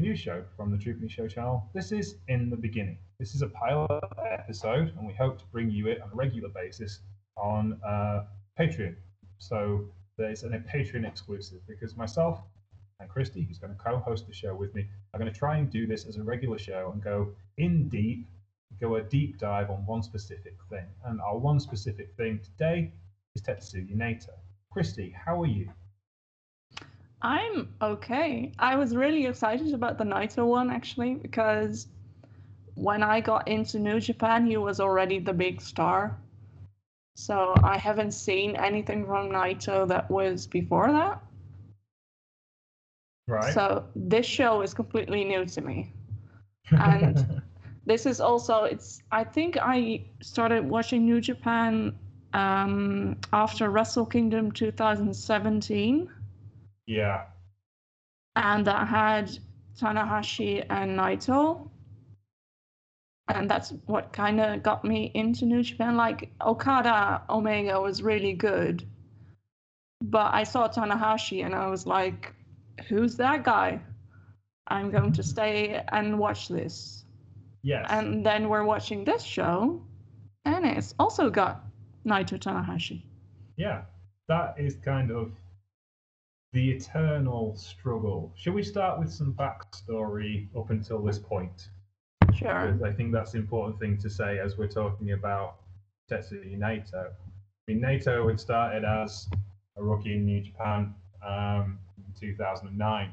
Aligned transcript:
new 0.00 0.16
show 0.16 0.42
from 0.56 0.70
the 0.70 0.78
Trooping 0.78 1.08
Show 1.08 1.28
channel. 1.28 1.68
This 1.74 1.92
is 1.92 2.16
In 2.28 2.48
the 2.48 2.56
Beginning. 2.56 2.96
This 3.18 3.34
is 3.34 3.42
a 3.42 3.48
pilot 3.48 4.02
episode, 4.32 4.94
and 4.96 5.06
we 5.06 5.12
hope 5.12 5.38
to 5.38 5.44
bring 5.52 5.70
you 5.70 5.88
it 5.88 6.00
on 6.00 6.08
a 6.10 6.14
regular 6.14 6.48
basis 6.48 7.00
on 7.36 7.78
uh, 7.86 8.24
Patreon. 8.58 8.96
So 9.38 9.84
there's 10.16 10.42
a 10.42 10.48
Patreon 10.48 11.06
exclusive 11.06 11.60
because 11.68 11.98
myself 11.98 12.40
and 12.98 13.10
Christy, 13.10 13.42
who's 13.42 13.58
going 13.58 13.74
to 13.74 13.78
co-host 13.78 14.26
the 14.26 14.32
show 14.32 14.54
with 14.54 14.74
me, 14.74 14.86
are 15.12 15.20
going 15.20 15.30
to 15.30 15.38
try 15.38 15.58
and 15.58 15.70
do 15.70 15.86
this 15.86 16.06
as 16.06 16.16
a 16.16 16.22
regular 16.22 16.58
show 16.58 16.90
and 16.94 17.02
go 17.02 17.34
in 17.58 17.90
deep, 17.90 18.26
go 18.80 18.96
a 18.96 19.02
deep 19.02 19.38
dive 19.38 19.68
on 19.68 19.84
one 19.84 20.02
specific 20.02 20.56
thing. 20.70 20.86
And 21.04 21.20
our 21.20 21.36
one 21.36 21.60
specific 21.60 22.14
thing 22.16 22.40
today 22.42 22.90
is 23.34 23.42
Tetsuya 23.42 23.94
Naito. 23.94 24.32
Christy, 24.72 25.14
how 25.14 25.42
are 25.42 25.46
you? 25.46 25.68
I'm 27.22 27.68
okay. 27.82 28.52
I 28.58 28.76
was 28.76 28.96
really 28.96 29.26
excited 29.26 29.74
about 29.74 29.98
the 29.98 30.04
Naito 30.04 30.46
one 30.46 30.70
actually 30.70 31.14
because 31.14 31.88
when 32.74 33.02
I 33.02 33.20
got 33.20 33.46
into 33.46 33.78
New 33.78 34.00
Japan, 34.00 34.46
he 34.46 34.56
was 34.56 34.80
already 34.80 35.18
the 35.18 35.32
big 35.32 35.60
star. 35.60 36.16
So 37.16 37.54
I 37.62 37.76
haven't 37.76 38.12
seen 38.12 38.56
anything 38.56 39.04
from 39.04 39.30
Naito 39.30 39.86
that 39.88 40.10
was 40.10 40.46
before 40.46 40.90
that. 40.92 41.22
Right. 43.28 43.52
So 43.52 43.84
this 43.94 44.24
show 44.24 44.62
is 44.62 44.72
completely 44.72 45.24
new 45.24 45.44
to 45.44 45.60
me. 45.60 45.92
And 46.70 47.42
this 47.86 48.06
is 48.06 48.20
also 48.20 48.64
it's 48.64 49.02
I 49.12 49.24
think 49.24 49.58
I 49.60 50.04
started 50.22 50.68
watching 50.68 51.04
New 51.04 51.20
Japan 51.20 51.94
um, 52.32 53.18
after 53.32 53.70
Wrestle 53.70 54.06
Kingdom 54.06 54.50
2017 54.52 56.08
yeah. 56.90 57.22
and 58.36 58.68
I 58.68 58.84
had 58.84 59.30
Tanahashi 59.78 60.66
and 60.68 60.98
Naito. 60.98 61.68
And 63.28 63.48
that's 63.48 63.72
what 63.86 64.12
kind 64.12 64.40
of 64.40 64.62
got 64.64 64.84
me 64.84 65.12
into 65.14 65.44
New 65.46 65.62
Japan. 65.62 65.96
Like 65.96 66.30
Okada 66.40 67.22
Omega 67.30 67.80
was 67.80 68.02
really 68.02 68.32
good, 68.32 68.82
but 70.02 70.34
I 70.34 70.42
saw 70.42 70.66
Tanahashi 70.68 71.44
and 71.46 71.54
I 71.54 71.68
was 71.68 71.86
like, 71.86 72.34
"Who's 72.88 73.16
that 73.18 73.44
guy? 73.44 73.80
I'm 74.66 74.90
going 74.90 75.12
to 75.12 75.22
stay 75.22 75.80
and 75.92 76.18
watch 76.18 76.48
this." 76.48 77.04
Yes. 77.62 77.86
And 77.88 78.26
then 78.26 78.48
we're 78.48 78.64
watching 78.64 79.04
this 79.04 79.22
show, 79.22 79.80
and 80.44 80.66
it's 80.66 80.94
also 80.98 81.30
got 81.30 81.62
Naito 82.04 82.36
Tanahashi. 82.36 83.02
yeah. 83.56 83.82
That 84.28 84.54
is 84.58 84.76
kind 84.84 85.10
of 85.10 85.32
the 86.52 86.70
eternal 86.72 87.54
struggle. 87.56 88.32
Shall 88.36 88.54
we 88.54 88.62
start 88.62 88.98
with 88.98 89.12
some 89.12 89.34
backstory 89.34 90.48
up 90.56 90.70
until 90.70 91.02
this 91.02 91.18
point? 91.18 91.68
Sure. 92.34 92.66
Because 92.66 92.82
I 92.82 92.92
think 92.92 93.12
that's 93.12 93.32
the 93.32 93.38
important 93.38 93.78
thing 93.78 93.98
to 93.98 94.10
say 94.10 94.38
as 94.38 94.58
we're 94.58 94.68
talking 94.68 95.12
about 95.12 95.56
Tetsuya 96.10 96.58
Naito. 96.58 97.06
I 97.06 97.72
mean, 97.72 97.80
Naito 97.80 98.28
had 98.28 98.40
started 98.40 98.84
as 98.84 99.28
a 99.76 99.82
rookie 99.82 100.14
in 100.14 100.24
New 100.24 100.40
Japan 100.40 100.94
um, 101.26 101.78
in 101.98 102.12
2009 102.18 103.12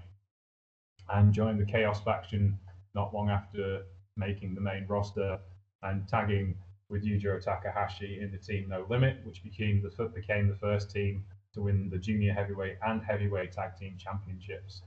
and 1.10 1.34
joined 1.34 1.60
the 1.60 1.66
Chaos 1.66 2.02
faction 2.04 2.58
not 2.96 3.14
long 3.14 3.30
after 3.30 3.84
making 4.16 4.56
the 4.56 4.62
main 4.62 4.86
roster 4.88 5.38
and 5.84 6.08
tagging 6.08 6.56
with 6.90 7.06
Yujiro 7.06 7.44
Takahashi 7.44 8.20
in 8.20 8.32
the 8.32 8.38
team 8.38 8.68
No 8.68 8.86
Limit, 8.90 9.18
which 9.24 9.44
became 9.44 9.84
the 9.84 10.06
became 10.08 10.48
the 10.48 10.56
first 10.56 10.90
team 10.90 11.24
to 11.54 11.62
win 11.62 11.90
the 11.90 11.98
junior 11.98 12.34
heavyweight 12.34 12.78
and 12.86 13.02
heavyweight 13.02 13.52
tag 13.52 13.76
team 13.78 13.96
championships. 13.98 14.82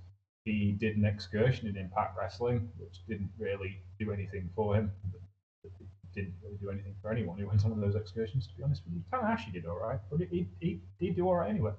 He 0.45 0.73
did 0.73 0.97
an 0.97 1.05
excursion 1.05 1.69
in 1.69 1.77
Impact 1.77 2.17
Wrestling, 2.19 2.71
which 2.79 3.05
didn't 3.07 3.31
really 3.39 3.83
do 3.99 4.13
anything 4.13 4.49
for 4.55 4.75
him. 4.75 4.91
Didn't 6.15 6.35
really 6.43 6.57
do 6.57 6.71
anything 6.71 6.95
for 7.01 7.13
anyone 7.13 7.39
who 7.39 7.47
went 7.47 7.65
on 7.65 7.81
those 7.81 7.95
excursions, 7.95 8.47
to 8.49 8.57
be 8.57 8.63
honest 8.63 8.83
with 8.85 8.95
you. 8.95 9.03
Tanahashi 9.13 9.53
did 9.53 9.67
all 9.67 9.79
right, 9.79 10.01
but 10.11 10.21
he, 10.21 10.49
he, 10.59 10.81
he'd 10.99 11.17
do 11.17 11.27
all 11.27 11.37
right 11.37 11.51
anyway. 11.51 11.73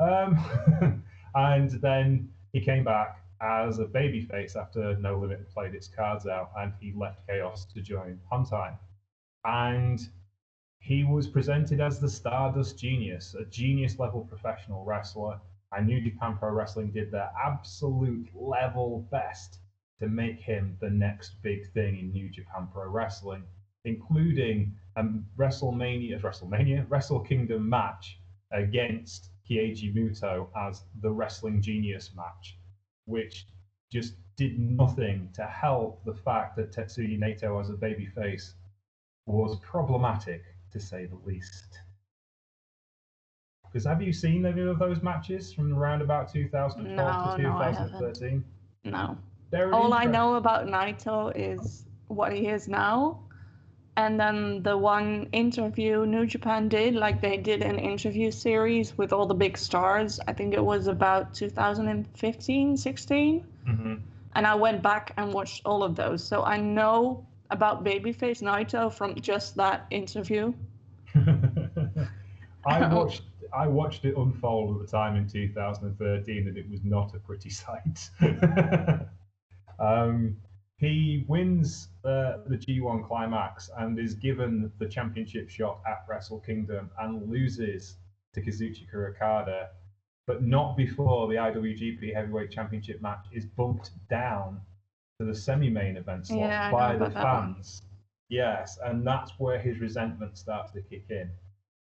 Um, 0.00 1.02
and 1.34 1.70
then 1.82 2.30
he 2.52 2.60
came 2.60 2.84
back 2.84 3.22
as 3.40 3.78
a 3.78 3.84
babyface 3.84 4.56
after 4.56 4.96
No 4.98 5.18
Limit 5.18 5.48
played 5.52 5.74
its 5.74 5.88
cards 5.88 6.26
out, 6.26 6.50
and 6.58 6.72
he 6.80 6.92
left 6.96 7.26
Chaos 7.26 7.66
to 7.74 7.80
join 7.80 8.18
Time. 8.48 8.76
And 9.44 10.00
he 10.90 11.04
was 11.04 11.28
presented 11.28 11.80
as 11.80 12.00
the 12.00 12.08
Stardust 12.08 12.76
Genius, 12.76 13.34
a 13.34 13.44
genius 13.44 14.00
level 14.00 14.22
professional 14.22 14.84
wrestler. 14.84 15.40
And 15.70 15.86
New 15.86 16.00
Japan 16.00 16.36
Pro 16.36 16.50
Wrestling 16.50 16.90
did 16.90 17.12
their 17.12 17.30
absolute 17.40 18.28
level 18.34 19.06
best 19.12 19.60
to 20.00 20.08
make 20.08 20.40
him 20.40 20.76
the 20.80 20.90
next 20.90 21.40
big 21.42 21.70
thing 21.72 21.98
in 22.00 22.10
New 22.10 22.28
Japan 22.28 22.66
Pro 22.72 22.88
Wrestling, 22.88 23.44
including 23.84 24.74
a 24.96 25.04
WrestleMania, 25.36 26.20
WrestleMania, 26.20 26.84
Wrestle 26.88 27.20
Kingdom 27.20 27.68
match 27.68 28.18
against 28.50 29.30
Keiji 29.48 29.94
Muto 29.94 30.48
as 30.56 30.82
the 31.02 31.10
Wrestling 31.12 31.62
Genius 31.62 32.10
match, 32.16 32.58
which 33.04 33.46
just 33.92 34.14
did 34.36 34.58
nothing 34.58 35.28
to 35.34 35.44
help 35.44 36.04
the 36.04 36.14
fact 36.14 36.56
that 36.56 36.72
Tetsuya 36.72 37.16
Naito 37.16 37.60
as 37.60 37.70
a 37.70 37.74
babyface 37.74 38.54
was 39.26 39.56
problematic 39.60 40.42
to 40.72 40.80
say 40.80 41.06
the 41.06 41.16
least. 41.26 41.80
Because 43.64 43.86
have 43.86 44.02
you 44.02 44.12
seen 44.12 44.44
any 44.46 44.62
of 44.62 44.78
those 44.78 45.02
matches 45.02 45.52
from 45.52 45.72
around 45.72 46.02
about 46.02 46.32
2012 46.32 47.30
No, 47.30 47.36
to 47.36 47.42
no, 47.42 47.56
I 47.56 47.70
haven't. 47.70 47.88
2013? 47.98 48.44
No. 48.84 49.16
They're 49.50 49.72
All 49.72 49.92
I 49.94 50.04
know 50.04 50.34
about 50.34 50.66
Naito 50.66 51.32
is 51.34 51.84
what 52.08 52.32
he 52.32 52.48
is 52.48 52.68
now. 52.68 53.18
And 53.96 54.18
then 54.18 54.62
the 54.62 54.76
one 54.78 55.28
interview 55.32 56.06
New 56.06 56.26
Japan 56.26 56.68
did, 56.68 56.94
like 56.94 57.20
they 57.20 57.36
did 57.36 57.62
an 57.62 57.78
interview 57.78 58.30
series 58.30 58.96
with 58.96 59.12
all 59.12 59.26
the 59.26 59.34
big 59.34 59.58
stars. 59.58 60.18
I 60.26 60.32
think 60.32 60.54
it 60.54 60.64
was 60.64 60.86
about 60.86 61.34
2015, 61.34 62.76
16. 62.76 63.44
Mhm. 63.66 64.00
And 64.34 64.46
I 64.46 64.54
went 64.54 64.82
back 64.82 65.12
and 65.16 65.32
watched 65.32 65.62
all 65.66 65.82
of 65.82 65.96
those. 65.96 66.24
So 66.24 66.42
I 66.42 66.56
know 66.56 67.26
about 67.50 67.84
Babyface 67.84 68.42
Naito 68.42 68.92
from 68.92 69.14
just 69.20 69.56
that 69.56 69.86
interview. 69.90 70.52
I 72.66 72.86
watched 72.94 73.22
I 73.52 73.66
watched 73.66 74.04
it 74.04 74.16
unfold 74.16 74.76
at 74.76 74.86
the 74.86 74.90
time 74.90 75.16
in 75.16 75.26
2013, 75.26 76.48
and 76.48 76.56
it 76.56 76.70
was 76.70 76.84
not 76.84 77.14
a 77.14 77.18
pretty 77.18 77.50
sight. 77.64 78.08
um, 79.80 80.36
he 80.76 81.24
wins 81.28 81.88
uh, 82.04 82.38
the 82.46 82.56
G1 82.56 83.06
climax 83.06 83.70
and 83.78 83.98
is 83.98 84.14
given 84.14 84.70
the 84.78 84.86
championship 84.86 85.50
shot 85.50 85.80
at 85.86 86.04
Wrestle 86.08 86.40
Kingdom 86.40 86.90
and 87.00 87.28
loses 87.30 87.96
to 88.34 88.40
Kazuchika 88.40 89.10
Okada, 89.10 89.70
but 90.26 90.42
not 90.42 90.76
before 90.76 91.28
the 91.28 91.34
IWGP 91.34 92.14
Heavyweight 92.14 92.50
Championship 92.50 93.02
match 93.02 93.26
is 93.32 93.44
bumped 93.44 93.90
down 94.08 94.60
to 95.20 95.26
the 95.26 95.34
semi-main 95.34 95.98
event 95.98 96.26
slot 96.26 96.48
Yeah, 96.48 96.70
by 96.70 96.96
the 96.96 97.10
fans. 97.10 97.82
Yes, 98.30 98.78
and 98.82 99.06
that's 99.06 99.32
where 99.38 99.58
his 99.58 99.78
resentment 99.78 100.38
starts 100.38 100.72
to 100.72 100.80
kick 100.80 101.04
in. 101.10 101.30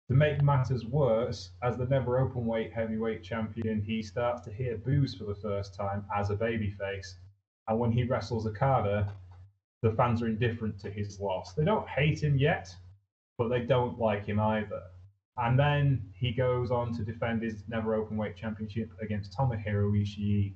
To 0.09 0.17
make 0.17 0.43
matters 0.43 0.85
worse, 0.85 1.51
as 1.63 1.77
the 1.77 1.87
never 1.87 2.19
open 2.19 2.45
weight 2.45 2.73
heavyweight 2.73 3.23
champion, 3.23 3.83
he 3.83 4.03
starts 4.03 4.41
to 4.47 4.53
hear 4.53 4.79
boos 4.79 5.15
for 5.15 5.25
the 5.25 5.37
first 5.37 5.77
time 5.77 6.05
as 6.17 6.31
a 6.31 6.37
babyface. 6.37 7.07
And 7.69 7.79
when 7.79 7.93
he 7.93 8.03
wrestles 8.03 8.49
Okada, 8.49 9.15
the 9.83 9.93
fans 9.93 10.23
are 10.23 10.27
indifferent 10.27 10.81
to 10.81 10.91
his 10.91 11.21
loss. 11.21 11.55
They 11.55 11.65
don't 11.65 11.89
hate 11.89 12.21
him 12.21 12.37
yet, 12.37 12.75
but 13.39 13.47
they 13.47 13.61
don't 13.61 13.97
like 14.01 14.27
him 14.27 14.41
either. 14.41 14.83
And 15.37 15.57
then 15.57 16.03
he 16.15 16.33
goes 16.33 16.73
on 16.73 16.93
to 16.95 17.05
defend 17.05 17.43
his 17.43 17.63
never 17.69 17.95
open 17.95 18.17
weight 18.17 18.37
championship 18.37 18.91
against 19.01 19.39
Tomohiro 19.39 19.93
Ishii, 19.93 20.55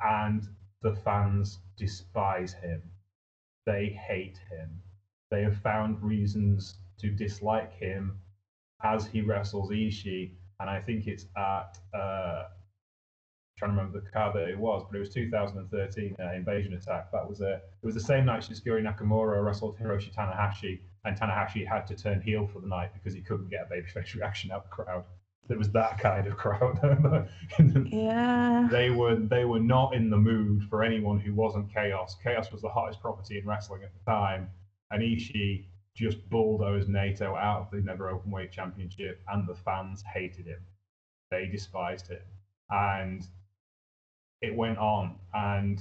and 0.00 0.46
the 0.82 0.94
fans 0.96 1.58
despise 1.76 2.52
him. 2.52 2.82
They 3.66 3.88
hate 4.08 4.38
him. 4.50 4.82
They 5.30 5.42
have 5.42 5.56
found 5.58 6.02
reasons 6.02 6.76
to 6.98 7.10
dislike 7.10 7.72
him 7.72 8.18
as 8.82 9.06
he 9.06 9.22
wrestles 9.22 9.70
Ishii, 9.70 10.32
and 10.60 10.68
I 10.68 10.80
think 10.80 11.06
it's 11.06 11.26
at 11.36 11.78
uh, 11.94 12.44
trying 13.56 13.70
to 13.70 13.76
remember 13.76 14.00
the 14.00 14.10
card 14.10 14.34
that 14.34 14.48
it 14.48 14.58
was, 14.58 14.84
but 14.90 14.96
it 14.96 15.00
was 15.00 15.10
2013 15.10 16.16
uh, 16.18 16.32
Invasion 16.34 16.74
Attack. 16.74 17.12
That 17.12 17.28
was 17.28 17.40
a 17.40 17.54
it 17.54 17.86
was 17.86 17.94
the 17.94 18.00
same 18.00 18.24
night 18.24 18.42
Shinsuke 18.42 18.82
Nakamura 18.82 19.44
wrestled 19.44 19.78
Hiroshi 19.78 20.12
Tanahashi, 20.12 20.80
and 21.04 21.18
Tanahashi 21.18 21.66
had 21.66 21.86
to 21.86 21.94
turn 21.94 22.20
heel 22.20 22.48
for 22.52 22.60
the 22.60 22.68
night 22.68 22.92
because 22.92 23.14
he 23.14 23.20
couldn't 23.20 23.50
get 23.50 23.68
a 23.70 23.74
babyface 23.74 24.14
reaction 24.16 24.50
out 24.50 24.58
of 24.58 24.64
the 24.64 24.70
crowd. 24.70 25.04
It 25.48 25.58
was 25.58 25.70
that 25.72 25.98
kind 25.98 26.26
of 26.26 26.36
crowd. 26.38 27.28
Yeah. 27.86 28.68
they 28.70 28.90
were 28.90 29.16
they 29.16 29.44
were 29.44 29.60
not 29.60 29.94
in 29.94 30.08
the 30.08 30.16
mood 30.16 30.64
for 30.70 30.82
anyone 30.82 31.18
who 31.18 31.34
wasn't 31.34 31.72
Chaos. 31.72 32.16
Chaos 32.22 32.52
was 32.52 32.62
the 32.62 32.68
hottest 32.68 33.00
property 33.00 33.38
in 33.38 33.46
wrestling 33.46 33.82
at 33.82 33.90
the 33.92 34.10
time, 34.10 34.48
and 34.90 35.02
Ishii 35.02 35.64
just 35.94 36.28
bulldozed 36.30 36.88
Naito 36.88 37.36
out 37.36 37.60
of 37.60 37.70
the 37.70 37.78
Never 37.78 38.10
Openweight 38.12 38.50
Championship, 38.50 39.20
and 39.28 39.46
the 39.46 39.54
fans 39.54 40.02
hated 40.02 40.46
him. 40.46 40.60
They 41.30 41.46
despised 41.46 42.08
him, 42.08 42.22
and 42.70 43.22
it 44.40 44.54
went 44.54 44.78
on, 44.78 45.16
and 45.34 45.80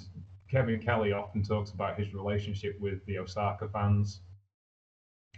Kevin 0.50 0.82
Kelly 0.82 1.14
often 1.14 1.44
talks 1.44 1.72
about 1.72 1.98
his 1.98 2.14
relationship 2.14 2.80
with 2.80 3.06
the 3.06 3.20
Osaka 3.20 3.70
fans, 3.70 4.22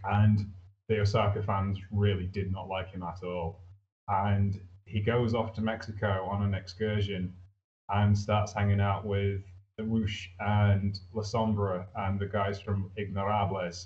and 0.05 0.51
the 0.87 0.99
Osaka 1.01 1.43
fans 1.43 1.77
really 1.91 2.25
did 2.25 2.51
not 2.51 2.67
like 2.67 2.89
him 2.89 3.03
at 3.03 3.23
all. 3.23 3.62
And 4.07 4.59
he 4.85 5.01
goes 5.01 5.33
off 5.33 5.53
to 5.53 5.61
Mexico 5.61 6.27
on 6.29 6.43
an 6.43 6.53
excursion 6.53 7.33
and 7.89 8.17
starts 8.17 8.53
hanging 8.53 8.81
out 8.81 9.05
with 9.05 9.41
Rush 9.79 10.29
and 10.39 10.99
La 11.13 11.23
Sombra 11.23 11.85
and 11.95 12.19
the 12.19 12.27
guys 12.27 12.59
from 12.59 12.91
Ingobernables. 12.97 13.85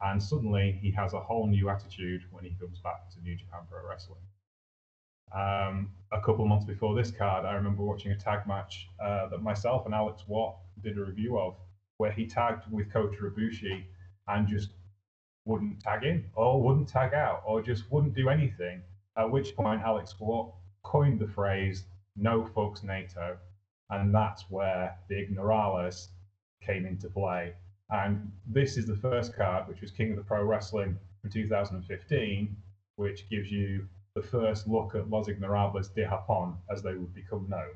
And 0.00 0.22
suddenly 0.22 0.78
he 0.82 0.90
has 0.92 1.12
a 1.12 1.20
whole 1.20 1.46
new 1.46 1.68
attitude 1.68 2.22
when 2.30 2.44
he 2.44 2.54
comes 2.60 2.78
back 2.80 3.10
to 3.10 3.20
New 3.22 3.36
Japan 3.36 3.60
Pro 3.70 3.88
Wrestling. 3.88 4.20
Um, 5.34 5.90
a 6.12 6.20
couple 6.20 6.46
months 6.46 6.64
before 6.64 6.94
this 6.94 7.10
card, 7.10 7.44
I 7.44 7.54
remember 7.54 7.82
watching 7.82 8.12
a 8.12 8.16
tag 8.16 8.46
match 8.46 8.88
uh, 9.02 9.28
that 9.28 9.42
myself 9.42 9.86
and 9.86 9.94
Alex 9.94 10.22
Watt 10.28 10.56
did 10.82 10.96
a 10.98 11.04
review 11.04 11.38
of, 11.38 11.56
where 11.96 12.12
he 12.12 12.26
tagged 12.26 12.70
with 12.70 12.92
Kota 12.92 13.16
Ibushi 13.16 13.84
and 14.28 14.46
just 14.46 14.70
wouldn't 15.44 15.80
tag 15.80 16.04
in 16.04 16.24
or 16.34 16.62
wouldn't 16.62 16.88
tag 16.88 17.14
out 17.14 17.42
or 17.46 17.62
just 17.62 17.90
wouldn't 17.90 18.14
do 18.14 18.28
anything. 18.28 18.82
At 19.16 19.30
which 19.30 19.54
point, 19.54 19.82
Alex 19.82 20.18
Watt 20.18 20.52
coined 20.82 21.20
the 21.20 21.28
phrase 21.28 21.86
"No 22.16 22.42
fucks 22.42 22.82
Naito," 22.84 23.36
and 23.90 24.14
that's 24.14 24.50
where 24.50 24.98
the 25.08 25.14
Ingobernables 25.14 26.08
came 26.60 26.84
into 26.84 27.08
play. 27.08 27.54
And 27.90 28.32
this 28.46 28.76
is 28.76 28.86
the 28.86 28.96
first 28.96 29.34
card, 29.34 29.68
which 29.68 29.80
was 29.80 29.90
King 29.90 30.10
of 30.10 30.16
the 30.16 30.24
Pro 30.24 30.44
Wrestling 30.44 30.98
from 31.20 31.30
2015, 31.30 32.56
which 32.96 33.28
gives 33.28 33.50
you 33.52 33.88
the 34.14 34.22
first 34.22 34.66
look 34.66 34.94
at 34.94 35.10
Los 35.10 35.28
Ingobernables 35.28 35.94
de 35.94 36.04
Japón 36.04 36.56
as 36.70 36.82
they 36.82 36.94
would 36.94 37.14
become 37.14 37.48
known. 37.48 37.74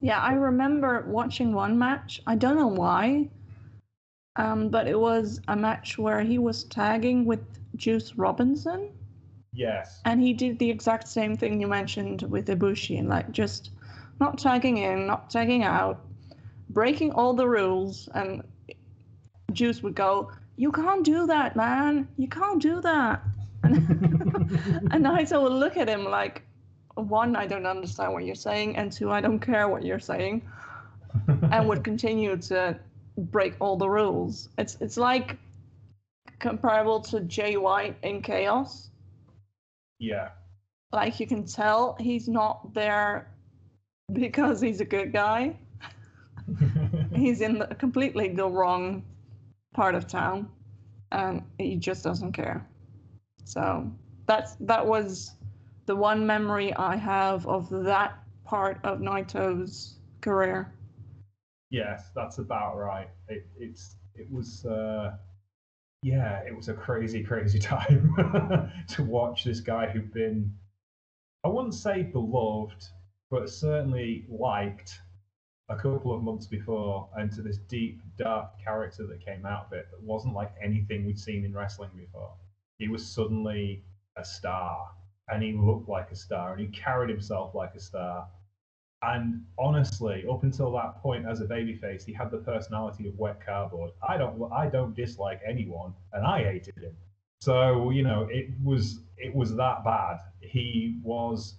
Yeah, 0.00 0.18
I 0.18 0.32
remember 0.32 1.04
watching 1.06 1.52
one 1.52 1.78
match. 1.78 2.22
I 2.26 2.34
don't 2.36 2.56
know 2.56 2.68
why, 2.68 3.28
um, 4.36 4.68
but 4.68 4.86
it 4.86 4.98
was 4.98 5.40
a 5.48 5.56
match 5.56 5.98
where 5.98 6.22
he 6.22 6.38
was 6.38 6.64
tagging 6.64 7.24
with 7.24 7.40
Juice 7.76 8.14
Robinson. 8.14 8.90
Yes. 9.52 10.00
And 10.04 10.20
he 10.20 10.32
did 10.32 10.58
the 10.58 10.70
exact 10.70 11.08
same 11.08 11.36
thing 11.36 11.60
you 11.60 11.66
mentioned 11.66 12.22
with 12.22 12.46
Ibushi, 12.48 12.98
and 12.98 13.08
like 13.08 13.30
just 13.32 13.70
not 14.20 14.38
tagging 14.38 14.78
in, 14.78 15.06
not 15.06 15.30
tagging 15.30 15.64
out, 15.64 16.00
breaking 16.68 17.12
all 17.12 17.34
the 17.34 17.48
rules. 17.48 18.08
And 18.14 18.42
Juice 19.52 19.82
would 19.82 19.94
go, 19.94 20.30
"You 20.56 20.70
can't 20.70 21.04
do 21.04 21.26
that, 21.26 21.56
man. 21.56 22.08
You 22.16 22.28
can't 22.28 22.62
do 22.62 22.80
that." 22.80 23.22
And, 23.62 23.76
and 24.90 25.04
Naito 25.04 25.42
would 25.42 25.52
look 25.52 25.76
at 25.76 25.86
him 25.86 26.04
like, 26.04 26.42
one, 26.94 27.36
I 27.36 27.46
don't 27.46 27.66
understand 27.66 28.12
what 28.12 28.24
you're 28.24 28.34
saying, 28.34 28.76
and 28.76 28.90
two, 28.90 29.10
I 29.10 29.20
don't 29.20 29.38
care 29.38 29.68
what 29.68 29.84
you're 29.84 30.00
saying, 30.00 30.42
and 31.28 31.68
would 31.68 31.84
continue 31.84 32.36
to 32.36 32.78
break 33.16 33.54
all 33.60 33.76
the 33.76 33.88
rules. 33.88 34.48
It's 34.58 34.76
it's 34.80 34.96
like 34.96 35.36
comparable 36.38 37.00
to 37.00 37.20
Jay 37.20 37.56
White 37.56 37.96
in 38.02 38.22
Chaos. 38.22 38.90
Yeah. 39.98 40.30
Like 40.92 41.20
you 41.20 41.26
can 41.26 41.44
tell 41.44 41.96
he's 42.00 42.28
not 42.28 42.74
there 42.74 43.30
because 44.12 44.60
he's 44.60 44.80
a 44.80 44.84
good 44.84 45.12
guy. 45.12 45.56
he's 47.14 47.40
in 47.42 47.58
the, 47.58 47.66
completely 47.66 48.28
the 48.28 48.46
wrong 48.46 49.04
part 49.72 49.94
of 49.94 50.08
town, 50.08 50.48
and 51.12 51.42
he 51.58 51.76
just 51.76 52.02
doesn't 52.02 52.32
care. 52.32 52.66
So 53.44 53.90
that's 54.26 54.56
that 54.60 54.84
was 54.84 55.32
the 55.86 55.94
one 55.94 56.26
memory 56.26 56.74
I 56.74 56.96
have 56.96 57.46
of 57.46 57.68
that 57.84 58.18
part 58.44 58.80
of 58.84 58.98
Naito's 58.98 59.96
career. 60.20 60.72
Yes, 61.70 62.10
that's 62.14 62.38
about 62.38 62.76
right. 62.76 63.08
It, 63.28 63.46
it's 63.58 63.96
it 64.14 64.30
was 64.30 64.64
uh, 64.66 65.16
yeah, 66.02 66.40
it 66.46 66.54
was 66.54 66.68
a 66.68 66.74
crazy, 66.74 67.22
crazy 67.30 67.58
time 67.58 68.14
to 68.88 69.04
watch 69.04 69.44
this 69.44 69.60
guy 69.60 69.88
who'd 69.88 70.12
been 70.12 70.52
I 71.44 71.48
wouldn't 71.48 71.74
say 71.74 72.02
beloved, 72.02 72.84
but 73.30 73.48
certainly 73.48 74.26
liked 74.28 75.00
a 75.70 75.76
couple 75.76 76.12
of 76.12 76.22
months 76.22 76.46
before 76.46 77.08
into 77.18 77.42
this 77.42 77.58
deep, 77.68 78.02
dark 78.18 78.50
character 78.62 79.06
that 79.06 79.24
came 79.24 79.46
out 79.46 79.66
of 79.66 79.72
it 79.72 79.86
that 79.90 80.02
wasn't 80.02 80.34
like 80.34 80.52
anything 80.62 81.06
we'd 81.06 81.18
seen 81.18 81.44
in 81.44 81.54
wrestling 81.54 81.90
before. 81.96 82.34
He 82.78 82.88
was 82.88 83.06
suddenly 83.06 83.84
a 84.16 84.24
star 84.24 84.90
and 85.28 85.42
he 85.42 85.52
looked 85.52 85.88
like 85.88 86.10
a 86.10 86.16
star 86.16 86.52
and 86.52 86.60
he 86.60 86.66
carried 86.66 87.08
himself 87.08 87.54
like 87.54 87.74
a 87.74 87.80
star. 87.80 88.26
And 89.02 89.46
honestly, 89.58 90.24
up 90.30 90.42
until 90.42 90.70
that 90.72 91.00
point, 91.00 91.26
as 91.26 91.40
a 91.40 91.46
babyface, 91.46 92.04
he 92.04 92.12
had 92.12 92.30
the 92.30 92.36
personality 92.38 93.08
of 93.08 93.18
wet 93.18 93.44
cardboard. 93.44 93.92
I 94.06 94.18
don't, 94.18 94.52
I 94.52 94.66
don't 94.68 94.94
dislike 94.94 95.40
anyone, 95.46 95.94
and 96.12 96.26
I 96.26 96.44
hated 96.44 96.76
him. 96.76 96.94
So 97.40 97.90
you 97.90 98.02
know, 98.02 98.28
it 98.30 98.50
was, 98.62 99.00
it 99.16 99.34
was 99.34 99.56
that 99.56 99.84
bad. 99.84 100.18
He 100.40 100.98
was. 101.02 101.54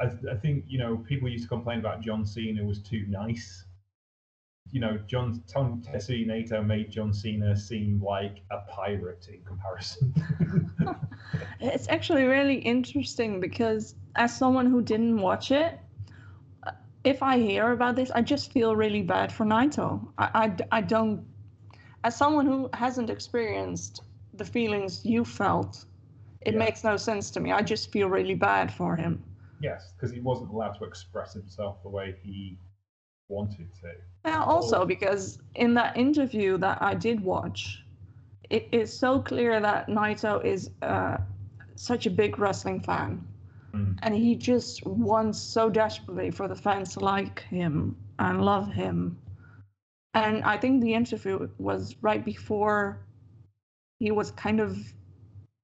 I, 0.00 0.10
I 0.30 0.34
think 0.36 0.64
you 0.66 0.78
know 0.78 0.96
people 1.08 1.28
used 1.28 1.44
to 1.44 1.48
complain 1.48 1.78
about 1.78 2.00
John 2.00 2.26
Cena 2.26 2.64
was 2.64 2.80
too 2.80 3.04
nice. 3.08 3.64
You 4.72 4.80
know, 4.80 4.98
John 5.06 5.40
Tom 5.46 5.80
Tetsuya 5.86 6.26
Naito 6.26 6.66
made 6.66 6.90
John 6.90 7.14
Cena 7.14 7.56
seem 7.56 8.02
like 8.02 8.42
a 8.50 8.58
pirate 8.68 9.28
in 9.32 9.44
comparison. 9.44 10.12
it's 11.60 11.88
actually 11.88 12.24
really 12.24 12.56
interesting 12.56 13.38
because 13.38 13.94
as 14.16 14.36
someone 14.36 14.66
who 14.66 14.82
didn't 14.82 15.20
watch 15.20 15.52
it, 15.52 15.78
if 17.08 17.22
I 17.22 17.38
hear 17.38 17.72
about 17.72 17.96
this, 17.96 18.10
I 18.10 18.20
just 18.20 18.52
feel 18.52 18.76
really 18.76 19.02
bad 19.02 19.32
for 19.32 19.46
Naito. 19.46 20.06
I, 20.18 20.28
I, 20.34 20.78
I 20.78 20.80
don't, 20.82 21.24
as 22.04 22.14
someone 22.16 22.46
who 22.46 22.68
hasn't 22.74 23.08
experienced 23.08 24.02
the 24.34 24.44
feelings 24.44 25.04
you 25.04 25.24
felt, 25.24 25.86
it 26.42 26.52
yeah. 26.52 26.58
makes 26.58 26.84
no 26.84 26.96
sense 26.98 27.30
to 27.30 27.40
me. 27.40 27.50
I 27.50 27.62
just 27.62 27.90
feel 27.90 28.08
really 28.08 28.34
bad 28.34 28.72
for 28.72 28.94
him. 28.94 29.24
Yes, 29.60 29.92
because 29.96 30.12
he 30.12 30.20
wasn't 30.20 30.50
allowed 30.50 30.74
to 30.80 30.84
express 30.84 31.32
himself 31.32 31.82
the 31.82 31.88
way 31.88 32.14
he 32.22 32.58
wanted 33.28 33.68
to. 33.80 33.92
Yeah, 34.26 34.44
also 34.44 34.84
because 34.84 35.38
in 35.54 35.72
that 35.74 35.96
interview 35.96 36.58
that 36.58 36.78
I 36.82 36.94
did 36.94 37.20
watch, 37.20 37.82
it 38.50 38.68
is 38.70 38.96
so 38.96 39.20
clear 39.20 39.60
that 39.60 39.88
Naito 39.88 40.44
is 40.44 40.70
uh, 40.82 41.16
such 41.74 42.04
a 42.06 42.10
big 42.10 42.38
wrestling 42.38 42.80
fan. 42.80 43.26
Mm. 43.72 43.98
And 44.02 44.14
he 44.14 44.34
just 44.34 44.86
wants 44.86 45.38
so 45.38 45.68
desperately 45.68 46.30
for 46.30 46.48
the 46.48 46.56
fans 46.56 46.94
to 46.94 47.00
like 47.00 47.40
him 47.40 47.96
and 48.18 48.44
love 48.44 48.72
him. 48.72 49.18
And 50.14 50.42
I 50.42 50.56
think 50.56 50.82
the 50.82 50.94
interview 50.94 51.48
was 51.58 51.96
right 52.00 52.24
before 52.24 53.00
he 53.98 54.10
was 54.10 54.30
kind 54.32 54.60
of 54.60 54.78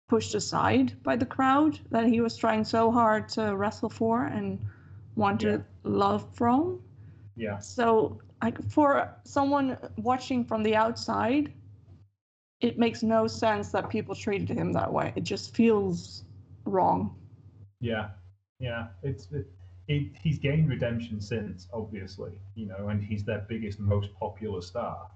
pushed 0.08 0.34
aside 0.34 1.02
by 1.02 1.16
the 1.16 1.26
crowd 1.26 1.80
that 1.90 2.06
he 2.06 2.20
was 2.20 2.36
trying 2.36 2.64
so 2.64 2.90
hard 2.90 3.28
to 3.30 3.56
wrestle 3.56 3.88
for 3.88 4.26
and 4.26 4.58
wanted 5.16 5.64
yeah. 5.84 5.90
love 5.90 6.26
from. 6.34 6.80
Yeah. 7.36 7.58
So, 7.58 8.20
like 8.42 8.62
for 8.70 9.10
someone 9.24 9.78
watching 9.96 10.44
from 10.44 10.62
the 10.62 10.76
outside, 10.76 11.52
it 12.60 12.78
makes 12.78 13.02
no 13.02 13.26
sense 13.26 13.70
that 13.70 13.88
people 13.88 14.14
treated 14.14 14.50
him 14.50 14.72
that 14.72 14.92
way. 14.92 15.12
It 15.16 15.24
just 15.24 15.54
feels 15.54 16.24
wrong. 16.64 17.14
Yeah, 17.84 18.08
yeah. 18.58 18.86
It's 19.02 19.28
it, 19.30 19.46
it, 19.88 20.12
he's 20.22 20.38
gained 20.38 20.70
redemption 20.70 21.20
since, 21.20 21.68
obviously, 21.70 22.32
you 22.54 22.64
know, 22.64 22.88
and 22.88 23.04
he's 23.04 23.24
their 23.24 23.44
biggest, 23.46 23.78
most 23.78 24.14
popular 24.14 24.62
star. 24.62 25.10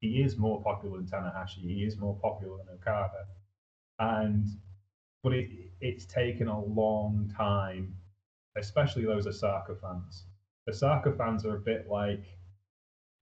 He 0.00 0.22
is 0.22 0.36
more 0.36 0.60
popular 0.62 0.98
than 0.98 1.06
Tanahashi. 1.06 1.62
He 1.62 1.84
is 1.84 1.96
more 1.96 2.14
popular 2.20 2.58
than 2.58 2.74
Okada, 2.74 3.24
and 3.98 4.46
but 5.22 5.32
it 5.32 5.48
it's 5.80 6.04
taken 6.04 6.48
a 6.48 6.64
long 6.64 7.32
time, 7.34 7.96
especially 8.56 9.06
those 9.06 9.26
Osaka 9.26 9.74
fans. 9.76 10.24
Osaka 10.68 11.12
fans 11.12 11.46
are 11.46 11.56
a 11.56 11.60
bit 11.60 11.88
like 11.88 12.24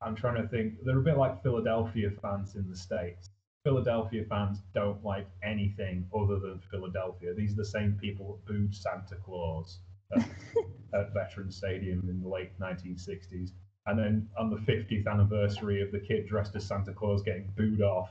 I'm 0.02 0.16
trying 0.16 0.42
to 0.42 0.49
think. 0.49 0.75
They're 0.85 0.99
a 0.99 1.02
bit 1.02 1.16
like 1.16 1.44
Philadelphia 1.44 2.11
fans 2.20 2.56
in 2.56 2.68
the 2.68 2.76
states 2.76 3.30
Philadelphia 3.64 4.25
fans 4.29 4.62
don't 4.75 5.05
like 5.05 5.29
anything 5.43 6.07
other 6.17 6.38
than 6.38 6.61
Philadelphia. 6.71 7.35
These 7.35 7.52
are 7.52 7.57
the 7.57 7.64
same 7.64 7.99
people 8.00 8.40
that 8.47 8.52
booed 8.52 8.75
Santa 8.75 9.17
Claus 9.17 9.81
at, 10.14 10.23
at 10.95 11.12
Veterans 11.12 11.57
Stadium 11.57 12.09
in 12.09 12.23
the 12.23 12.29
late 12.29 12.59
1960s. 12.59 13.50
And 13.87 13.99
then 13.99 14.29
on 14.38 14.50
the 14.50 14.57
50th 14.57 15.07
anniversary 15.07 15.83
of 15.83 15.93
the 15.93 16.00
kid 16.00 16.26
dressed 16.26 16.55
as 16.57 16.67
Santa 16.67 16.93
Claus 16.93 17.23
getting 17.23 17.52
booed 17.57 17.83
off, 17.83 18.11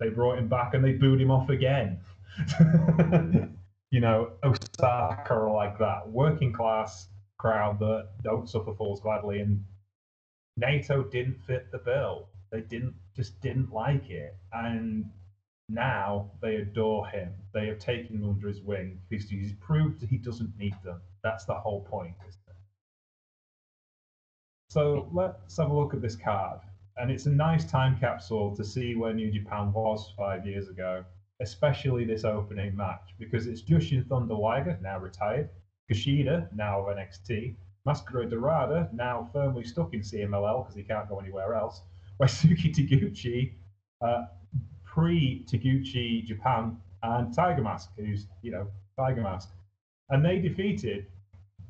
they 0.00 0.08
brought 0.08 0.38
him 0.38 0.48
back 0.48 0.74
and 0.74 0.84
they 0.84 0.92
booed 0.92 1.20
him 1.20 1.30
off 1.30 1.50
again. 1.50 2.00
you 3.90 4.00
know, 4.00 4.30
Osaka 4.44 5.34
are 5.34 5.52
like 5.52 5.78
that. 5.78 6.08
Working 6.08 6.52
class 6.52 7.08
crowd 7.38 7.78
that 7.80 8.08
don't 8.22 8.48
suffer 8.48 8.74
fools 8.74 9.00
gladly. 9.00 9.40
And 9.40 9.64
Naito 10.60 11.10
didn't 11.10 11.38
fit 11.46 11.70
the 11.72 11.78
bill. 11.78 12.28
They 12.50 12.62
didn't 12.62 12.94
just 13.14 13.40
didn't 13.40 13.72
like 13.72 14.10
it, 14.10 14.36
and 14.52 15.04
now 15.68 16.30
they 16.40 16.56
adore 16.56 17.06
him. 17.08 17.34
They 17.52 17.66
have 17.66 17.78
taken 17.78 18.16
him 18.16 18.28
under 18.28 18.48
his 18.48 18.62
wing 18.62 19.00
because 19.08 19.28
he's 19.28 19.52
proved 19.54 20.00
that 20.00 20.08
he 20.08 20.16
doesn't 20.16 20.56
need 20.56 20.74
them. 20.82 21.00
That's 21.22 21.44
the 21.44 21.54
whole 21.54 21.82
point, 21.82 22.14
So 24.70 25.08
let's 25.12 25.56
have 25.56 25.70
a 25.70 25.74
look 25.74 25.94
at 25.94 26.02
this 26.02 26.16
card. 26.16 26.60
And 26.96 27.10
it's 27.10 27.26
a 27.26 27.30
nice 27.30 27.64
time 27.64 27.98
capsule 27.98 28.56
to 28.56 28.64
see 28.64 28.96
where 28.96 29.14
New 29.14 29.30
Japan 29.30 29.72
was 29.72 30.12
five 30.16 30.46
years 30.46 30.68
ago, 30.68 31.04
especially 31.40 32.04
this 32.04 32.24
opening 32.24 32.74
match, 32.76 33.14
because 33.18 33.46
it's 33.46 33.62
Jushin 33.62 34.06
Thunder 34.08 34.34
Liger, 34.34 34.78
now 34.82 34.98
retired, 34.98 35.48
Kushida, 35.90 36.52
now 36.54 36.80
of 36.80 36.96
NXT, 36.96 37.54
Mascara 37.84 38.28
Dorada, 38.28 38.90
now 38.92 39.28
firmly 39.32 39.64
stuck 39.64 39.94
in 39.94 40.00
CMLL 40.00 40.64
because 40.64 40.74
he 40.74 40.82
can't 40.82 41.08
go 41.08 41.18
anywhere 41.18 41.54
else, 41.54 41.82
Daisuke 42.22 42.74
Taguchi, 42.74 43.52
uh, 44.04 44.24
pre 44.84 45.44
Taguchi 45.50 46.24
Japan, 46.24 46.76
and 47.02 47.32
Tiger 47.32 47.62
Mask, 47.62 47.90
who's, 47.96 48.26
you 48.42 48.50
know, 48.50 48.66
Tiger 48.98 49.22
Mask. 49.22 49.50
And 50.10 50.24
they 50.24 50.38
defeated 50.38 51.06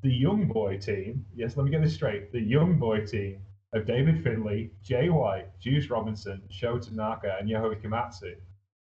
the 0.02 0.10
Young 0.10 0.46
Boy 0.46 0.78
team. 0.78 1.26
Yes, 1.34 1.56
let 1.56 1.64
me 1.64 1.70
get 1.70 1.82
this 1.82 1.94
straight. 1.94 2.32
The 2.32 2.40
Young 2.40 2.78
Boy 2.78 3.04
team 3.04 3.40
of 3.74 3.86
David 3.86 4.22
Finlay, 4.22 4.70
Jay 4.82 5.08
White, 5.10 5.48
Juice 5.60 5.90
Robinson, 5.90 6.40
Sho 6.50 6.78
Tanaka, 6.78 7.36
and 7.38 7.48
Yohei 7.48 7.82
Komatsu. 7.82 8.34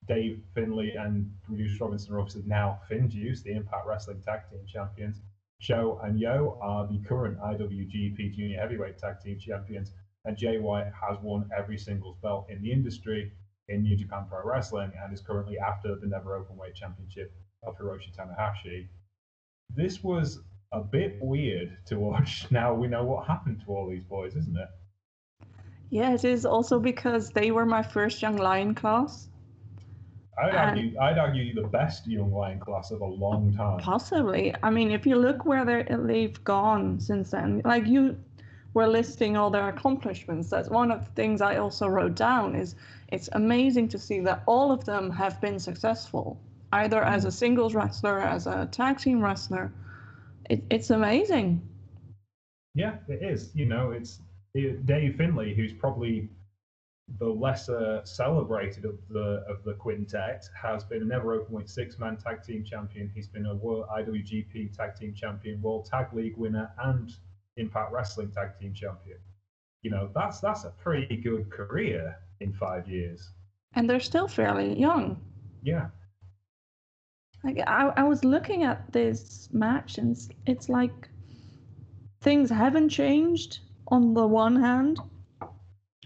Dave 0.08 0.42
Finlay 0.56 0.94
and 0.96 1.30
Juice 1.56 1.80
Robinson 1.80 2.13
are 2.13 2.20
obviously 2.20 2.44
now 2.48 2.80
FinJuice, 2.89 3.44
the 3.44 3.51
Impact 3.51 3.86
Wrestling 3.86 4.22
Tag 4.22 4.42
Team 4.50 4.62
Champions. 4.66 5.22
Sho 5.60 6.00
and 6.04 6.20
Yo 6.20 6.58
are 6.62 6.88
the 6.88 7.00
current 7.06 7.38
IWGP 7.39 8.34
Junior 8.34 8.60
Heavyweight 8.60 8.98
Tag 8.98 9.20
Team 9.20 9.38
Champions, 9.38 9.92
and 10.26 10.38
Jay 10.38 10.58
White 10.58 10.92
has 11.08 11.18
won 11.22 11.50
every 11.58 11.78
singles 11.78 12.18
belt 12.22 12.48
in 12.50 12.62
the 12.62 12.72
industry 12.72 13.32
in 13.70 13.84
New 13.84 13.96
Japan 13.96 14.26
Pro 14.30 14.44
Wrestling 14.44 14.92
and 15.02 15.14
is 15.14 15.22
currently 15.22 15.58
after 15.60 15.96
the 15.96 16.08
Never 16.08 16.40
Openweight 16.40 16.76
Championship 16.76 17.34
of 17.64 17.78
Hiroshi 17.78 18.16
Tanahashi. 18.16 18.88
This 19.76 20.04
was 20.04 20.40
a 20.72 20.82
bit 20.82 21.18
weird 21.22 21.78
to 21.88 22.00
watch. 22.00 22.48
Now 22.52 22.74
we 22.74 22.88
know 22.88 23.04
what 23.04 23.28
happened 23.28 23.62
to 23.66 23.72
all 23.72 23.90
these 23.90 24.04
boys, 24.04 24.36
isn't 24.36 24.58
it? 24.58 24.68
Yeah, 25.90 26.14
it 26.14 26.24
is 26.24 26.46
also 26.46 26.80
because 26.80 27.32
they 27.32 27.52
were 27.52 27.66
my 27.66 27.82
first 27.82 28.22
Young 28.22 28.38
Lion 28.38 28.76
class. 28.76 29.28
I'd 30.42 30.56
argue, 30.56 31.00
I'd 31.00 31.18
argue 31.18 31.54
the 31.54 31.68
best 31.68 32.08
Young 32.08 32.32
Lion 32.32 32.60
class 32.60 32.92
of 32.92 33.02
a 33.02 33.06
long 33.06 33.54
time. 33.56 33.80
Possibly. 33.80 34.54
I 34.64 34.70
mean, 34.70 34.92
if 34.92 35.06
you 35.06 35.16
look 35.18 35.46
where 35.46 35.84
they've 35.84 36.44
gone 36.44 37.00
since 37.00 37.32
then, 37.32 37.62
like 37.66 37.86
you 37.88 38.18
were 38.74 38.88
listing 38.88 39.36
all 39.36 39.50
their 39.50 39.70
accomplishments. 39.70 40.50
That's 40.50 40.70
one 40.70 40.92
of 40.92 41.06
the 41.06 41.12
things 41.12 41.42
I 41.42 41.58
also 41.58 41.88
wrote 41.88 42.16
down. 42.16 42.56
Is 42.56 42.76
it's 43.10 43.30
amazing 43.34 43.88
to 43.90 44.00
see 44.00 44.20
that 44.22 44.44
all 44.46 44.72
of 44.72 44.86
them 44.86 45.10
have 45.10 45.42
been 45.42 45.60
successful, 45.60 46.40
either 46.74 47.04
as 47.04 47.26
a 47.26 47.32
singles 47.32 47.74
wrestler, 47.74 48.20
as 48.20 48.48
a 48.48 48.68
tag 48.72 49.00
team 49.00 49.22
wrestler. 49.22 49.72
It, 50.50 50.64
it's 50.70 50.90
amazing. 50.90 51.62
Yeah, 52.76 52.96
it 53.08 53.24
is. 53.24 53.52
You 53.56 53.66
know, 53.66 53.92
it's 53.92 54.22
it, 54.54 54.86
Dave 54.86 55.16
Finlay, 55.16 55.54
who's 55.54 55.74
probably 55.74 56.30
the 57.18 57.28
lesser 57.28 58.02
celebrated 58.04 58.86
of 58.86 59.00
the 59.10 59.44
of 59.50 59.64
the 59.64 59.74
quintet, 59.74 60.46
has 60.56 60.84
been 60.84 61.02
a 61.02 61.06
never 61.06 61.40
openweight 61.40 61.70
six 61.70 61.98
man 61.98 62.18
tag 62.18 62.44
team 62.44 62.64
champion. 62.64 63.12
He's 63.14 63.28
been 63.28 63.48
a 63.48 63.56
world 63.56 63.88
IWGP 63.92 64.76
tag 64.78 64.96
team 64.96 65.14
champion, 65.16 65.62
world 65.62 65.86
tag 65.86 66.14
league 66.14 66.38
winner, 66.38 66.72
and 66.84 67.12
Impact 67.60 67.92
Wrestling 67.92 68.32
tag 68.32 68.58
team 68.60 68.74
champion. 68.74 69.20
You 69.82 69.92
know, 69.92 70.10
that's 70.13 70.39
that's 70.39 70.63
a 70.66 70.72
pretty 70.72 71.18
good 71.18 71.50
career 71.51 72.16
in 72.39 72.54
five 72.54 72.88
years. 72.88 73.32
And 73.74 73.89
they're 73.89 74.00
still 74.00 74.28
fairly 74.28 74.78
young. 74.80 75.22
Yeah. 75.62 75.88
Like 77.44 77.60
I, 77.68 77.94
I 77.96 78.04
was 78.04 78.24
looking 78.25 78.63
at 78.63 78.92
this 78.92 79.50
match 79.54 79.98
and 79.98 80.12
it's, 80.12 80.30
it's 80.46 80.70
like 80.70 81.10
things 82.22 82.50
haven't 82.50 82.89
changed 82.89 83.60
on 83.88 84.13
the 84.13 84.28
one 84.28 84.56
hand, 84.56 85.00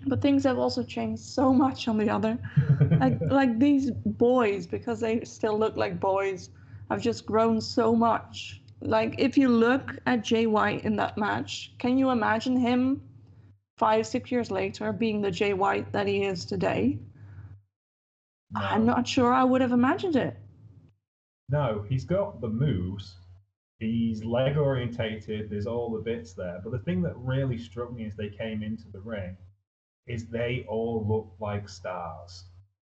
but 0.06 0.22
things 0.22 0.44
have 0.44 0.60
also 0.60 0.84
changed 0.84 1.24
so 1.24 1.54
much 1.54 1.88
on 1.88 1.98
the 1.98 2.10
other. 2.10 2.38
like 3.00 3.20
like 3.22 3.60
these 3.60 3.92
boys, 3.92 4.68
because 4.68 5.00
they 5.00 5.24
still 5.24 5.58
look 5.58 5.76
like 5.76 6.00
boys, 6.00 6.50
have 6.90 7.02
just 7.02 7.26
grown 7.26 7.60
so 7.60 7.96
much. 7.96 8.62
Like 8.84 9.16
if 9.18 9.38
you 9.38 9.50
look 9.50 9.96
at 10.06 10.24
Jay 10.24 10.46
White 10.46 10.84
in 10.84 10.98
that 10.98 11.18
match, 11.18 11.74
can 11.80 11.98
you 11.98 12.10
imagine 12.10 12.58
him 12.58 13.02
five, 13.78 14.06
six 14.06 14.32
years 14.32 14.52
later 14.52 14.92
being 14.92 15.22
the 15.22 15.32
Jay 15.32 15.54
White 15.54 15.92
that 15.94 16.08
he 16.08 16.24
is 16.24 16.46
today, 16.46 17.00
no. 18.52 18.62
I'm 18.62 18.86
not 18.86 19.08
sure 19.08 19.34
I 19.34 19.44
would 19.44 19.62
have 19.62 19.72
imagined 19.72 20.16
it. 20.16 20.36
No, 21.50 21.86
he's 21.88 22.06
got 22.06 22.42
the 22.42 22.50
moves. 22.50 23.16
He's 23.80 24.24
leg 24.24 24.58
orientated. 24.58 25.50
There's 25.50 25.68
all 25.68 25.92
the 25.92 26.00
bits 26.00 26.34
there. 26.34 26.60
But 26.64 26.72
the 26.72 26.80
thing 26.80 27.02
that 27.04 27.16
really 27.18 27.58
struck 27.58 27.92
me 27.92 28.06
as 28.06 28.16
they 28.16 28.30
came 28.30 28.64
into 28.64 28.86
the 28.92 29.00
ring 29.00 29.38
is 30.08 30.28
they 30.28 30.66
all 30.68 31.06
look 31.08 31.32
like 31.40 31.68
stars. 31.68 32.46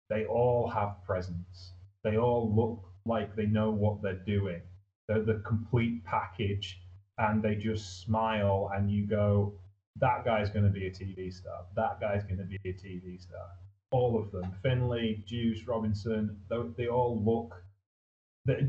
They 0.08 0.24
all 0.24 0.68
have 0.68 1.02
presence. 1.04 1.72
They 2.02 2.16
all 2.16 2.52
look 2.54 2.80
like 3.06 3.34
they 3.36 3.46
know 3.46 3.70
what 3.70 4.02
they're 4.02 4.14
doing. 4.14 4.62
They're 5.10 5.24
the 5.24 5.42
complete 5.44 6.04
package 6.04 6.80
and 7.18 7.42
they 7.42 7.56
just 7.56 8.00
smile 8.00 8.70
and 8.72 8.88
you 8.88 9.08
go, 9.08 9.54
that 9.96 10.24
guy's 10.24 10.50
going 10.50 10.64
to 10.64 10.70
be 10.70 10.86
a 10.86 10.90
TV 10.92 11.32
star. 11.32 11.64
That 11.74 12.00
guy's 12.00 12.22
going 12.22 12.38
to 12.38 12.44
be 12.44 12.60
a 12.64 12.72
TV 12.72 13.20
star. 13.20 13.48
All 13.90 14.16
of 14.16 14.30
them, 14.30 14.52
Finlay, 14.62 15.24
Juice, 15.26 15.66
Robinson, 15.66 16.38
they, 16.48 16.58
they 16.76 16.86
all 16.86 17.20
look 17.20 17.60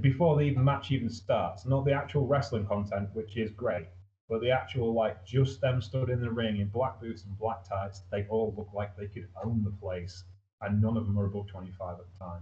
before 0.02 0.36
the 0.36 0.42
even 0.42 0.64
match 0.64 0.90
even 0.90 1.12
starts. 1.12 1.68
Not 1.68 1.86
the 1.86 1.94
actual 1.94 2.26
wrestling 2.26 2.66
content, 2.66 3.10
which 3.14 3.38
is 3.38 3.52
great, 3.52 3.90
but 4.28 4.42
the 4.42 4.50
actual 4.50 4.96
like 4.96 5.24
just 5.24 5.62
them 5.62 5.80
stood 5.80 6.10
in 6.10 6.22
the 6.22 6.32
ring 6.32 6.58
in 6.58 6.70
black 6.70 7.00
boots 7.00 7.24
and 7.24 7.38
black 7.38 7.70
tights. 7.70 8.02
They 8.12 8.26
all 8.30 8.56
look 8.58 8.70
like 8.74 8.98
they 8.98 9.06
could 9.06 9.28
own 9.46 9.64
the 9.64 9.78
place, 9.80 10.24
and 10.62 10.82
none 10.82 10.98
of 10.98 11.06
them 11.06 11.20
are 11.20 11.26
above 11.26 11.50
25 11.50 12.00
at 12.00 12.06
the 12.12 12.26
time. 12.26 12.42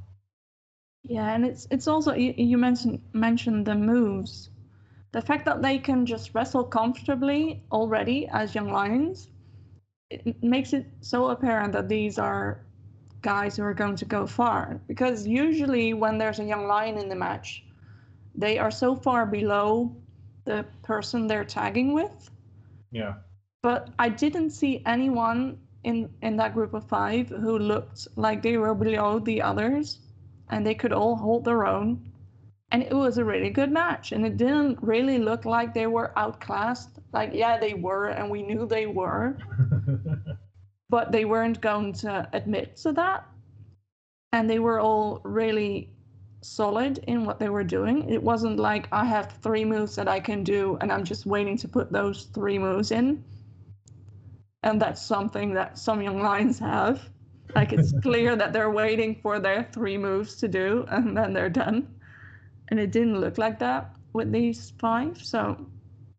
Yeah, 1.03 1.33
and 1.33 1.45
it's 1.45 1.67
it's 1.71 1.87
also 1.87 2.13
you, 2.13 2.33
you 2.37 2.57
mentioned 2.57 3.01
mentioned 3.13 3.65
the 3.65 3.75
moves. 3.75 4.49
The 5.11 5.21
fact 5.21 5.45
that 5.45 5.61
they 5.61 5.79
can 5.79 6.05
just 6.05 6.35
wrestle 6.35 6.63
comfortably 6.63 7.63
already 7.71 8.27
as 8.27 8.53
young 8.53 8.71
lions 8.71 9.29
it 10.09 10.41
makes 10.43 10.73
it 10.73 10.85
so 11.01 11.29
apparent 11.29 11.73
that 11.73 11.87
these 11.87 12.17
are 12.17 12.61
guys 13.21 13.57
who 13.57 13.63
are 13.63 13.73
going 13.73 13.95
to 13.95 14.05
go 14.05 14.25
far. 14.25 14.81
Because 14.87 15.27
usually 15.27 15.93
when 15.93 16.17
there's 16.17 16.39
a 16.39 16.43
young 16.43 16.67
lion 16.67 16.97
in 16.97 17.09
the 17.09 17.15
match 17.15 17.63
they 18.35 18.57
are 18.57 18.71
so 18.71 18.95
far 18.95 19.25
below 19.25 19.95
the 20.45 20.65
person 20.83 21.27
they're 21.27 21.43
tagging 21.43 21.93
with. 21.93 22.29
Yeah. 22.91 23.15
But 23.61 23.89
i 23.99 24.09
didn't 24.09 24.51
see 24.51 24.81
anyone 24.85 25.59
in 25.83 26.09
in 26.21 26.37
that 26.37 26.53
group 26.53 26.73
of 26.73 26.87
five 26.87 27.29
who 27.29 27.57
looked 27.59 28.07
like 28.15 28.41
they 28.41 28.57
were 28.57 28.73
below 28.75 29.19
the 29.19 29.41
others 29.41 29.99
and 30.49 30.65
they 30.65 30.75
could 30.75 30.93
all 30.93 31.15
hold 31.15 31.45
their 31.45 31.65
own. 31.65 32.11
And 32.71 32.83
it 32.83 32.93
was 32.93 33.17
a 33.17 33.25
really 33.25 33.49
good 33.49 33.71
match 33.71 34.11
and 34.11 34.25
it 34.25 34.37
didn't 34.37 34.77
really 34.81 35.17
look 35.17 35.45
like 35.45 35.73
they 35.73 35.87
were 35.87 36.17
outclassed. 36.17 36.99
Like 37.13 37.31
yeah 37.33 37.57
they 37.57 37.73
were 37.73 38.09
and 38.09 38.29
we 38.29 38.43
knew 38.43 38.67
they 38.67 38.85
were 38.85 39.37
but 40.89 41.11
they 41.11 41.25
weren't 41.25 41.61
going 41.61 41.93
to 41.93 42.27
admit 42.33 42.77
to 42.77 42.91
that. 42.93 43.27
And 44.31 44.49
they 44.49 44.59
were 44.59 44.79
all 44.79 45.21
really 45.23 45.89
solid 46.41 46.99
in 47.07 47.25
what 47.25 47.39
they 47.39 47.49
were 47.49 47.63
doing. 47.63 48.09
It 48.09 48.21
wasn't 48.21 48.59
like 48.59 48.87
i 48.91 49.03
have 49.05 49.31
three 49.41 49.65
moves 49.65 49.95
that 49.95 50.07
i 50.07 50.19
can 50.19 50.43
do 50.43 50.77
and 50.79 50.91
i'm 50.91 51.03
just 51.03 51.25
waiting 51.25 51.57
to 51.57 51.67
put 51.67 51.91
those 51.91 52.25
three 52.33 52.59
moves 52.59 52.91
in. 52.91 53.23
And 54.63 54.81
that's 54.81 55.01
something 55.01 55.53
that 55.53 55.77
some 55.77 56.01
young 56.01 56.21
lions 56.21 56.59
have 56.59 57.09
like 57.55 57.73
it's 57.73 57.93
clear 58.01 58.35
that 58.35 58.53
they're 58.53 58.69
waiting 58.69 59.15
for 59.21 59.39
their 59.39 59.67
three 59.71 59.97
moves 59.97 60.35
to 60.35 60.47
do 60.47 60.85
and 60.89 61.17
then 61.17 61.33
they're 61.33 61.49
done 61.49 61.87
and 62.69 62.79
it 62.79 62.91
didn't 62.91 63.19
look 63.19 63.37
like 63.37 63.59
that 63.59 63.95
with 64.13 64.31
these 64.31 64.73
five. 64.79 65.17
So 65.21 65.67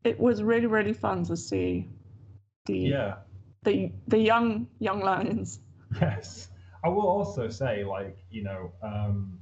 it 0.05 0.19
was 0.19 0.43
really 0.43 0.67
really 0.67 0.93
fun 0.93 1.25
to 1.25 1.37
see 1.37 1.89
the 2.67 2.79
yeah 2.79 3.15
the 3.63 3.93
the 4.09 4.19
young 4.19 4.67
young 4.79 5.01
lions. 5.01 5.61
Yes, 6.01 6.49
I 6.85 6.89
will 6.89 7.07
also 7.07 7.49
say 7.49 7.85
like 7.85 8.19
you 8.31 8.43
know 8.45 8.73
um, 8.83 9.39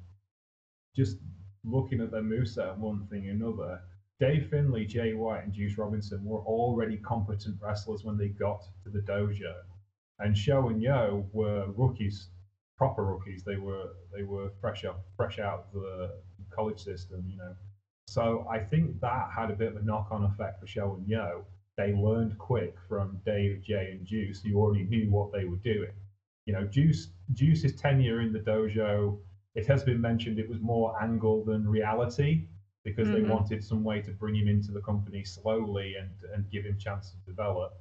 just 0.97 1.18
looking 1.64 2.00
at 2.00 2.11
their 2.11 2.23
moveset 2.23 2.76
one 2.78 3.07
thing 3.11 3.28
another. 3.28 3.80
Dave 4.21 4.49
Finlay, 4.50 4.85
Jay 4.85 5.12
White, 5.12 5.45
and 5.45 5.52
Juice 5.52 5.78
Robinson 5.78 6.25
were 6.25 6.40
already 6.40 6.97
competent 6.97 7.57
wrestlers 7.62 8.02
when 8.02 8.18
they 8.18 8.28
got 8.28 8.64
to 8.83 8.90
the 8.90 8.99
dojo, 8.99 9.54
and 10.20 10.37
Sho 10.37 10.68
and 10.68 10.82
Yo 10.82 11.26
were 11.32 11.66
rookies, 11.76 12.28
proper 12.76 13.04
rookies. 13.04 13.42
They 13.44 13.56
were 13.56 13.90
they 14.14 14.22
were 14.25 14.50
fresh 14.60 14.84
up 14.84 15.00
fresh 15.16 15.38
out 15.38 15.72
the 15.72 16.20
college 16.50 16.80
system, 16.82 17.25
you 17.28 17.37
know. 17.37 17.54
So 18.08 18.46
I 18.50 18.58
think 18.58 19.00
that 19.00 19.30
had 19.34 19.50
a 19.50 19.54
bit 19.54 19.68
of 19.68 19.76
a 19.76 19.82
knock-on 19.82 20.25
effect 20.25 20.60
for 20.60 20.66
Sho 20.66 20.94
and 20.96 21.06
Yo. 21.08 21.44
They 21.76 21.92
learned 21.92 22.38
quick 22.38 22.75
from 22.88 23.20
Dave, 23.25 23.62
Jay, 23.62 23.92
and 23.92 24.04
Juice, 24.06 24.42
who 24.42 24.56
already 24.56 24.84
knew 24.84 25.10
what 25.10 25.32
they 25.32 25.44
were 25.44 25.56
doing. 25.56 25.92
you 26.46 26.54
know, 26.54 26.64
Juice 26.64 27.08
Juice's 27.34 27.75
tenure 27.75 28.22
in 28.22 28.32
the 28.32 28.38
dojo. 28.40 29.18
It 29.54 29.66
has 29.66 29.84
been 29.84 30.00
mentioned 30.00 30.38
it 30.38 30.48
was 30.48 30.60
more 30.60 31.00
angle 31.02 31.44
than 31.44 31.68
reality 31.68 32.46
because 32.84 33.10
they 33.10 33.20
Mhm. 33.20 33.28
wanted 33.28 33.62
some 33.62 33.84
way 33.84 34.00
to 34.00 34.12
bring 34.12 34.34
him 34.34 34.48
into 34.48 34.72
the 34.72 34.80
company 34.80 35.25
slowly 35.25 35.96
and 35.96 36.10
and 36.34 36.48
give 36.50 36.64
him 36.64 36.78
chance 36.78 37.10
to 37.10 37.18
develop. 37.26 37.75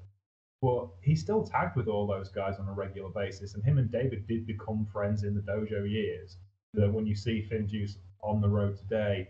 But 0.62 0.88
he 1.04 1.16
still 1.16 1.44
tagged 1.44 1.76
with 1.76 1.88
all 1.88 2.08
those 2.08 2.30
guys 2.30 2.58
on 2.60 2.68
a 2.68 2.74
regular 2.74 3.10
basis, 3.10 3.54
and 3.54 3.64
him 3.64 3.78
and 3.78 3.92
David 3.92 4.28
did 4.28 4.48
become 4.48 4.88
friends 4.92 5.24
in 5.24 5.36
the 5.36 5.42
dojo 5.42 5.90
years. 5.90 6.38
That 6.74 6.92
when 6.92 7.06
you 7.06 7.16
see 7.16 7.48
FinJuice 7.50 7.98
on 8.22 8.42
the 8.42 8.50
road 8.50 8.78
today, 8.78 9.30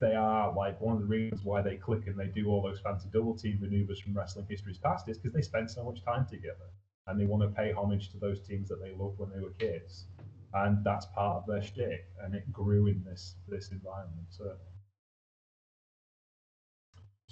they 0.00 0.14
are 0.14 0.54
like 0.54 0.80
one 0.80 0.96
of 0.96 1.02
the 1.02 1.06
reasons 1.08 1.44
why 1.44 1.62
they 1.62 1.76
click 1.76 2.06
and 2.06 2.18
they 2.18 2.26
do 2.26 2.48
all 2.48 2.62
those 2.62 2.80
fancy 2.80 3.08
double 3.12 3.36
team 3.36 3.58
maneuvers 3.60 4.00
from 4.00 4.14
wrestling 4.14 4.46
history's 4.48 4.78
past 4.78 5.08
is 5.08 5.16
because 5.18 5.32
they 5.32 5.42
spend 5.42 5.70
so 5.70 5.84
much 5.84 6.04
time 6.04 6.26
together 6.28 6.66
and 7.06 7.20
they 7.20 7.24
want 7.24 7.42
to 7.42 7.48
pay 7.48 7.72
homage 7.72 8.10
to 8.10 8.18
those 8.18 8.40
teams 8.40 8.68
that 8.68 8.80
they 8.80 8.92
loved 8.92 9.18
when 9.18 9.30
they 9.30 9.40
were 9.40 9.52
kids, 9.58 10.06
and 10.54 10.84
that's 10.84 11.06
part 11.06 11.36
of 11.36 11.46
their 11.46 11.62
shtick, 11.62 12.06
and 12.22 12.34
it 12.34 12.50
grew 12.52 12.86
in 12.86 13.02
this 13.04 13.34
this 13.48 13.70
environment. 13.70 14.26
So, 14.30 14.52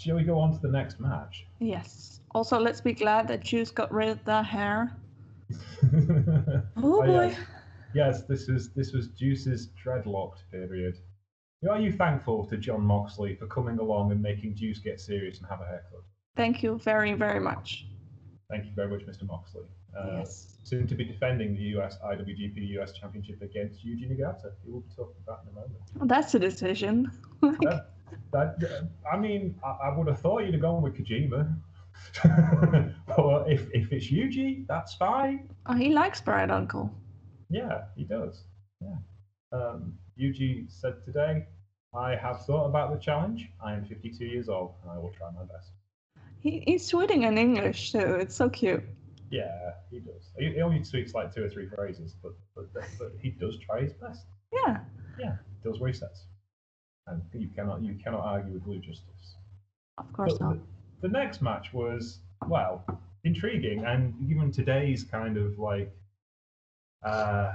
shall 0.00 0.16
we 0.16 0.24
go 0.24 0.38
on 0.38 0.52
to 0.52 0.58
the 0.58 0.68
next 0.68 0.98
match? 1.00 1.46
Yes. 1.58 2.20
Also, 2.32 2.58
let's 2.58 2.80
be 2.80 2.92
glad 2.94 3.28
that 3.28 3.40
Juice 3.40 3.70
got 3.70 3.92
rid 3.92 4.08
of 4.08 4.24
that 4.24 4.46
hair. 4.46 4.96
oh, 5.84 6.62
Oh, 6.76 7.02
boy. 7.02 7.26
yes. 7.26 7.38
yes, 7.94 8.22
this 8.22 8.48
is 8.48 8.70
this 8.74 8.92
was 8.92 9.08
Juice's 9.08 9.68
dreadlocked 9.84 10.42
period. 10.50 10.96
Are 11.68 11.78
you 11.80 11.92
thankful 11.92 12.46
to 12.46 12.56
Jon 12.56 12.80
Moxley 12.82 13.34
for 13.34 13.46
coming 13.46 13.78
along 13.78 14.12
and 14.12 14.22
making 14.22 14.54
Juice 14.56 14.78
get 14.78 14.98
serious 15.00 15.38
and 15.38 15.48
have 15.48 15.60
a 15.60 15.66
haircut? 15.66 16.02
Thank 16.36 16.62
you 16.62 16.78
very, 16.78 17.12
very 17.12 17.40
much. 17.40 17.86
Thank 18.48 18.64
you 18.64 18.72
very 18.74 18.88
much, 18.88 19.06
Mr. 19.06 19.26
Moxley. 19.26 19.64
Uh, 19.98 20.18
yes. 20.18 20.56
Soon 20.64 20.86
to 20.86 20.94
be 20.94 21.04
defending 21.04 21.54
the 21.54 21.62
US 21.78 21.98
IWGP 22.04 22.66
US 22.78 22.92
Championship 22.92 23.42
against 23.42 23.84
Yuji 23.84 24.08
Nagata. 24.10 24.52
We 24.64 24.72
will 24.72 24.80
be 24.80 24.94
talking 24.96 25.16
about 25.22 25.40
in 25.42 25.50
a 25.50 25.54
moment. 25.54 25.74
Well, 25.96 26.06
that's 26.06 26.34
a 26.34 26.38
decision. 26.38 27.10
That, 27.42 27.90
that, 28.32 28.88
I 29.10 29.16
mean, 29.16 29.54
I, 29.64 29.88
I 29.88 29.96
would 29.96 30.08
have 30.08 30.20
thought 30.20 30.40
you'd 30.44 30.54
have 30.54 30.62
gone 30.62 30.82
with 30.82 30.94
Kojima. 30.94 31.54
but 33.06 33.50
if, 33.50 33.68
if 33.72 33.92
it's 33.92 34.10
Yuji, 34.10 34.66
that's 34.66 34.94
fine. 34.94 35.48
oh, 35.66 35.74
he 35.74 35.90
likes 35.90 36.20
Brad 36.20 36.50
Uncle. 36.50 36.90
Yeah, 37.50 37.82
he 37.96 38.04
does. 38.04 38.44
Yeah. 38.80 38.96
Um, 39.52 39.94
Yuji 40.18 40.70
said 40.70 40.94
today, 41.04 41.46
I 41.94 42.14
have 42.14 42.44
thought 42.46 42.66
about 42.66 42.92
the 42.92 42.98
challenge. 42.98 43.48
I 43.64 43.72
am 43.72 43.84
52 43.84 44.24
years 44.24 44.48
old 44.48 44.74
and 44.82 44.90
I 44.92 44.98
will 44.98 45.12
try 45.12 45.30
my 45.32 45.42
best. 45.42 45.72
He, 46.38 46.62
he's 46.66 46.90
tweeting 46.90 47.26
in 47.26 47.36
English 47.36 47.92
too. 47.92 47.98
It's 47.98 48.34
so 48.34 48.48
cute. 48.48 48.82
Yeah, 49.30 49.72
he 49.90 50.00
does. 50.00 50.30
He, 50.38 50.52
he 50.54 50.62
only 50.62 50.80
tweets 50.80 51.14
like 51.14 51.34
two 51.34 51.44
or 51.44 51.50
three 51.50 51.68
phrases, 51.68 52.16
but, 52.22 52.32
but, 52.54 52.72
but 52.72 53.12
he 53.20 53.30
does 53.30 53.58
try 53.58 53.82
his 53.82 53.92
best. 53.92 54.24
Yeah. 54.52 54.78
Yeah, 55.18 55.36
he 55.62 55.68
does 55.68 55.80
what 55.80 55.88
he 55.88 55.92
says. 55.92 56.24
And 57.10 57.22
you 57.34 57.48
cannot 57.54 57.82
you 57.82 57.94
cannot 58.02 58.20
argue 58.20 58.54
with 58.54 58.64
Blue 58.64 58.78
Justice. 58.78 59.36
Of 59.98 60.12
course 60.12 60.34
But 60.38 60.40
not. 60.40 60.54
The, 60.54 61.08
the 61.08 61.08
next 61.08 61.42
match 61.42 61.72
was 61.72 62.20
well 62.46 62.84
intriguing, 63.24 63.84
and 63.84 64.14
given 64.28 64.50
today's 64.50 65.04
kind 65.04 65.36
of 65.36 65.58
like, 65.58 65.92
uh, 67.04 67.52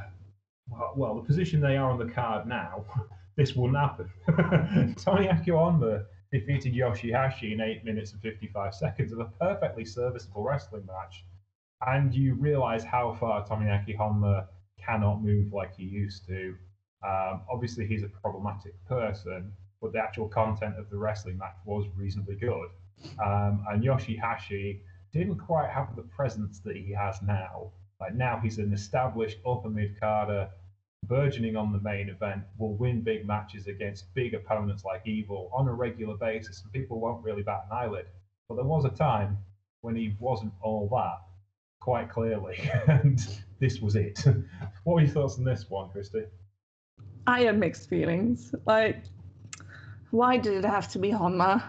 well, 0.69 0.93
well, 0.95 1.15
the 1.15 1.21
position 1.21 1.59
they 1.59 1.77
are 1.77 1.91
on 1.91 1.99
the 1.99 2.11
card 2.11 2.47
now, 2.47 2.85
this 3.37 3.55
wouldn't 3.55 3.77
happen. 3.77 4.09
Tony 4.97 5.27
Honma 5.27 6.05
defeated 6.31 6.73
Yoshihashi 6.73 7.53
in 7.53 7.61
eight 7.61 7.85
minutes 7.85 8.13
and 8.13 8.21
fifty-five 8.21 8.73
seconds 8.73 9.11
of 9.11 9.19
a 9.19 9.25
perfectly 9.39 9.85
serviceable 9.85 10.43
wrestling 10.43 10.85
match, 10.85 11.23
and 11.87 12.13
you 12.13 12.35
realise 12.35 12.83
how 12.83 13.13
far 13.19 13.45
Tomoaki 13.45 13.97
Honma 13.97 14.47
cannot 14.83 15.23
move 15.23 15.53
like 15.53 15.75
he 15.75 15.83
used 15.83 16.25
to. 16.27 16.55
Um, 17.03 17.41
obviously, 17.51 17.85
he's 17.85 18.03
a 18.03 18.07
problematic 18.07 18.73
person, 18.85 19.51
but 19.81 19.93
the 19.93 19.99
actual 19.99 20.27
content 20.27 20.77
of 20.77 20.89
the 20.89 20.97
wrestling 20.97 21.37
match 21.37 21.55
was 21.65 21.85
reasonably 21.95 22.35
good. 22.35 22.69
Um, 23.23 23.65
and 23.69 23.83
Yoshihashi 23.83 24.79
didn't 25.11 25.37
quite 25.37 25.69
have 25.69 25.95
the 25.95 26.01
presence 26.03 26.59
that 26.59 26.75
he 26.75 26.91
has 26.91 27.21
now. 27.21 27.71
Like 27.99 28.15
now, 28.15 28.39
he's 28.41 28.57
an 28.57 28.73
established 28.73 29.37
upper 29.45 29.69
mid 29.69 29.99
carder, 29.99 30.49
burgeoning 31.03 31.55
on 31.55 31.71
the 31.71 31.79
main 31.79 32.09
event, 32.09 32.43
will 32.57 32.75
win 32.75 33.01
big 33.01 33.25
matches 33.25 33.67
against 33.67 34.13
big 34.13 34.33
opponents 34.33 34.83
like 34.83 35.05
Evil 35.05 35.49
on 35.53 35.67
a 35.67 35.73
regular 35.73 36.15
basis, 36.17 36.61
and 36.63 36.73
people 36.73 36.99
won't 36.99 37.23
really 37.23 37.43
bat 37.43 37.67
an 37.69 37.77
eyelid. 37.77 38.07
But 38.49 38.55
there 38.55 38.65
was 38.65 38.85
a 38.85 38.89
time 38.89 39.37
when 39.81 39.95
he 39.95 40.15
wasn't 40.19 40.53
all 40.61 40.89
that, 40.89 41.21
quite 41.79 42.09
clearly, 42.09 42.57
and 42.87 43.19
this 43.59 43.79
was 43.79 43.95
it. 43.95 44.19
what 44.83 44.95
were 44.95 45.01
your 45.01 45.09
thoughts 45.09 45.37
on 45.37 45.45
this 45.45 45.69
one, 45.69 45.89
Christy? 45.91 46.25
I 47.27 47.41
had 47.41 47.57
mixed 47.57 47.89
feelings. 47.89 48.53
Like, 48.65 49.03
why 50.11 50.37
did 50.37 50.53
it 50.53 50.65
have 50.65 50.87
to 50.89 50.99
be 50.99 51.11
Honma? 51.11 51.63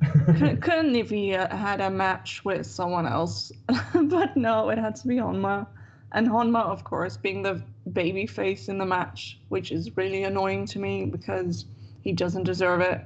Couldn't 0.60 0.96
if 0.96 1.10
he 1.10 1.34
uh, 1.34 1.54
had 1.54 1.80
a 1.80 1.90
match 1.90 2.44
with 2.44 2.66
someone 2.66 3.06
else? 3.06 3.52
but 3.94 4.36
no, 4.36 4.70
it 4.70 4.78
had 4.78 4.96
to 4.96 5.06
be 5.06 5.16
Honma. 5.16 5.66
And 6.12 6.28
Honma, 6.28 6.62
of 6.64 6.84
course, 6.84 7.16
being 7.16 7.42
the 7.42 7.62
baby 7.92 8.26
face 8.26 8.68
in 8.68 8.78
the 8.78 8.86
match, 8.86 9.40
which 9.48 9.72
is 9.72 9.96
really 9.96 10.24
annoying 10.24 10.66
to 10.66 10.78
me 10.78 11.06
because 11.06 11.66
he 12.02 12.12
doesn't 12.12 12.44
deserve 12.44 12.80
it. 12.80 13.00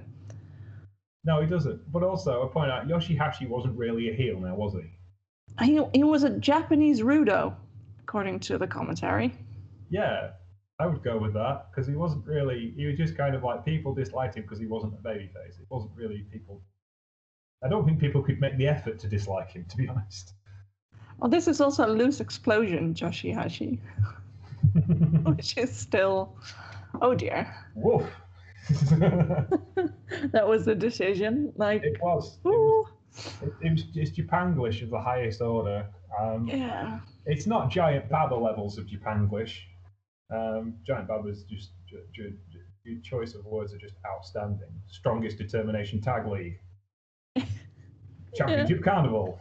No, 1.25 1.41
he 1.41 1.47
doesn't. 1.47 1.91
But 1.91 2.03
also, 2.03 2.47
I 2.47 2.53
point 2.53 2.71
out, 2.71 2.87
Yoshihashi 2.87 3.49
wasn't 3.49 3.77
really 3.77 4.11
a 4.11 4.15
heel 4.15 4.39
now, 4.39 4.55
was 4.55 4.75
he? 4.75 5.65
He, 5.65 5.83
he 5.93 6.05
was 6.05 6.23
a 6.23 6.31
Japanese 6.31 7.01
Rudo, 7.01 7.55
according 8.01 8.41
to 8.41 8.59
the 8.59 8.67
commentary. 8.67 9.35
Yeah, 9.91 10.31
I 10.81 10.87
would 10.87 11.03
go 11.03 11.19
with 11.19 11.35
that 11.35 11.71
because 11.71 11.89
he 11.89 11.95
wasn't 11.95 12.25
really. 12.27 12.73
He 12.77 12.87
was 12.87 12.97
just 12.97 13.17
kind 13.17 13.35
of 13.35 13.43
like 13.43 13.65
people 13.65 13.95
disliked 13.95 14.37
him 14.37 14.43
because 14.43 14.61
he 14.61 14.67
wasn't 14.67 14.95
a 14.95 15.09
babyface. 15.09 15.61
It 15.61 15.67
wasn't 15.71 15.93
really 15.97 16.25
people. 16.33 16.63
I 17.65 17.69
don't 17.69 17.85
think 17.85 17.99
people 17.99 18.23
could 18.23 18.41
make 18.41 18.57
the 18.57 18.69
effort 18.69 19.01
to 19.01 19.09
dislike 19.09 19.51
him, 19.51 19.65
to 19.69 19.77
be 19.77 19.89
honest. 19.89 20.35
Well, 21.19 21.29
this 21.29 21.49
is 21.49 21.61
also 21.61 21.87
a 21.87 21.91
loose 21.91 22.21
explosion, 22.21 22.95
Yoshihashi, 22.95 23.81
which 25.25 25.57
is 25.57 25.77
still. 25.77 26.37
Oh 27.03 27.15
dear. 27.15 27.53
Woof. 27.75 28.09
that 28.69 30.47
was 30.47 30.65
the 30.65 30.75
decision. 30.77 31.53
Like, 31.57 31.83
it 31.83 32.01
was. 32.01 32.39
It 32.45 32.49
was, 32.49 32.87
it, 33.43 33.53
it 33.63 33.73
was 33.73 33.85
it's 33.95 34.11
Japanglish 34.13 34.83
of 34.83 34.91
the 34.91 35.01
highest 35.01 35.41
order. 35.41 35.87
Um, 36.21 36.47
yeah. 36.47 37.01
It's 37.27 37.47
not 37.47 37.69
giant 37.69 38.09
Baba 38.09 38.37
levels 38.37 38.79
of 38.79 38.87
Japanglish. 38.87 39.59
Um, 40.31 40.75
giant 40.87 41.09
Baba's 41.09 41.45
just. 41.45 41.71
Ju, 41.89 41.99
ju, 42.15 42.33
ju, 42.53 42.59
your 42.85 43.01
choice 43.03 43.35
of 43.35 43.45
words 43.45 43.73
are 43.75 43.79
just 43.79 43.95
outstanding. 44.07 44.69
Strongest 44.87 45.39
determination 45.39 46.01
tag 46.01 46.27
league. 46.27 46.59
Championship 48.35 48.83
Carnival. 48.83 49.39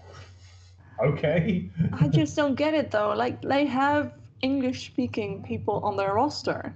Okay. 1.04 1.70
I 1.94 2.08
just 2.08 2.36
don't 2.36 2.56
get 2.56 2.74
it 2.74 2.92
though. 2.92 3.14
Like, 3.14 3.42
they 3.42 3.66
have 3.66 4.14
English 4.42 4.88
speaking 4.88 5.44
people 5.44 5.80
on 5.84 5.96
their 5.96 6.14
roster. 6.14 6.76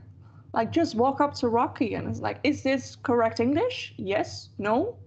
Like, 0.53 0.71
just 0.71 0.95
walk 0.95 1.21
up 1.21 1.33
to 1.35 1.47
Rocky 1.47 1.95
and 1.95 2.07
it's 2.07 2.19
like, 2.19 2.39
is 2.43 2.61
this 2.63 2.95
correct 2.95 3.39
English? 3.39 3.93
Yes? 3.97 4.49
No? 4.57 4.97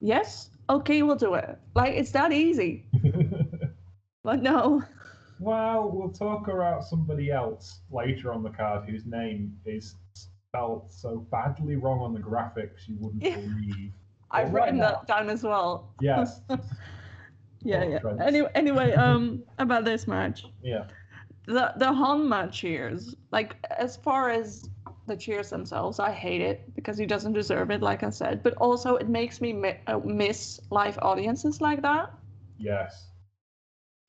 Yes? 0.00 0.50
Okay, 0.70 1.02
we'll 1.02 1.16
do 1.16 1.34
it. 1.34 1.58
Like, 1.74 1.94
it's 1.94 2.12
that 2.12 2.32
easy. 2.32 2.84
But 4.24 4.42
no. 4.42 4.82
Well, 5.40 5.90
we'll 5.92 6.10
talk 6.10 6.48
about 6.48 6.84
somebody 6.84 7.30
else 7.30 7.80
later 7.90 8.32
on 8.32 8.42
the 8.42 8.50
card 8.50 8.88
whose 8.88 9.04
name 9.06 9.56
is 9.64 9.94
spelled 10.14 10.90
so 10.90 11.18
badly 11.30 11.76
wrong 11.76 12.00
on 12.00 12.12
the 12.14 12.20
graphics 12.20 12.86
you 12.88 12.96
wouldn't 13.00 13.22
Yeah. 13.22 13.36
believe. 13.36 13.92
I've 14.30 14.52
right 14.52 14.64
written 14.64 14.78
now- 14.78 14.90
that 14.90 15.06
down 15.06 15.30
as 15.30 15.42
well. 15.42 15.94
Yes. 16.00 16.40
Yeah, 17.62 17.82
Oh, 17.84 17.88
yeah. 17.90 17.98
Trent. 17.98 18.20
Anyway, 18.22 18.50
anyway, 18.54 18.92
um, 18.92 19.42
about 19.58 19.84
this 19.84 20.06
match. 20.06 20.44
yeah. 20.62 20.84
the 21.46 21.72
the 21.76 21.86
Honma 21.86 22.52
cheers, 22.52 23.16
like 23.32 23.56
as 23.78 23.96
far 23.96 24.30
as 24.30 24.68
the 25.08 25.16
cheers 25.16 25.50
themselves, 25.50 25.98
I 25.98 26.12
hate 26.12 26.40
it 26.40 26.72
because 26.76 26.96
he 26.96 27.04
doesn't 27.04 27.32
deserve 27.32 27.72
it, 27.72 27.82
like 27.82 28.04
I 28.04 28.10
said. 28.10 28.44
But 28.44 28.54
also, 28.58 28.94
it 28.94 29.08
makes 29.08 29.40
me 29.40 29.52
mi- 29.52 29.80
uh, 29.88 29.98
miss 30.04 30.60
live 30.70 30.98
audiences 31.02 31.60
like 31.60 31.82
that. 31.82 32.12
Yes. 32.58 33.08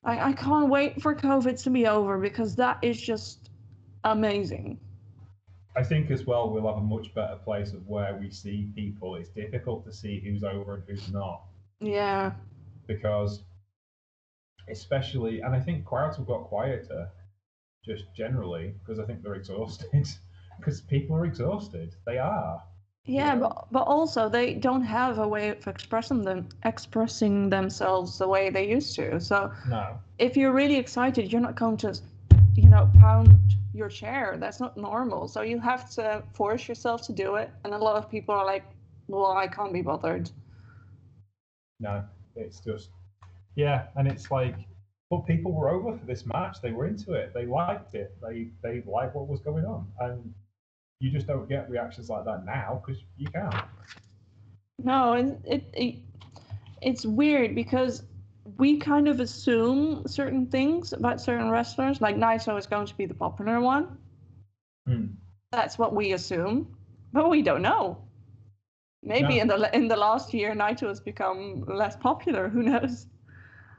I 0.04 0.30
I 0.30 0.32
can't 0.32 0.70
wait 0.70 1.00
for 1.02 1.14
COVID 1.14 1.62
to 1.62 1.70
be 1.70 1.86
over 1.86 2.18
because 2.18 2.56
that 2.56 2.78
is 2.82 3.00
just 3.00 3.50
amazing. 4.04 4.78
I 5.76 5.82
think 5.84 6.10
as 6.10 6.26
well 6.26 6.50
we'll 6.50 6.66
have 6.66 6.82
a 6.82 6.86
much 6.86 7.14
better 7.14 7.36
place 7.36 7.72
of 7.72 7.86
where 7.86 8.16
we 8.16 8.30
see 8.30 8.70
people. 8.74 9.14
It's 9.16 9.28
difficult 9.30 9.84
to 9.84 9.92
see 9.92 10.20
who's 10.20 10.42
over 10.42 10.74
and 10.76 10.84
who's 10.88 11.12
not 11.12 11.42
Yeah, 11.80 12.32
because, 12.86 13.42
especially, 14.68 15.40
and 15.40 15.54
I 15.54 15.60
think 15.60 15.84
crowds 15.84 16.16
have 16.16 16.26
got 16.26 16.44
quieter, 16.44 17.08
just 17.84 18.04
generally 18.16 18.74
because 18.80 18.98
I 18.98 19.04
think 19.04 19.22
they're 19.22 19.34
exhausted. 19.34 20.06
Because 20.58 20.82
people 20.82 21.16
are 21.16 21.24
exhausted. 21.24 21.94
They 22.04 22.18
are. 22.18 22.62
Yeah, 23.06 23.34
but 23.34 23.66
but 23.72 23.82
also 23.82 24.28
they 24.28 24.54
don't 24.54 24.82
have 24.82 25.18
a 25.18 25.26
way 25.26 25.48
of 25.48 25.66
expressing 25.66 26.22
them 26.24 26.48
expressing 26.64 27.50
themselves 27.50 28.18
the 28.18 28.28
way 28.28 28.50
they 28.50 28.68
used 28.68 28.94
to. 28.96 29.20
So 29.20 29.52
No. 29.68 29.98
if 30.18 30.36
you're 30.36 30.52
really 30.52 30.76
excited, 30.76 31.32
you're 31.32 31.40
not 31.40 31.56
going 31.56 31.76
to 31.78 31.94
you 32.54 32.68
know, 32.68 32.90
pound 32.98 33.38
your 33.72 33.88
chair. 33.88 34.36
That's 34.38 34.60
not 34.60 34.76
normal. 34.76 35.28
So 35.28 35.42
you 35.42 35.58
have 35.60 35.90
to 35.90 36.22
force 36.34 36.68
yourself 36.68 37.02
to 37.06 37.12
do 37.12 37.36
it. 37.36 37.50
And 37.64 37.72
a 37.72 37.78
lot 37.78 37.96
of 37.96 38.10
people 38.10 38.34
are 38.34 38.44
like, 38.44 38.64
well, 39.08 39.32
I 39.32 39.46
can't 39.46 39.72
be 39.72 39.82
bothered. 39.82 40.30
No, 41.78 42.04
it's 42.36 42.60
just, 42.60 42.90
yeah. 43.56 43.86
And 43.96 44.06
it's 44.08 44.30
like, 44.30 44.56
but 45.10 45.26
people 45.26 45.52
were 45.52 45.70
over 45.70 45.96
for 45.96 46.04
this 46.04 46.26
match. 46.26 46.60
They 46.60 46.72
were 46.72 46.86
into 46.86 47.14
it. 47.14 47.32
They 47.34 47.46
liked 47.46 47.94
it. 47.94 48.14
They 48.22 48.48
they 48.62 48.82
liked 48.86 49.14
what 49.16 49.26
was 49.26 49.40
going 49.40 49.64
on. 49.64 49.86
And 49.98 50.32
you 51.00 51.10
just 51.10 51.26
don't 51.26 51.48
get 51.48 51.68
reactions 51.70 52.08
like 52.10 52.24
that 52.26 52.44
now 52.44 52.82
because 52.84 53.02
you 53.16 53.26
can't. 53.28 53.54
No, 54.78 55.14
and 55.14 55.42
it, 55.46 55.64
it 55.72 55.96
it's 56.82 57.04
weird 57.04 57.54
because 57.54 58.04
we 58.58 58.78
kind 58.78 59.08
of 59.08 59.20
assume 59.20 60.02
certain 60.06 60.46
things 60.46 60.92
about 60.92 61.20
certain 61.20 61.50
wrestlers. 61.50 62.00
Like 62.00 62.16
Naito 62.16 62.58
is 62.58 62.66
going 62.66 62.86
to 62.86 62.96
be 62.96 63.06
the 63.06 63.14
popular 63.14 63.60
one. 63.60 63.98
Hmm. 64.86 65.06
That's 65.52 65.78
what 65.78 65.94
we 65.94 66.12
assume, 66.12 66.76
but 67.12 67.28
we 67.28 67.42
don't 67.42 67.62
know. 67.62 67.98
Maybe 69.02 69.36
No. 69.36 69.40
in 69.42 69.48
the 69.48 69.76
in 69.76 69.88
the 69.88 69.96
last 69.96 70.34
year, 70.34 70.54
Naito 70.54 70.86
has 70.88 71.00
become 71.00 71.64
less 71.66 71.96
popular. 71.96 72.48
Who 72.48 72.62
knows? 72.62 73.06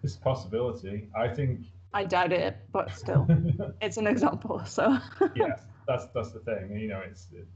It's 0.03 0.15
a 0.15 0.19
possibility. 0.19 1.09
I 1.15 1.27
think. 1.27 1.59
I 1.93 2.05
doubt 2.05 2.31
it, 2.31 2.57
but 2.71 2.89
still, 2.97 3.27
it's 3.81 3.97
an 3.97 4.07
example. 4.07 4.61
So 4.65 4.97
yes, 5.35 5.61
that's 5.87 6.05
that's 6.13 6.31
the 6.31 6.39
thing. 6.39 6.75
You 6.77 6.87
know, 6.89 7.01
it's 7.05 7.27
it, 7.33 7.47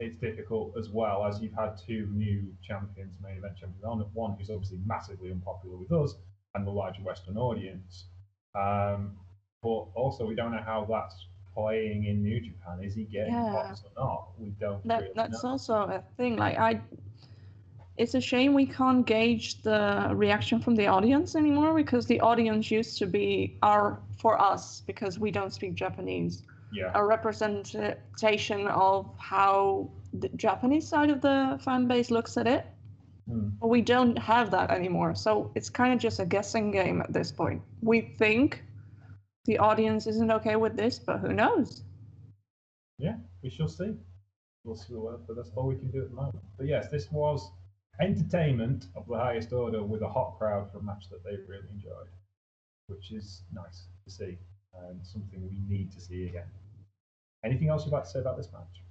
it's 0.00 0.16
difficult 0.16 0.74
as 0.78 0.90
well 0.90 1.24
as 1.26 1.40
you've 1.40 1.54
had 1.54 1.76
two 1.76 2.08
new 2.12 2.54
champions, 2.62 3.14
main 3.22 3.38
event 3.38 3.56
champions. 3.58 3.84
On 3.84 4.00
one 4.14 4.34
who's 4.38 4.50
obviously 4.50 4.78
massively 4.86 5.30
unpopular 5.30 5.76
with 5.76 5.92
us 5.92 6.14
and 6.54 6.66
the 6.66 6.70
larger 6.70 7.02
Western 7.02 7.36
audience, 7.36 8.06
um, 8.54 9.16
but 9.62 9.86
also 9.94 10.26
we 10.26 10.34
don't 10.34 10.52
know 10.52 10.62
how 10.64 10.86
that's 10.88 11.26
playing 11.54 12.04
in 12.06 12.22
New 12.22 12.40
Japan. 12.40 12.80
Is 12.82 12.94
he 12.94 13.04
getting 13.04 13.32
Yeah. 13.32 13.52
pops 13.52 13.82
or 13.84 13.90
not? 13.96 14.28
We 14.38 14.50
don't 14.60 14.82
that 14.84 15.00
really 15.00 15.14
that's 15.14 15.44
know. 15.44 15.50
also 15.50 15.74
a 15.74 16.02
thing. 16.16 16.36
Like 16.36 16.58
I, 16.58 16.80
it's 17.96 18.14
a 18.14 18.20
shame 18.20 18.54
we 18.54 18.66
can't 18.66 19.04
gauge 19.06 19.62
the 19.62 20.10
reaction 20.14 20.60
from 20.60 20.76
the 20.76 20.86
audience 20.86 21.34
anymore 21.34 21.74
because 21.74 22.06
the 22.06 22.20
audience 22.20 22.70
used 22.70 22.98
to 22.98 23.06
be 23.06 23.58
our 23.62 23.98
for 24.18 24.40
us 24.40 24.82
because 24.86 25.18
we 25.18 25.30
don't 25.30 25.52
speak 25.52 25.74
Japanese 25.74 26.42
yeah, 26.72 26.92
a 26.94 27.04
representation 27.04 28.66
of 28.68 29.10
how 29.18 29.90
the 30.12 30.28
Japanese 30.30 30.88
side 30.88 31.10
of 31.10 31.20
the 31.20 31.58
fan 31.62 31.86
base 31.86 32.10
looks 32.10 32.36
at 32.36 32.46
it. 32.46 32.66
Hmm. 33.28 33.48
But 33.60 33.68
we 33.68 33.82
don't 33.82 34.18
have 34.18 34.50
that 34.52 34.70
anymore. 34.70 35.14
So 35.14 35.50
it's 35.54 35.68
kind 35.68 35.92
of 35.92 35.98
just 35.98 36.18
a 36.18 36.24
guessing 36.26 36.70
game 36.70 37.00
at 37.02 37.12
this 37.12 37.30
point. 37.30 37.62
We 37.82 38.14
think 38.18 38.62
the 39.44 39.58
audience 39.58 40.06
isn't 40.06 40.30
okay 40.30 40.56
with 40.56 40.76
this, 40.76 40.98
but 40.98 41.18
who 41.18 41.32
knows? 41.32 41.82
yeah, 42.98 43.14
we 43.42 43.50
shall 43.50 43.68
see. 43.68 43.94
We'll 44.64 44.76
see 44.76 44.94
what, 44.94 45.26
but 45.26 45.36
that's 45.36 45.50
all 45.56 45.68
we 45.68 45.76
can 45.76 45.90
do 45.90 46.02
at 46.02 46.10
the 46.10 46.16
moment. 46.16 46.40
But 46.56 46.66
yes, 46.66 46.88
this 46.88 47.10
was 47.10 47.50
entertainment 48.00 48.86
of 48.96 49.06
the 49.08 49.16
highest 49.16 49.52
order 49.52 49.82
with 49.82 50.02
a 50.02 50.08
hot 50.08 50.36
crowd 50.38 50.70
for 50.70 50.78
a 50.78 50.82
match 50.82 51.08
that 51.10 51.24
they 51.24 51.36
really 51.48 51.68
enjoyed, 51.72 52.08
which 52.88 53.12
is 53.12 53.42
nice 53.52 53.86
to 54.04 54.10
see 54.10 54.38
and 54.88 55.04
something 55.04 55.40
we 55.48 55.58
need 55.74 55.92
to 55.92 56.00
see 56.00 56.26
again. 56.26 56.46
Anything 57.48 57.70
else 57.70 57.86
you'd 57.86 57.92
like 57.92 58.04
to 58.04 58.10
say 58.10 58.18
about 58.20 58.36
this 58.36 58.52
match? 58.52 58.82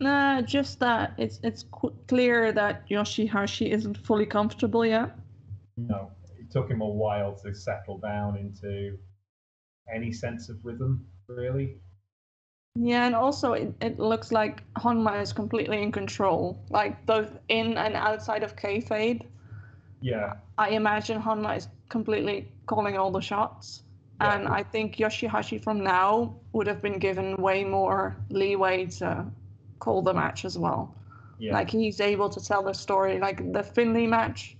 Nah, 0.00 0.42
just 0.42 0.78
that 0.80 1.14
it's 1.16 1.40
it's 1.42 1.62
qu- 1.62 1.96
clear 2.06 2.52
that 2.52 2.86
Yoshihashi 2.90 3.70
isn't 3.70 3.96
fully 3.96 4.26
comfortable 4.26 4.84
yet. 4.84 5.16
No, 5.78 6.10
it 6.38 6.50
took 6.50 6.68
him 6.70 6.82
a 6.82 6.86
while 7.02 7.34
to 7.36 7.54
settle 7.54 7.96
down 7.96 8.36
into 8.36 8.98
any 9.90 10.12
sense 10.12 10.50
of 10.50 10.62
rhythm, 10.62 11.06
really. 11.26 11.80
Yeah, 12.74 13.06
and 13.06 13.14
also 13.14 13.54
it, 13.54 13.72
it 13.80 13.98
looks 13.98 14.30
like 14.30 14.62
Honma 14.74 15.22
is 15.22 15.32
completely 15.32 15.82
in 15.82 15.90
control, 15.90 16.58
like 16.68 17.06
both 17.06 17.30
in 17.48 17.78
and 17.78 17.94
outside 17.94 18.42
of 18.42 18.56
kayfabe. 18.56 19.22
Yeah, 20.02 20.34
I 20.58 20.68
imagine 20.70 21.22
Honma 21.22 21.56
is 21.56 21.68
completely 21.88 22.52
calling 22.66 22.98
all 22.98 23.10
the 23.10 23.22
shots. 23.22 23.82
Yeah. 24.20 24.34
And 24.34 24.48
I 24.48 24.62
think 24.62 24.96
Yoshihashi 24.96 25.62
from 25.62 25.82
now 25.84 26.34
would 26.52 26.66
have 26.66 26.80
been 26.82 26.98
given 26.98 27.36
way 27.36 27.64
more 27.64 28.16
leeway 28.30 28.86
to 29.00 29.26
call 29.78 30.00
the 30.02 30.14
match 30.14 30.44
as 30.44 30.56
well. 30.58 30.94
yeah. 31.38 31.52
Like 31.52 31.70
he's 31.70 32.00
able 32.00 32.30
to 32.30 32.40
tell 32.40 32.62
the 32.62 32.72
story. 32.72 33.18
Like 33.18 33.52
the 33.52 33.62
Finlay 33.62 34.06
match 34.06 34.56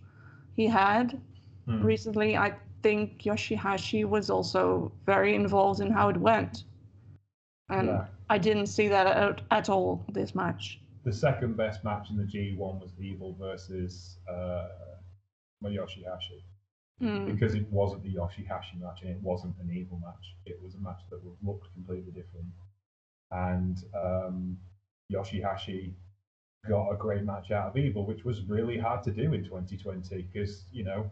he 0.55 0.66
had 0.66 1.21
Hmm. 1.66 1.83
recently, 1.83 2.37
I 2.37 2.55
think 2.83 3.23
Yoshihashi 3.23 4.05
was 4.05 4.31
also 4.31 4.92
very 5.05 5.35
involved 5.35 5.81
in 5.81 5.90
how 5.90 6.09
it 6.11 6.16
went. 6.16 6.64
And 7.71 7.88
Yeah. 7.88 8.07
I 8.31 8.38
didn't 8.38 8.66
see 8.66 8.88
that 8.88 9.07
at, 9.07 9.40
at 9.51 9.69
all 9.69 10.05
this 10.12 10.35
match. 10.35 10.81
the 11.05 11.12
second 11.12 11.57
best 11.57 11.83
match 11.85 12.11
in 12.11 12.16
the 12.16 12.25
G1 12.25 12.81
was 12.81 12.92
Evil 13.01 13.35
versus 13.38 14.19
uh, 14.29 14.69
Mayoshi 15.64 16.03
Hmm. 17.00 17.26
because 17.26 17.54
it 17.54 17.70
wasn't 17.70 18.02
the 18.04 18.14
Yoshihashi 18.14 18.80
match 18.80 19.02
and 19.02 19.11
it 19.11 19.20
wasn't 19.20 19.54
an 19.61 19.70
evil 19.70 20.00
match. 20.02 20.35
It 20.46 20.59
was 20.62 20.76
a 20.76 20.78
match 20.78 21.02
that 21.11 21.20
looked 21.42 21.72
completely 21.74 22.11
different. 22.11 22.46
And 23.30 23.76
um, 23.94 24.56
Yoshihashi 25.12 25.92
got 26.68 26.90
a 26.90 26.96
great 26.96 27.22
match 27.22 27.50
out 27.50 27.68
of 27.68 27.76
Evil, 27.76 28.06
which 28.06 28.24
was 28.24 28.42
really 28.42 28.78
hard 28.78 29.02
to 29.04 29.11
do 29.11 29.32
in 29.35 29.44
2020 29.44 30.28
because 30.32 30.64
you 30.72 30.85
know 30.85 31.11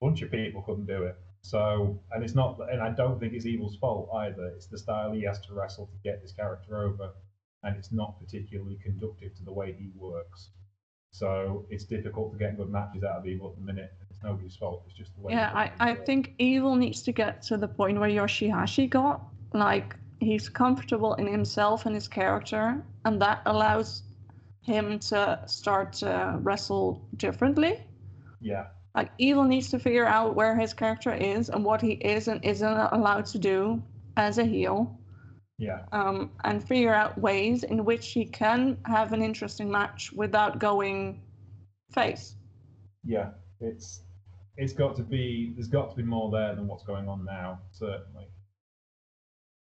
a 0.00 0.04
bunch 0.04 0.22
of 0.22 0.30
people 0.30 0.62
couldn't 0.62 0.86
do 0.86 1.04
it. 1.04 1.16
So, 1.42 2.00
and 2.10 2.24
it's 2.24 2.34
not, 2.34 2.58
and 2.72 2.82
I 2.82 2.90
don't 2.90 3.20
think 3.20 3.32
it's 3.32 3.46
Evil's 3.46 3.76
fault 3.76 4.08
either. 4.14 4.46
It's 4.48 4.66
the 4.66 4.78
style 4.78 5.12
he 5.12 5.22
has 5.22 5.38
to 5.42 5.54
wrestle 5.54 5.86
to 5.86 5.96
get 6.02 6.20
this 6.20 6.32
character 6.32 6.82
over, 6.82 7.12
and 7.62 7.76
it's 7.76 7.92
not 7.92 8.18
particularly 8.18 8.78
conductive 8.82 9.34
to 9.36 9.44
the 9.44 9.52
way 9.52 9.72
he 9.72 9.90
works. 9.94 10.50
So 11.12 11.66
it's 11.70 11.84
difficult 11.84 12.32
to 12.32 12.38
get 12.38 12.56
good 12.56 12.68
matches 12.68 13.04
out 13.04 13.18
of 13.18 13.26
Evil 13.26 13.50
at 13.50 13.56
the 13.56 13.72
minute. 13.72 13.92
It's 14.16 14.24
nobody's 14.24 14.56
fault. 14.56 14.84
It's 14.88 14.96
just 14.96 15.14
the 15.14 15.22
way. 15.22 15.32
Yeah, 15.34 15.50
I, 15.54 15.70
I 15.78 15.94
think 15.94 16.34
Evil 16.38 16.74
needs 16.74 17.02
to 17.02 17.12
get 17.12 17.42
to 17.42 17.56
the 17.56 17.68
point 17.68 17.98
where 18.00 18.08
Yoshihashi 18.08 18.88
got. 18.88 19.20
Like, 19.52 19.96
he's 20.20 20.48
comfortable 20.48 21.14
in 21.14 21.26
himself 21.26 21.86
and 21.86 21.94
his 21.94 22.08
character, 22.08 22.82
and 23.04 23.20
that 23.20 23.42
allows 23.46 24.02
him 24.62 24.98
to 24.98 25.40
start 25.46 25.92
to 25.94 26.38
wrestle 26.42 27.06
differently. 27.16 27.78
Yeah, 28.40 28.66
Like, 28.94 29.10
Evil 29.18 29.44
needs 29.44 29.70
to 29.70 29.78
figure 29.78 30.06
out 30.06 30.34
where 30.34 30.56
his 30.56 30.72
character 30.74 31.12
is 31.12 31.48
and 31.50 31.64
what 31.64 31.82
he 31.82 31.92
is 31.92 32.28
and 32.28 32.42
isn't 32.44 32.78
allowed 32.92 33.26
to 33.26 33.38
do 33.38 33.82
as 34.16 34.38
a 34.38 34.44
heel, 34.44 34.98
yeah, 35.58 35.80
um, 35.92 36.30
and 36.44 36.66
figure 36.66 36.94
out 36.94 37.18
ways 37.18 37.62
in 37.64 37.84
which 37.84 38.12
he 38.12 38.24
can 38.24 38.78
have 38.86 39.12
an 39.12 39.22
interesting 39.22 39.70
match 39.70 40.12
without 40.12 40.58
going 40.58 41.20
face. 41.92 42.34
yeah. 43.04 43.30
It's 43.60 44.02
it's 44.56 44.72
got 44.72 44.96
to 44.96 45.02
be. 45.02 45.52
There's 45.54 45.68
got 45.68 45.90
to 45.90 45.96
be 45.96 46.02
more 46.02 46.30
there 46.30 46.54
than 46.54 46.66
what's 46.66 46.84
going 46.84 47.08
on 47.08 47.24
now. 47.24 47.60
Certainly. 47.72 48.26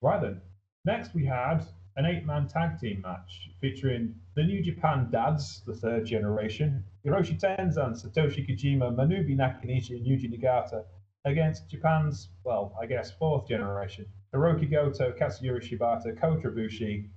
Right 0.00 0.20
then. 0.20 0.40
Next 0.84 1.14
we 1.14 1.24
had 1.24 1.64
an 1.96 2.06
eight-man 2.06 2.48
tag 2.48 2.78
team 2.80 3.02
match 3.02 3.50
featuring 3.60 4.14
the 4.34 4.42
New 4.42 4.62
Japan 4.62 5.08
Dads, 5.12 5.62
the 5.66 5.74
third 5.74 6.06
generation, 6.06 6.82
Hiroshi 7.06 7.38
Tenzan, 7.38 7.94
Satoshi 7.94 8.48
Kojima, 8.48 8.94
Manabu 8.94 9.36
Nakanishi, 9.36 9.90
and 9.90 10.06
Yuji 10.06 10.32
Nagata, 10.32 10.84
against 11.24 11.68
Japan's, 11.68 12.30
well, 12.44 12.74
I 12.80 12.86
guess 12.86 13.12
fourth 13.12 13.46
generation, 13.46 14.06
Hiroki 14.34 14.70
Goto, 14.70 15.12
Katsuyori 15.12 15.62
Shibata, 15.62 16.18
Kota 16.18 16.48
Ibushi, 16.48 17.08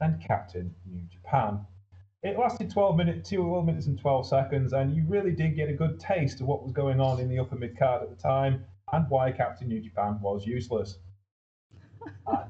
and 0.00 0.24
Captain 0.24 0.74
New 0.86 1.02
Japan. 1.10 1.66
It 2.22 2.38
lasted 2.38 2.70
12 2.70 2.96
minutes, 2.96 3.30
12 3.30 3.66
minutes 3.66 3.86
and 3.86 3.98
12 3.98 4.28
seconds, 4.28 4.72
and 4.72 4.94
you 4.94 5.04
really 5.08 5.32
did 5.32 5.56
get 5.56 5.68
a 5.68 5.72
good 5.72 5.98
taste 5.98 6.40
of 6.40 6.46
what 6.46 6.62
was 6.62 6.72
going 6.72 7.00
on 7.00 7.18
in 7.18 7.28
the 7.28 7.38
upper 7.40 7.56
mid 7.56 7.76
card 7.76 8.02
at 8.02 8.10
the 8.10 8.16
time 8.22 8.64
and 8.92 9.10
why 9.10 9.32
Captain 9.32 9.66
New 9.68 9.80
Japan 9.80 10.18
was 10.20 10.46
useless. 10.46 10.98
Uh, 12.26 12.44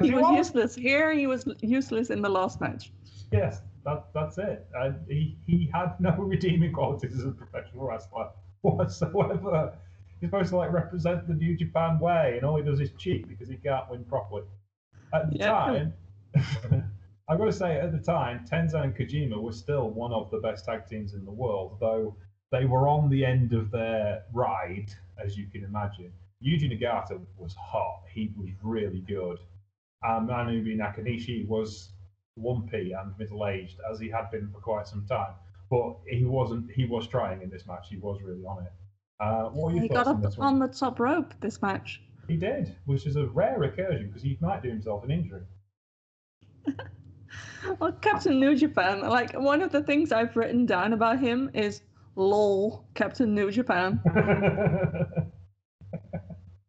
He 0.00 0.10
was 0.12 0.26
useless 0.36 0.74
here, 0.74 1.12
he 1.12 1.26
was 1.26 1.46
useless 1.60 2.08
in 2.08 2.22
the 2.22 2.28
last 2.28 2.60
match. 2.60 2.90
Yes, 3.30 3.60
that, 3.84 4.06
that's 4.14 4.38
it. 4.38 4.66
And 4.74 4.96
he, 5.06 5.36
he 5.46 5.68
had 5.74 5.98
no 6.00 6.10
redeeming 6.18 6.72
qualities 6.72 7.14
as 7.18 7.24
a 7.26 7.30
professional 7.32 7.86
wrestler 7.86 8.30
whatsoever. 8.62 9.74
He's 10.20 10.30
supposed 10.30 10.50
to 10.50 10.56
like 10.56 10.72
represent 10.72 11.26
the 11.28 11.34
New 11.34 11.56
Japan 11.56 11.98
way, 11.98 12.34
and 12.36 12.44
all 12.44 12.56
he 12.56 12.62
does 12.62 12.80
is 12.80 12.90
cheat 12.98 13.28
because 13.28 13.48
he 13.48 13.56
can't 13.56 13.90
win 13.90 14.04
properly. 14.04 14.44
At 15.12 15.30
the 15.30 15.38
Yeah. 15.38 15.50
time, 15.50 15.94
I've 17.30 17.38
got 17.38 17.44
to 17.44 17.52
say, 17.52 17.78
at 17.78 17.92
the 17.92 17.98
time, 17.98 18.44
Tenzan 18.44 18.82
and 18.82 18.96
Kojima 18.96 19.40
were 19.40 19.52
still 19.52 19.88
one 19.88 20.12
of 20.12 20.32
the 20.32 20.38
best 20.38 20.64
tag 20.64 20.88
teams 20.88 21.14
in 21.14 21.24
the 21.24 21.30
world, 21.30 21.76
though 21.78 22.16
they 22.50 22.64
were 22.64 22.88
on 22.88 23.08
the 23.08 23.24
end 23.24 23.52
of 23.52 23.70
their 23.70 24.24
ride, 24.32 24.88
as 25.24 25.36
you 25.36 25.46
can 25.46 25.62
imagine. 25.62 26.12
Yuji 26.44 26.68
Nagata 26.68 27.20
was 27.36 27.54
hot. 27.54 28.02
He 28.12 28.32
was 28.36 28.48
really 28.64 29.04
good. 29.06 29.38
And 30.02 30.28
Manabu 30.28 30.76
Nakanishi 30.76 31.46
was 31.46 31.92
lumpy 32.36 32.90
and 32.90 33.16
middle-aged, 33.16 33.78
as 33.88 34.00
he 34.00 34.08
had 34.08 34.28
been 34.32 34.50
for 34.50 34.58
quite 34.58 34.88
some 34.88 35.06
time. 35.06 35.34
But 35.70 35.98
he 36.08 36.24
wasn't. 36.24 36.68
He 36.72 36.84
was 36.84 37.06
trying 37.06 37.42
in 37.42 37.50
this 37.50 37.64
match. 37.64 37.86
He 37.88 37.96
was 37.98 38.20
really 38.24 38.44
on 38.44 38.64
it. 38.64 38.72
Uh, 39.20 39.50
what 39.50 39.72
He 39.72 39.86
got 39.86 40.08
on 40.08 40.26
up 40.26 40.32
on 40.40 40.58
the 40.58 40.66
top 40.66 40.98
rope 40.98 41.32
this 41.40 41.62
match. 41.62 42.02
He 42.26 42.36
did, 42.36 42.74
which 42.86 43.06
is 43.06 43.14
a 43.14 43.26
rare 43.26 43.56
recursion 43.56 44.08
because 44.08 44.22
he 44.22 44.36
might 44.40 44.64
do 44.64 44.68
himself 44.68 45.04
an 45.04 45.12
injury. 45.12 45.42
well, 47.78 47.92
Captain 47.92 48.38
New 48.40 48.56
Japan, 48.56 49.00
like 49.00 49.32
one 49.32 49.62
of 49.62 49.70
the 49.72 49.82
things 49.82 50.12
I've 50.12 50.36
written 50.36 50.66
down 50.66 50.92
about 50.92 51.18
him 51.18 51.50
is 51.54 51.82
lol, 52.16 52.84
Captain 52.94 53.34
New 53.34 53.50
Japan. 53.50 54.00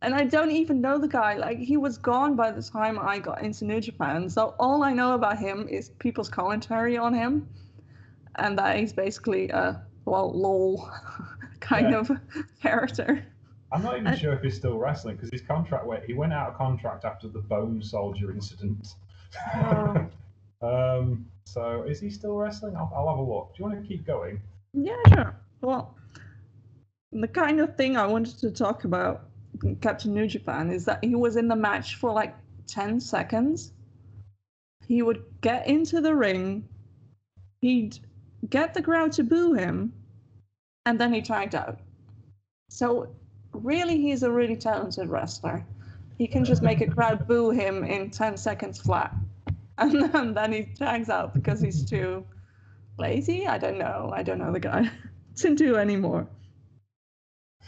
and 0.02 0.16
I 0.16 0.24
don't 0.24 0.52
even 0.52 0.82
know 0.82 0.98
the 0.98 1.08
guy. 1.08 1.36
Like 1.38 1.60
he 1.60 1.78
was 1.78 1.98
gone 1.98 2.36
by 2.36 2.52
the 2.52 2.62
time 2.62 3.00
I 3.00 3.20
got 3.20 3.42
into 3.42 3.66
New 3.66 3.82
Japan. 3.82 4.30
So 4.30 4.56
all 4.60 4.84
I 4.84 4.94
know 4.94 5.14
about 5.14 5.38
him 5.38 5.68
is 5.68 5.90
people's 6.00 6.30
commentary 6.30 6.98
on 6.98 7.14
him, 7.14 7.48
and 8.36 8.58
that 8.58 8.78
he's 8.78 8.94
basically 8.94 9.50
a 9.50 9.82
well 10.06 10.32
lol 10.38 10.90
kind 11.60 11.92
Yeah. 11.92 12.00
of 12.00 12.12
character. 12.62 13.26
I'm 13.74 13.84
not 13.84 13.96
even 13.96 14.08
I- 14.08 14.16
sure 14.16 14.34
if 14.34 14.42
he's 14.42 14.56
still 14.58 14.78
wrestling 14.78 15.16
because 15.16 15.30
his 15.32 15.42
contract 15.42 15.86
went. 15.86 16.04
He 16.04 16.14
went 16.14 16.34
out 16.34 16.50
of 16.50 16.58
contract 16.58 17.06
after 17.06 17.28
the 17.28 17.40
Bone 17.40 17.82
Soldier 17.82 18.32
incident. 18.32 18.88
Oh. 19.56 20.08
Um. 20.62 21.26
So 21.46 21.84
is 21.84 22.00
he 22.00 22.10
still 22.10 22.36
wrestling? 22.36 22.76
I'll, 22.76 22.92
I'll 22.96 23.10
have 23.10 23.18
a 23.18 23.22
look. 23.22 23.54
Do 23.56 23.64
you 23.64 23.70
want 23.70 23.82
to 23.82 23.88
keep 23.88 24.06
going? 24.06 24.42
Yeah, 24.74 24.96
sure. 25.14 25.36
Well, 25.62 25.96
the 27.12 27.28
kind 27.28 27.60
of 27.60 27.76
thing 27.76 27.98
I 27.98 28.08
wanted 28.08 28.38
to 28.40 28.52
talk 28.52 28.86
about 28.86 29.26
Captain 29.82 30.14
New 30.14 30.28
Japan 30.28 30.72
is 30.72 30.86
that 30.86 31.04
he 31.04 31.16
was 31.16 31.36
in 31.36 31.48
the 31.48 31.56
match 31.56 31.96
for 31.96 32.14
like 32.14 32.36
10 32.68 33.00
seconds. 33.00 33.74
He 34.88 35.02
would 35.02 35.24
get 35.42 35.68
into 35.68 36.02
the 36.02 36.16
ring, 36.16 36.68
he'd 37.62 38.00
get 38.50 38.74
the 38.74 38.82
crowd 38.82 39.12
to 39.14 39.24
boo 39.24 39.54
him, 39.54 39.94
and 40.86 41.00
then 41.00 41.14
he 41.14 41.22
tagged 41.22 41.56
out. 41.56 41.80
So, 42.70 43.10
really, 43.54 43.98
he's 43.98 44.24
a 44.24 44.32
really 44.32 44.56
talented 44.56 45.10
wrestler. 45.10 45.66
He 46.18 46.28
can 46.28 46.46
just 46.46 46.62
make 46.62 46.82
a 46.82 46.88
crowd 46.88 47.28
boo 47.28 47.52
him 47.52 47.84
in 47.84 48.10
10 48.10 48.38
seconds 48.38 48.80
flat. 48.80 49.14
And 49.82 49.92
then, 50.14 50.34
then 50.34 50.54
he 50.54 50.64
tags 50.78 51.10
out 51.10 51.34
because 51.34 51.60
he's 51.60 51.84
too 51.84 52.24
lazy. 52.98 53.48
I 53.48 53.58
don't 53.58 53.80
know. 53.80 54.12
I 54.14 54.24
don't 54.24 54.38
know 54.38 54.52
the 54.52 54.60
guy 54.60 54.90
to 55.38 55.56
do 55.56 55.76
anymore. 55.76 56.28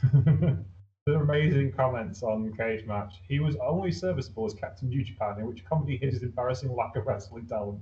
the 0.14 0.64
amazing 1.08 1.74
comments 1.74 2.22
on 2.24 2.54
Cage 2.56 2.86
Match. 2.86 3.16
He 3.28 3.40
was 3.40 3.56
only 3.66 3.92
serviceable 3.92 4.46
as 4.46 4.54
Captain 4.54 4.90
New 4.90 5.04
Japan, 5.04 5.40
in 5.40 5.48
which 5.48 5.66
comedy 5.66 5.98
hid 5.98 6.14
his 6.14 6.24
embarrassing 6.24 6.76
lack 6.76 6.96
of 6.96 7.08
wrestling 7.08 7.48
talent. 7.48 7.82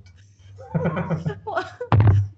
Well, 1.46 1.70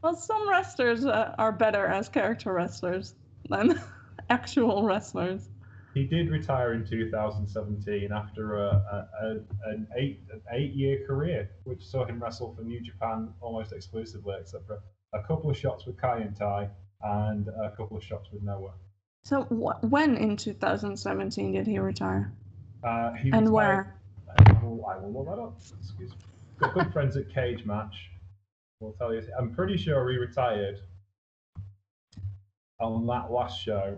well 0.02 0.16
some 0.16 0.50
wrestlers 0.50 1.06
uh, 1.06 1.36
are 1.38 1.52
better 1.52 1.86
as 1.86 2.10
character 2.10 2.54
wrestlers 2.54 3.16
than 3.50 3.80
actual 4.30 4.84
wrestlers. 4.84 5.50
He 5.94 6.04
did 6.06 6.30
retire 6.30 6.74
in 6.74 6.86
2017 6.86 8.12
after 8.12 8.56
a, 8.58 8.68
a, 8.68 9.08
a, 9.28 9.30
an 9.72 9.88
eight 9.98 10.22
an 10.32 10.42
eight 10.52 10.74
year 10.74 11.06
career, 11.06 11.50
which 11.66 11.84
saw 11.86 12.06
him 12.06 12.22
wrestle 12.22 12.54
for 12.56 12.64
New 12.64 12.82
Japan 12.82 13.30
almost 13.42 13.72
exclusively, 13.74 14.36
except 14.40 14.66
for 14.68 14.82
a 15.14 15.22
couple 15.24 15.50
of 15.50 15.58
shots 15.58 15.86
with 15.86 16.00
Kai 16.00 16.20
and 16.20 16.36
Tai 16.36 16.70
and 17.04 17.48
a 17.50 17.70
couple 17.78 17.98
of 17.98 18.04
shots 18.04 18.30
with 18.32 18.42
Noah. 18.44 18.74
So, 19.26 19.44
wh- 19.44 19.82
when 19.92 20.18
in 20.18 20.36
2017 20.36 21.52
did 21.54 21.68
he 21.68 21.80
retire? 21.80 22.34
Uh, 22.84 23.14
he 23.14 23.30
And 23.32 23.48
retired- 23.48 23.52
where? 23.54 24.00
I 24.36 24.64
will, 24.66 24.86
I 24.88 24.98
will 24.98 25.14
look 25.14 25.28
that 25.28 25.40
up. 25.42 25.58
Excuse 25.80 26.10
me. 26.12 26.18
Got 26.58 26.74
good 26.74 26.92
friends 26.92 27.16
at 27.18 27.30
Cage 27.34 27.66
Match. 27.66 28.10
We'll 28.80 28.94
tell 28.94 29.14
you. 29.14 29.22
I'm 29.38 29.54
pretty 29.54 29.78
sure 29.78 30.10
he 30.10 30.18
retired 30.18 30.80
on 32.80 33.06
that 33.08 33.32
last 33.32 33.62
show. 33.62 33.98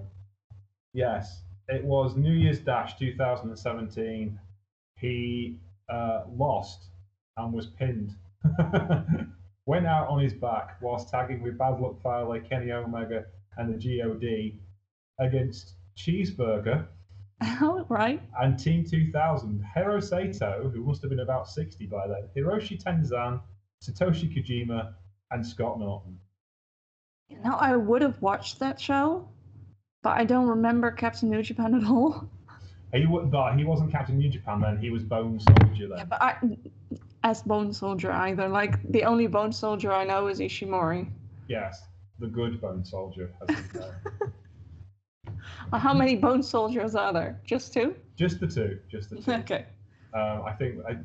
Yes, 0.93 1.41
it 1.67 1.83
was 1.83 2.15
New 2.15 2.33
Year's 2.33 2.59
Dash 2.59 2.97
2017. 2.97 4.39
He 4.99 5.59
uh, 5.89 6.23
lost 6.35 6.89
and 7.37 7.53
was 7.53 7.67
pinned. 7.67 8.13
Went 9.65 9.87
out 9.87 10.07
on 10.07 10.19
his 10.19 10.33
back 10.33 10.77
whilst 10.81 11.09
tagging 11.09 11.41
with 11.41 11.57
Bad 11.57 11.79
Luck 11.79 12.01
Fale, 12.03 12.39
Kenny 12.47 12.71
Omega, 12.71 13.25
and 13.57 13.73
the 13.73 13.77
God 13.77 14.59
against 15.19 15.73
Cheeseburger 15.97 16.85
Oh, 17.61 17.85
right. 17.89 18.21
and 18.39 18.57
Team 18.57 18.85
2000, 18.85 19.63
Hiro 19.73 19.99
Saito, 19.99 20.69
who 20.73 20.83
must 20.83 21.01
have 21.01 21.09
been 21.09 21.19
about 21.19 21.49
60 21.49 21.85
by 21.87 22.07
then, 22.07 22.29
Hiroshi 22.35 22.81
Tenzan, 22.81 23.41
Satoshi 23.83 24.33
Kojima, 24.33 24.93
and 25.31 25.45
Scott 25.45 25.79
Norton. 25.79 26.19
You 27.27 27.39
know, 27.43 27.55
I 27.55 27.75
would 27.75 28.01
have 28.01 28.21
watched 28.21 28.59
that 28.59 28.79
show, 28.79 29.27
but 30.05 30.19
I 30.19 30.23
don't 30.23 30.47
remember 30.47 30.91
Captain 30.91 31.31
New 31.31 31.41
Japan 31.41 31.73
at 31.73 31.83
all. 31.83 32.29
He, 32.93 33.07
but 33.07 33.55
he 33.57 33.63
wasn't 33.63 33.91
Captain 33.91 34.15
New 34.19 34.29
Japan 34.29 34.61
then, 34.61 34.77
he 34.77 34.91
was 34.91 35.01
Bone 35.01 35.39
Soldier 35.39 35.87
then. 35.87 35.97
Yeah, 35.97 36.05
but 36.05 36.21
I, 36.21 36.37
as 37.23 37.41
Bone 37.41 37.73
Soldier 37.73 38.11
either. 38.11 38.47
Like, 38.47 38.79
the 38.91 39.03
only 39.03 39.25
Bone 39.25 39.51
Soldier 39.51 39.91
I 39.91 40.03
know 40.03 40.27
is 40.27 40.39
Ishimori. 40.39 41.09
Yes, 41.47 41.81
the 42.19 42.27
good 42.27 42.61
Bone 42.61 42.85
Soldier. 42.85 43.33
Uh, 45.73 45.79
How 45.79 45.93
many 45.93 46.15
Bone 46.15 46.43
Soldiers 46.43 46.93
are 46.95 47.11
there? 47.11 47.41
Just 47.43 47.73
two? 47.73 47.95
just 48.15 48.39
the 48.39 48.47
two, 48.47 48.79
just 48.87 49.09
the 49.09 49.15
two. 49.15 49.31
Okay. 49.31 49.65
Um, 50.13 50.43
I 50.45 50.53
think 50.53 50.75
I, 50.87 50.95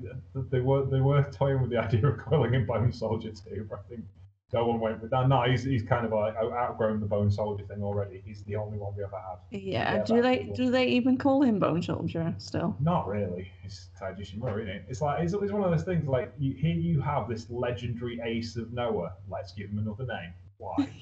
they 0.50 0.60
were 0.60 0.84
they 0.84 1.00
were 1.00 1.22
toying 1.32 1.60
with 1.62 1.70
the 1.70 1.78
idea 1.78 2.06
of 2.06 2.18
calling 2.18 2.52
him 2.52 2.66
Bone 2.66 2.92
Soldier 2.92 3.30
too, 3.30 3.66
but 3.68 3.80
I 3.80 3.88
think 3.88 4.04
no 4.52 4.66
one 4.66 4.80
went 4.80 5.00
with 5.00 5.10
that. 5.12 5.28
No, 5.28 5.42
he's, 5.42 5.62
he's 5.62 5.82
kind 5.82 6.04
of 6.04 6.12
like 6.12 6.34
outgrown 6.36 7.00
the 7.00 7.06
Bone 7.06 7.30
Soldier 7.30 7.64
thing 7.64 7.82
already. 7.82 8.22
He's 8.24 8.42
the 8.44 8.56
only 8.56 8.78
one 8.78 8.94
we 8.96 9.04
ever 9.04 9.16
had. 9.16 9.38
Yeah, 9.50 9.94
Yeah, 9.94 10.02
do 10.04 10.22
they 10.22 10.50
do 10.54 10.70
they 10.70 10.86
even 10.86 11.16
call 11.16 11.42
him 11.42 11.58
Bone 11.58 11.82
Soldier 11.82 12.34
still? 12.38 12.76
Not 12.80 13.06
really. 13.06 13.50
It's 13.64 13.88
Taiji 14.00 14.20
Ishimori, 14.20 14.62
isn't 14.62 14.68
it? 14.68 14.84
It's 14.88 15.00
like 15.00 15.22
it's, 15.22 15.32
it's 15.32 15.52
one 15.52 15.62
of 15.62 15.70
those 15.70 15.84
things. 15.84 16.06
Like 16.08 16.32
you, 16.38 16.54
here, 16.54 16.74
you 16.74 17.00
have 17.00 17.28
this 17.28 17.48
legendary 17.50 18.20
ace 18.24 18.56
of 18.56 18.72
Noah. 18.72 19.12
Let's 19.30 19.52
give 19.52 19.70
him 19.70 19.78
another 19.78 20.06
name. 20.06 20.32
Why? 20.58 20.88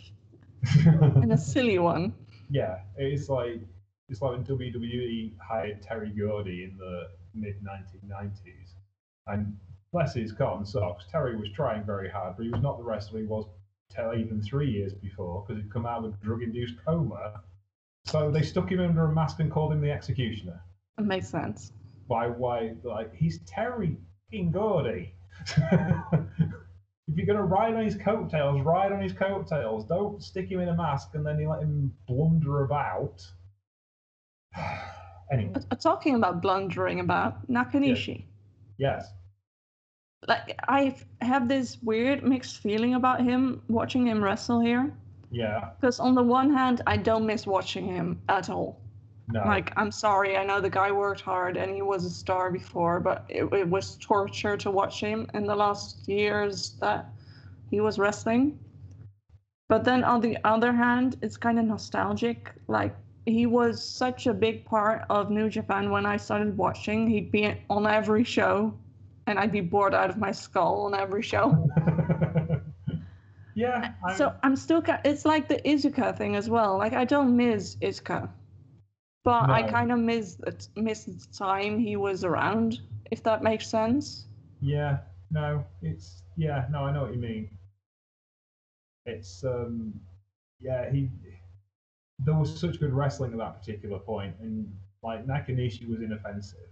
And 0.84 1.32
a 1.32 1.38
silly 1.38 1.78
one. 1.78 2.12
yeah, 2.50 2.80
it's 2.96 3.28
like 3.28 3.60
it's 4.08 4.20
like 4.20 4.32
when 4.32 4.44
WWE 4.44 5.32
hired 5.38 5.82
Terry 5.82 6.10
Gordy 6.10 6.64
in 6.64 6.76
the 6.76 7.08
mid 7.34 7.56
1990s, 7.62 8.74
and 9.28 9.56
bless 9.92 10.14
his 10.14 10.32
cotton 10.32 10.64
socks, 10.66 11.04
Terry 11.10 11.36
was 11.36 11.48
trying 11.54 11.84
very 11.84 12.08
hard, 12.10 12.36
but 12.36 12.44
he 12.44 12.50
was 12.50 12.60
not 12.62 12.78
the 12.78 12.84
wrestler 12.84 13.20
he 13.20 13.26
was 13.26 13.46
till 13.94 14.14
even 14.14 14.42
three 14.42 14.70
years 14.70 14.92
before 14.94 15.44
because 15.46 15.62
he'd 15.62 15.72
come 15.72 15.86
out 15.86 16.04
of 16.04 16.12
a 16.12 16.16
drug-induced 16.24 16.74
coma. 16.84 17.40
So 18.04 18.30
they 18.30 18.42
stuck 18.42 18.70
him 18.70 18.80
under 18.80 19.04
a 19.06 19.12
mask 19.12 19.40
and 19.40 19.50
called 19.50 19.72
him 19.72 19.80
the 19.80 19.90
Executioner. 19.90 20.60
It 20.98 21.04
makes 21.04 21.28
sense. 21.28 21.72
why 22.06 22.28
why 22.28 22.74
like 22.82 23.14
he's 23.14 23.40
Terry 23.46 23.96
King 24.30 24.50
Gordy. 24.50 25.14
if 25.46 27.14
you're 27.14 27.26
gonna 27.26 27.42
ride 27.42 27.74
on 27.74 27.84
his 27.84 27.96
coattails, 27.96 28.60
ride 28.62 28.92
on 28.92 29.00
his 29.00 29.12
coattails. 29.12 29.86
Don't 29.86 30.22
stick 30.22 30.50
him 30.50 30.60
in 30.60 30.68
a 30.68 30.76
mask 30.76 31.10
and 31.14 31.24
then 31.24 31.38
you 31.38 31.48
let 31.48 31.60
him 31.62 31.92
blunder 32.06 32.64
about. 32.64 33.22
anyway, 35.32 35.54
Talking 35.80 36.14
about 36.14 36.42
blundering 36.42 37.00
about 37.00 37.46
Nakanishi. 37.50 38.24
yes. 38.78 39.08
Like 40.26 40.58
I 40.68 40.96
have 41.20 41.48
this 41.48 41.78
weird 41.82 42.24
mixed 42.24 42.58
feeling 42.58 42.94
about 42.94 43.22
him 43.22 43.62
watching 43.68 44.06
him 44.06 44.22
wrestle 44.22 44.60
here. 44.60 44.92
Yeah. 45.30 45.70
Because 45.80 46.00
on 46.00 46.14
the 46.14 46.22
one 46.22 46.52
hand, 46.52 46.82
I 46.86 46.96
don't 46.96 47.26
miss 47.26 47.46
watching 47.46 47.86
him 47.86 48.20
at 48.28 48.50
all. 48.50 48.80
No. 49.30 49.42
Like, 49.44 49.72
I'm 49.76 49.90
sorry, 49.90 50.38
I 50.38 50.44
know 50.44 50.60
the 50.60 50.70
guy 50.70 50.90
worked 50.90 51.20
hard 51.20 51.58
and 51.58 51.74
he 51.74 51.82
was 51.82 52.06
a 52.06 52.10
star 52.10 52.50
before, 52.50 52.98
but 52.98 53.26
it, 53.28 53.44
it 53.52 53.68
was 53.68 53.96
torture 53.96 54.56
to 54.56 54.70
watch 54.70 55.00
him 55.00 55.28
in 55.34 55.44
the 55.44 55.54
last 55.54 56.08
years 56.08 56.76
that 56.80 57.10
he 57.70 57.80
was 57.80 57.98
wrestling. 57.98 58.58
But 59.68 59.84
then 59.84 60.02
on 60.02 60.22
the 60.22 60.38
other 60.44 60.72
hand, 60.72 61.18
it's 61.20 61.36
kind 61.36 61.58
of 61.58 61.66
nostalgic. 61.66 62.54
Like, 62.68 62.96
he 63.26 63.44
was 63.44 63.84
such 63.84 64.26
a 64.26 64.32
big 64.32 64.64
part 64.64 65.04
of 65.10 65.30
New 65.30 65.50
Japan 65.50 65.90
when 65.90 66.06
I 66.06 66.16
started 66.16 66.56
watching. 66.56 67.06
He'd 67.06 67.30
be 67.30 67.54
on 67.68 67.86
every 67.86 68.24
show, 68.24 68.72
and 69.28 69.38
I'd 69.38 69.52
be 69.52 69.60
bored 69.60 69.94
out 69.94 70.10
of 70.10 70.16
my 70.16 70.32
skull 70.32 70.86
on 70.86 70.94
every 70.94 71.22
show. 71.22 71.68
yeah. 73.54 73.92
I'm- 74.06 74.16
So 74.16 74.34
I'm 74.42 74.56
still. 74.56 74.82
It's 75.04 75.24
like 75.24 75.48
the 75.48 75.56
Iizuka 75.64 76.16
thing 76.16 76.36
as 76.36 76.48
well. 76.48 76.78
Like 76.78 76.92
I 76.92 77.04
don't 77.04 77.36
miss 77.36 77.76
Iizuka, 77.76 78.28
but 79.24 79.50
I 79.50 79.62
kind 79.62 79.92
of 79.92 79.98
miss 79.98 80.34
the 80.36 80.56
miss 80.76 81.04
the 81.04 81.26
time 81.36 81.78
he 81.78 81.96
was 81.96 82.24
around. 82.24 82.80
If 83.10 83.22
that 83.22 83.42
makes 83.42 83.66
sense. 83.66 84.26
Yeah, 84.60 84.98
no, 85.30 85.64
it's 85.82 86.22
yeah, 86.36 86.66
no, 86.70 86.84
I 86.84 86.92
know 86.92 87.02
what 87.02 87.14
you 87.14 87.20
mean. 87.20 87.48
It's 89.06 89.44
um 89.44 89.94
yeah, 90.60 90.90
he 90.90 91.08
there 92.24 92.34
was 92.34 92.58
such 92.58 92.80
good 92.80 92.92
wrestling 92.92 93.32
at 93.32 93.38
that 93.38 93.60
particular 93.60 93.98
point 93.98 94.34
and 94.40 94.70
like 95.02 95.24
Nakanishi 95.26 95.88
was 95.88 96.00
inoffensive, 96.00 96.68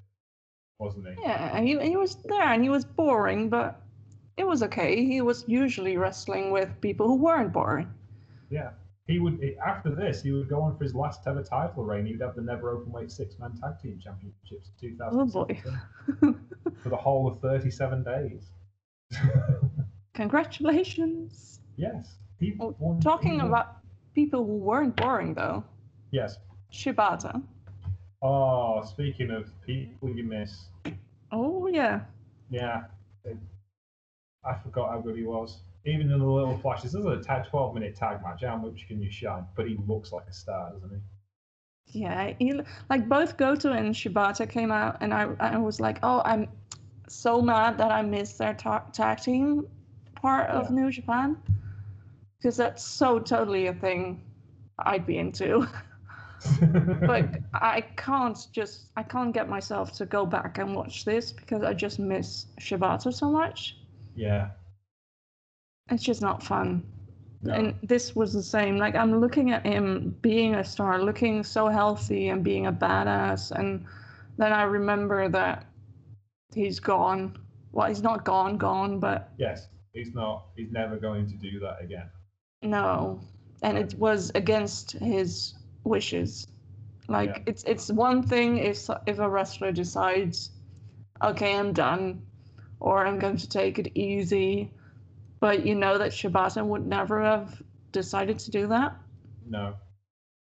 wasn't 0.78 1.06
he? 1.08 1.14
Yeah, 1.22 1.60
he 1.60 1.78
he 1.80 1.96
was 1.96 2.16
there 2.24 2.42
and 2.52 2.62
he 2.62 2.68
was 2.68 2.84
boring, 2.84 3.48
but 3.48 3.80
it 4.36 4.46
was 4.46 4.62
okay. 4.62 5.04
He 5.04 5.20
was 5.20 5.44
usually 5.46 5.96
wrestling 5.96 6.50
with 6.50 6.68
people 6.80 7.06
who 7.06 7.16
weren't 7.16 7.52
boring. 7.52 7.88
Yeah. 8.50 8.70
he 9.08 9.18
would 9.18 9.40
after 9.66 9.94
this 9.94 10.22
he 10.22 10.32
would 10.32 10.48
go 10.48 10.60
on 10.62 10.76
for 10.76 10.84
his 10.84 10.94
last 10.94 11.20
ever 11.26 11.42
title 11.42 11.84
reign. 11.84 12.06
He'd 12.06 12.20
have 12.20 12.34
the 12.36 12.42
never 12.42 12.70
open 12.70 12.92
weight 12.92 13.10
six 13.10 13.38
man 13.38 13.52
tag 13.60 13.78
team 13.80 13.98
championships 14.02 14.70
in 14.82 14.98
Oh 15.02 15.26
boy. 15.26 15.60
for 16.82 16.88
the 16.90 16.96
whole 16.96 17.26
of 17.28 17.40
37 17.40 18.04
days. 18.04 18.50
Congratulations. 20.14 21.60
yes. 21.76 22.16
He 22.38 22.54
Oh, 22.60 22.74
won- 22.78 23.00
Talking 23.00 23.40
he 23.40 23.46
about 23.46 23.78
people 24.14 24.44
who 24.44 24.56
weren't 24.58 24.94
boring 24.96 25.34
though, 25.34 25.64
yes. 26.10 26.36
Shibata. 26.72 27.42
Oh, 28.22 28.82
speaking 28.84 29.30
of 29.30 29.50
people 29.64 30.10
you 30.10 30.24
miss, 30.24 30.68
Oh 31.30 31.66
yeah. 31.68 32.00
yeah, 32.50 32.84
I 34.44 34.54
forgot 34.54 34.90
how 34.90 35.00
good 35.00 35.16
he 35.16 35.24
was. 35.24 35.60
Even 35.84 36.10
in 36.10 36.18
the 36.18 36.24
little 36.26 36.56
flashes, 36.58 36.92
this 36.92 37.00
is 37.00 37.06
a 37.06 37.22
tag, 37.22 37.46
12 37.46 37.74
minute 37.74 37.94
tag 37.96 38.22
match. 38.22 38.42
How 38.42 38.56
much 38.56 38.86
can 38.88 39.00
you 39.02 39.10
shine? 39.10 39.46
But 39.54 39.68
he 39.68 39.76
looks 39.86 40.12
like 40.12 40.26
a 40.28 40.32
star, 40.32 40.72
doesn't 40.72 40.90
he? 40.90 40.96
Yeah, 41.86 42.32
he, 42.38 42.60
like 42.90 43.08
both 43.08 43.36
Goto 43.36 43.72
and 43.72 43.94
Shibata 43.94 44.48
came 44.48 44.70
out, 44.72 44.98
and 45.00 45.14
I, 45.14 45.28
I 45.40 45.56
was 45.58 45.80
like, 45.80 45.98
oh, 46.02 46.22
I'm 46.24 46.48
so 47.08 47.40
mad 47.40 47.78
that 47.78 47.92
I 47.92 48.02
missed 48.02 48.38
their 48.38 48.54
ta- 48.54 48.84
tag 48.92 49.20
team 49.20 49.66
part 50.14 50.50
of 50.50 50.70
Yeah. 50.70 50.74
New 50.74 50.90
Japan, 50.90 51.36
because 52.38 52.56
that's 52.56 52.82
so 52.84 53.18
totally 53.20 53.66
a 53.68 53.74
thing 53.74 54.20
I'd 54.80 55.06
be 55.06 55.18
into. 55.18 55.68
but 57.06 57.28
I 57.54 57.80
can't 57.96 58.38
just, 58.52 58.90
I 58.96 59.02
can't 59.02 59.32
get 59.32 59.48
myself 59.48 59.92
to 59.98 60.06
go 60.06 60.26
back 60.26 60.58
and 60.58 60.74
watch 60.74 61.04
this 61.04 61.32
because 61.32 61.62
I 61.62 61.72
just 61.74 61.98
miss 61.98 62.46
Shibata 62.60 63.12
so 63.12 63.30
much. 63.30 63.76
yeah, 64.14 64.50
It's 65.90 66.02
just 66.02 66.22
not 66.22 66.42
fun. 66.42 66.82
no. 67.42 67.54
And 67.54 67.74
this 67.82 68.14
was 68.16 68.32
the 68.32 68.42
same. 68.42 68.76
Like 68.78 68.94
I'm 68.94 69.20
looking 69.20 69.52
at 69.52 69.64
him 69.64 70.16
being 70.22 70.54
a 70.56 70.64
star, 70.64 71.02
looking 71.02 71.42
so 71.44 71.68
healthy 71.68 72.28
and 72.28 72.42
being 72.42 72.66
a 72.66 72.72
badass, 72.72 73.50
and 73.52 73.84
then 74.38 74.52
I 74.52 74.62
remember 74.64 75.28
that 75.28 75.64
he's 76.54 76.80
gone. 76.80 77.36
Well, 77.72 77.88
he's 77.88 78.02
not 78.02 78.24
gone, 78.24 78.56
gone, 78.56 78.98
but 79.00 79.32
yes, 79.38 79.68
he's 79.92 80.14
not. 80.14 80.46
He's 80.56 80.70
never 80.72 80.96
going 80.96 81.26
to 81.28 81.36
do 81.36 81.58
that 81.60 81.76
again. 81.82 82.08
no. 82.62 83.20
And 83.62 83.78
it 83.78 83.94
was 83.98 84.30
against 84.34 84.92
his 84.92 85.54
wishes. 85.86 86.46
Like 87.08 87.36
Yeah. 87.36 87.42
it's 87.46 87.64
it's 87.64 87.90
one 87.92 88.22
thing 88.22 88.58
if 88.58 88.88
if 89.06 89.18
a 89.18 89.28
wrestler 89.28 89.72
decides, 89.72 90.50
okay, 91.22 91.56
I'm 91.56 91.72
done, 91.72 92.22
or 92.80 93.06
I'm 93.06 93.18
going 93.18 93.36
to 93.38 93.48
take 93.48 93.78
it 93.78 93.92
easy, 93.94 94.70
but 95.40 95.64
you 95.64 95.74
know 95.74 95.98
that 95.98 96.10
Shibata 96.12 96.64
would 96.66 96.86
never 96.86 97.22
have 97.22 97.62
decided 97.92 98.38
to 98.40 98.50
do 98.50 98.66
that. 98.68 98.96
No, 99.48 99.74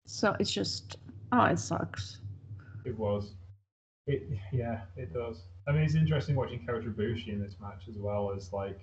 So 0.07 0.35
it's 0.41 0.51
just, 0.51 0.97
oh, 1.33 1.45
it 1.45 1.59
sucks. 1.59 2.19
it 2.85 2.99
was. 2.99 3.35
It 4.07 4.23
yeah, 4.53 4.81
it 4.97 5.13
does. 5.15 5.45
I 5.69 5.73
mean, 5.73 5.83
it's 5.83 5.95
interesting 5.95 6.35
watching 6.35 6.67
Kota 6.67 6.89
Ibushi 6.91 7.29
in 7.29 7.41
this 7.41 7.57
match 7.61 7.85
as 7.89 7.97
well 7.99 8.33
as 8.37 8.53
like 8.53 8.81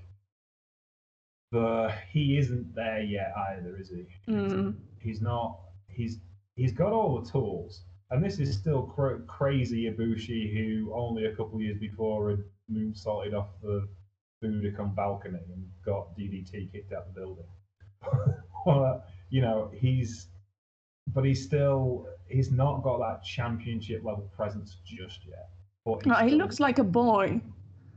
the 1.52 1.94
he 2.12 2.38
isn't 2.38 2.74
there 2.76 3.02
yet 3.02 3.34
either, 3.52 3.76
is 3.78 3.90
he? 3.90 4.06
Mm. 4.32 4.76
He's 5.00 5.22
not. 5.22 5.60
He's 5.90 6.20
he's 6.58 6.74
got 6.74 6.91
all 6.91 7.22
the 7.22 7.32
tools, 7.32 7.84
and 8.12 8.24
this 8.24 8.39
is 8.39 8.54
still 8.54 8.84
cra- 8.84 9.22
crazy 9.22 9.89
Ibushi, 9.89 10.54
who 10.54 10.93
only 10.93 11.26
a 11.26 11.32
couple 11.32 11.56
of 11.56 11.62
years 11.62 11.78
before 11.78 12.32
had 12.32 12.43
moonsaulted 12.70 13.34
off 13.34 13.48
the 13.62 13.88
Budokan 14.43 14.93
balcony 14.93 15.39
and 15.54 15.65
got 15.86 16.17
DDT 16.17 16.72
kicked 16.72 16.91
out 16.91 17.08
of 17.08 17.13
the 17.13 17.20
building. 17.22 17.46
well, 18.65 18.84
uh, 18.84 19.00
you 19.30 19.41
know, 19.41 19.72
he's, 19.74 20.28
but 21.13 21.24
he's 21.24 21.43
still 21.43 22.08
he's 22.28 22.52
not 22.52 22.84
got 22.84 23.00
that 23.00 23.24
championship 23.24 24.04
level 24.04 24.30
presence 24.36 24.78
just 24.84 25.22
yet. 25.26 25.50
But 25.86 26.06
No, 26.06 26.15
he 26.15 26.32
looks 26.32 26.60
like 26.60 26.80
a 26.80 26.84
boy 26.84 27.41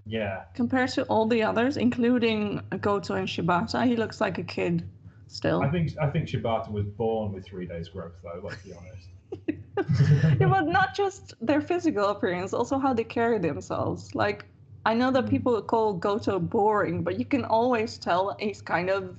yeah, 0.06 0.44
compared 0.54 0.90
to 0.90 1.04
all 1.04 1.26
the 1.26 1.42
others, 1.42 1.76
including 1.76 2.62
Goto 2.80 3.14
and 3.14 3.28
Shibata. 3.28 3.86
He 3.86 3.96
looks 3.96 4.20
like 4.20 4.38
a 4.38 4.42
kid 4.42 4.88
still. 5.30 5.62
I 5.62 5.70
think 5.70 5.92
I 6.00 6.08
think 6.10 6.26
Shibata 6.28 6.70
was 6.70 6.86
born 6.86 7.32
with 7.32 7.44
three 7.46 7.66
days 7.66 7.88
growth 7.88 8.12
though. 8.22 8.40
Let's 8.42 8.62
be 8.62 8.72
honest. 8.74 9.06
yeah, 10.40 10.48
but 10.48 10.66
not 10.66 10.94
just 10.94 11.34
their 11.40 11.60
physical 11.60 12.06
appearance, 12.08 12.52
also 12.52 12.78
how 12.78 12.92
they 12.92 13.04
carry 13.04 13.38
themselves. 13.38 14.14
Like, 14.14 14.44
I 14.84 14.92
know 14.94 15.10
that 15.12 15.26
Mm. 15.26 15.30
people 15.30 15.62
call 15.62 15.92
Goto 15.94 16.38
boring, 16.40 17.02
but 17.04 17.18
you 17.18 17.24
can 17.24 17.44
always 17.44 17.96
tell 17.98 18.36
he's 18.40 18.60
kind 18.60 18.90
of 18.90 19.14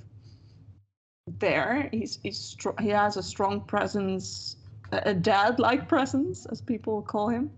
there. 1.38 1.88
He's 1.92 2.18
he's 2.22 2.38
str- 2.38 2.78
he 2.80 2.88
has 2.90 3.16
a 3.16 3.22
strong 3.22 3.60
presence, 3.62 4.56
a 4.92 5.14
dad-like 5.14 5.88
presence, 5.88 6.46
as 6.46 6.60
people 6.60 7.02
call 7.02 7.28
him. 7.28 7.50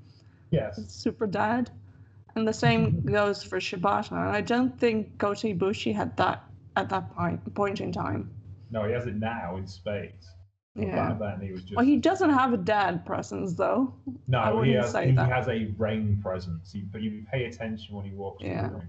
yes. 0.50 0.80
super 0.88 1.26
dad. 1.26 1.70
And 2.36 2.46
the 2.46 2.52
same 2.52 3.00
goes 3.18 3.42
for 3.42 3.58
Shibata. 3.60 4.12
And 4.12 4.36
I 4.36 4.40
don't 4.40 4.78
think 4.78 5.18
Kota 5.18 5.48
Ibushi 5.48 5.94
had 5.94 6.16
that 6.16 6.44
at 6.76 6.88
that 6.90 7.14
point 7.16 7.54
point 7.54 7.80
in 7.80 7.90
time. 7.92 8.30
No, 8.70 8.84
he 8.86 8.92
has 8.92 9.06
it 9.06 9.16
now 9.16 9.56
in 9.56 9.66
spades. 9.66 10.26
But 10.74 10.86
Yeah. 10.88 11.12
Back 11.12 11.18
then 11.20 11.40
he 11.46 11.52
was 11.52 11.62
just 11.62 11.76
Well, 11.76 11.84
he 11.84 11.96
doesn't 11.98 12.30
have 12.30 12.52
a 12.52 12.56
dad 12.56 13.04
presence 13.06 13.54
though. 13.54 13.94
No. 14.26 14.62
He 14.62 14.72
has 14.72 14.92
he 14.94 15.12
that. 15.12 15.30
has 15.30 15.48
a 15.48 15.66
rain 15.78 16.20
presence. 16.22 16.72
He, 16.72 16.80
but 16.80 17.00
you 17.02 17.24
pay 17.30 17.44
attention 17.44 17.94
when 17.94 18.04
he 18.04 18.12
walks 18.12 18.42
Yeah. 18.42 18.60
through 18.68 18.68
the 18.70 18.74
ring. 18.84 18.88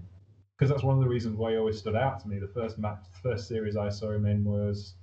Because 0.58 0.70
that's 0.70 0.82
one 0.82 0.96
of 0.96 1.02
the 1.02 1.08
reasons 1.08 1.36
why 1.36 1.50
he 1.52 1.58
always 1.58 1.78
stood 1.78 1.94
out 1.96 2.18
to 2.20 2.28
me. 2.28 2.38
The 2.38 2.48
first 2.48 2.78
match, 2.78 2.98
the 3.22 3.30
first 3.30 3.46
series 3.46 3.76
I 3.76 3.90
saw 3.90 4.10
him 4.10 4.24
in 4.26 4.42
was 4.44 4.94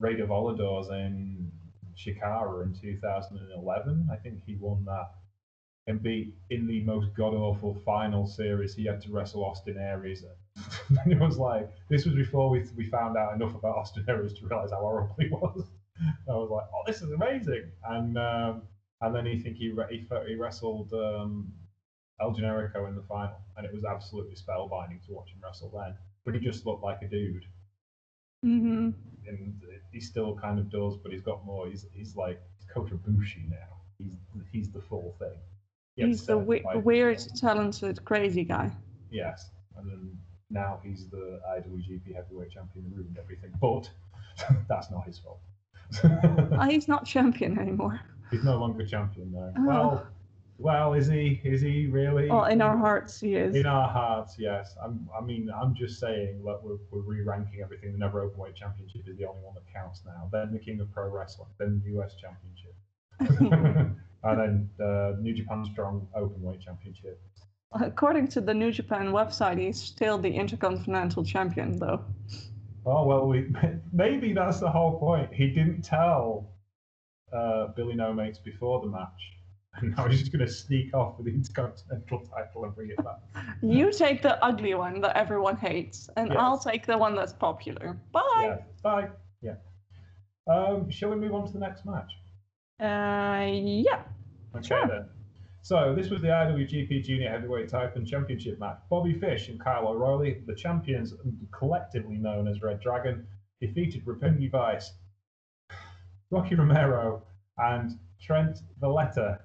Rey 0.00 0.16
de 0.16 0.26
Voladores 0.26 0.90
in 0.90 1.50
Chikara 1.96 2.64
in 2.64 2.74
2011. 2.74 4.08
I 4.12 4.16
think 4.16 4.42
he 4.44 4.56
won 4.56 4.84
that 4.84 5.10
and 5.86 6.02
beat 6.02 6.34
in 6.50 6.66
the 6.66 6.82
most 6.84 7.14
god 7.14 7.32
awful 7.32 7.74
final 7.84 8.26
series. 8.26 8.74
He 8.74 8.84
had 8.86 9.00
to 9.02 9.12
wrestle 9.12 9.44
Austin 9.44 9.78
Aries. 9.78 10.24
and 11.04 11.12
it 11.12 11.18
was 11.18 11.38
like 11.38 11.68
this 11.88 12.04
was 12.04 12.14
before 12.14 12.50
we 12.50 12.64
we 12.76 12.86
found 12.86 13.16
out 13.16 13.34
enough 13.34 13.54
about 13.54 13.76
Austin 13.76 14.04
Aries 14.08 14.34
to 14.34 14.46
realize 14.46 14.70
how 14.70 14.78
horrible 14.80 15.14
he 15.18 15.28
was. 15.30 15.64
I 16.28 16.32
was 16.32 16.50
like, 16.50 16.66
oh, 16.74 16.82
this 16.86 17.02
is 17.02 17.10
amazing. 17.10 17.70
And 17.88 18.16
um, 18.18 18.62
and 19.00 19.14
then 19.14 19.26
he 19.26 19.38
think 19.38 19.56
he 19.56 19.70
re- 19.70 19.86
he, 19.90 20.06
he 20.28 20.34
wrestled 20.36 20.92
um, 20.92 21.52
El 22.20 22.32
Generico 22.34 22.88
in 22.88 22.94
the 22.94 23.02
final, 23.02 23.36
and 23.56 23.66
it 23.66 23.72
was 23.72 23.84
absolutely 23.84 24.34
spellbinding 24.36 25.04
to 25.06 25.12
watch 25.12 25.30
him 25.30 25.38
wrestle 25.42 25.70
then. 25.74 25.94
But 26.24 26.34
he 26.34 26.40
just 26.40 26.66
looked 26.66 26.82
like 26.82 27.02
a 27.02 27.08
dude, 27.08 27.44
hmm 28.42 28.90
and 29.26 29.60
he 29.92 30.00
still 30.00 30.34
kind 30.36 30.58
of 30.58 30.70
does, 30.70 30.96
but 30.96 31.12
he's 31.12 31.20
got 31.22 31.44
more. 31.44 31.66
He's 31.68 31.86
he's 31.92 32.16
like 32.16 32.40
Kota 32.72 32.94
Ibushi 32.94 33.48
now. 33.50 33.56
He's 33.98 34.16
he's 34.52 34.70
the 34.70 34.80
full 34.80 35.14
thing. 35.18 35.36
He 35.96 36.06
He's 36.06 36.24
the 36.24 36.38
we- 36.38 36.64
weird, 36.76 37.18
talented, 37.36 38.04
crazy 38.04 38.44
guy. 38.44 38.70
Yes, 39.10 39.50
and 39.76 39.90
then 39.90 40.18
now 40.50 40.80
he's 40.82 41.08
the 41.08 41.40
IWGP 41.50 42.14
Heavyweight 42.14 42.50
Champion 42.50 42.86
and 42.86 42.96
ruined 42.96 43.18
everything. 43.18 43.52
But 43.60 43.90
that's 44.68 44.90
not 44.90 45.06
his 45.06 45.18
fault. 45.18 45.40
Ah, 46.52 46.66
he's 46.70 46.88
not 46.88 47.06
champion 47.06 47.58
anymore. 47.58 48.00
he's 48.30 48.44
no 48.44 48.58
longer 48.58 48.84
champion 48.84 49.32
though. 49.32 49.52
Oh. 49.58 49.66
Well, 49.66 50.06
well, 50.60 50.94
is 50.94 51.06
he? 51.06 51.40
Is 51.44 51.60
he 51.60 51.86
really? 51.86 52.28
Well, 52.28 52.46
in 52.46 52.60
our 52.60 52.76
hearts, 52.76 53.20
he 53.20 53.36
is. 53.36 53.54
In 53.54 53.64
our 53.64 53.88
hearts, 53.88 54.34
yes. 54.38 54.74
I'm, 54.82 55.08
I 55.16 55.24
mean, 55.24 55.48
I'm 55.54 55.72
just 55.72 56.00
saying, 56.00 56.42
look, 56.44 56.64
we're, 56.64 56.78
we're 56.90 57.02
re-ranking 57.02 57.60
everything. 57.62 57.92
The 57.92 57.98
Never 57.98 58.28
Openweight 58.28 58.56
Championship 58.56 59.02
is 59.06 59.16
the 59.16 59.24
only 59.24 59.40
one 59.42 59.54
that 59.54 59.72
counts 59.72 60.02
now. 60.04 60.28
Then 60.32 60.52
the 60.52 60.58
King 60.58 60.80
of 60.80 60.92
Pro 60.92 61.08
Wrestling, 61.08 61.48
then 61.58 61.80
the 61.84 62.00
US 62.00 62.16
Championship, 62.16 62.74
and 64.24 64.40
then 64.40 64.84
uh, 64.84 65.12
New 65.20 65.32
Japan 65.32 65.64
Strong 65.72 66.08
Openweight 66.16 66.60
Championship. 66.60 67.20
According 67.72 68.28
to 68.28 68.40
the 68.40 68.54
New 68.54 68.72
Japan 68.72 69.08
website, 69.08 69.58
he's 69.58 69.80
still 69.80 70.16
the 70.18 70.30
Intercontinental 70.30 71.22
Champion, 71.24 71.78
though. 71.78 72.02
Oh 72.86 73.04
well, 73.04 73.26
we 73.28 73.46
maybe 73.92 74.32
that's 74.32 74.60
the 74.60 74.70
whole 74.70 74.98
point. 74.98 75.32
He 75.32 75.48
didn't 75.48 75.82
tell 75.82 76.48
uh, 77.32 77.66
Billy 77.76 77.94
No 77.94 78.12
Mates 78.14 78.38
before 78.38 78.80
the 78.80 78.86
match, 78.86 79.20
and 79.74 79.94
now 79.94 80.08
he's 80.08 80.20
just 80.20 80.32
going 80.32 80.46
to 80.46 80.50
sneak 80.50 80.94
off 80.94 81.18
with 81.18 81.26
the 81.26 81.32
Intercontinental 81.32 82.26
title 82.34 82.64
and 82.64 82.74
bring 82.74 82.90
it 82.90 82.96
back. 83.04 83.18
You 83.62 83.92
take 83.92 84.22
the 84.22 84.42
ugly 84.42 84.74
one 84.74 85.00
that 85.02 85.16
everyone 85.16 85.56
hates, 85.56 86.08
and 86.16 86.28
Yes. 86.28 86.38
I'll 86.40 86.58
take 86.58 86.86
the 86.86 86.96
one 86.96 87.14
that's 87.14 87.34
popular. 87.34 87.98
Bye. 88.12 88.22
Yeah, 88.40 88.56
bye. 88.82 89.08
Yeah. 89.42 89.56
Um, 90.46 90.88
shall 90.90 91.10
we 91.10 91.16
move 91.16 91.34
on 91.34 91.46
to 91.46 91.52
the 91.52 91.58
next 91.58 91.84
match? 91.84 92.10
Uh, 92.80 93.50
yeah. 93.52 94.02
Okay 94.56 94.68
Sure. 94.68 94.86
then. 94.86 95.08
So 95.62 95.94
this 95.94 96.10
was 96.10 96.22
the 96.22 96.28
IWGP 96.28 97.04
Junior 97.04 97.30
Heavyweight 97.30 97.68
Title 97.68 98.04
Championship 98.04 98.58
match. 98.58 98.78
Bobby 98.90 99.14
Fish 99.14 99.48
and 99.48 99.60
Kyle 99.60 99.88
O'Reilly, 99.88 100.42
the 100.46 100.54
champions 100.54 101.14
collectively 101.52 102.16
known 102.16 102.48
as 102.48 102.62
Red 102.62 102.80
Dragon, 102.80 103.26
defeated 103.60 104.04
Roppongi 104.06 104.50
Vice, 104.50 104.92
Rocky 106.30 106.54
Romero, 106.54 107.22
and 107.58 107.98
Trent 108.20 108.60
Valletta. 108.80 109.40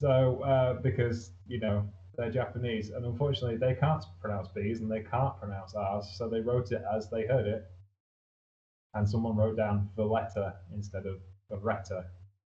So 0.00 0.42
uh, 0.42 0.74
because 0.74 1.32
you 1.46 1.60
know 1.60 1.88
they're 2.16 2.30
Japanese, 2.30 2.90
and 2.90 3.04
unfortunately 3.06 3.56
they 3.56 3.74
can't 3.74 4.04
pronounce 4.20 4.48
B's 4.48 4.80
and 4.80 4.90
they 4.90 5.00
can't 5.02 5.38
pronounce 5.38 5.74
R's, 5.74 6.10
so 6.16 6.28
they 6.28 6.40
wrote 6.40 6.72
it 6.72 6.82
as 6.94 7.08
they 7.10 7.26
heard 7.26 7.46
it. 7.46 7.64
and 8.94 9.08
someone 9.08 9.36
wrote 9.36 9.56
down 9.56 9.88
Valletta 9.96 10.54
instead 10.74 11.06
of 11.06 11.20
Beretta, 11.50 12.04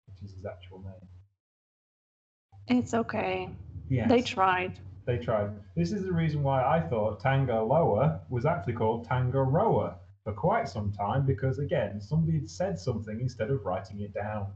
which 0.07 0.21
is 0.23 0.35
his 0.35 0.45
actual 0.45 0.79
name. 0.81 1.09
It's 2.67 2.93
okay. 2.93 3.49
Yes. 3.89 4.09
They 4.09 4.21
tried. 4.21 4.79
They 5.05 5.17
tried. 5.17 5.51
This 5.75 5.91
is 5.91 6.03
the 6.03 6.13
reason 6.13 6.43
why 6.43 6.63
I 6.63 6.79
thought 6.79 7.21
Tangaloa 7.21 8.21
was 8.29 8.45
actually 8.45 8.73
called 8.73 9.05
Tangaroa 9.07 9.95
for 10.23 10.33
quite 10.33 10.69
some 10.69 10.91
time 10.91 11.25
because, 11.25 11.59
again, 11.59 11.99
somebody 11.99 12.39
had 12.39 12.49
said 12.49 12.79
something 12.79 13.19
instead 13.19 13.49
of 13.49 13.65
writing 13.65 13.99
it 13.99 14.13
down. 14.13 14.47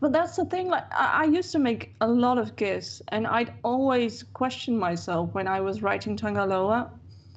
But 0.00 0.12
that's 0.12 0.36
the 0.36 0.44
thing. 0.46 0.68
Like 0.68 0.84
I, 0.92 1.22
I 1.22 1.24
used 1.24 1.52
to 1.52 1.58
make 1.58 1.94
a 2.00 2.08
lot 2.08 2.38
of 2.38 2.56
GIFs, 2.56 3.02
and 3.08 3.26
I'd 3.26 3.52
always 3.64 4.22
question 4.22 4.78
myself 4.78 5.32
when 5.34 5.48
I 5.48 5.60
was 5.60 5.82
writing 5.82 6.16
Tangaloa 6.16 6.90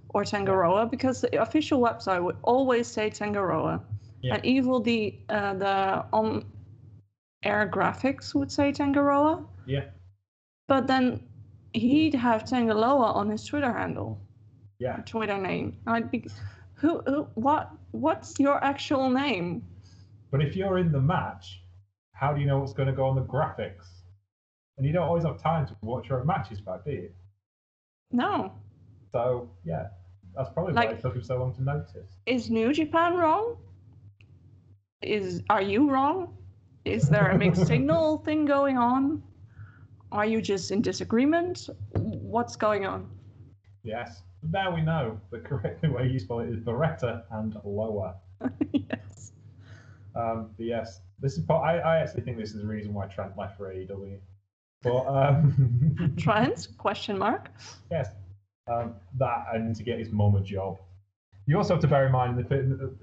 or 0.09 0.23
Tangaroa 0.23 0.85
because 0.85 1.21
the 1.21 1.41
official 1.41 1.79
website 1.79 2.21
would 2.23 2.37
always 2.43 2.87
say 2.87 3.09
Tangaroa, 3.09 3.81
Yeah. 4.21 4.35
and 4.35 4.45
even 4.45 4.83
the 4.83 5.15
uh, 5.29 5.53
the 5.53 6.05
on 6.11 6.45
air 7.43 7.69
graphics 7.73 8.33
would 8.35 8.51
say 8.51 8.71
Tangaroa. 8.71 9.45
Yeah. 9.69 9.85
But 10.67 10.87
then 10.87 11.23
he'd 11.73 12.15
have 12.15 12.43
Tangaloa 12.43 13.15
on 13.15 13.29
his 13.29 13.45
Twitter 13.45 13.71
handle, 13.71 14.19
Yeah. 14.79 14.97
Twitter 15.05 15.37
name. 15.37 15.77
I'd 15.85 16.09
be, 16.09 16.25
who, 16.73 17.01
who, 17.05 17.27
what, 17.35 17.71
what's 17.91 18.39
your 18.39 18.63
actual 18.63 19.09
name? 19.09 19.63
But 20.31 20.41
if 20.41 20.55
you're 20.55 20.79
in 20.79 20.91
the 20.91 20.99
match, 20.99 21.61
how 22.13 22.33
do 22.33 22.41
you 22.41 22.47
know 22.47 22.59
what's 22.59 22.73
going 22.73 22.87
to 22.87 22.93
go 22.93 23.05
on 23.05 23.15
the 23.15 23.21
graphics? 23.21 23.87
And 24.77 24.87
you 24.87 24.93
don't 24.93 25.07
always 25.07 25.23
have 25.23 25.41
time 25.41 25.67
to 25.67 25.75
watch 25.81 26.09
your 26.09 26.21
own 26.21 26.27
matches 26.27 26.61
back, 26.61 26.85
do 26.85 26.91
you? 26.91 27.09
No. 28.11 28.51
So, 29.11 29.49
yeah, 29.65 29.87
that's 30.35 30.49
probably 30.49 30.73
why 30.73 30.85
it 30.85 31.01
took 31.01 31.15
him 31.15 31.23
so 31.23 31.37
long 31.37 31.53
to 31.55 31.63
notice. 31.63 32.17
Is 32.25 32.49
New 32.49 32.73
Japan 32.73 33.15
wrong? 33.15 33.57
Is 35.01 35.43
are 35.49 35.61
you 35.61 35.89
wrong? 35.89 36.37
Is 36.85 37.09
there 37.09 37.29
a 37.29 37.37
mixed 37.37 37.67
signal 37.73 38.19
thing 38.19 38.45
going 38.45 38.77
on? 38.77 39.21
Are 40.11 40.25
you 40.25 40.41
just 40.41 40.71
in 40.71 40.81
disagreement? 40.81 41.69
What's 41.93 42.55
going 42.55 42.85
on? 42.85 43.09
Yes. 43.83 44.23
Now 44.51 44.73
we 44.73 44.81
know 44.81 45.19
the 45.31 45.39
correct 45.39 45.83
way 45.87 46.07
you 46.07 46.19
spell 46.19 46.39
it 46.39 46.49
is 46.49 46.59
Beretta 46.59 47.23
and 47.31 47.55
lower. 47.63 48.15
yes. 48.71 49.33
Um, 50.15 50.51
but 50.57 50.65
yes, 50.65 51.01
this 51.19 51.37
is. 51.37 51.43
part- 51.43 51.63
I, 51.65 51.79
I 51.79 51.97
actually 51.99 52.21
think 52.21 52.37
this 52.37 52.51
is 52.53 52.61
the 52.61 52.67
reason 52.67 52.93
why 52.93 53.07
Trent 53.07 53.37
left 53.37 53.57
for 53.57 53.73
AEW. 53.73 54.17
But 54.81 55.05
um, 55.07 56.15
Trent? 56.17 56.69
Question 56.77 57.17
mark. 57.17 57.49
yes, 57.91 58.09
um, 58.71 58.95
that 59.17 59.45
and 59.53 59.75
to 59.75 59.83
get 59.83 59.99
his 59.99 60.09
mum 60.11 60.35
a 60.35 60.41
job. 60.41 60.77
You 61.45 61.57
also 61.57 61.73
have 61.73 61.81
to 61.81 61.87
bear 61.87 62.05
in 62.05 62.11
mind 62.11 62.37
that 62.37 62.51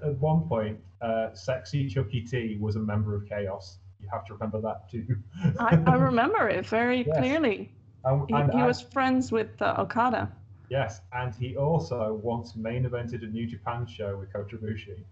at 0.03 0.17
one 0.19 0.47
point, 0.47 0.79
uh, 1.01 1.33
sexy 1.33 1.87
Chucky 1.87 2.21
T 2.21 2.57
was 2.59 2.75
a 2.75 2.79
member 2.79 3.15
of 3.15 3.27
Chaos. 3.27 3.77
You 4.01 4.07
have 4.11 4.25
to 4.25 4.33
remember 4.33 4.61
that 4.61 4.89
too. 4.89 5.05
I, 5.59 5.81
I 5.87 5.95
remember 5.95 6.47
it 6.49 6.65
very 6.65 7.03
Yes. 7.05 7.17
clearly. 7.17 7.71
and, 8.05 8.25
He, 8.29 8.33
and 8.35 8.51
he 8.53 8.63
was 8.63 8.81
friends 8.81 9.31
with 9.31 9.59
uh, 9.61 9.75
Okada. 9.79 10.31
yes, 10.69 11.01
and 11.13 11.33
he 11.35 11.55
also 11.57 12.13
once 12.23 12.55
main 12.55 12.85
evented 12.85 13.23
a 13.23 13.27
New 13.27 13.47
Japan 13.47 13.85
show 13.87 14.17
with 14.17 14.31
Kota 14.31 14.57
Ibushi, 14.57 15.03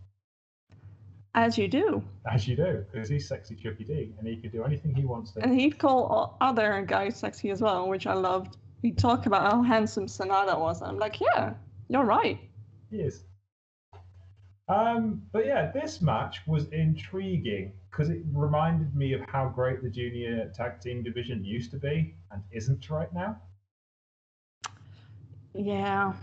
As 1.34 1.58
you 1.58 1.68
do. 1.68 2.02
as 2.32 2.48
you 2.48 2.56
do, 2.56 2.86
because 2.92 3.10
he's 3.10 3.28
sexy 3.28 3.56
Chucky 3.56 3.84
D, 3.84 4.14
and 4.18 4.28
he 4.28 4.38
can 4.38 4.52
do 4.52 4.64
anything 4.64 4.96
he 4.96 5.04
wants 5.06 5.32
to. 5.34 5.42
And 5.44 5.60
he'd 5.60 5.78
call 5.78 6.38
other 6.40 6.82
guys 6.88 7.18
sexy 7.18 7.50
as 7.52 7.62
well, 7.62 7.90
which 7.90 8.08
I 8.08 8.14
loved. 8.14 8.58
He'd 8.82 8.98
talk 8.98 9.26
about 9.26 9.52
how 9.52 9.62
handsome 9.64 10.06
Sanada 10.06 10.58
was. 10.60 10.82
I'm 10.82 10.98
like, 10.98 11.20
yeah, 11.20 11.54
you're 11.90 12.06
right. 12.06 12.40
He 12.92 12.98
is. 12.98 13.24
Um, 14.68 15.22
but 15.32 15.45
yeah, 15.45 15.72
this 15.72 16.01
match 16.01 16.41
was 16.47 16.68
intriguing 16.70 17.74
because 17.91 18.09
it 18.09 18.22
reminded 18.34 18.95
me 18.95 19.13
of 19.13 19.22
how 19.30 19.47
great 19.47 19.84
the 19.84 19.89
junior 19.89 20.51
tag 20.55 20.82
team 20.82 21.03
division 21.03 21.45
used 21.45 21.72
to 21.72 21.78
be 21.78 22.16
and 22.32 22.41
isn't 22.51 22.89
right 22.89 23.13
now. 23.13 23.38
Yeah. 25.53 26.13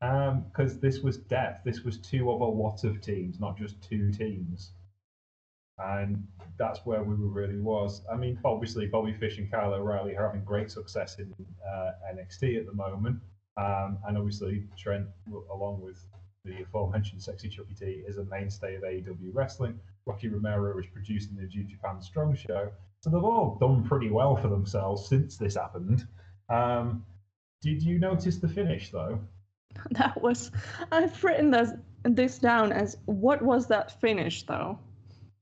Because 0.00 0.78
this 0.78 1.00
was 1.00 1.18
depth. 1.18 1.64
This 1.64 1.82
was 1.82 1.98
two 1.98 2.30
of 2.30 2.40
a 2.40 2.44
lot 2.44 2.84
of 2.84 3.00
teams, 3.00 3.40
not 3.40 3.58
just 3.58 3.80
two 3.82 4.10
teams. 4.10 4.72
And 5.78 6.26
that's 6.58 6.80
where 6.86 7.02
we 7.02 7.14
were 7.14 7.28
really 7.28 7.58
was. 7.58 8.00
I 8.10 8.16
mean, 8.16 8.38
obviously, 8.44 8.86
Bobby 8.86 9.12
Fish 9.12 9.36
and 9.36 9.50
Kyle 9.50 9.74
O'Reilly 9.74 10.16
are 10.16 10.26
having 10.26 10.42
great 10.42 10.70
success 10.70 11.18
in 11.18 11.34
uh, 11.66 11.92
NXT 12.14 12.58
at 12.58 12.66
the 12.66 12.72
moment. 12.72 13.20
Um, 13.58 13.98
and 14.06 14.16
obviously, 14.16 14.64
Trent, 14.78 15.06
along 15.52 15.82
with 15.82 16.02
the 16.46 16.62
aforementioned 16.62 17.22
Sexy 17.22 17.48
Chucky 17.48 17.74
T, 17.74 17.84
is 18.06 18.18
a 18.18 18.24
mainstay 18.24 18.76
of 18.76 18.82
AEW 18.82 19.30
wrestling. 19.34 19.78
Rocky 20.06 20.28
Romero 20.28 20.78
is 20.78 20.86
producing 20.86 21.36
the 21.36 21.46
New 21.46 21.64
Japan 21.64 22.00
Strong 22.00 22.36
show. 22.36 22.70
So 23.00 23.10
they've 23.10 23.22
all 23.22 23.56
done 23.60 23.84
pretty 23.84 24.10
well 24.10 24.36
for 24.36 24.48
themselves 24.48 25.08
since 25.08 25.36
this 25.36 25.56
happened. 25.56 26.06
Um, 26.48 27.04
did 27.62 27.82
you 27.82 27.98
notice 27.98 28.36
the 28.38 28.48
finish, 28.48 28.90
though? 28.90 29.18
That 29.90 30.22
was. 30.22 30.50
I've 30.90 31.22
written 31.22 31.50
this, 31.50 31.72
this 32.02 32.38
down 32.38 32.72
as 32.72 32.96
what 33.04 33.42
was 33.42 33.66
that 33.66 34.00
finish, 34.00 34.44
though? 34.44 34.78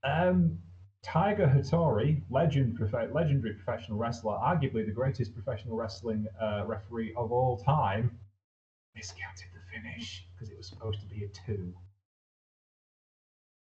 Um, 0.03 0.59
Tiger 1.05 1.47
Hattori, 1.47 2.21
legend, 2.31 2.77
prof- 2.77 3.13
legendary 3.13 3.55
professional 3.55 3.97
wrestler, 3.97 4.33
arguably 4.33 4.85
the 4.85 4.93
greatest 4.93 5.35
professional 5.35 5.77
wrestling 5.77 6.27
uh, 6.41 6.65
referee 6.67 7.15
of 7.17 7.31
all 7.31 7.59
time, 7.59 8.11
miscounted 8.97 9.54
finish 9.75 10.27
because 10.35 10.51
it 10.51 10.57
was 10.59 10.69
supposed 10.69 11.01
to 11.01 11.07
be 11.07 11.25
a 11.25 11.29
two. 11.47 11.75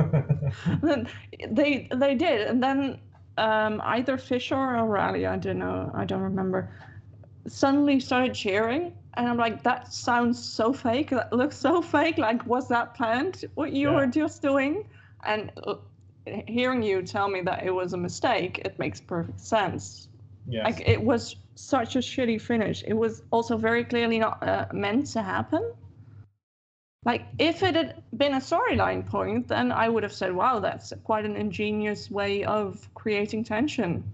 Then 0.83 1.09
they 1.51 1.89
they 1.95 2.15
did, 2.15 2.47
and 2.49 2.63
then 2.63 3.01
um, 3.39 3.81
either 3.85 4.17
Fisher 4.19 4.57
or 4.57 4.77
O'Reilly, 4.79 5.27
I 5.27 5.37
don't 5.37 5.59
know, 5.59 5.91
I 5.95 6.05
don't 6.05 6.23
remember, 6.23 6.71
suddenly 7.47 8.01
started 8.01 8.35
cheering, 8.35 8.93
and 9.15 9.29
I'm 9.29 9.37
like, 9.37 9.63
that 9.65 9.93
sounds 9.93 10.43
so 10.43 10.73
fake. 10.73 11.11
That 11.11 11.33
looks 11.33 11.57
so 11.57 11.83
fake. 11.83 12.19
Like, 12.19 12.47
was 12.47 12.69
that 12.69 12.95
planned? 12.95 13.45
What 13.55 13.73
you 13.73 13.91
Yeah. 13.91 13.95
were 13.95 14.07
just 14.07 14.43
doing? 14.43 14.85
And 15.25 15.53
uh, 15.67 15.77
hearing 16.47 16.83
you 16.83 17.03
tell 17.03 17.29
me 17.29 17.41
that 17.43 17.65
it 17.65 17.71
was 17.73 17.93
a 17.95 17.99
mistake, 17.99 18.59
it 18.65 18.79
makes 18.79 19.01
perfect 19.01 19.41
sense. 19.41 20.08
Yes. 20.49 20.65
Like, 20.65 20.89
it 20.89 21.03
was 21.03 21.37
such 21.55 21.97
a 21.97 22.01
shitty 22.01 22.41
finish. 22.41 22.83
It 22.87 22.95
was 22.95 23.23
also 23.31 23.57
very 23.57 23.85
clearly 23.85 24.19
not 24.19 24.43
uh, 24.43 24.67
meant 24.73 25.07
to 25.09 25.23
happen. 25.23 25.73
Like, 27.05 27.27
if 27.39 27.63
it 27.63 27.75
had 27.75 28.03
been 28.17 28.35
a 28.35 28.41
storyline 28.41 29.07
point, 29.07 29.49
then 29.49 29.71
I 29.73 29.89
would 29.89 30.03
have 30.03 30.13
said, 30.13 30.35
wow, 30.35 30.59
that's 30.61 30.93
quite 31.05 31.25
an 31.25 31.37
ingenious 31.37 32.11
way 32.11 32.45
of 32.45 32.89
creating 32.95 33.45
tension. 33.45 34.05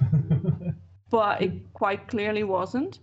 But 1.10 1.42
it 1.42 1.72
quite 1.74 2.06
clearly 2.06 2.44
wasn't. 2.44 3.00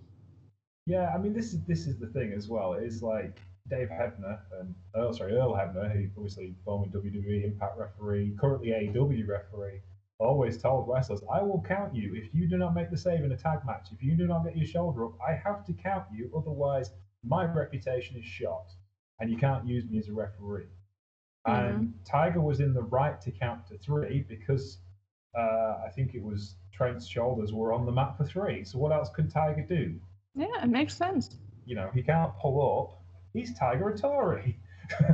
Yeah, 0.85 1.11
I 1.13 1.17
mean 1.17 1.33
this 1.33 1.53
is 1.53 1.61
this 1.65 1.85
is 1.87 1.99
the 1.99 2.07
thing 2.07 2.31
as 2.31 2.47
well. 2.47 2.73
Is 2.73 3.03
like 3.03 3.41
Dave 3.69 3.89
Hebner 3.89 4.39
and 4.59 4.73
oh 4.95 5.11
sorry 5.11 5.33
Earl 5.33 5.53
Hebner, 5.53 5.91
who 5.91 6.07
obviously 6.15 6.55
former 6.63 6.87
WWE 6.87 7.43
Impact 7.43 7.77
referee, 7.77 8.33
currently 8.39 8.69
AEW 8.69 9.27
referee, 9.27 9.81
always 10.19 10.61
told 10.61 10.87
wrestlers, 10.87 11.21
"I 11.31 11.41
will 11.41 11.61
count 11.61 11.93
you 11.95 12.15
if 12.15 12.33
you 12.33 12.47
do 12.47 12.57
not 12.57 12.73
make 12.73 12.89
the 12.89 12.97
save 12.97 13.23
in 13.23 13.31
a 13.31 13.37
tag 13.37 13.65
match. 13.65 13.91
If 13.91 14.01
you 14.03 14.15
do 14.15 14.27
not 14.27 14.43
get 14.43 14.55
your 14.57 14.65
shoulder 14.65 15.05
up, 15.05 15.13
I 15.21 15.33
have 15.33 15.65
to 15.65 15.73
count 15.73 16.05
you. 16.11 16.31
Otherwise, 16.35 16.91
my 17.23 17.45
reputation 17.45 18.17
is 18.17 18.25
shot, 18.25 18.65
and 19.19 19.29
you 19.29 19.37
can't 19.37 19.65
use 19.67 19.85
me 19.89 19.99
as 19.99 20.07
a 20.09 20.13
referee." 20.13 20.67
And 21.45 21.93
Tiger 22.03 22.41
was 22.41 22.59
in 22.59 22.73
the 22.73 22.81
right 22.83 23.21
to 23.21 23.31
count 23.31 23.67
to 23.67 23.77
three 23.77 24.25
because 24.27 24.79
uh, 25.37 25.81
I 25.85 25.89
think 25.95 26.13
it 26.13 26.21
was 26.21 26.55
Trent's 26.73 27.07
shoulders 27.07 27.53
were 27.53 27.71
on 27.71 27.85
the 27.85 27.91
mat 27.91 28.17
for 28.17 28.25
three. 28.25 28.63
So 28.65 28.79
what 28.79 28.91
else 28.91 29.09
could 29.09 29.29
Tiger 29.31 29.61
do? 29.61 29.97
Yeah, 30.35 30.61
it 30.63 30.67
makes 30.69 30.95
sense. 30.95 31.37
you 31.65 31.75
know, 31.75 31.89
he 31.93 32.01
can't 32.01 32.35
pull 32.37 32.57
up. 32.81 33.01
He's 33.33 33.53
Tiger 33.57 33.95
Tori. 33.95 34.57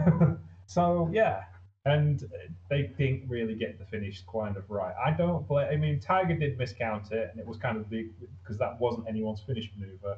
so 0.66 1.10
yeah, 1.12 1.44
and 1.86 2.24
they 2.70 2.84
didn't 2.98 3.28
really 3.28 3.56
get 3.56 3.78
the 3.78 3.86
finish 3.86 4.24
kind 4.32 4.56
of 4.56 4.70
right. 4.70 4.94
I 5.04 5.12
don't 5.12 5.48
blame. 5.48 5.68
I 5.72 5.76
mean, 5.76 6.00
Tiger 6.00 6.36
did 6.36 6.58
miscount 6.58 7.12
it, 7.12 7.30
and 7.32 7.40
it 7.40 7.46
was 7.46 7.58
kind 7.58 7.78
of 7.78 7.90
the 7.90 8.10
because 8.42 8.58
that 8.60 8.80
wasn't 8.80 9.08
anyone's 9.08 9.42
finish 9.42 9.70
maneuver. 9.78 10.18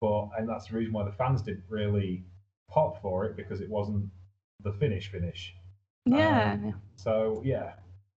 But 0.00 0.28
and 0.38 0.48
that's 0.48 0.66
the 0.68 0.76
reason 0.76 0.92
why 0.92 1.04
the 1.04 1.12
fans 1.12 1.42
didn't 1.42 1.64
really 1.68 2.24
pop 2.68 3.00
for 3.00 3.24
it 3.24 3.36
because 3.36 3.60
it 3.60 3.68
wasn't 3.70 4.06
the 4.64 4.72
finish 4.72 5.10
finish. 5.10 5.54
Yeah. 6.06 6.56
So 6.96 7.40
yeah, 7.44 7.74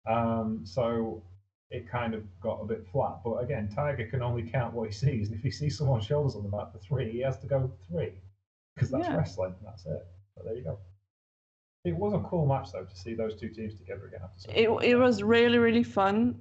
um, 0.08 0.62
so 0.64 1.22
it 1.70 1.88
kind 1.88 2.16
of 2.16 2.24
got 2.42 2.60
a 2.60 2.66
bit 2.66 2.88
flat. 2.92 3.20
But 3.24 3.36
again, 3.44 3.70
Tiger 3.74 4.08
can 4.08 4.24
only 4.24 4.42
count 4.42 4.74
what 4.74 4.88
he 4.88 4.94
sees, 4.94 5.30
and 5.30 5.38
if 5.38 5.44
he 5.44 5.52
sees 5.52 5.78
someone's 5.78 6.06
shoulders 6.06 6.36
on 6.36 6.42
the 6.42 6.50
mat 6.50 6.72
for 6.74 6.80
three, 6.80 7.12
he 7.12 7.20
has 7.20 7.38
to 7.40 7.48
go 7.48 7.72
three 7.88 8.14
because 8.74 8.90
that's 8.90 9.06
Yeah. 9.08 9.18
wrestling. 9.18 9.54
That's 9.64 9.86
it. 9.86 10.08
But 10.36 10.46
there 10.46 10.56
you 10.56 10.64
go. 10.64 10.80
It 11.86 11.96
was 11.96 12.14
a 12.14 12.20
cool 12.28 12.46
match 12.46 12.72
though 12.74 12.84
to 12.84 12.96
see 12.96 13.14
those 13.14 13.40
two 13.40 13.50
teams 13.50 13.76
together 13.76 14.08
again 14.08 14.22
after 14.24 14.52
it, 14.52 14.70
it 14.92 14.96
was 14.96 15.24
really 15.24 15.58
really 15.58 15.84
fun 15.84 16.36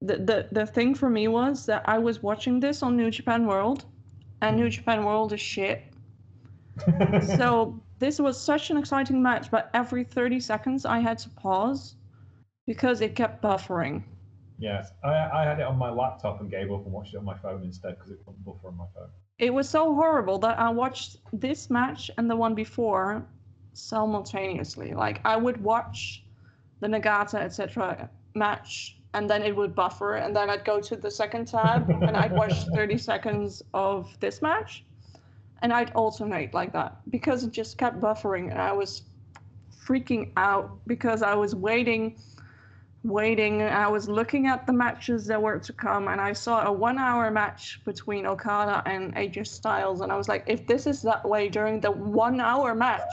the, 0.00 0.16
the 0.16 0.48
the 0.52 0.66
thing 0.66 0.94
for 0.94 1.10
me 1.10 1.28
was 1.28 1.66
that 1.66 1.82
i 1.86 1.98
was 1.98 2.22
watching 2.22 2.58
this 2.58 2.82
on 2.82 2.96
new 2.96 3.10
japan 3.10 3.46
world 3.46 3.84
and 4.42 4.56
New 4.56 4.70
Japan 4.70 5.04
World 5.04 5.32
is 5.32 5.40
shit. 5.40 5.82
so 7.36 7.80
this 7.98 8.18
was 8.18 8.40
such 8.40 8.70
an 8.70 8.76
exciting 8.76 9.22
match, 9.22 9.50
but 9.50 9.70
every 9.74 10.04
30 10.04 10.40
seconds 10.40 10.86
I 10.86 10.98
had 10.98 11.18
to 11.18 11.30
pause 11.30 11.96
because 12.66 13.00
it 13.00 13.14
kept 13.14 13.42
buffering. 13.42 14.02
Yes, 14.58 14.90
I, 15.02 15.08
I 15.10 15.44
had 15.44 15.58
it 15.58 15.66
on 15.66 15.78
my 15.78 15.90
laptop 15.90 16.40
and 16.40 16.50
gave 16.50 16.70
up 16.70 16.84
and 16.84 16.92
watched 16.92 17.14
it 17.14 17.18
on 17.18 17.24
my 17.24 17.36
phone 17.36 17.62
instead 17.62 17.96
because 17.96 18.10
it 18.10 18.18
couldn't 18.24 18.44
buffer 18.44 18.68
on 18.68 18.76
my 18.76 18.86
phone. 18.94 19.08
It 19.38 19.52
was 19.52 19.68
so 19.68 19.94
horrible 19.94 20.38
that 20.38 20.58
I 20.58 20.70
watched 20.70 21.16
this 21.32 21.70
match 21.70 22.10
and 22.18 22.30
the 22.30 22.36
one 22.36 22.54
before 22.54 23.26
simultaneously. 23.72 24.92
Like 24.92 25.20
I 25.24 25.36
would 25.36 25.62
watch 25.62 26.24
the 26.80 26.86
Nagata 26.86 27.36
etc. 27.36 28.08
match 28.34 28.96
and 29.12 29.28
then 29.28 29.42
it 29.42 29.54
would 29.54 29.74
buffer 29.74 30.16
and 30.16 30.34
then 30.34 30.50
I'd 30.50 30.64
go 30.64 30.80
to 30.80 30.96
the 30.96 31.10
second 31.10 31.48
tab 31.48 31.90
and 31.90 32.16
I'd 32.16 32.32
watch 32.32 32.52
30 32.74 32.98
seconds 32.98 33.62
of 33.74 34.08
this 34.20 34.40
match 34.40 34.84
and 35.62 35.72
I'd 35.72 35.90
alternate 35.92 36.54
like 36.54 36.72
that 36.72 36.98
because 37.10 37.44
it 37.44 37.50
just 37.50 37.76
kept 37.76 38.00
buffering 38.00 38.50
and 38.50 38.60
I 38.60 38.72
was 38.72 39.02
freaking 39.84 40.30
out 40.36 40.78
because 40.86 41.22
I 41.22 41.34
was 41.34 41.54
waiting 41.54 42.16
waiting 43.02 43.62
I 43.62 43.88
was 43.88 44.08
looking 44.08 44.46
at 44.46 44.66
the 44.66 44.72
matches 44.72 45.26
that 45.26 45.40
were 45.40 45.58
to 45.58 45.72
come 45.72 46.08
and 46.08 46.20
I 46.20 46.34
saw 46.34 46.66
a 46.66 46.72
1 46.72 46.98
hour 46.98 47.30
match 47.30 47.80
between 47.84 48.26
Okada 48.26 48.82
and 48.84 49.14
AJ 49.14 49.46
Styles 49.46 50.02
and 50.02 50.12
I 50.12 50.16
was 50.16 50.28
like 50.28 50.44
if 50.46 50.66
this 50.66 50.86
is 50.86 51.00
that 51.02 51.26
way 51.26 51.48
during 51.48 51.80
the 51.80 51.90
1 51.90 52.40
hour 52.40 52.74
match 52.74 53.08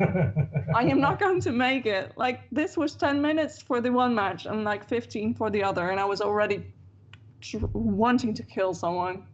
I 0.74 0.84
am 0.84 1.00
not 1.00 1.18
going 1.18 1.40
to 1.42 1.52
make 1.52 1.86
it. 1.86 2.12
Like 2.16 2.40
this 2.50 2.76
was 2.76 2.94
10 2.94 3.20
minutes 3.20 3.60
for 3.60 3.80
the 3.80 3.90
one 3.90 4.14
match 4.14 4.46
and 4.46 4.64
like 4.64 4.88
15 4.88 5.34
for 5.34 5.50
the 5.50 5.62
other, 5.62 5.90
and 5.90 5.98
I 6.00 6.04
was 6.04 6.20
already 6.20 6.64
wanting 7.72 8.34
to 8.34 8.42
kill 8.42 8.74
someone. 8.74 9.24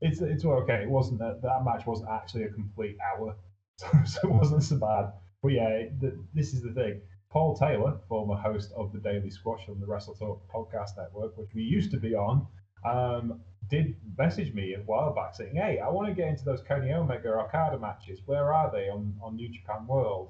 It's 0.00 0.20
it's 0.20 0.44
okay. 0.44 0.82
It 0.82 0.90
wasn't 0.90 1.20
that 1.20 1.40
that 1.42 1.64
match 1.64 1.86
wasn't 1.86 2.10
actually 2.10 2.44
a 2.44 2.50
complete 2.50 2.96
hour, 3.00 3.36
so, 3.76 3.88
so 4.04 4.28
it 4.28 4.32
wasn't 4.32 4.62
so 4.62 4.76
bad. 4.76 5.12
But 5.42 5.52
yeah, 5.52 5.84
the, 6.00 6.18
this 6.34 6.52
is 6.52 6.62
the 6.62 6.72
thing. 6.72 7.00
Paul 7.32 7.56
Taylor, 7.56 7.98
former 8.08 8.36
host 8.36 8.72
of 8.76 8.92
the 8.92 8.98
Daily 8.98 9.30
Squash 9.30 9.66
on 9.70 9.80
the 9.80 9.86
Wrestle 9.86 10.14
Talk 10.14 10.46
podcast 10.52 10.98
network, 10.98 11.36
which 11.38 11.48
we 11.54 11.62
used 11.62 11.90
to 11.92 11.96
be 11.96 12.14
on, 12.14 12.46
um, 12.84 13.40
did 13.70 13.96
message 14.18 14.52
me 14.52 14.74
a 14.74 14.80
while 14.80 15.14
back 15.14 15.34
saying, 15.34 15.56
"Hey, 15.56 15.78
I 15.78 15.88
want 15.88 16.08
to 16.08 16.14
get 16.14 16.28
into 16.28 16.44
those 16.44 16.60
Kenny 16.60 16.92
Omega 16.92 17.32
Okada 17.32 17.78
matches. 17.78 18.20
Where 18.26 18.52
are 18.52 18.70
they 18.70 18.90
on 18.90 19.14
on 19.22 19.36
New 19.36 19.48
Japan 19.48 19.86
World?" 19.86 20.28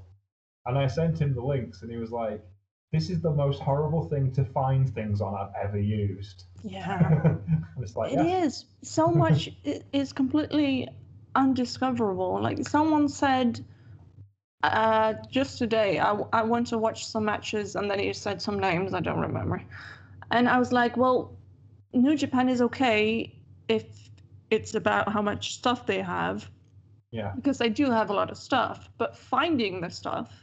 And 0.64 0.78
I 0.78 0.86
sent 0.86 1.20
him 1.20 1.34
the 1.34 1.42
links, 1.42 1.82
and 1.82 1.90
he 1.90 1.96
was 1.96 2.12
like, 2.12 2.40
"This 2.92 3.10
is 3.10 3.20
the 3.20 3.32
most 3.32 3.60
horrible 3.60 4.08
thing 4.08 4.30
to 4.34 4.44
find 4.44 4.88
things 4.88 5.20
on 5.20 5.34
I've 5.34 5.54
ever 5.60 5.80
used." 5.80 6.44
Yeah, 6.62 7.36
it's 7.80 7.96
like 7.96 8.12
it 8.12 8.24
yeah. 8.24 8.44
is. 8.44 8.64
So 8.82 9.08
much 9.08 9.50
is 9.92 10.12
completely 10.12 10.88
undiscoverable. 11.34 12.40
Like 12.40 12.68
someone 12.68 13.08
said 13.08 13.64
uh, 14.62 15.14
just 15.30 15.58
today, 15.58 15.98
I, 15.98 16.12
I 16.32 16.42
went 16.42 16.68
to 16.68 16.78
watch 16.78 17.06
some 17.06 17.24
matches, 17.24 17.76
and 17.76 17.90
then 17.90 17.98
he 17.98 18.12
said 18.12 18.40
some 18.40 18.58
names 18.58 18.94
I 18.94 19.00
don't 19.00 19.20
remember, 19.20 19.62
and 20.30 20.48
I 20.48 20.58
was 20.58 20.72
like, 20.72 20.96
"Well, 20.96 21.36
New 21.92 22.16
Japan 22.16 22.48
is 22.48 22.62
okay 22.62 23.34
if 23.68 23.84
it's 24.50 24.74
about 24.74 25.12
how 25.12 25.22
much 25.22 25.54
stuff 25.54 25.86
they 25.86 26.00
have." 26.00 26.48
Yeah. 27.10 27.32
Because 27.36 27.58
they 27.58 27.68
do 27.68 27.90
have 27.90 28.08
a 28.10 28.14
lot 28.14 28.30
of 28.30 28.38
stuff, 28.38 28.88
but 28.98 29.16
finding 29.16 29.80
the 29.80 29.90
stuff 29.90 30.42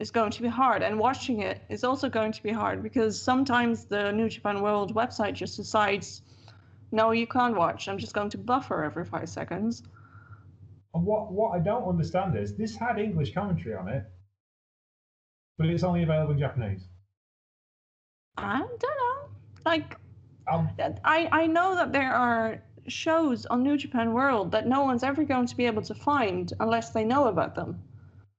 is 0.00 0.10
going 0.10 0.30
to 0.30 0.42
be 0.42 0.48
hard 0.48 0.82
and 0.82 0.98
watching 0.98 1.40
it 1.40 1.62
is 1.68 1.84
also 1.84 2.08
going 2.08 2.32
to 2.32 2.42
be 2.42 2.50
hard 2.50 2.82
because 2.82 3.20
sometimes 3.20 3.84
the 3.84 4.10
New 4.12 4.28
Japan 4.28 4.60
World 4.60 4.94
website 4.94 5.34
just 5.34 5.56
decides 5.56 6.22
no 6.90 7.12
you 7.12 7.26
can't 7.26 7.54
watch 7.54 7.88
I'm 7.88 7.98
just 7.98 8.12
going 8.12 8.30
to 8.30 8.38
buffer 8.38 8.82
every 8.82 9.04
5 9.04 9.28
seconds 9.28 9.82
and 10.94 11.04
what 11.04 11.32
what 11.32 11.50
I 11.50 11.58
don't 11.58 11.88
understand 11.88 12.36
is 12.36 12.56
this 12.56 12.76
had 12.76 12.98
English 12.98 13.34
commentary 13.34 13.74
on 13.74 13.88
it 13.88 14.04
but 15.58 15.68
it's 15.68 15.84
only 15.84 16.02
available 16.02 16.32
in 16.32 16.38
Japanese 16.38 16.88
I 18.36 18.58
don't 18.58 18.82
know 18.82 19.28
like 19.64 19.96
um, 20.50 20.68
I 21.04 21.28
I 21.32 21.46
know 21.46 21.74
that 21.74 21.92
there 21.92 22.12
are 22.12 22.62
shows 22.86 23.46
on 23.46 23.62
New 23.62 23.78
Japan 23.78 24.12
World 24.12 24.52
that 24.52 24.66
no 24.66 24.82
one's 24.82 25.02
ever 25.02 25.24
going 25.24 25.46
to 25.46 25.56
be 25.56 25.64
able 25.66 25.82
to 25.82 25.94
find 25.94 26.52
unless 26.60 26.90
they 26.90 27.04
know 27.04 27.28
about 27.28 27.54
them 27.54 27.82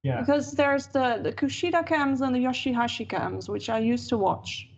yeah. 0.05 0.19
Because 0.19 0.51
there's 0.51 0.85
the, 0.85 1.19
the 1.23 1.31
Kushida 1.31 1.83
cams 1.83 2.21
and 2.21 2.35
the 2.35 2.39
Yoshihashi 2.39 3.09
cams, 3.09 3.49
which 3.49 3.69
I 3.71 3.79
used 3.79 4.07
to 4.09 4.19
watch. 4.19 4.69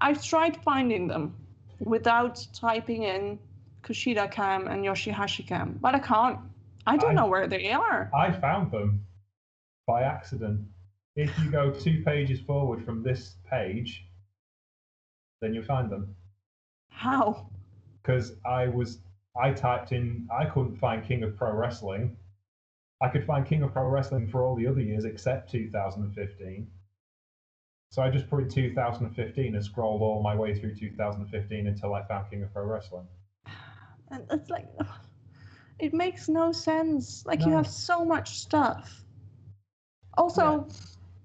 I've 0.00 0.24
tried 0.24 0.62
finding 0.62 1.08
them 1.08 1.34
without 1.80 2.46
typing 2.54 3.02
in 3.02 3.40
Kushida 3.82 4.30
cam 4.30 4.68
and 4.68 4.84
Yoshihashi 4.84 5.44
cam, 5.44 5.76
but 5.82 5.96
I 5.96 5.98
can't. 5.98 6.38
I 6.86 6.96
don't 6.96 7.12
I, 7.12 7.14
know 7.14 7.26
where 7.26 7.46
they 7.46 7.72
are. 7.72 8.10
I 8.14 8.32
found 8.32 8.70
them 8.70 9.04
by 9.86 10.02
accident. 10.02 10.60
If 11.16 11.36
you 11.38 11.50
go 11.50 11.70
two 11.70 12.02
pages 12.04 12.40
forward 12.40 12.84
from 12.84 13.02
this 13.02 13.36
page, 13.48 14.06
then 15.40 15.54
you'll 15.54 15.64
find 15.64 15.90
them. 15.90 16.14
How? 16.88 17.48
Because 18.02 18.32
I 18.46 18.68
was, 18.68 18.98
I 19.40 19.52
typed 19.52 19.92
in, 19.92 20.28
I 20.32 20.46
couldn't 20.46 20.76
find 20.76 21.06
King 21.06 21.22
of 21.22 21.36
Pro 21.36 21.52
Wrestling 21.52 22.16
I 23.02 23.08
could 23.08 23.24
find 23.24 23.46
King 23.46 23.62
of 23.62 23.72
Pro 23.72 23.88
Wrestling 23.88 24.28
for 24.28 24.42
all 24.42 24.54
the 24.54 24.66
other 24.66 24.80
years 24.80 25.04
except 25.04 25.50
2015. 25.50 26.70
So 27.90 28.02
I 28.02 28.10
just 28.10 28.28
put 28.28 28.42
in 28.42 28.48
2015 28.48 29.54
and 29.54 29.64
scrolled 29.64 30.02
all 30.02 30.22
my 30.22 30.36
way 30.36 30.54
through 30.54 30.74
2015 30.74 31.66
until 31.66 31.94
I 31.94 32.02
found 32.06 32.30
King 32.30 32.42
of 32.42 32.52
Pro 32.52 32.64
Wrestling. 32.64 33.06
And 34.10 34.24
it's 34.30 34.50
like, 34.50 34.66
it 35.80 35.92
makes 35.94 36.28
no 36.28 36.52
sense. 36.52 37.24
Like 37.26 37.40
No. 37.40 37.46
you 37.46 37.54
have 37.54 37.66
so 37.66 38.04
much 38.04 38.38
stuff. 38.38 39.04
Also, 40.16 40.66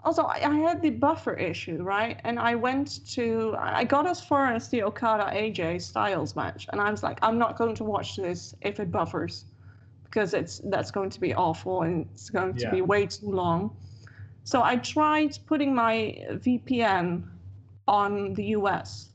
also 0.03 0.23
I, 0.23 0.39
I 0.49 0.55
had 0.59 0.81
the 0.81 0.91
buffer 0.91 1.33
issue, 1.33 1.81
right? 1.83 2.19
And 2.23 2.39
I 2.39 2.55
went 2.55 3.05
to, 3.13 3.55
I 3.57 3.83
got 3.83 4.07
as 4.07 4.21
far 4.21 4.53
as 4.53 4.69
the 4.69 4.83
Okada 4.83 5.25
AJ 5.33 5.81
Styles 5.81 6.35
match, 6.35 6.67
and 6.71 6.81
I 6.81 6.91
was 6.91 7.03
like, 7.03 7.19
I'm 7.21 7.37
not 7.37 7.57
going 7.57 7.75
to 7.75 7.83
watch 7.83 8.15
this 8.15 8.55
if 8.61 8.79
it 8.79 8.91
buffers 8.91 9.45
because 10.05 10.33
it's 10.33 10.59
that's 10.65 10.91
going 10.91 11.09
to 11.09 11.19
be 11.19 11.33
awful 11.35 11.81
and 11.83 12.07
it's 12.13 12.29
going 12.29 12.55
to 12.55 12.61
Yeah. 12.61 12.69
be 12.69 12.81
way 12.81 13.05
too 13.05 13.31
long. 13.31 13.75
So 14.43 14.61
I 14.63 14.77
tried 14.77 15.37
putting 15.47 15.73
my 15.75 16.17
VPN 16.31 17.23
on 17.87 18.33
the 18.33 18.45
US, 18.57 19.09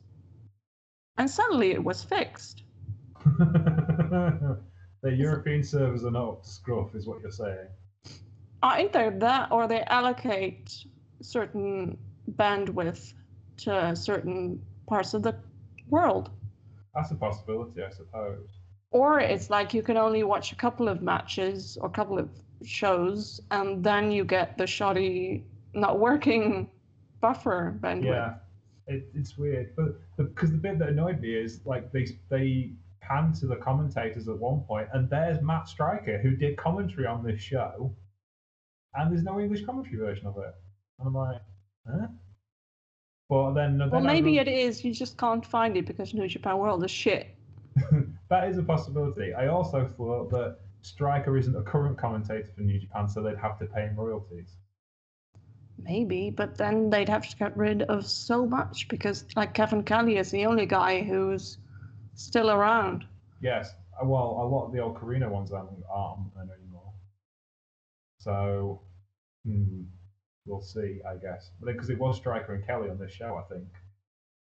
and 1.17 1.31
suddenly 1.31 1.71
it 1.73 1.83
was 1.83 2.03
fixed. 2.03 2.63
the 5.03 5.13
European 5.13 5.63
servers 5.63 6.05
are 6.05 6.11
not 6.11 6.29
up 6.29 6.43
to 6.43 6.49
scruff, 6.49 6.95
is 6.95 7.07
what 7.07 7.21
you're 7.21 7.31
saying. 7.31 7.69
Are 8.63 8.79
either 8.79 9.11
that 9.19 9.51
or 9.51 9.67
they 9.67 9.83
allocate 9.85 10.85
certain 11.23 11.97
bandwidth 12.33 13.15
to 13.59 13.95
certain 13.97 14.63
parts 14.87 15.15
of 15.15 15.23
the 15.23 15.35
world. 15.89 16.31
That's 16.95 17.11
a 17.11 17.15
possibility, 17.15 17.83
I 17.83 17.91
suppose. 17.91 18.49
Or 18.91 19.21
it's 19.21 19.51
like 19.51 19.73
you 19.73 19.83
can 19.83 19.97
only 19.97 20.25
watch 20.25 20.53
a 20.53 20.57
couple 20.57 20.89
of 20.89 21.01
matches 21.01 21.79
or 21.81 21.89
a 21.89 21.93
couple 21.93 22.19
of 22.19 22.29
shows, 22.65 23.41
and 23.51 23.83
then 23.83 24.11
you 24.11 24.25
get 24.25 24.59
the 24.59 24.67
shoddy, 24.67 25.45
not 25.73 25.99
working 25.99 26.69
buffer 27.21 27.79
bandwidth. 27.81 28.05
Yeah, 28.05 28.35
it, 28.87 29.09
it's 29.15 29.39
weird, 29.39 29.75
but 29.77 29.95
because 30.17 30.51
the, 30.51 30.59
bit 30.59 30.79
that 30.81 30.89
annoyed 30.89 31.21
me 31.21 31.35
is 31.35 31.61
like 31.65 31.93
they 31.93 32.07
they 32.29 32.73
pan 33.11 33.33
to 33.33 33.47
the 33.47 33.57
commentators 33.57 34.29
at 34.29 34.39
one 34.39 34.61
point, 34.61 34.89
and 34.93 35.11
there's 35.11 35.43
Matt 35.43 35.69
Striker 35.69 36.19
who 36.19 36.37
did 36.37 36.57
commentary 36.57 37.07
on 37.07 37.25
this 37.25 37.41
show, 37.41 37.95
and 38.95 39.11
there's 39.11 39.25
no 39.25 39.41
English 39.41 39.65
commentary 39.65 39.97
version 39.97 40.27
of 40.27 40.37
it, 40.39 40.55
and 40.99 41.09
I'm 41.09 41.15
like, 41.15 41.41
huh? 41.87 42.07
But 43.29 43.53
then, 43.53 43.79
then 43.79 43.91
Well, 43.91 44.01
maybe 44.01 44.39
it 44.39 44.49
is. 44.49 44.85
You 44.85 44.93
just 44.93 45.17
can't 45.17 45.47
find 45.47 45.77
it 45.77 45.87
because 45.87 46.15
New 46.15 46.27
Japan 46.27 46.59
World 46.59 46.85
is 46.85 46.91
shit. 46.91 47.29
that 48.29 48.49
is 48.49 48.59
a 48.59 48.63
possibility. 48.63 49.33
I 49.33 49.47
also 49.47 49.87
thought 49.97 50.31
that 50.31 50.59
Stryker 50.83 51.37
isn't 51.37 51.55
a 51.55 51.63
current 51.63 51.97
commentator 51.97 52.49
for 52.55 52.63
New 52.63 52.81
Japan, 52.81 53.09
so 53.09 53.23
they'd 53.23 53.39
have 53.39 53.59
to 53.61 53.67
pay 53.67 53.83
him 53.83 53.95
royalties. 53.97 54.57
Maybe, 55.79 56.31
but 56.31 56.59
then 56.59 56.91
they'd 56.91 57.09
have 57.09 57.29
to 57.29 57.37
get 57.37 57.57
rid 57.57 57.83
of 57.83 58.07
so 58.07 58.45
much 58.45 58.89
because, 58.89 59.25
like, 59.37 59.55
Kevin 59.55 59.85
Kelly 59.85 60.17
is 60.19 60.31
the 60.31 60.45
only 60.45 60.67
guy 60.67 61.03
who's 61.03 61.59
still 62.15 62.51
around. 62.51 63.05
Yes, 63.41 63.75
uh, 64.01 64.07
well, 64.07 64.41
a 64.43 64.47
lot 64.47 64.67
of 64.67 64.73
the 64.73 64.81
old 64.81 64.97
Carino 64.97 65.29
ones 65.29 65.53
aren't, 65.53 65.71
aren't 65.91 66.35
there 66.35 66.57
anymore. 66.57 66.93
So, 68.19 68.81
hmm, 69.47 69.83
we'll 70.47 70.63
see, 70.63 71.01
I 71.09 71.17
guess. 71.17 71.51
But 71.61 71.73
because 71.73 71.91
it 71.91 71.99
was 71.99 72.17
Striker 72.17 72.55
and 72.55 72.67
Kelly 72.67 72.91
on 72.91 72.99
this 72.99 73.13
show, 73.13 73.37
I 73.37 73.53
think. 73.53 73.67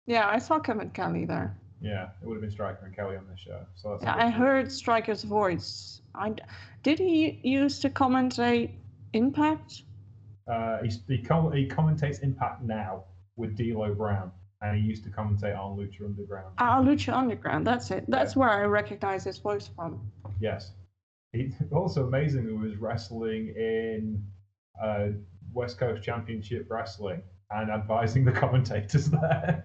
Yeah, 0.06 0.28
I 0.28 0.38
saw 0.38 0.58
Kevin 0.58 0.90
Kelly 0.90 1.24
there. 1.24 1.56
Yeah, 1.80 2.08
it 2.22 2.26
would 2.26 2.34
have 2.34 2.42
been 2.42 2.50
Striker 2.50 2.86
and 2.86 2.94
Kelly 2.94 3.16
on 3.16 3.26
this 3.30 3.40
show. 3.40 3.64
So 3.74 3.90
that's 3.90 4.04
Yeah, 4.04 4.14
I 4.16 4.30
heard 4.30 4.70
Striker's 4.70 5.22
voice. 5.22 6.00
I 6.14 6.34
did 6.82 6.98
he 6.98 7.40
used 7.42 7.82
to 7.82 7.90
commentate 7.90 8.70
Impact? 9.12 9.82
Uh, 10.46 10.78
he's, 10.82 11.00
he, 11.08 11.18
com- 11.18 11.52
he 11.52 11.66
commentates 11.66 12.22
Impact 12.22 12.62
now 12.62 13.04
with 13.36 13.56
D'Lo 13.56 13.94
Brown, 13.94 14.30
and 14.64 14.78
he 14.78 14.82
used 14.82 15.04
to 15.04 15.10
commentate 15.10 15.58
on 15.58 15.76
Lucha 15.76 16.04
Underground. 16.04 16.54
Ah, 16.58 16.80
Lucha 16.82 17.12
Underground. 17.12 17.66
That's 17.66 17.90
it. 17.90 18.04
That's 18.08 18.34
where 18.34 18.48
I 18.48 18.62
recognize 18.64 19.24
his 19.24 19.38
voice 19.38 19.68
from. 19.76 20.00
Yes. 20.40 20.72
He 21.32 21.52
also 21.72 22.06
amazingly 22.06 22.54
was 22.54 22.76
wrestling 22.76 23.48
in 23.56 24.24
uh, 24.82 25.08
West 25.52 25.78
Coast 25.78 26.02
Championship 26.02 26.66
Wrestling 26.70 27.22
and 27.50 27.70
advising 27.70 28.24
the 28.24 28.32
commentators 28.42 29.10
there. 29.10 29.64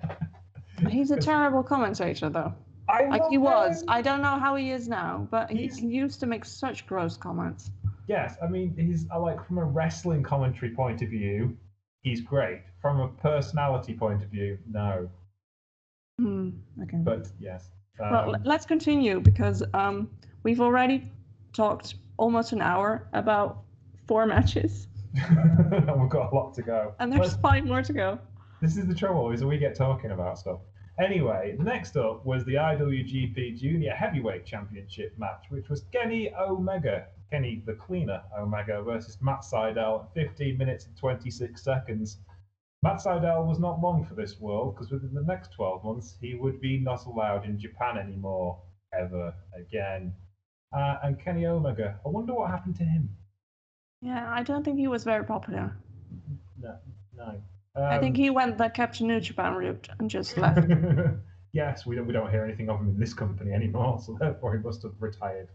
He's 0.90 1.12
a 1.12 1.18
terrible 1.32 1.64
commentator, 1.64 2.30
though. 2.30 2.54
I 2.90 3.06
Like 3.06 3.22
he 3.30 3.38
love 3.38 3.70
was. 3.70 3.82
him. 3.84 3.90
I 3.90 4.02
don't 4.02 4.22
know 4.22 4.38
how 4.38 4.56
he 4.56 4.72
is 4.72 4.88
now, 4.88 5.28
but 5.32 5.50
he 5.52 5.70
used 5.82 6.20
to 6.20 6.26
make 6.26 6.44
such 6.44 6.86
gross 6.88 7.16
comments. 7.16 7.72
Yes, 8.08 8.36
I 8.42 8.48
mean 8.48 8.76
he's 8.76 9.06
like 9.16 9.46
from 9.46 9.60
a 9.60 9.64
wrestling 9.64 10.24
commentary 10.24 10.72
point 10.74 11.04
of 11.04 11.10
view, 11.10 11.56
he's 12.02 12.22
great. 12.22 12.64
From 12.82 13.00
a 13.02 13.08
personality 13.10 13.94
point 13.94 14.24
of 14.24 14.30
view, 14.30 14.58
no. 14.70 15.10
Hmm. 16.20 16.50
Okay. 16.84 16.98
But 16.98 17.28
yes. 17.40 17.70
well, 18.00 18.16
Um, 18.16 18.30
le- 18.30 18.42
let's 18.46 18.66
continue 18.66 19.20
because 19.20 19.64
um, 19.74 20.10
we've 20.44 20.62
already 20.62 21.10
talked 21.54 21.96
almost 22.18 22.54
an 22.54 22.62
hour 22.62 23.08
about 23.14 23.64
four 24.08 24.26
matches, 24.36 24.88
and 25.16 26.00
we've 26.02 26.10
got 26.10 26.32
a 26.32 26.36
lot 26.36 26.54
to 26.56 26.62
go. 26.62 26.94
and 27.00 27.12
there's 27.12 27.32
Let's- 27.32 27.42
five 27.42 27.66
more 27.66 27.82
to 27.82 27.94
go. 27.94 28.20
This 28.62 28.76
is 28.78 28.86
the 28.88 28.96
trouble, 28.96 29.32
is 29.32 29.40
that 29.40 29.48
we 29.48 29.58
get 29.58 29.74
talking 29.76 30.12
about 30.12 30.38
stuff. 30.40 30.60
Anyway, 31.02 31.56
next 31.60 31.96
up 31.96 32.26
was 32.26 32.44
the 32.44 32.56
IWGP 32.56 33.58
Junior 33.58 33.92
Heavyweight 33.94 34.46
Championship 34.46 35.18
match, 35.18 35.46
which 35.48 35.70
was 35.70 35.86
Kenny 35.94 36.34
Omega, 36.36 37.06
Kenny 37.32 37.64
the 37.66 37.74
Cleaner 37.76 38.22
Omega 38.38 38.82
versus 38.82 39.18
Matt 39.22 39.40
Sydal 39.44 40.04
at 40.04 40.14
15 40.14 40.58
minutes 40.58 40.88
and 40.88 40.98
26 40.98 41.62
seconds. 41.64 42.18
Matt 42.82 42.98
Sydal 42.98 43.46
was 43.46 43.60
not 43.60 43.82
long 43.82 44.06
for 44.06 44.16
this 44.16 44.40
world 44.40 44.76
because 44.76 44.90
within 44.92 45.14
the 45.14 45.24
next 45.24 45.52
12 45.54 45.84
months 45.84 46.16
he 46.22 46.36
would 46.36 46.62
be 46.62 46.80
not 46.80 47.06
allowed 47.06 47.46
in 47.46 47.60
Japan 47.60 47.98
anymore, 47.98 48.62
ever 48.98 49.34
again. 49.58 50.14
Uh, 50.76 50.96
and 51.04 51.20
Kenny 51.22 51.46
Omega, 51.46 52.00
I 52.06 52.10
wonder 52.10 52.34
what 52.34 52.50
happened 52.52 52.76
to 52.78 52.84
him. 52.84 53.10
Yeah, 54.02 54.32
I 54.32 54.44
don't 54.44 54.64
think 54.64 54.78
he 54.80 54.88
was 54.88 55.04
very 55.04 55.26
popular. 55.26 55.76
No, 56.62 56.78
no. 57.18 57.42
I 57.76 58.00
think 58.00 58.16
Um, 58.16 58.22
he 58.22 58.30
went 58.30 58.58
the 58.58 58.70
Captain 58.70 59.08
New 59.08 59.20
Japan 59.20 59.56
route 59.56 59.90
and 60.00 60.10
just 60.10 60.38
left. 60.38 60.68
yes, 61.54 61.86
we 61.86 61.96
don't 61.96 62.08
we 62.08 62.14
don't 62.14 62.30
hear 62.32 62.44
anything 62.46 62.70
of 62.70 62.80
him 62.80 62.90
in 62.90 63.00
this 63.00 63.14
company 63.14 63.52
anymore, 63.52 64.00
so 64.02 64.18
therefore 64.20 64.56
he 64.58 64.64
must 64.64 64.84
have 64.84 64.94
retired. 65.00 65.50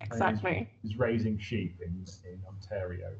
exactly. 0.00 0.68
He's 0.82 0.96
raising 0.98 1.38
sheep 1.38 1.76
in 1.84 2.04
in 2.24 2.40
Ontario. 2.48 3.12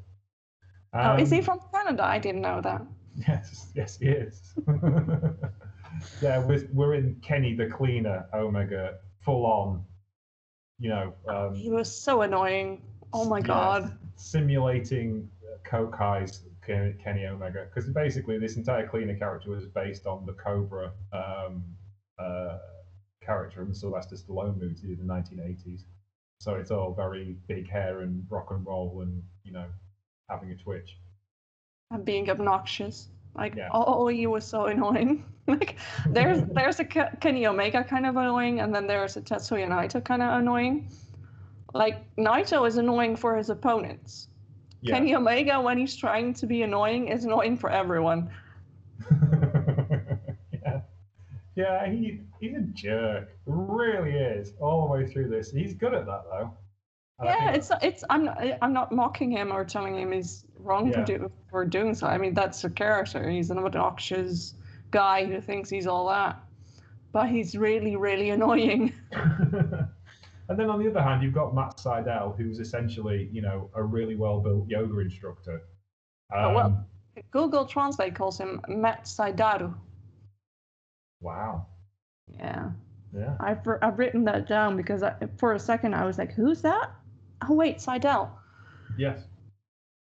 oh, 0.93 1.17
is 1.17 1.29
he 1.29 1.37
Um, 1.39 1.43
from 1.43 1.59
Canada? 1.71 2.03
I 2.03 2.17
didn't 2.19 2.41
know 2.41 2.61
that. 2.61 2.81
Yes, 3.27 3.71
yes, 3.75 3.97
he 3.99 4.07
is. 4.07 4.53
yeah, 6.21 6.39
we're, 6.39 6.67
we're 6.73 6.95
in 6.95 7.21
Kenny 7.23 7.55
the 7.55 7.67
Cleaner 7.67 8.25
Omega, 8.33 8.97
full 9.21 9.45
on. 9.45 9.85
You 10.79 10.89
know, 10.89 11.13
um, 11.27 11.53
He 11.53 11.69
was 11.69 11.95
so 11.95 12.21
annoying. 12.21 12.81
Oh 13.13 13.25
my 13.25 13.37
yes, 13.37 13.47
god. 13.47 13.97
simulating 14.15 15.29
uh, 15.43 15.57
coke 15.63 15.95
highs 15.95 16.41
Kenny, 16.65 17.25
Omega 17.25 17.65
because 17.65 17.89
basically 17.89 18.37
this 18.37 18.55
entire 18.55 18.87
cleaner 18.87 19.15
character 19.15 19.49
was 19.49 19.65
based 19.67 20.07
on 20.07 20.25
the 20.25 20.33
Cobra 20.33 20.91
um, 21.11 21.63
uh, 22.17 22.57
character 23.21 23.63
from 23.63 23.73
Sylvester 23.73 24.15
Stallone 24.15 24.59
movie 24.59 24.93
in 24.93 25.05
the 25.05 25.13
1980s. 25.13 25.81
So 26.39 26.55
it's 26.55 26.71
all 26.71 26.93
very 26.93 27.37
big 27.47 27.69
hair 27.69 28.01
and 28.01 28.25
rock 28.29 28.47
and 28.51 28.65
roll 28.65 29.01
and 29.01 29.21
you 29.43 29.51
know 29.51 29.65
having 30.29 30.51
a 30.51 30.55
twitch. 30.55 30.97
And 31.91 32.05
being 32.05 32.29
obnoxious. 32.29 33.09
Like, 33.35 33.55
Yeah. 33.55 33.69
oh, 33.71 34.07
he 34.07 34.27
was 34.27 34.45
so 34.45 34.65
annoying. 34.65 35.25
like, 35.47 35.75
there's 36.07 36.41
there's 36.53 36.79
a 36.79 36.85
Kenny 36.85 37.47
Omega 37.47 37.83
kind 37.83 38.05
of 38.05 38.15
annoying, 38.15 38.59
and 38.59 38.73
then 38.73 38.87
there's 38.87 39.17
a 39.17 39.21
Tetsuya 39.21 39.67
Naito 39.67 40.03
kind 40.03 40.21
of 40.21 40.39
annoying. 40.39 40.89
Like, 41.73 42.03
Naito 42.17 42.67
is 42.67 42.77
annoying 42.77 43.15
for 43.15 43.35
his 43.35 43.49
opponents. 43.49 44.27
Yeah. 44.81 44.95
Kenny 44.95 45.15
Omega, 45.15 45.59
when 45.61 45.77
he's 45.77 45.95
trying 45.95 46.33
to 46.35 46.45
be 46.45 46.61
annoying, 46.63 47.07
is 47.07 47.25
annoying 47.25 47.57
for 47.57 47.69
everyone. 47.69 48.29
yeah. 50.53 50.81
Yeah, 51.55 51.89
he 51.89 52.21
he's 52.39 52.55
a 52.55 52.61
jerk. 52.73 53.29
Really 53.45 54.11
is. 54.11 54.53
All 54.59 54.87
the 54.87 54.93
way 54.93 55.07
through 55.11 55.29
this. 55.29 55.51
He's 55.51 55.73
good 55.73 55.93
at 55.93 56.05
that 56.05 56.23
though. 56.29 56.51
And 57.19 57.29
yeah, 57.29 57.51
it's 57.51 57.71
it's 57.81 58.03
I'm 58.09 58.25
not, 58.25 58.41
I'm 58.61 58.73
not 58.73 58.91
mocking 58.91 59.31
him 59.31 59.51
or 59.53 59.63
telling 59.63 59.97
him 59.97 60.11
he's 60.11 60.45
wrong 60.63 60.87
Yeah. 60.87 60.99
for 60.99 61.05
do, 61.05 61.31
for 61.49 61.65
doing 61.65 61.93
so. 61.93 62.07
I 62.07 62.17
mean 62.17 62.33
that's 62.33 62.63
a 62.63 62.69
character. 62.69 63.29
He's 63.29 63.51
an 63.51 63.57
obnoxious 63.57 64.55
guy 64.91 65.25
who 65.25 65.41
thinks 65.41 65.69
he's 65.69 65.87
all 65.87 66.07
that, 66.09 66.41
but 67.11 67.29
he's 67.29 67.55
really 67.57 67.95
really 67.95 68.29
annoying. 68.31 68.93
and 69.11 70.59
then 70.59 70.69
on 70.69 70.79
the 70.83 70.89
other 70.89 71.01
hand, 71.01 71.23
you've 71.23 71.33
got 71.33 71.53
Matt 71.55 71.77
Sydal, 71.77 72.35
who's 72.37 72.59
essentially, 72.59 73.29
you 73.31 73.41
know, 73.41 73.69
a 73.75 73.83
really 73.83 74.15
well-built 74.15 74.67
yoga 74.69 74.99
instructor. 74.99 75.61
Um, 76.33 76.45
Oh, 76.45 76.53
well. 76.53 76.87
Google 77.31 77.65
Translate 77.65 78.15
calls 78.15 78.39
him 78.39 78.59
Matt 78.67 79.03
Saidaru. 79.05 79.73
Wow. 81.21 81.67
Yeah, 82.27 82.71
Yeah. 83.15 83.35
I've 83.39 83.59
I've 83.81 83.99
written 83.99 84.23
that 84.25 84.47
down 84.47 84.75
because 84.77 85.03
I, 85.03 85.13
for 85.37 85.53
a 85.53 85.59
second 85.59 85.93
I 85.93 86.05
was 86.05 86.17
like, 86.17 86.33
who's 86.33 86.61
that? 86.63 86.89
Oh 87.47 87.53
wait, 87.53 87.77
Sydal. 87.77 88.29
Yes. 88.97 89.19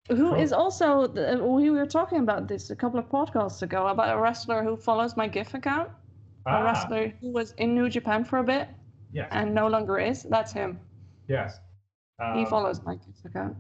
Who 0.09 0.35
is 0.35 0.53
also 0.53 1.07
the, 1.07 1.39
we 1.43 1.71
were 1.71 1.87
talking 1.87 2.19
about 2.21 2.49
this 2.49 2.71
a 2.71 2.77
couple 2.77 2.99
of 2.99 3.09
podcasts 3.09 3.63
ago 3.63 3.87
about 3.89 4.17
a 4.17 4.21
wrestler 4.21 4.63
who 4.65 4.77
follows 4.77 5.17
my 5.17 5.29
GIF 5.29 5.55
account. 5.55 5.89
a 6.47 6.51
Ah, 6.51 6.63
wrestler 6.65 7.13
who 7.21 7.31
was 7.33 7.53
in 7.59 7.75
New 7.75 7.89
Japan 7.89 8.25
for 8.25 8.39
a 8.39 8.45
bit 8.45 8.69
yes. 9.13 9.29
and 9.31 9.55
no 9.55 9.69
longer 9.69 9.99
is. 9.99 10.23
That's 10.25 10.53
him. 10.53 10.81
yes. 11.29 11.59
he 12.35 12.41
Um, 12.43 12.47
follows 12.47 12.83
my 12.83 12.95
GIF 12.97 13.25
account. 13.25 13.57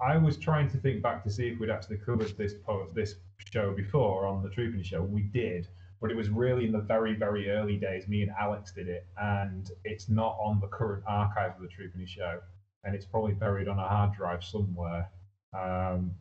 I 0.00 0.16
was 0.18 0.36
trying 0.36 0.68
to 0.70 0.76
think 0.78 1.02
back 1.02 1.24
to 1.24 1.30
see 1.30 1.48
if 1.48 1.58
we'd 1.58 1.70
actually 1.70 1.96
covered 1.98 2.36
this 2.36 2.54
po- 2.64 2.88
this 2.94 3.16
show 3.52 3.74
before 3.74 4.26
on 4.26 4.42
the 4.44 4.50
Trooping 4.50 4.82
Show. 4.84 5.02
We 5.02 5.22
did, 5.22 5.66
but 6.00 6.12
it 6.12 6.16
was 6.16 6.28
really 6.30 6.64
in 6.66 6.70
the 6.72 6.80
very 6.94 7.14
very 7.16 7.50
early 7.50 7.76
days. 7.78 8.06
Me 8.06 8.22
and 8.22 8.30
Alex 8.38 8.72
did 8.72 8.88
it, 8.88 9.06
and 9.20 9.68
it's 9.84 10.08
not 10.08 10.36
on 10.40 10.60
the 10.60 10.68
current 10.68 11.02
archive 11.08 11.56
of 11.56 11.62
the 11.62 11.66
Trooping 11.68 12.06
Show, 12.06 12.38
and 12.84 12.94
it's 12.94 13.06
probably 13.06 13.32
buried 13.34 13.66
on 13.66 13.78
a 13.80 13.88
hard 13.88 14.12
drive 14.12 14.44
somewhere. 14.44 15.10
Um, 15.58 16.12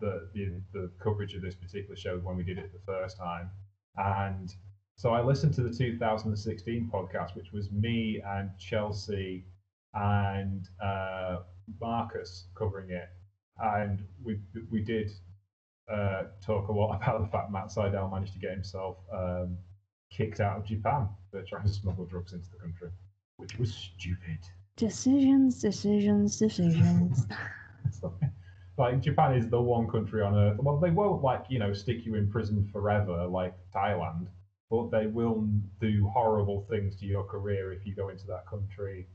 the, 0.00 0.28
the 0.34 0.60
the 0.72 0.90
coverage 1.02 1.34
of 1.34 1.42
this 1.42 1.54
particular 1.54 1.96
show 1.96 2.18
when 2.18 2.36
we 2.36 2.42
did 2.42 2.58
it 2.58 2.72
the 2.72 2.80
first 2.84 3.16
time, 3.16 3.50
and 3.96 4.52
so 4.96 5.10
I 5.10 5.22
listened 5.22 5.54
to 5.54 5.62
the 5.62 5.72
2016 5.72 6.90
podcast, 6.92 7.34
which 7.34 7.52
was 7.52 7.70
me 7.70 8.22
and 8.26 8.50
Chelsea 8.58 9.44
and 9.94 10.68
uh, 10.82 11.38
Marcus 11.80 12.46
covering 12.56 12.90
it, 12.90 13.08
and 13.58 14.04
we 14.22 14.38
we 14.70 14.82
did 14.82 15.10
uh, 15.90 16.24
talk 16.44 16.68
a 16.68 16.72
lot 16.72 16.94
about 17.02 17.22
the 17.22 17.28
fact 17.28 17.50
Matt 17.50 17.66
Sydal 17.66 18.10
managed 18.10 18.34
to 18.34 18.38
get 18.38 18.50
himself 18.50 18.98
um, 19.12 19.56
kicked 20.10 20.40
out 20.40 20.58
of 20.58 20.64
Japan 20.64 21.08
for 21.30 21.42
trying 21.42 21.66
to 21.66 21.72
smuggle 21.72 22.04
drugs 22.04 22.32
into 22.32 22.50
the 22.50 22.58
country, 22.58 22.90
which 23.36 23.58
was 23.58 23.72
stupid. 23.72 24.38
Decisions, 24.76 25.60
decisions, 25.60 26.36
decisions. 26.38 27.26
Like 28.76 29.00
Japan 29.00 29.34
is 29.34 29.48
the 29.48 29.60
one 29.60 29.88
country 29.88 30.20
on 30.22 30.34
earth. 30.34 30.58
Well, 30.58 30.78
they 30.80 30.90
won't 30.90 31.22
like 31.22 31.44
you 31.48 31.58
know 31.58 31.72
stick 31.72 32.04
you 32.04 32.14
in 32.16 32.30
prison 32.30 32.68
forever 32.72 33.26
like 33.26 33.54
Thailand, 33.74 34.26
but 34.70 34.90
they 34.90 35.06
will 35.06 35.46
do 35.80 36.08
horrible 36.12 36.66
things 36.68 36.96
to 36.96 37.06
your 37.06 37.24
career 37.24 37.72
if 37.72 37.86
you 37.86 37.94
go 37.94 38.08
into 38.08 38.26
that 38.26 38.46
country. 38.48 39.06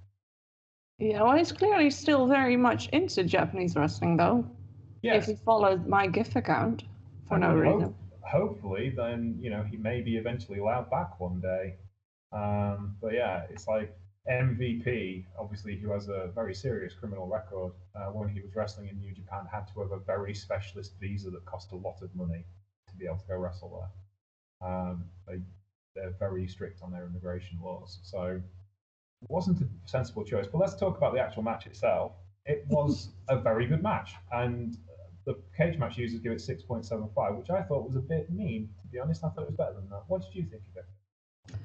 yeah, 0.97 1.21
well, 1.23 1.35
he's 1.37 1.51
clearly 1.51 1.89
still 1.89 2.27
very 2.27 2.55
much 2.57 2.87
into 2.89 3.23
Japanese 3.23 3.75
wrestling, 3.75 4.17
though. 4.17 4.45
Yes, 5.01 5.29
If 5.29 5.37
he 5.37 5.43
followed 5.45 5.87
my 5.87 6.07
GIF 6.07 6.35
account 6.35 6.83
for 7.27 7.35
And 7.35 7.41
no 7.43 7.49
hope- 7.51 7.63
reason. 7.79 7.95
hopefully, 8.21 8.89
then 8.95 9.37
you 9.39 9.49
know 9.49 9.63
he 9.63 9.77
may 9.77 10.01
be 10.01 10.17
eventually 10.17 10.59
allowed 10.59 10.89
back 10.89 11.19
one 11.19 11.39
day. 11.41 11.75
Um, 12.31 12.95
but 13.01 13.13
yeah, 13.13 13.45
it's 13.49 13.67
like 13.67 13.93
MVP, 14.27 15.25
obviously, 15.39 15.75
who 15.75 15.91
has 15.91 16.09
a 16.09 16.31
very 16.35 16.53
serious 16.53 16.93
criminal 16.93 17.27
record. 17.27 17.73
Uh, 17.95 18.07
when 18.11 18.29
he 18.29 18.41
was 18.41 18.55
wrestling 18.55 18.89
in 18.89 18.99
New 18.99 19.13
Japan, 19.13 19.45
had 19.51 19.67
to 19.73 19.81
have 19.81 19.91
a 19.91 19.99
very 19.99 20.33
specialist 20.33 20.93
visa 20.99 21.29
that 21.29 21.45
cost 21.45 21.71
a 21.71 21.75
lot 21.75 22.01
of 22.01 22.13
money 22.15 22.45
to 22.87 22.95
be 22.95 23.05
able 23.05 23.17
to 23.17 23.27
go 23.27 23.37
wrestle 23.37 23.89
there. 24.61 24.69
Um, 24.69 25.05
they 25.27 25.39
they're 25.95 26.13
very 26.19 26.47
strict 26.47 26.81
on 26.81 26.91
their 26.91 27.05
immigration 27.05 27.59
laws, 27.61 27.99
so 28.03 28.41
it 29.21 29.29
wasn't 29.29 29.61
a 29.61 29.67
sensible 29.85 30.23
choice. 30.23 30.45
But 30.51 30.59
let's 30.59 30.75
talk 30.75 30.97
about 30.97 31.13
the 31.13 31.19
actual 31.19 31.43
match 31.43 31.65
itself. 31.65 32.13
It 32.45 32.65
was 32.67 33.09
a 33.27 33.39
very 33.39 33.65
good 33.65 33.81
match, 33.81 34.13
and 34.31 34.77
the 35.25 35.37
cage 35.57 35.77
match 35.77 35.97
users 35.97 36.19
give 36.19 36.31
it 36.31 36.39
6.75, 36.39 37.37
which 37.37 37.49
I 37.49 37.61
thought 37.63 37.85
was 37.85 37.95
a 37.95 38.01
bit 38.01 38.29
mean, 38.31 38.69
to 38.81 38.87
be 38.87 38.99
honest. 38.99 39.23
I 39.23 39.29
thought 39.29 39.43
it 39.43 39.47
was 39.47 39.57
better 39.57 39.73
than 39.73 39.89
that. 39.89 40.03
What 40.07 40.21
did 40.21 40.35
you 40.35 40.43
think 40.43 40.63
of 40.71 40.77
it? 40.77 41.55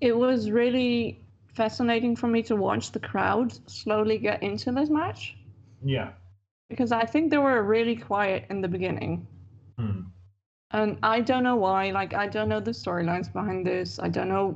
It 0.00 0.16
was 0.16 0.50
really 0.50 1.24
fascinating 1.62 2.14
for 2.20 2.28
me 2.34 2.40
to 2.50 2.54
watch 2.66 2.92
the 2.92 3.00
crowd 3.10 3.48
slowly 3.78 4.16
get 4.28 4.42
into 4.42 4.68
this 4.72 4.90
match 5.00 5.20
Yeah. 5.94 6.10
because 6.70 6.92
I 6.92 7.04
think 7.12 7.30
they 7.30 7.38
were 7.48 7.62
really 7.74 7.96
quiet 7.96 8.40
in 8.50 8.58
the 8.62 8.68
beginning. 8.76 9.26
Hmm. 9.78 10.00
And 10.70 10.98
I 11.02 11.20
don't 11.28 11.44
know 11.48 11.56
why. 11.66 11.90
Like, 12.00 12.12
I 12.24 12.26
don't 12.34 12.48
know 12.52 12.60
the 12.60 12.72
storylines 12.82 13.32
behind 13.32 13.66
this. 13.66 13.98
I 14.06 14.08
don't 14.16 14.28
know 14.28 14.46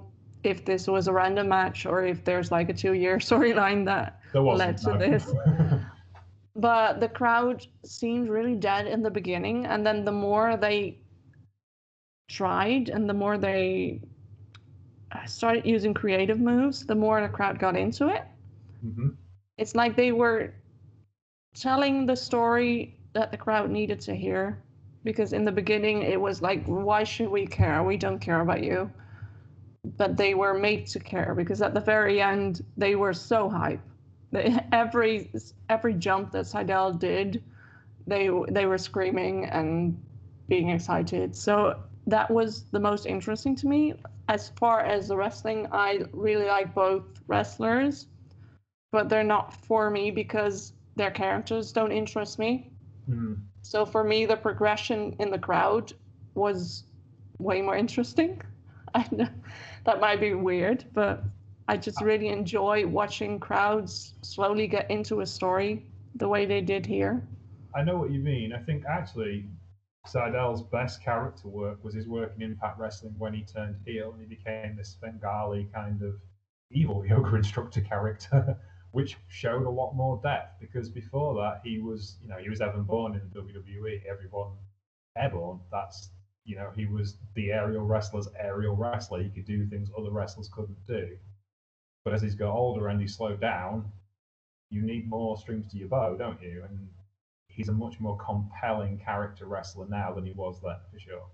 if 0.44 0.58
this 0.64 0.86
was 0.94 1.08
a 1.08 1.12
random 1.12 1.48
match 1.48 1.86
or 1.86 2.04
if 2.04 2.18
there's 2.24 2.50
like 2.56 2.68
a 2.70 2.74
two-year 2.82 3.16
storyline 3.28 3.84
that 3.86 4.20
led 4.34 4.76
to 4.84 4.90
no. 4.92 4.98
this. 4.98 5.24
But 6.54 7.00
the 7.00 7.08
crowd 7.08 7.66
seemed 7.84 8.28
really 8.28 8.54
dead 8.54 8.86
in 8.86 9.02
the 9.02 9.10
beginning, 9.10 9.64
and 9.72 9.86
then 9.86 10.04
the 10.04 10.12
more 10.12 10.56
they 10.56 10.98
tried 12.28 12.90
and 12.90 13.08
the 13.08 13.14
more 13.14 13.38
they 13.38 14.02
uh, 15.12 15.24
started 15.26 15.66
using 15.66 15.94
creative 15.94 16.40
moves, 16.40 16.86
the 16.86 16.94
more 16.94 17.20
the 17.20 17.28
crowd 17.28 17.58
got 17.58 17.76
into 17.76 18.08
it. 18.08 18.22
Mhm. 18.84 19.16
It's 19.58 19.74
like 19.74 19.96
they 19.96 20.12
were 20.12 20.52
telling 21.54 22.06
the 22.06 22.16
story 22.16 22.96
that 23.12 23.30
the 23.30 23.36
crowd 23.36 23.70
needed 23.70 24.00
to 24.00 24.14
hear. 24.14 24.58
Because 25.04 25.32
in 25.32 25.44
the 25.44 25.52
beginning, 25.52 26.02
it 26.02 26.20
was 26.20 26.42
like, 26.42 26.64
why 26.64 27.02
should 27.04 27.28
we 27.28 27.46
care? 27.46 27.82
We 27.82 27.96
don't 27.96 28.20
care 28.20 28.40
about 28.40 28.62
you. 28.62 28.90
But 29.96 30.16
they 30.16 30.34
were 30.34 30.54
made 30.54 30.86
to 30.88 31.00
care 31.00 31.34
because 31.34 31.60
at 31.62 31.74
the 31.74 31.80
very 31.80 32.20
end, 32.22 32.64
they 32.76 32.94
were 32.94 33.12
so 33.12 33.48
hype. 33.48 33.80
They, 34.30 34.56
every 34.72 35.30
every 35.68 35.94
jump 35.94 36.30
that 36.32 36.44
Sydal 36.46 36.98
did, 36.98 37.42
they 38.06 38.30
they 38.50 38.66
were 38.66 38.78
screaming 38.78 39.46
and 39.46 40.00
being 40.48 40.70
excited. 40.70 41.34
So 41.36 41.80
that 42.06 42.30
was 42.30 42.64
the 42.70 42.80
most 42.80 43.06
interesting 43.06 43.56
to 43.56 43.66
me. 43.68 43.94
As 44.32 44.48
far 44.48 44.80
as 44.80 45.08
the 45.08 45.16
wrestling, 45.18 45.66
I 45.72 46.00
really 46.14 46.46
like 46.46 46.74
both 46.74 47.04
wrestlers, 47.26 48.06
but 48.90 49.10
they're 49.10 49.22
not 49.22 49.52
for 49.52 49.90
me 49.90 50.10
because 50.10 50.72
their 50.96 51.10
characters 51.10 51.70
don't 51.70 51.92
interest 51.92 52.38
me. 52.38 52.70
Mm. 53.10 53.42
So 53.60 53.84
for 53.84 54.02
me, 54.02 54.24
the 54.24 54.36
progression 54.36 55.14
in 55.18 55.30
the 55.30 55.38
crowd 55.38 55.92
was 56.34 56.84
way 57.40 57.60
more 57.60 57.76
interesting. 57.76 58.40
I 58.94 59.06
know 59.10 59.28
that 59.84 60.00
might 60.00 60.18
be 60.18 60.32
weird, 60.32 60.86
but 60.94 61.22
I 61.68 61.76
just 61.76 62.00
really 62.00 62.28
enjoy 62.28 62.86
watching 62.86 63.38
crowds 63.38 64.14
slowly 64.22 64.66
get 64.66 64.90
into 64.90 65.20
a 65.20 65.26
story 65.26 65.84
the 66.14 66.26
way 66.26 66.46
they 66.46 66.62
did 66.62 66.86
here. 66.86 67.22
I 67.74 67.82
know 67.82 67.98
what 67.98 68.10
you 68.10 68.20
mean. 68.20 68.54
I 68.54 68.60
think 68.60 68.86
actually 68.86 69.44
Sydal's 70.06 70.62
best 70.62 71.02
character 71.02 71.48
work 71.48 71.82
was 71.84 71.94
his 71.94 72.08
work 72.08 72.32
in 72.36 72.42
Impact 72.42 72.78
Wrestling 72.78 73.14
when 73.18 73.32
he 73.32 73.44
turned 73.44 73.76
heel 73.84 74.12
and 74.12 74.20
he 74.20 74.26
became 74.26 74.76
this 74.76 74.96
Bengali 75.00 75.68
kind 75.72 76.02
of 76.02 76.20
evil 76.70 77.06
yoga 77.08 77.36
instructor 77.36 77.80
character, 77.80 78.58
which 78.90 79.16
showed 79.28 79.64
a 79.64 79.70
lot 79.70 79.94
more 79.94 80.20
depth 80.22 80.60
because 80.60 80.88
before 80.88 81.34
that 81.34 81.60
he 81.64 81.78
was, 81.78 82.18
you 82.20 82.28
know, 82.28 82.36
he 82.38 82.50
was 82.50 82.60
Evan 82.60 82.82
Bourne 82.82 83.14
in 83.14 83.20
WWE. 83.30 84.04
Everyone 84.06 84.52
airborne. 85.16 85.60
That's 85.70 86.10
you 86.44 86.56
know, 86.56 86.70
he 86.74 86.86
was 86.86 87.16
the 87.34 87.52
aerial 87.52 87.84
wrestler's 87.84 88.28
aerial 88.38 88.74
wrestler. 88.74 89.22
He 89.22 89.30
could 89.30 89.44
do 89.44 89.66
things 89.66 89.90
other 89.96 90.10
wrestlers 90.10 90.48
couldn't 90.48 90.84
do. 90.86 91.16
But 92.04 92.14
as 92.14 92.22
he's 92.22 92.34
got 92.34 92.52
older 92.52 92.88
and 92.88 93.00
he's 93.00 93.16
slowed 93.16 93.40
down, 93.40 93.92
you 94.70 94.82
need 94.82 95.08
more 95.08 95.36
strings 95.36 95.70
to 95.70 95.78
your 95.78 95.88
bow, 95.88 96.16
don't 96.16 96.42
you? 96.42 96.64
And 96.68 96.88
he's 97.54 97.68
a 97.68 97.72
much 97.72 98.00
more 98.00 98.16
compelling 98.18 98.98
character 98.98 99.46
wrestler 99.46 99.86
now 99.88 100.12
than 100.12 100.24
he 100.24 100.32
was 100.32 100.60
then, 100.62 100.76
for 100.92 100.98
sure. 100.98 101.26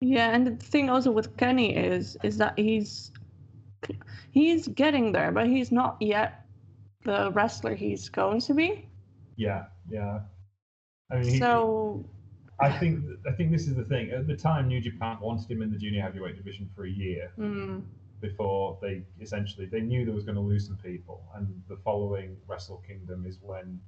Yeah, 0.00 0.34
and 0.34 0.46
the 0.46 0.56
thing 0.56 0.90
also 0.90 1.10
with 1.10 1.36
Kenny 1.36 1.74
is 1.74 2.18
is 2.22 2.36
that 2.38 2.58
he's 2.58 3.12
he's 4.30 4.68
getting 4.68 5.12
there, 5.12 5.32
but 5.32 5.46
he's 5.46 5.72
not 5.72 5.96
yet 6.00 6.46
the 7.04 7.30
wrestler 7.32 7.74
he's 7.74 8.08
going 8.08 8.40
to 8.40 8.54
be. 8.54 8.88
Yeah, 9.36 9.64
yeah. 9.88 10.20
I 11.10 11.16
mean, 11.16 11.32
he, 11.32 11.38
So 11.38 12.04
I 12.60 12.70
think 12.78 13.04
I 13.26 13.32
think 13.32 13.52
this 13.52 13.66
is 13.66 13.74
the 13.74 13.84
thing. 13.84 14.10
At 14.10 14.26
the 14.26 14.36
time, 14.36 14.68
New 14.68 14.80
Japan 14.80 15.18
wanted 15.20 15.50
him 15.50 15.62
in 15.62 15.70
the 15.70 15.78
junior 15.78 16.02
heavyweight 16.02 16.36
division 16.36 16.68
for 16.74 16.84
a 16.84 16.90
year 16.90 17.30
mm, 17.38 17.82
before 18.20 18.78
they 18.82 19.02
essentially 19.20 19.66
they 19.66 19.80
knew 19.80 20.04
they 20.04 20.12
was 20.12 20.24
going 20.24 20.36
to 20.36 20.42
lose 20.42 20.66
some 20.66 20.76
people, 20.76 21.24
and 21.34 21.62
the 21.68 21.76
following 21.84 22.36
Wrestle 22.46 22.82
Kingdom 22.86 23.24
is 23.26 23.38
when 23.40 23.80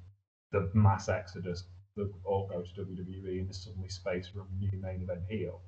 the 0.53 0.71
mass 0.75 1.09
exodus 1.09 1.65
that 1.97 2.11
all 2.25 2.47
go 2.49 2.63
to 2.63 2.81
WWE 2.81 3.39
and 3.39 3.49
there's 3.49 3.65
suddenly 3.65 3.89
space 3.89 4.29
for 4.29 4.41
a 4.41 4.47
new 4.59 4.71
main 4.81 5.03
event 5.03 5.21
heel. 5.29 5.61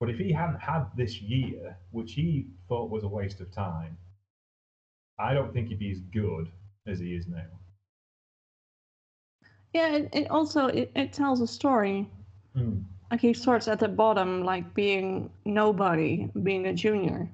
But 0.00 0.10
if 0.10 0.18
he 0.18 0.32
hadn't 0.32 0.60
had 0.60 0.86
this 0.96 1.20
year, 1.20 1.76
which 1.90 2.14
he 2.14 2.48
thought 2.68 2.90
was 2.90 3.04
a 3.04 3.08
waste 3.08 3.40
of 3.40 3.52
time, 3.52 3.96
I 5.18 5.34
don't 5.34 5.52
think 5.52 5.68
he'd 5.68 5.78
be 5.78 5.92
as 5.92 6.00
good 6.00 6.50
as 6.86 6.98
he 6.98 7.14
is 7.14 7.28
now. 7.28 7.46
yeah, 9.72 9.94
it, 9.94 10.08
it 10.12 10.30
also 10.30 10.66
it, 10.66 10.90
it 10.96 11.12
tells 11.12 11.40
a 11.40 11.46
story. 11.46 12.08
Hmm. 12.54 12.80
Like 13.10 13.20
he 13.20 13.34
starts 13.34 13.68
at 13.68 13.78
the 13.78 13.88
bottom, 13.88 14.42
like 14.42 14.74
being 14.74 15.30
nobody, 15.44 16.30
being 16.42 16.66
a 16.66 16.72
junior, 16.72 17.30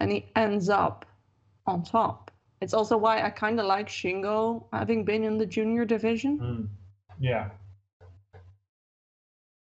and 0.00 0.10
he 0.10 0.26
ends 0.34 0.68
up 0.68 1.04
on 1.66 1.82
top. 1.84 2.30
It's 2.60 2.74
also 2.74 2.96
why 2.96 3.22
I 3.22 3.30
kind 3.30 3.60
of 3.60 3.66
like 3.66 3.88
Shingo 3.88 4.64
having 4.72 5.04
been 5.04 5.24
in 5.24 5.38
the 5.38 5.46
junior 5.46 5.84
division. 5.84 6.38
Mm. 6.38 6.68
Yeah. 7.20 7.50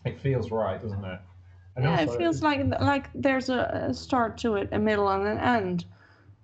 It 0.05 0.19
feels 0.19 0.49
right, 0.49 0.81
doesn't 0.81 1.03
it? 1.03 1.19
And 1.75 1.85
yeah, 1.85 2.01
also 2.01 2.13
it 2.13 2.17
feels 2.17 2.41
like 2.41 2.65
like 2.81 3.09
there's 3.13 3.49
a, 3.49 3.87
a 3.89 3.93
start 3.93 4.37
to 4.39 4.55
it, 4.55 4.69
a 4.71 4.79
middle, 4.79 5.09
and 5.09 5.27
an 5.27 5.37
end, 5.37 5.85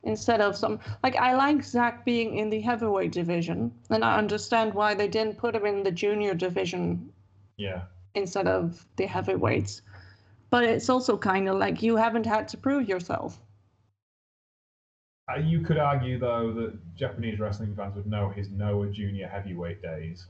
instead 0.03 0.39
of 0.39 0.55
some 0.55 0.79
like 1.03 1.15
I 1.15 1.35
like 1.35 1.63
Zack 1.63 2.05
being 2.05 2.37
in 2.37 2.49
the 2.49 2.61
heavyweight 2.61 3.11
division, 3.11 3.71
and 3.89 4.03
I 4.03 4.17
understand 4.17 4.73
why 4.73 4.93
they 4.93 5.07
didn't 5.07 5.37
put 5.37 5.55
him 5.55 5.65
in 5.65 5.83
the 5.83 5.91
junior 5.91 6.33
division 6.35 7.11
Yeah. 7.57 7.83
instead 8.13 8.47
of 8.47 8.85
the 8.97 9.07
heavyweights. 9.07 9.81
But 10.49 10.63
it's 10.63 10.89
also 10.89 11.17
kind 11.17 11.49
of 11.49 11.57
like 11.57 11.81
you 11.81 11.95
haven't 11.95 12.25
had 12.25 12.47
to 12.49 12.57
prove 12.57 12.87
yourself. 12.87 13.41
Uh, 15.31 15.39
you 15.39 15.61
could 15.61 15.77
argue, 15.77 16.19
though, 16.19 16.53
that 16.53 16.77
Japanese 16.95 17.39
wrestling 17.39 17.75
fans 17.75 17.95
would 17.95 18.05
know 18.05 18.29
his 18.29 18.49
Noah 18.49 18.87
Junior 18.91 19.27
heavyweight 19.27 19.81
days. 19.81 20.27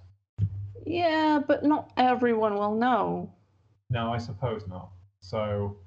Yeah, 0.85 1.39
but 1.45 1.65
not 1.65 1.91
everyone 1.97 2.55
will 2.55 2.75
know. 2.75 3.33
No, 3.89 4.13
I 4.13 4.17
suppose 4.17 4.67
not. 4.67 4.89
So, 5.19 5.77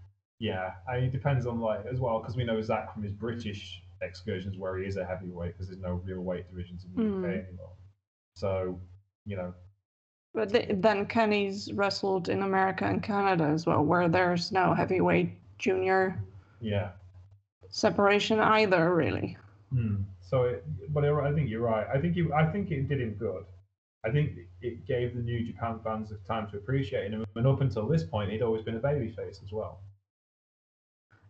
yeah, 0.40 0.72
I, 0.88 0.96
it 0.96 1.12
depends 1.12 1.46
on 1.46 1.60
like 1.60 1.86
as 1.90 2.00
well 2.00 2.18
because 2.20 2.36
we 2.36 2.44
know 2.44 2.60
Zack 2.60 2.92
from 2.92 3.02
his 3.02 3.12
British 3.12 3.80
excursions 4.02 4.56
where 4.58 4.76
he 4.78 4.86
is 4.86 4.96
a 4.96 5.04
heavyweight 5.04 5.52
because 5.54 5.68
there's 5.68 5.80
no 5.80 6.00
real 6.04 6.20
weight 6.20 6.48
divisions 6.48 6.84
in 6.84 6.94
the 6.94 7.02
Mm. 7.02 7.18
UK 7.24 7.46
anymore. 7.48 7.72
So, 8.34 8.78
you 9.24 9.36
know, 9.36 9.54
But 10.34 10.50
th- 10.50 10.68
then 10.74 11.06
Kenny's 11.06 11.72
wrestled 11.72 12.28
in 12.28 12.42
America 12.42 12.84
and 12.84 13.02
Canada 13.02 13.44
as 13.44 13.66
well, 13.66 13.82
where 13.84 14.08
there's 14.08 14.52
no 14.52 14.74
heavyweight 14.74 15.30
junior 15.58 16.20
yeah. 16.60 16.90
Separation 17.70 18.40
either, 18.40 18.94
really. 18.94 19.36
Hmm. 19.72 19.96
So, 20.20 20.44
it, 20.44 20.64
but 20.92 21.04
I 21.04 21.32
think 21.32 21.48
you're 21.48 21.62
right. 21.62 21.86
I 21.92 21.98
think 22.00 22.16
you, 22.16 22.32
I 22.34 22.46
think 22.46 22.70
it 22.70 22.88
did 22.88 23.00
him 23.00 23.14
good. 23.14 23.44
I 24.04 24.10
think 24.10 24.32
it 24.62 24.86
gave 24.86 25.14
the 25.14 25.22
New 25.22 25.44
Japan 25.44 25.80
fans 25.82 26.10
the 26.10 26.16
time 26.26 26.48
to 26.50 26.56
appreciate 26.56 27.10
him, 27.10 27.24
and 27.34 27.46
up 27.46 27.60
until 27.60 27.86
this 27.88 28.04
point, 28.04 28.30
he'd 28.30 28.42
always 28.42 28.62
been 28.62 28.76
a 28.76 28.80
babyface 28.80 29.42
as 29.42 29.52
well. 29.52 29.80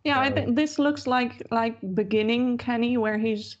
Yeah, 0.03 0.19
I 0.19 0.31
think 0.31 0.55
this 0.55 0.79
looks 0.79 1.07
like 1.07 1.45
like 1.51 1.77
beginning 1.93 2.57
Kenny, 2.57 2.97
where 2.97 3.17
he's 3.17 3.57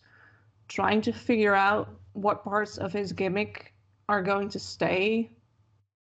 trying 0.67 1.01
to 1.01 1.11
figure 1.11 1.55
out 1.55 1.89
what 2.13 2.43
parts 2.43 2.77
of 2.77 2.93
his 2.93 3.11
gimmick 3.11 3.73
are 4.07 4.21
going 4.21 4.49
to 4.49 4.59
stay, 4.59 5.31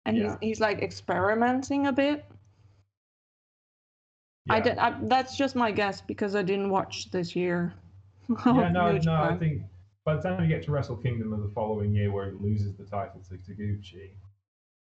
and 0.05 0.17
Yeah. 0.17 0.37
he's 0.41 0.49
he's 0.49 0.61
like 0.61 0.81
experimenting 0.83 1.87
a 1.87 1.93
bit. 1.93 2.25
I 4.49 4.61
did. 4.61 4.79
I, 4.79 4.97
that's 5.03 5.37
just 5.37 5.55
my 5.57 5.71
guess 5.71 6.01
because 6.01 6.35
I 6.35 6.43
didn't 6.43 6.71
watch 6.71 7.11
this 7.11 7.35
year. 7.37 7.75
Yeah, 8.45 8.69
no, 8.69 8.99
no. 8.99 9.15
I 9.15 9.37
think 9.39 9.63
by 10.05 10.17
the 10.17 10.21
time 10.23 10.43
you 10.43 10.49
get 10.49 10.63
to 10.65 10.71
Wrestle 10.71 10.97
Kingdom 10.97 11.33
of 11.33 11.43
the 11.43 11.49
following 11.49 11.95
year, 11.95 12.13
where 12.13 12.31
he 12.31 12.37
loses 12.39 12.77
the 12.77 12.85
title 12.85 13.23
to 13.31 13.35
Taguchi, 13.37 14.11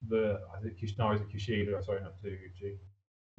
the 0.09 0.41
I 0.53 0.61
think 0.61 0.79
Kish, 0.79 0.99
no, 0.99 1.13
is 1.13 1.21
it 1.21 1.29
Kushida? 1.29 1.85
Sorry, 1.85 2.01
not 2.01 2.15
Taguchi. 2.21 2.77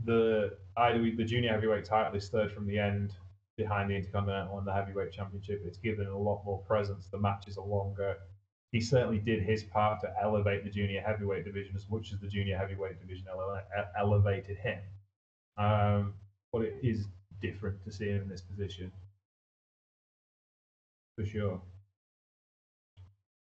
The 0.05 0.57
either 0.77 0.99
the 1.15 1.25
junior 1.25 1.51
heavyweight 1.51 1.83
title 1.83 2.15
is 2.15 2.29
third 2.29 2.53
from 2.53 2.67
the 2.67 2.79
end 2.79 3.13
behind 3.57 3.89
the 3.91 3.95
Intercontinental 3.95 4.57
and 4.57 4.65
the 4.65 4.73
Heavyweight 4.73 5.11
Championship. 5.11 5.61
It's 5.65 5.77
given 5.77 6.07
a 6.07 6.17
lot 6.17 6.41
more 6.45 6.59
presence. 6.59 7.07
The 7.11 7.19
matches 7.19 7.57
are 7.57 7.65
longer. 7.65 8.15
He 8.71 8.79
certainly 8.79 9.19
did 9.19 9.43
his 9.43 9.63
part 9.63 9.99
to 10.01 10.13
elevate 10.23 10.63
the 10.63 10.69
junior 10.69 11.01
heavyweight 11.01 11.43
division 11.43 11.75
as 11.75 11.85
much 11.89 12.13
as 12.13 12.19
the 12.21 12.27
junior 12.29 12.57
heavyweight 12.57 12.99
division 13.01 13.25
ele- 13.29 13.61
elevated 13.99 14.57
him. 14.57 14.79
Um, 15.57 16.13
but 16.51 16.63
it 16.63 16.75
is 16.81 17.07
different 17.41 17.83
to 17.83 17.91
see 17.91 18.09
him 18.09 18.23
in 18.23 18.29
this 18.29 18.41
position 18.41 18.91
for 21.15 21.25
sure. 21.25 21.61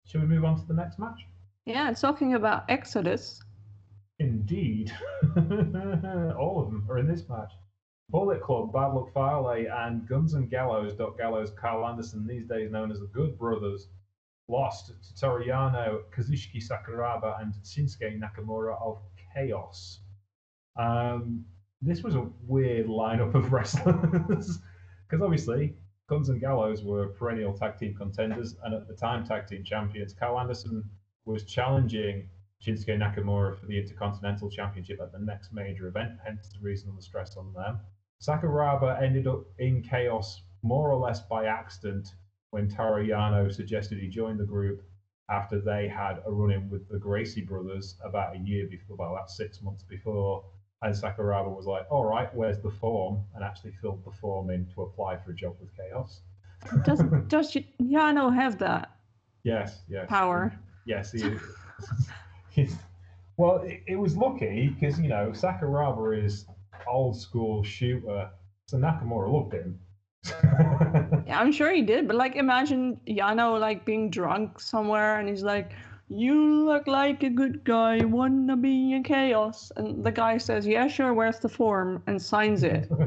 Shall 0.05 0.21
we 0.21 0.27
move 0.27 0.45
on 0.45 0.59
to 0.59 0.65
the 0.67 0.73
next 0.73 0.99
match? 0.99 1.25
Yeah, 1.65 1.91
talking 1.93 2.33
about 2.33 2.65
Exodus. 2.69 3.41
Indeed. 4.19 4.91
All 5.35 6.63
of 6.63 6.71
them 6.71 6.85
are 6.89 6.97
in 6.97 7.07
this 7.07 7.27
match. 7.29 7.51
Bullet 8.09 8.41
Club, 8.41 8.73
Bad 8.73 8.87
Luck 8.93 9.13
Fale, 9.13 9.67
and 9.73 10.07
Guns 10.07 10.33
and 10.33 10.49
Gallows, 10.49 10.93
Doc 10.93 11.17
Gallows, 11.17 11.51
Karl 11.51 11.87
Anderson, 11.87 12.27
these 12.27 12.45
days 12.45 12.69
known 12.69 12.91
as 12.91 12.99
the 12.99 13.07
Good 13.07 13.39
Brothers, 13.39 13.87
lost 14.47 14.87
to 14.87 15.13
Toriano, 15.25 16.01
Kazushi 16.15 16.61
Sakuraba, 16.61 17.41
and 17.41 17.53
Shinsuke 17.63 18.19
Nakamura 18.19 18.79
of 18.81 18.99
Chaos. 19.33 19.99
Um, 20.77 21.45
this 21.85 22.03
was 22.03 22.15
a 22.15 22.27
weird 22.47 22.87
lineup 22.87 23.33
of 23.35 23.51
wrestlers 23.53 24.59
because 25.07 25.21
obviously 25.21 25.75
Guns 26.09 26.29
and 26.29 26.39
Gallows 26.39 26.83
were 26.83 27.07
perennial 27.07 27.53
tag 27.53 27.77
team 27.77 27.95
contenders 27.95 28.55
and 28.63 28.73
at 28.73 28.87
the 28.87 28.93
time 28.93 29.25
tag 29.25 29.47
team 29.47 29.63
champions. 29.63 30.13
Karl 30.13 30.39
Anderson 30.39 30.83
was 31.25 31.43
challenging 31.43 32.27
Shinsuke 32.61 32.97
Nakamura 32.97 33.59
for 33.59 33.65
the 33.65 33.77
Intercontinental 33.77 34.49
Championship 34.49 34.99
at 35.01 35.11
the 35.11 35.19
next 35.19 35.51
major 35.53 35.87
event, 35.87 36.11
hence 36.25 36.49
the 36.49 36.59
reason 36.59 36.95
the 36.95 37.01
stress 37.01 37.35
on 37.35 37.51
them. 37.53 37.79
Sakuraba 38.21 39.01
ended 39.01 39.27
up 39.27 39.43
in 39.59 39.81
chaos 39.81 40.41
more 40.61 40.89
or 40.89 40.97
less 40.97 41.21
by 41.21 41.45
accident 41.45 42.07
when 42.51 42.69
Toru 42.69 43.05
Yano 43.07 43.51
suggested 43.51 43.97
he 43.97 44.07
join 44.07 44.37
the 44.37 44.45
group 44.45 44.81
after 45.29 45.59
they 45.59 45.87
had 45.87 46.21
a 46.25 46.31
run 46.31 46.51
in 46.51 46.69
with 46.69 46.87
the 46.89 46.99
Gracie 46.99 47.41
brothers 47.41 47.95
about 48.03 48.35
a 48.35 48.39
year 48.39 48.67
before, 48.67 48.95
about 48.95 49.29
six 49.29 49.61
months 49.61 49.83
before. 49.83 50.43
And 50.83 50.93
Sakuraba 50.93 51.49
was 51.55 51.65
like, 51.65 51.85
all 51.89 52.05
right, 52.05 52.33
where's 52.35 52.59
the 52.59 52.69
form? 52.69 53.23
And 53.35 53.43
actually 53.43 53.71
filled 53.81 54.03
the 54.05 54.11
form 54.11 54.49
in 54.49 54.67
to 54.75 54.81
apply 54.81 55.17
for 55.17 55.31
a 55.31 55.35
job 55.35 55.55
with 55.61 55.69
Chaos. 55.77 56.21
Does, 56.83 56.99
does 57.27 57.57
Yano 57.81 58.33
have 58.33 58.59
that 58.59 58.91
yes, 59.43 59.79
yes. 59.89 60.07
power? 60.09 60.53
Yes, 60.85 61.11
he 61.11 61.21
is. 61.23 61.41
He's- 62.49 62.75
well, 63.37 63.57
it, 63.63 63.81
it 63.87 63.95
was 63.95 64.15
lucky 64.15 64.69
because, 64.69 64.99
you 64.99 65.09
know, 65.09 65.31
Sakuraba 65.31 66.23
is 66.23 66.45
old 66.87 67.19
school 67.19 67.63
shooter, 67.63 68.29
so 68.67 68.77
Nakamura 68.77 69.31
loved 69.31 69.53
him. 69.53 69.79
Yeah, 71.25 71.39
I'm 71.39 71.51
sure 71.51 71.73
he 71.73 71.81
did, 71.81 72.07
but 72.07 72.15
like 72.15 72.35
imagine 72.35 72.99
Yano 73.07 73.59
like 73.59 73.85
being 73.85 74.09
drunk 74.09 74.59
somewhere 74.59 75.19
and 75.19 75.27
he's 75.27 75.43
like, 75.43 75.71
You 76.09 76.65
look 76.65 76.85
like 76.87 77.23
a 77.23 77.29
good 77.29 77.63
guy, 77.63 78.03
wanna 78.05 78.55
be 78.57 78.93
in 78.93 79.03
chaos 79.03 79.71
and 79.75 80.03
the 80.03 80.11
guy 80.11 80.37
says, 80.37 80.67
Yeah, 80.67 80.87
sure, 80.87 81.13
where's 81.13 81.39
the 81.39 81.49
form? 81.49 82.03
and 82.07 82.21
signs 82.21 82.63
it. 82.63 82.89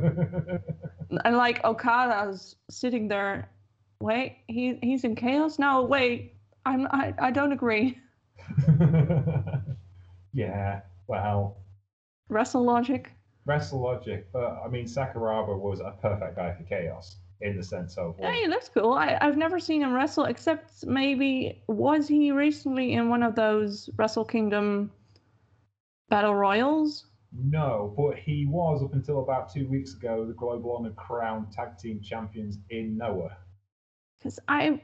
And 1.25 1.37
like 1.37 1.63
Okada's 1.65 2.57
sitting 2.69 3.07
there, 3.09 3.49
wait, 4.01 4.39
he 4.49 4.77
he's 4.83 5.05
in 5.05 5.15
chaos? 5.15 5.57
No, 5.59 5.83
wait, 5.85 6.35
I'm 6.67 6.87
I, 6.91 7.15
I 7.19 7.31
don't 7.31 7.53
agree. 7.53 7.97
yeah, 10.33 10.81
well, 11.07 11.59
Wrestle 12.29 12.65
logic. 12.65 13.13
wrestle 13.45 13.81
logic, 13.81 14.27
but 14.33 14.59
I 14.65 14.69
mean, 14.69 14.87
Sakuraba 14.87 15.57
was 15.57 15.79
a 15.81 15.95
perfect 16.03 16.35
guy 16.37 16.53
for 16.55 16.65
chaos 16.65 17.17
in 17.41 17.57
the 17.57 17.63
sense 17.63 17.97
of 17.99 18.17
Yeah, 18.19 18.33
he 18.33 18.47
looks 18.49 18.69
cool. 18.69 18.93
I, 18.95 19.19
I've 19.21 19.37
never 19.37 19.59
seen 19.61 19.83
him 19.83 19.93
wrestle 19.93 20.25
except 20.25 20.85
maybe 20.87 21.63
was 21.69 22.09
he 22.09 22.33
recently 22.33 22.95
in 22.95 23.09
one 23.09 23.23
of 23.23 23.35
those 23.35 23.91
Wrestle 23.97 24.25
Kingdom 24.25 24.91
battle 26.09 26.35
royals? 26.35 27.07
no, 27.39 27.93
but 27.97 28.17
he 28.17 28.47
was 28.47 28.83
up 28.83 28.95
until 28.95 29.21
about 29.23 29.53
two 29.53 29.69
weeks 29.69 29.95
ago 29.95 30.25
the 30.27 30.33
Global 30.33 30.77
Honor 30.77 30.93
Crown 30.93 31.47
Tag 31.55 31.77
Team 31.79 32.01
Champions 32.01 32.59
in 32.71 32.97
Noah. 32.97 33.37
Because 34.19 34.39
I 34.49 34.81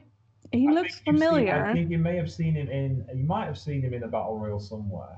he 0.51 0.67
I 0.67 0.71
looks 0.71 1.01
you've 1.07 1.17
seen- 1.17 1.27
familiar. 1.29 1.65
I 1.65 1.73
think 1.73 1.89
you 1.89 1.97
may 1.97 2.15
have 2.17 2.31
seen 2.31 2.53
him 2.55 2.67
in. 2.69 3.07
You 3.15 3.25
might 3.25 3.45
have 3.45 3.57
seen 3.57 3.81
him 3.81 3.93
in 3.93 4.03
a 4.03 4.07
battle 4.07 4.37
royal 4.37 4.59
somewhere. 4.59 5.17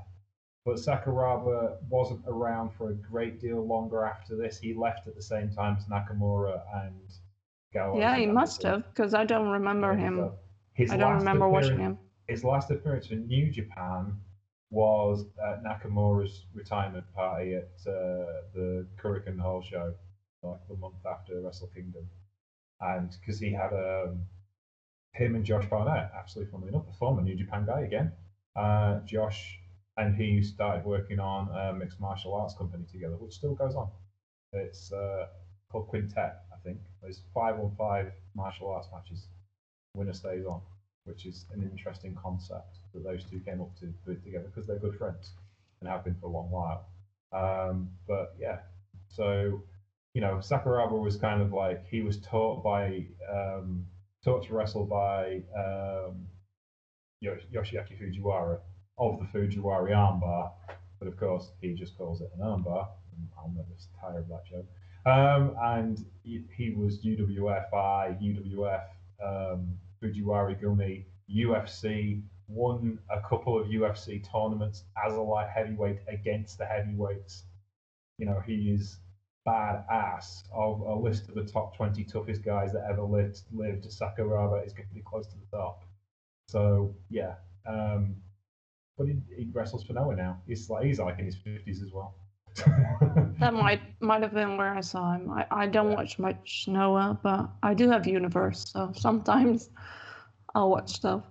But 0.64 0.76
Sakuraba 0.76 1.76
wasn't 1.90 2.22
around 2.26 2.70
for 2.72 2.90
a 2.90 2.94
great 2.94 3.38
deal 3.40 3.64
longer 3.66 4.04
after 4.04 4.36
this. 4.36 4.58
He 4.58 4.72
left 4.74 5.06
at 5.06 5.14
the 5.14 5.22
same 5.22 5.50
time 5.50 5.76
as 5.76 5.84
Nakamura 5.86 6.60
and 6.86 6.94
Gallows. 7.76 8.00
yeah, 8.00 8.16
he 8.16 8.26
must 8.26 8.62
have 8.62 8.82
because 8.90 9.12
I 9.14 9.24
don't 9.24 9.48
remember 9.58 9.90
Yeah, 9.92 10.04
him. 10.04 10.14
His 10.74 10.90
I 10.92 10.96
don't 10.96 11.18
remember 11.22 11.48
watching 11.48 11.78
him. 11.78 11.98
His 12.28 12.42
last 12.44 12.70
appearance 12.70 13.06
for 13.06 13.14
New 13.14 13.46
Japan 13.50 14.00
was 14.70 15.24
at 15.48 15.62
Nakamura's 15.62 16.44
retirement 16.54 17.06
party 17.14 17.54
at 17.54 17.70
uh, 17.86 18.42
the 18.56 18.86
Korakuen 19.00 19.38
Hall 19.38 19.62
show, 19.62 19.94
like 20.42 20.60
the 20.68 20.76
month 20.76 21.04
after 21.14 21.40
Wrestle 21.40 21.70
Kingdom, 21.74 22.08
and 22.80 23.08
because 23.20 23.38
he 23.38 23.52
had 23.52 23.72
um, 23.72 24.26
him 25.14 25.34
and 25.34 25.44
Josh 25.44 25.66
Barnett, 25.68 26.10
actually, 26.14 26.46
funnily 26.46 26.68
enough, 26.68 26.86
the 26.86 26.92
former 26.92 27.22
New 27.22 27.36
Japan 27.36 27.64
guy 27.66 27.82
again. 27.82 28.12
Uh, 28.54 29.00
Josh 29.04 29.60
and 29.98 30.14
he 30.14 30.42
started 30.42 30.84
working 30.84 31.18
on 31.18 31.48
a 31.48 31.72
mixed 31.74 32.00
martial 32.00 32.34
arts 32.34 32.54
company 32.54 32.84
together, 32.90 33.16
which 33.16 33.34
still 33.34 33.54
goes 33.54 33.74
on. 33.74 33.88
It's 34.52 34.92
uh, 34.92 35.26
called 35.70 35.88
Quintet, 35.88 36.34
think. 36.66 36.80
Five 37.32 37.58
on 37.60 37.72
five 37.78 38.12
martial 38.34 38.70
arts 38.70 38.88
matches. 38.92 39.28
Winner 39.94 40.12
stays 40.12 40.44
on, 40.44 40.60
which 41.04 41.24
is 41.24 41.46
an 41.54 41.62
interesting 41.62 42.14
concept 42.20 42.78
that 42.92 43.04
those 43.04 43.24
two 43.24 43.40
came 43.40 43.60
up 43.60 43.78
to 43.80 43.92
put 44.04 44.22
together 44.24 44.46
because 44.52 44.66
they're 44.66 44.78
good 44.78 44.96
friends 44.98 45.32
and 45.80 45.88
have 45.88 46.04
been 46.04 46.16
for 46.20 46.26
a 46.26 46.30
long 46.30 46.50
while. 46.50 46.86
Um, 47.32 47.90
but 48.06 48.34
yeah, 48.38 48.58
so 49.08 49.62
you 50.14 50.20
know, 50.20 50.36
Sakuraba 50.36 50.98
was 50.98 51.16
kind 51.16 51.42
of 51.42 51.52
like 51.52 51.86
he 51.88 52.02
was 52.02 52.18
taught 52.18 52.64
by 52.64 53.04
um, 53.30 53.86
taught 54.24 54.46
to 54.46 54.54
wrestle 54.54 54.86
by 54.86 55.42
um, 55.56 56.26
Yoshiaki 57.22 57.98
Fujiwara 58.00 58.58
of 58.98 59.20
the 59.20 59.26
Fujiwara 59.26 59.90
armbar, 59.90 60.52
but 60.98 61.08
of 61.08 61.16
course 61.18 61.50
he 61.60 61.74
just 61.74 61.96
calls 61.98 62.20
it 62.20 62.30
an 62.34 62.42
armbar. 62.42 62.88
I'm 63.42 63.54
never 63.54 63.68
tired 64.00 64.20
of 64.20 64.28
that 64.28 64.46
joke. 64.46 64.66
Um, 65.06 65.54
and 65.62 66.04
he, 66.24 66.42
he 66.56 66.70
was 66.70 66.98
UWFI, 66.98 68.20
UWF, 68.20 68.82
um, 69.24 69.68
Fujiwara 70.02 70.60
Gumi, 70.60 71.04
UFC, 71.32 72.22
won 72.48 72.98
a 73.10 73.20
couple 73.28 73.58
of 73.58 73.68
UFC 73.68 74.22
tournaments 74.30 74.84
as 75.04 75.14
a 75.14 75.20
light 75.20 75.48
heavyweight 75.48 76.00
against 76.08 76.58
the 76.58 76.66
heavyweights. 76.66 77.44
You 78.18 78.26
know, 78.26 78.42
he 78.44 78.70
is 78.70 78.98
badass. 79.46 80.42
Of 80.52 80.80
a 80.80 80.94
list 80.94 81.28
of 81.28 81.36
the 81.36 81.44
top 81.44 81.76
20 81.76 82.02
toughest 82.04 82.42
guys 82.42 82.72
that 82.72 82.84
ever 82.90 83.02
lived, 83.02 83.42
lived 83.52 83.84
Sakuraba 83.84 84.66
is 84.66 84.72
going 84.72 84.88
to 84.88 84.94
be 84.94 85.02
close 85.02 85.26
to 85.28 85.36
the 85.36 85.56
top. 85.56 85.84
So, 86.48 86.94
yeah. 87.10 87.34
Um, 87.64 88.16
but 88.98 89.06
he, 89.06 89.20
he 89.36 89.48
wrestles 89.52 89.84
for 89.84 89.92
Noah 89.92 90.16
now. 90.16 90.40
He's 90.48 90.68
like, 90.68 90.84
he's 90.84 90.98
like 90.98 91.18
in 91.18 91.26
his 91.26 91.36
50s 91.36 91.82
as 91.82 91.92
well. 91.92 92.14
That 93.38 93.54
might 93.54 93.80
might 94.00 94.22
have 94.22 94.32
been 94.32 94.56
where 94.56 94.74
I 94.74 94.80
saw 94.80 95.12
him. 95.12 95.30
I, 95.30 95.46
I 95.50 95.66
don't 95.66 95.92
watch 95.92 96.18
much 96.18 96.64
Noah, 96.68 97.18
but 97.22 97.50
I 97.62 97.74
do 97.74 97.90
have 97.90 98.06
Universe, 98.06 98.70
so 98.72 98.92
sometimes 98.96 99.70
I'll 100.54 100.70
watch 100.70 100.90
stuff. 100.90 101.24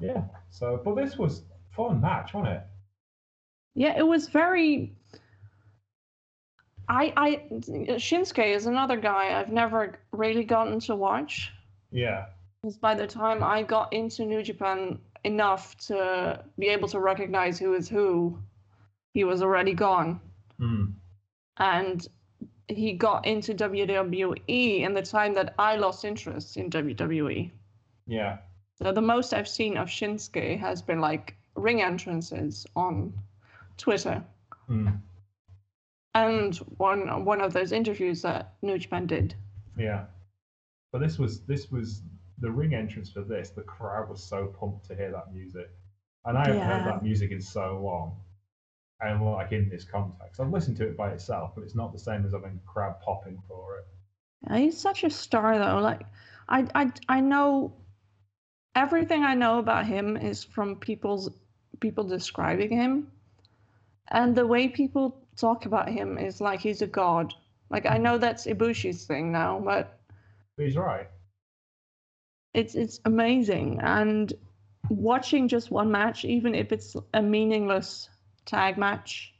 yeah. 0.00 0.24
So, 0.50 0.80
but 0.84 0.96
this 0.96 1.16
was 1.16 1.40
a 1.40 1.74
fun 1.74 2.00
match, 2.00 2.34
wasn't 2.34 2.56
it? 2.56 2.62
Yeah, 3.74 3.96
it 3.96 4.06
was 4.06 4.28
very. 4.28 4.92
I 6.88 7.12
I 7.16 7.42
Shinsuke 7.98 8.54
is 8.54 8.66
another 8.66 8.96
guy 8.96 9.38
I've 9.38 9.52
never 9.52 9.98
really 10.10 10.44
gotten 10.44 10.80
to 10.80 10.96
watch. 10.96 11.52
Yeah. 11.90 12.26
Because 12.60 12.76
by 12.76 12.94
the 12.94 13.06
time 13.06 13.42
I 13.42 13.62
got 13.62 13.92
into 13.92 14.24
New 14.24 14.42
Japan 14.42 14.98
enough 15.24 15.76
to 15.86 16.44
be 16.58 16.68
able 16.68 16.88
to 16.88 16.98
recognize 17.00 17.58
who 17.58 17.74
is 17.74 17.88
who, 17.88 18.38
he 19.14 19.24
was 19.24 19.42
already 19.42 19.74
gone. 19.74 20.20
Mm. 20.60 20.92
And 21.62 22.06
he 22.68 22.92
got 22.92 23.26
into 23.26 23.54
WWE 23.54 24.80
in 24.80 24.94
the 24.94 25.02
time 25.02 25.34
that 25.34 25.54
I 25.58 25.76
lost 25.76 26.04
interest 26.04 26.56
in 26.56 26.70
WWE. 26.70 27.50
Yeah. 28.06 28.38
So 28.74 28.92
the 28.92 29.00
most 29.00 29.32
I've 29.32 29.48
seen 29.48 29.76
of 29.76 29.88
Shinsuke 29.88 30.58
has 30.58 30.82
been 30.82 31.00
like 31.00 31.36
ring 31.54 31.82
entrances 31.82 32.66
on 32.74 33.12
Twitter. 33.76 34.24
Mm. 34.68 35.00
And 36.14 36.56
one 36.78 37.24
one 37.24 37.40
of 37.40 37.52
those 37.52 37.72
interviews 37.72 38.22
that 38.22 38.54
New 38.62 38.78
Japan 38.78 39.06
did. 39.06 39.34
Yeah. 39.78 40.04
But 40.92 41.00
this 41.00 41.18
was 41.18 41.42
this 41.42 41.70
was 41.70 42.02
the 42.38 42.50
ring 42.50 42.74
entrance 42.74 43.10
for 43.10 43.22
this. 43.22 43.50
The 43.50 43.62
crowd 43.62 44.08
was 44.10 44.22
so 44.22 44.46
pumped 44.58 44.86
to 44.86 44.96
hear 44.96 45.12
that 45.12 45.32
music, 45.32 45.70
and 46.24 46.36
I 46.36 46.46
haven't 46.46 46.58
Yeah. 46.58 46.66
heard 46.66 46.92
that 46.92 47.02
music 47.02 47.30
in 47.30 47.40
so 47.40 47.80
long. 47.82 48.16
And 49.02 49.24
like 49.24 49.52
in 49.52 49.68
this 49.68 49.84
context, 49.84 50.40
I've 50.40 50.50
listened 50.52 50.76
to 50.78 50.86
it 50.86 50.96
by 50.96 51.10
itself, 51.12 51.52
but 51.54 51.64
it's 51.64 51.74
not 51.74 51.92
the 51.92 51.98
same 51.98 52.24
as 52.24 52.32
having 52.32 52.60
a 52.64 52.70
crowd 52.70 53.00
popping 53.00 53.42
for 53.48 53.78
it. 53.78 53.86
Yeah, 54.48 54.58
he's 54.58 54.78
such 54.78 55.04
a 55.04 55.10
star 55.10 55.58
though. 55.58 55.78
Like 55.80 56.02
I 56.48 56.66
I 56.74 56.92
I 57.08 57.20
know 57.20 57.72
everything 58.74 59.24
I 59.24 59.34
know 59.34 59.58
about 59.58 59.86
him 59.86 60.16
is 60.16 60.44
from 60.44 60.76
people's 60.76 61.30
people 61.80 62.04
describing 62.04 62.70
him. 62.70 63.10
And 64.08 64.34
the 64.36 64.46
way 64.46 64.68
people 64.68 65.16
talk 65.36 65.66
about 65.66 65.88
him 65.88 66.18
is 66.18 66.40
like 66.40 66.60
he's 66.60 66.82
a 66.82 66.86
god. 66.86 67.34
Like 67.70 67.86
I 67.86 67.98
know 67.98 68.18
that's 68.18 68.46
Ibushi's 68.46 69.06
thing 69.06 69.32
now, 69.32 69.60
but 69.60 69.98
But 70.56 70.66
he's 70.66 70.76
right. 70.76 71.08
it's 72.54 72.74
it's 72.74 73.00
amazing 73.04 73.80
and 73.82 74.32
watching 74.88 75.48
just 75.48 75.70
one 75.70 75.90
match 75.90 76.24
even 76.24 76.54
if 76.54 76.72
it's 76.72 76.96
a 77.14 77.22
meaningless 77.22 78.08
tag 78.44 78.76
match 78.78 79.34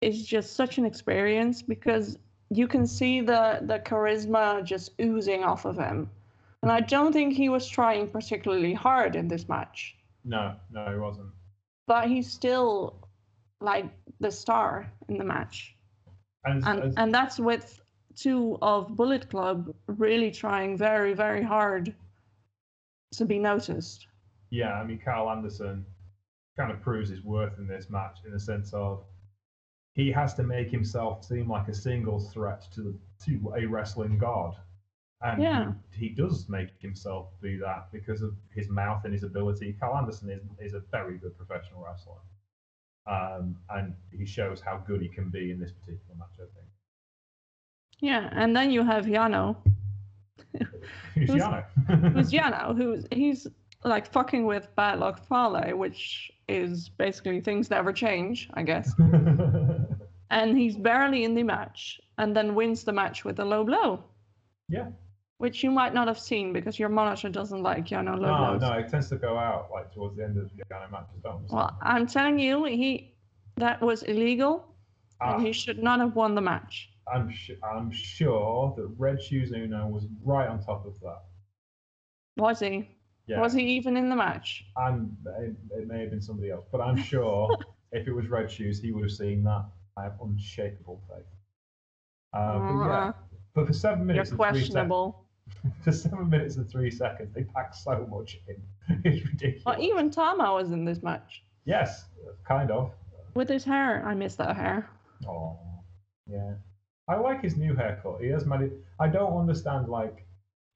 is 0.00 0.24
just 0.26 0.54
such 0.54 0.78
an 0.78 0.84
experience 0.84 1.62
because 1.62 2.18
you 2.50 2.66
can 2.68 2.86
see 2.86 3.20
the 3.20 3.60
the 3.62 3.78
charisma 3.80 4.62
just 4.64 4.90
oozing 5.00 5.42
off 5.44 5.64
of 5.64 5.76
him 5.78 6.10
and 6.62 6.70
i 6.70 6.80
don't 6.80 7.12
think 7.12 7.32
he 7.34 7.48
was 7.48 7.66
trying 7.68 8.08
particularly 8.08 8.74
hard 8.74 9.16
in 9.16 9.28
this 9.28 9.48
match 9.48 9.96
No, 10.24 10.54
no, 10.70 10.92
he 10.92 10.98
wasn't. 10.98 11.30
but 11.86 12.08
he's 12.08 12.30
still 12.30 12.96
like 13.60 13.86
the 14.20 14.30
star 14.30 14.90
in 15.08 15.16
the 15.18 15.24
match. 15.24 15.74
And, 16.44 16.62
And 16.66 16.82
as- 16.82 16.94
and 16.96 17.14
that's 17.14 17.38
with 17.38 17.80
two 18.14 18.58
of 18.62 18.94
Bullet 18.96 19.28
Club 19.30 19.74
really 19.86 20.30
trying 20.30 20.76
very, 20.76 21.14
very 21.14 21.42
hard 21.42 21.94
to 23.18 23.24
be 23.24 23.38
noticed. 23.38 24.06
yeah, 24.50 24.74
I 24.80 24.84
mean, 24.84 25.00
Karl 25.04 25.30
Anderson 25.30 25.84
kind 26.56 26.70
of 26.70 26.80
proves 26.80 27.10
his 27.10 27.22
worth 27.22 27.58
in 27.58 27.66
this 27.66 27.90
match 27.90 28.18
in 28.24 28.32
the 28.32 28.38
sense 28.40 28.72
of 28.72 29.04
he 29.94 30.10
has 30.10 30.34
to 30.34 30.42
make 30.42 30.70
himself 30.70 31.24
seem 31.24 31.48
like 31.48 31.68
a 31.68 31.74
single 31.74 32.18
threat 32.18 32.66
to 32.74 32.82
the, 32.82 32.94
to 33.24 33.52
a 33.56 33.64
wrestling 33.66 34.18
god. 34.18 34.54
And 35.22 35.42
Yeah. 35.42 35.72
he, 35.92 36.08
he 36.08 36.14
does 36.14 36.48
make 36.48 36.70
himself 36.80 37.28
be 37.40 37.56
that 37.58 37.88
because 37.92 38.20
of 38.22 38.34
his 38.54 38.68
mouth 38.68 39.04
and 39.04 39.12
his 39.12 39.22
ability. 39.22 39.76
Karl 39.78 39.96
Anderson 39.96 40.30
is, 40.30 40.40
is 40.60 40.74
a 40.74 40.80
very 40.90 41.16
good 41.18 41.36
professional 41.36 41.82
wrestler. 41.84 42.16
Um, 43.06 43.56
and 43.70 43.94
he 44.16 44.26
shows 44.26 44.60
how 44.60 44.78
good 44.86 45.00
he 45.00 45.08
can 45.08 45.30
be 45.30 45.50
in 45.52 45.60
this 45.60 45.70
particular 45.72 46.14
match, 46.18 46.34
I 46.38 46.46
think. 46.54 46.66
Yeah, 48.00 48.28
and 48.32 48.56
then 48.56 48.70
you 48.70 48.82
have 48.82 49.06
Yano, 49.06 49.56
Who's 51.14 51.30
Who's- 51.30 51.42
Yano? 51.42 51.64
who's 52.12 52.30
Yano, 52.32 52.76
who's 52.76 53.06
he's 53.12 53.46
like 53.84 54.10
fucking 54.10 54.46
with 54.46 54.68
Bad 54.76 54.98
Luck 54.98 55.26
Fale, 55.28 55.76
which 55.76 56.30
is 56.48 56.88
basically 56.88 57.40
things 57.40 57.70
never 57.70 57.92
change, 57.92 58.48
I 58.54 58.62
guess. 58.62 58.92
And 60.30 60.58
he's 60.58 60.76
barely 60.76 61.22
in 61.24 61.34
the 61.34 61.44
match, 61.44 62.00
and 62.18 62.34
then 62.34 62.54
wins 62.56 62.82
the 62.82 62.92
match 62.92 63.24
with 63.24 63.38
a 63.38 63.44
low 63.44 63.62
blow, 63.62 64.02
yeah. 64.68 64.86
which 65.38 65.62
you 65.62 65.70
might 65.70 65.94
not 65.94 66.08
have 66.08 66.18
seen 66.18 66.52
because 66.52 66.76
your 66.76 66.88
monitor 66.88 67.28
doesn't 67.28 67.62
like 67.62 67.86
Yano 67.86 68.18
low 68.18 68.26
No, 68.36 68.58
blows. 68.58 68.60
no, 68.62 68.72
it 68.72 68.88
tends 68.88 69.08
to 69.10 69.16
go 69.16 69.38
out 69.38 69.68
like 69.70 69.92
towards 69.94 70.16
the 70.16 70.24
end 70.24 70.38
of 70.38 70.50
Yano 70.72 70.90
matches, 70.90 71.20
don't? 71.22 71.46
Well, 71.50 71.76
I'm 71.82 72.06
telling 72.08 72.38
you, 72.40 72.64
he 72.64 73.14
that 73.58 73.80
was 73.80 74.02
illegal, 74.04 74.74
Ah, 75.20 75.34
and 75.36 75.46
he 75.46 75.52
should 75.52 75.80
not 75.80 76.00
have 76.00 76.16
won 76.16 76.34
the 76.34 76.40
match. 76.40 76.88
I'm 77.14 77.30
su- 77.32 77.58
I'm 77.62 77.92
sure 77.92 78.74
that 78.76 78.86
Red 78.98 79.22
Shoes 79.22 79.52
Unno 79.52 79.88
was 79.88 80.06
right 80.24 80.48
on 80.48 80.58
top 80.64 80.84
of 80.84 80.98
that. 81.00 81.20
Was 82.38 82.58
he? 82.60 82.88
Yeah, 83.26 83.40
Was 83.40 83.52
he 83.54 83.62
even 83.62 83.96
in 83.96 84.08
the 84.10 84.16
match? 84.16 84.64
and 84.76 85.16
it, 85.40 85.54
it 85.70 85.86
may 85.88 86.00
have 86.00 86.10
been 86.10 86.20
somebody 86.20 86.50
else, 86.50 86.66
but 86.70 86.80
I'm 86.80 86.96
sure 86.96 87.48
if 87.92 88.06
it 88.06 88.12
was 88.12 88.28
Red 88.28 88.50
Shoes, 88.50 88.80
he 88.80 88.92
would 88.92 89.04
have 89.04 89.12
seen 89.12 89.42
that. 89.44 89.64
I 89.96 90.02
have 90.02 90.14
unshakable 90.20 91.00
faith. 91.08 91.24
Uh, 92.32 92.58
but 92.58 92.84
yeah, 92.86 92.90
Uh-uh. 92.90 93.12
but 93.54 93.66
for 93.66 93.72
seven 93.72 94.04
minutes, 94.06 94.30
You're 94.30 94.38
minutes 94.38 94.56
and 94.58 94.66
three 94.66 94.66
seconds, 94.66 94.68
questionable. 94.68 95.24
for 95.84 95.92
seven 95.92 96.28
minutes 96.28 96.56
and 96.56 96.68
three 96.68 96.90
seconds, 96.90 97.32
they 97.34 97.44
packed 97.44 97.76
so 97.76 98.06
much 98.10 98.38
in. 98.48 98.56
It's 99.04 99.24
ridiculous. 99.24 99.64
Well, 99.64 99.80
even 99.80 100.10
Tama 100.10 100.52
was 100.52 100.70
in 100.72 100.84
this 100.84 101.02
match 101.02 101.42
yes, 101.64 102.04
kind 102.46 102.70
of. 102.70 102.90
with 103.34 103.48
his 103.48 103.64
hair. 103.64 104.04
I 104.06 104.14
miss 104.14 104.34
that 104.36 104.54
hair. 104.56 104.90
Oh, 105.26 105.56
yeah. 106.26 106.54
I 107.08 107.16
like 107.16 107.42
his 107.42 107.56
new 107.56 107.74
haircut. 107.74 108.20
He 108.20 108.28
has 108.28 108.44
made 108.46 108.62
it. 108.62 108.72
I 109.00 109.08
don't 109.08 109.38
understand 109.38 109.88
like, 109.88 110.23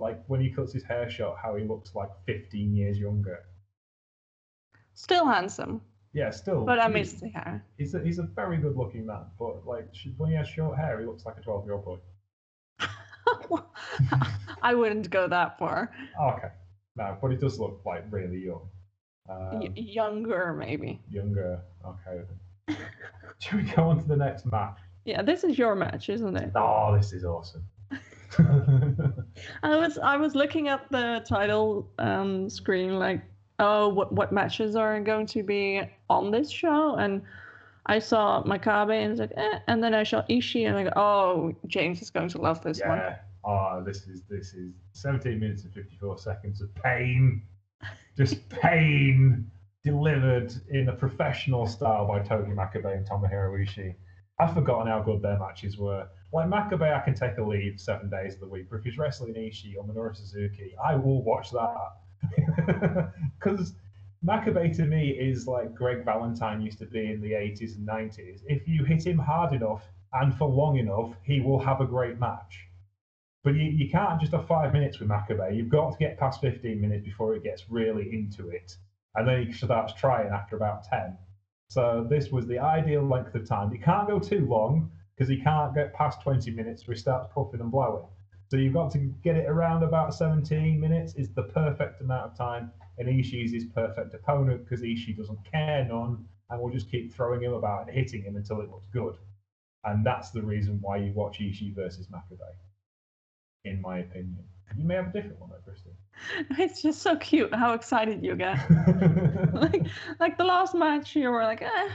like 0.00 0.22
when 0.26 0.40
he 0.40 0.50
cuts 0.50 0.72
his 0.72 0.84
hair 0.84 1.10
short, 1.10 1.36
how 1.42 1.56
he 1.56 1.64
looks 1.64 1.94
like 1.94 2.08
15 2.26 2.74
years 2.74 2.98
younger. 2.98 3.40
Still 4.94 5.26
handsome, 5.26 5.80
Yeah, 6.12 6.30
still. 6.30 6.64
but 6.64 6.78
I 6.80 6.88
miss 6.88 7.14
the 7.14 7.28
hair. 7.28 7.64
He's 7.78 7.94
a, 7.94 8.00
he's 8.02 8.18
a 8.18 8.22
very 8.24 8.58
good 8.58 8.76
looking 8.76 9.06
man, 9.06 9.24
but 9.38 9.66
like 9.66 9.88
when 10.16 10.30
he 10.30 10.36
has 10.36 10.48
short 10.48 10.76
hair, 10.76 11.00
he 11.00 11.06
looks 11.06 11.24
like 11.24 11.36
a 11.38 11.40
12 11.40 11.64
year 11.64 11.74
old 11.74 11.84
boy. 11.84 11.98
I 14.62 14.74
wouldn't 14.74 15.10
go 15.10 15.28
that 15.28 15.58
far. 15.58 15.92
Okay, 16.20 16.48
no, 16.96 17.16
but 17.20 17.30
he 17.30 17.36
does 17.36 17.58
look 17.58 17.80
like 17.84 18.04
really 18.10 18.38
young. 18.38 18.68
Um, 19.28 19.60
Y- 19.60 19.72
younger, 19.76 20.52
maybe. 20.58 21.00
younger. 21.10 21.60
Okay. 21.84 22.22
Should 23.40 23.54
we 23.64 23.70
go 23.70 23.84
on 23.84 23.98
to 24.00 24.04
the 24.08 24.16
next 24.16 24.46
match? 24.46 24.78
Yeah, 25.04 25.22
this 25.22 25.44
is 25.44 25.58
your 25.58 25.74
match, 25.74 26.08
isn't 26.08 26.36
it? 26.36 26.50
Oh, 26.56 26.94
this 26.96 27.12
is 27.12 27.24
awesome. 27.24 27.64
I 29.62 29.76
was 29.76 29.98
I 29.98 30.16
was 30.16 30.34
looking 30.34 30.68
at 30.68 30.90
the 30.90 31.24
title 31.26 31.90
um, 31.98 32.50
screen, 32.50 32.98
like, 32.98 33.22
oh, 33.58 33.88
what 33.88 34.12
what 34.12 34.32
matches 34.32 34.76
are 34.76 35.00
going 35.00 35.26
to 35.26 35.42
be 35.42 35.82
on 36.10 36.30
this 36.30 36.50
show? 36.50 36.96
And 36.96 37.22
I 37.86 37.98
saw 37.98 38.42
Makabe, 38.44 39.02
and 39.02 39.12
it's 39.12 39.20
like, 39.20 39.32
eh. 39.36 39.58
And 39.66 39.82
then 39.82 39.94
I 39.94 40.02
saw 40.02 40.22
Ishii, 40.28 40.68
and 40.68 40.76
I 40.76 40.84
go, 40.84 40.92
oh, 40.96 41.52
James 41.66 42.02
is 42.02 42.10
going 42.10 42.28
to 42.30 42.38
love 42.38 42.62
this 42.62 42.80
one. 42.80 42.98
yeah. 42.98 43.16
Oh, 43.44 43.82
this 43.84 44.06
is 44.06 44.24
this 44.28 44.52
is 44.52 44.74
17 44.92 45.40
minutes 45.40 45.64
and 45.64 45.72
54 45.72 46.18
seconds 46.18 46.60
of 46.60 46.74
pain. 46.74 47.42
Just 48.16 48.46
pain 48.50 49.50
delivered 49.84 50.52
in 50.70 50.88
a 50.90 50.92
professional 50.92 51.66
style 51.66 52.06
by 52.06 52.18
Togi 52.20 52.50
Makabe 52.50 52.94
and 52.94 53.08
Tomohiro 53.08 53.58
Ishii. 53.64 53.94
I've 54.38 54.54
forgotten 54.54 54.88
how 54.88 55.00
good 55.00 55.22
their 55.22 55.38
matches 55.38 55.78
were. 55.78 56.06
Like 56.32 56.48
Makabe, 56.48 56.94
I 56.94 57.00
can 57.04 57.14
take 57.14 57.38
a 57.38 57.42
leave 57.42 57.80
seven 57.80 58.10
days 58.10 58.34
of 58.34 58.40
the 58.40 58.48
week, 58.48 58.66
but 58.70 58.76
if 58.76 58.84
he's 58.84 58.98
wrestling 58.98 59.34
Ishii 59.34 59.76
or 59.78 59.84
Minoru 59.84 60.14
Suzuki, 60.14 60.74
I 60.84 60.94
will 60.94 61.22
watch 61.22 61.50
that. 61.50 63.12
Because 63.38 63.74
Makabe 64.26 64.76
to 64.76 64.84
me 64.84 65.10
is 65.10 65.46
like 65.46 65.74
Greg 65.74 66.04
Valentine 66.04 66.60
used 66.60 66.78
to 66.80 66.86
be 66.86 67.12
in 67.12 67.20
the 67.20 67.32
80s 67.32 67.76
and 67.76 67.86
90s. 67.88 68.40
If 68.46 68.66
you 68.66 68.84
hit 68.84 69.06
him 69.06 69.18
hard 69.18 69.52
enough 69.54 69.84
and 70.12 70.36
for 70.36 70.48
long 70.48 70.76
enough, 70.76 71.14
he 71.22 71.40
will 71.40 71.60
have 71.60 71.80
a 71.80 71.86
great 71.86 72.18
match. 72.18 72.66
But 73.44 73.54
you, 73.54 73.64
you 73.70 73.88
can't 73.88 74.20
just 74.20 74.32
have 74.32 74.46
five 74.48 74.72
minutes 74.72 74.98
with 74.98 75.08
Makabe. 75.08 75.56
You've 75.56 75.68
got 75.68 75.92
to 75.92 75.98
get 75.98 76.18
past 76.18 76.40
15 76.40 76.80
minutes 76.80 77.04
before 77.04 77.34
it 77.36 77.44
gets 77.44 77.70
really 77.70 78.12
into 78.12 78.50
it. 78.50 78.76
And 79.14 79.26
then 79.26 79.46
he 79.46 79.52
starts 79.52 79.94
trying 79.94 80.28
after 80.28 80.56
about 80.56 80.84
10. 80.84 81.16
So 81.70 82.06
this 82.08 82.30
was 82.30 82.46
the 82.46 82.58
ideal 82.58 83.02
length 83.02 83.34
of 83.34 83.48
time. 83.48 83.72
You 83.72 83.78
can't 83.78 84.08
go 84.08 84.18
too 84.18 84.46
long 84.46 84.90
because 85.18 85.28
he 85.28 85.36
can't 85.36 85.74
get 85.74 85.92
past 85.94 86.22
20 86.22 86.52
minutes 86.52 86.86
where 86.86 86.94
he 86.94 87.00
starts 87.00 87.28
puffing 87.34 87.60
and 87.60 87.72
blowing. 87.72 88.04
So 88.50 88.56
you've 88.56 88.72
got 88.72 88.92
to 88.92 88.98
get 88.98 89.36
it 89.36 89.48
around 89.48 89.82
about 89.82 90.14
17 90.14 90.78
minutes 90.78 91.14
is 91.16 91.34
the 91.34 91.42
perfect 91.42 92.00
amount 92.00 92.30
of 92.30 92.38
time. 92.38 92.70
And 92.98 93.08
Ishii's 93.08 93.52
his 93.52 93.64
perfect 93.66 94.14
opponent 94.14 94.64
because 94.64 94.82
Ishii 94.82 95.16
doesn't 95.16 95.38
care 95.50 95.84
none 95.84 96.24
and 96.50 96.60
will 96.60 96.70
just 96.70 96.90
keep 96.90 97.12
throwing 97.12 97.42
him 97.42 97.52
about 97.52 97.88
and 97.88 97.96
hitting 97.96 98.22
him 98.22 98.36
until 98.36 98.60
it 98.60 98.70
looks 98.70 98.86
good. 98.92 99.16
And 99.84 100.06
that's 100.06 100.30
the 100.30 100.42
reason 100.42 100.78
why 100.80 100.98
you 100.98 101.12
watch 101.12 101.40
Ishii 101.40 101.74
versus 101.74 102.06
Makabe, 102.08 102.38
in 103.64 103.80
my 103.80 103.98
opinion. 103.98 104.44
You 104.76 104.84
may 104.84 104.94
have 104.96 105.08
a 105.08 105.12
different 105.12 105.40
one 105.40 105.50
though, 105.50 105.62
Kristen. 105.64 105.92
It's 106.58 106.82
just 106.82 107.02
so 107.02 107.16
cute 107.16 107.54
how 107.54 107.72
excited 107.72 108.24
you 108.24 108.36
get. 108.36 108.58
like 109.52 109.86
like 110.20 110.36
the 110.36 110.44
last 110.44 110.74
match, 110.74 111.16
you 111.16 111.30
were 111.30 111.42
like, 111.42 111.62
eh. 111.62 111.88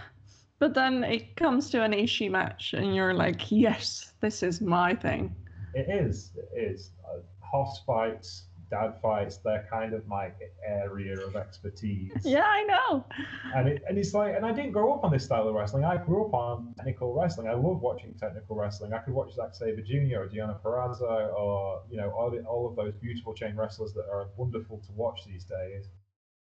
But 0.63 0.75
then 0.75 1.03
it 1.03 1.35
comes 1.35 1.69
to 1.71 1.83
an 1.83 1.91
Ishii 1.91 2.31
match, 2.31 2.71
and 2.71 2.95
you're 2.95 3.13
like, 3.13 3.51
yes, 3.51 4.13
this 4.21 4.41
is 4.41 4.61
my 4.61 4.95
thing. 4.95 5.35
It 5.73 5.89
is. 5.89 6.31
It 6.37 6.57
is. 6.57 6.91
Uh, 7.03 7.19
hoss 7.41 7.83
fights, 7.85 8.45
dad 8.71 8.93
fights, 9.01 9.39
they're 9.43 9.67
kind 9.69 9.93
of 9.93 10.07
my 10.07 10.31
area 10.65 11.19
of 11.19 11.35
expertise. 11.35 12.13
Yeah, 12.23 12.45
I 12.45 12.63
know. 12.63 13.05
And, 13.53 13.67
it, 13.67 13.83
and 13.89 13.97
it's 13.97 14.13
like, 14.13 14.37
and 14.37 14.45
I 14.45 14.53
didn't 14.53 14.71
grow 14.71 14.93
up 14.93 15.03
on 15.03 15.11
this 15.11 15.25
style 15.25 15.49
of 15.49 15.53
wrestling. 15.53 15.83
I 15.83 15.97
grew 15.97 16.27
up 16.27 16.33
on 16.33 16.73
technical 16.77 17.13
wrestling. 17.13 17.49
I 17.49 17.55
love 17.55 17.81
watching 17.81 18.13
technical 18.13 18.55
wrestling. 18.55 18.93
I 18.93 18.99
could 18.99 19.13
watch 19.13 19.33
Zack 19.33 19.55
Sabre 19.55 19.81
Jr. 19.81 20.19
or 20.19 20.27
Gianna 20.29 20.57
Perazzo 20.63 21.33
or, 21.33 21.81
you 21.91 21.97
know, 21.97 22.09
all, 22.11 22.33
all 22.47 22.69
of 22.69 22.77
those 22.77 22.93
beautiful 23.01 23.33
chain 23.33 23.57
wrestlers 23.57 23.91
that 23.95 24.05
are 24.09 24.29
wonderful 24.37 24.77
to 24.77 24.91
watch 24.93 25.25
these 25.27 25.43
days. 25.43 25.89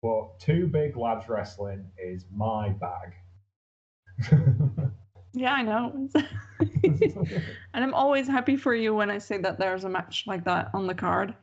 But 0.01 0.41
two 0.41 0.67
big 0.67 0.97
lads 0.97 1.29
wrestling 1.29 1.85
is 1.97 2.25
my 2.35 2.67
bag. 2.67 3.13
Yeah, 5.33 5.53
I 5.53 5.61
know. 5.61 6.09
and 6.83 7.53
I'm 7.73 7.93
always 7.93 8.27
happy 8.27 8.57
for 8.57 8.73
you 8.73 8.95
when 8.95 9.09
I 9.11 9.19
say 9.19 9.37
that 9.37 9.59
there's 9.59 9.83
a 9.83 9.89
match 9.89 10.23
like 10.25 10.43
that 10.45 10.69
on 10.73 10.87
the 10.87 10.95
card, 10.95 11.35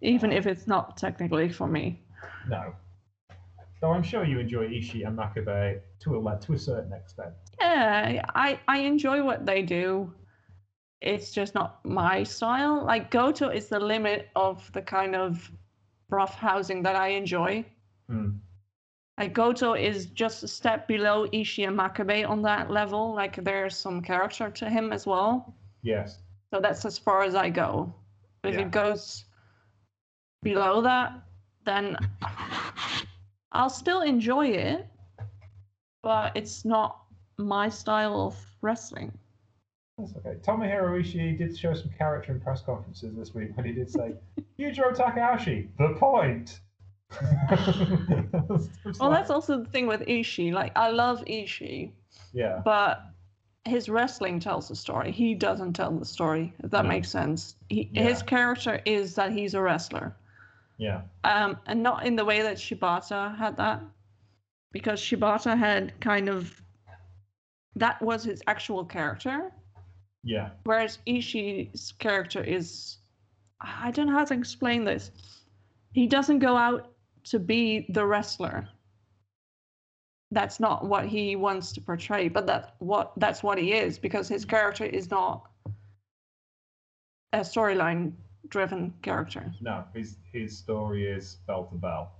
even 0.00 0.32
if 0.32 0.46
it's 0.46 0.66
not 0.66 0.96
technically 0.96 1.48
for 1.48 1.66
me. 1.66 2.00
no. 2.48 2.74
Though 3.80 3.90
I'm 3.90 4.04
sure 4.04 4.24
you 4.24 4.38
enjoy 4.38 4.68
Ishii 4.68 5.04
and 5.04 5.18
Makabe 5.18 5.80
to 6.00 6.16
a 6.16 6.38
to 6.38 6.52
a 6.52 6.58
certain 6.58 6.92
extent. 6.92 7.34
Yeah, 7.60 8.24
I 8.32 8.60
I 8.68 8.78
enjoy 8.78 9.24
what 9.24 9.44
they 9.44 9.60
do. 9.62 10.14
It's 11.00 11.32
just 11.32 11.52
not 11.56 11.84
my 11.84 12.22
style. 12.22 12.84
Like 12.86 13.10
Goto 13.10 13.48
is 13.48 13.66
the 13.66 13.80
limit 13.80 14.28
of 14.36 14.70
the 14.72 14.82
kind 14.82 15.16
of 15.16 15.50
rough 16.10 16.36
housing 16.36 16.84
that 16.84 16.94
I 16.94 17.08
enjoy. 17.08 17.64
Hmm. 18.08 18.36
Like 19.22 19.34
Goto 19.34 19.74
is 19.74 20.06
just 20.06 20.42
a 20.42 20.48
step 20.48 20.88
below 20.88 21.28
Ishii 21.28 21.68
and 21.68 21.78
Makabe 21.78 22.28
on 22.28 22.42
that 22.42 22.72
level. 22.72 23.14
Like 23.14 23.36
there's 23.44 23.76
some 23.76 24.02
character 24.02 24.50
to 24.50 24.68
him 24.68 24.92
as 24.92 25.06
well. 25.06 25.54
Yes. 25.82 26.18
So 26.52 26.60
that's 26.60 26.84
as 26.84 26.98
far 26.98 27.22
as 27.22 27.36
I 27.36 27.48
go. 27.48 27.94
If 28.42 28.54
Yeah. 28.54 28.62
it 28.62 28.72
goes 28.72 29.26
below 30.42 30.80
that, 30.80 31.12
then 31.64 31.96
I'll 33.52 33.70
still 33.70 34.00
enjoy 34.00 34.48
it, 34.48 34.88
but 36.02 36.36
it's 36.36 36.64
not 36.64 37.04
my 37.38 37.68
style 37.68 38.26
of 38.26 38.34
wrestling. 38.60 39.16
That's 39.98 40.16
okay. 40.16 40.34
Tomohiro 40.42 40.98
Ishii 41.00 41.38
did 41.38 41.56
show 41.56 41.74
some 41.74 41.92
character 41.96 42.32
in 42.32 42.40
press 42.40 42.60
conferences 42.62 43.14
this 43.14 43.32
week 43.36 43.56
when 43.56 43.66
he 43.66 43.72
did 43.72 43.88
say, 43.88 44.16
Yujiro 44.58 44.92
Takahashi, 44.92 45.70
the 45.78 45.94
point. 46.00 46.58
well, 49.00 49.10
that's 49.10 49.30
also 49.30 49.58
the 49.58 49.68
thing 49.70 49.86
with 49.86 50.00
Ishii. 50.02 50.52
Like, 50.52 50.72
I 50.76 50.90
love 50.90 51.24
Ishii, 51.24 51.92
yeah, 52.32 52.60
but 52.64 53.02
his 53.64 53.88
wrestling 53.88 54.40
tells 54.40 54.68
the 54.68 54.76
story. 54.76 55.12
He 55.12 55.34
doesn't 55.34 55.74
tell 55.74 55.90
the 55.92 56.04
story. 56.04 56.52
If 56.62 56.70
that 56.70 56.86
makes 56.86 57.08
sense. 57.08 57.56
He, 57.68 57.88
Yeah. 57.92 58.02
His 58.02 58.22
character 58.22 58.80
is 58.84 59.14
that 59.14 59.32
he's 59.32 59.54
a 59.54 59.60
wrestler, 59.60 60.16
yeah, 60.78 61.02
um, 61.24 61.58
and 61.66 61.82
not 61.82 62.06
in 62.06 62.16
the 62.16 62.24
way 62.24 62.42
that 62.42 62.56
Shibata 62.56 63.36
had 63.36 63.56
that, 63.56 63.82
because 64.72 65.00
Shibata 65.00 65.56
had 65.56 65.98
kind 66.00 66.28
of 66.28 66.60
that 67.76 68.00
was 68.02 68.24
his 68.24 68.42
actual 68.46 68.84
character, 68.84 69.52
yeah, 70.24 70.50
whereas 70.64 70.98
Ishii's 71.06 71.92
character 71.92 72.42
is 72.42 72.98
I 73.60 73.90
don't 73.92 74.06
know 74.06 74.12
how 74.12 74.24
to 74.24 74.34
explain 74.34 74.84
this. 74.84 75.10
He 75.92 76.06
doesn't 76.06 76.40
go 76.40 76.56
out 76.56 76.91
to 77.24 77.38
be 77.38 77.86
the 77.90 78.04
wrestler. 78.06 78.68
That's 80.30 80.58
not 80.60 80.86
what 80.86 81.06
he 81.06 81.36
wants 81.36 81.72
to 81.72 81.80
portray, 81.80 82.28
but 82.28 82.46
that 82.46 82.74
what 82.78 83.12
that's 83.18 83.42
what 83.42 83.58
he 83.58 83.72
is 83.72 83.98
because 83.98 84.28
his 84.28 84.44
character 84.44 84.84
is 84.84 85.10
not 85.10 85.50
a 87.32 87.40
storyline 87.40 88.12
driven 88.48 88.92
character. 89.02 89.52
no, 89.60 89.84
his 89.94 90.16
his 90.32 90.56
story 90.56 91.06
is 91.06 91.36
bell 91.46 91.66
to 91.66 91.76
bell. 91.76 92.12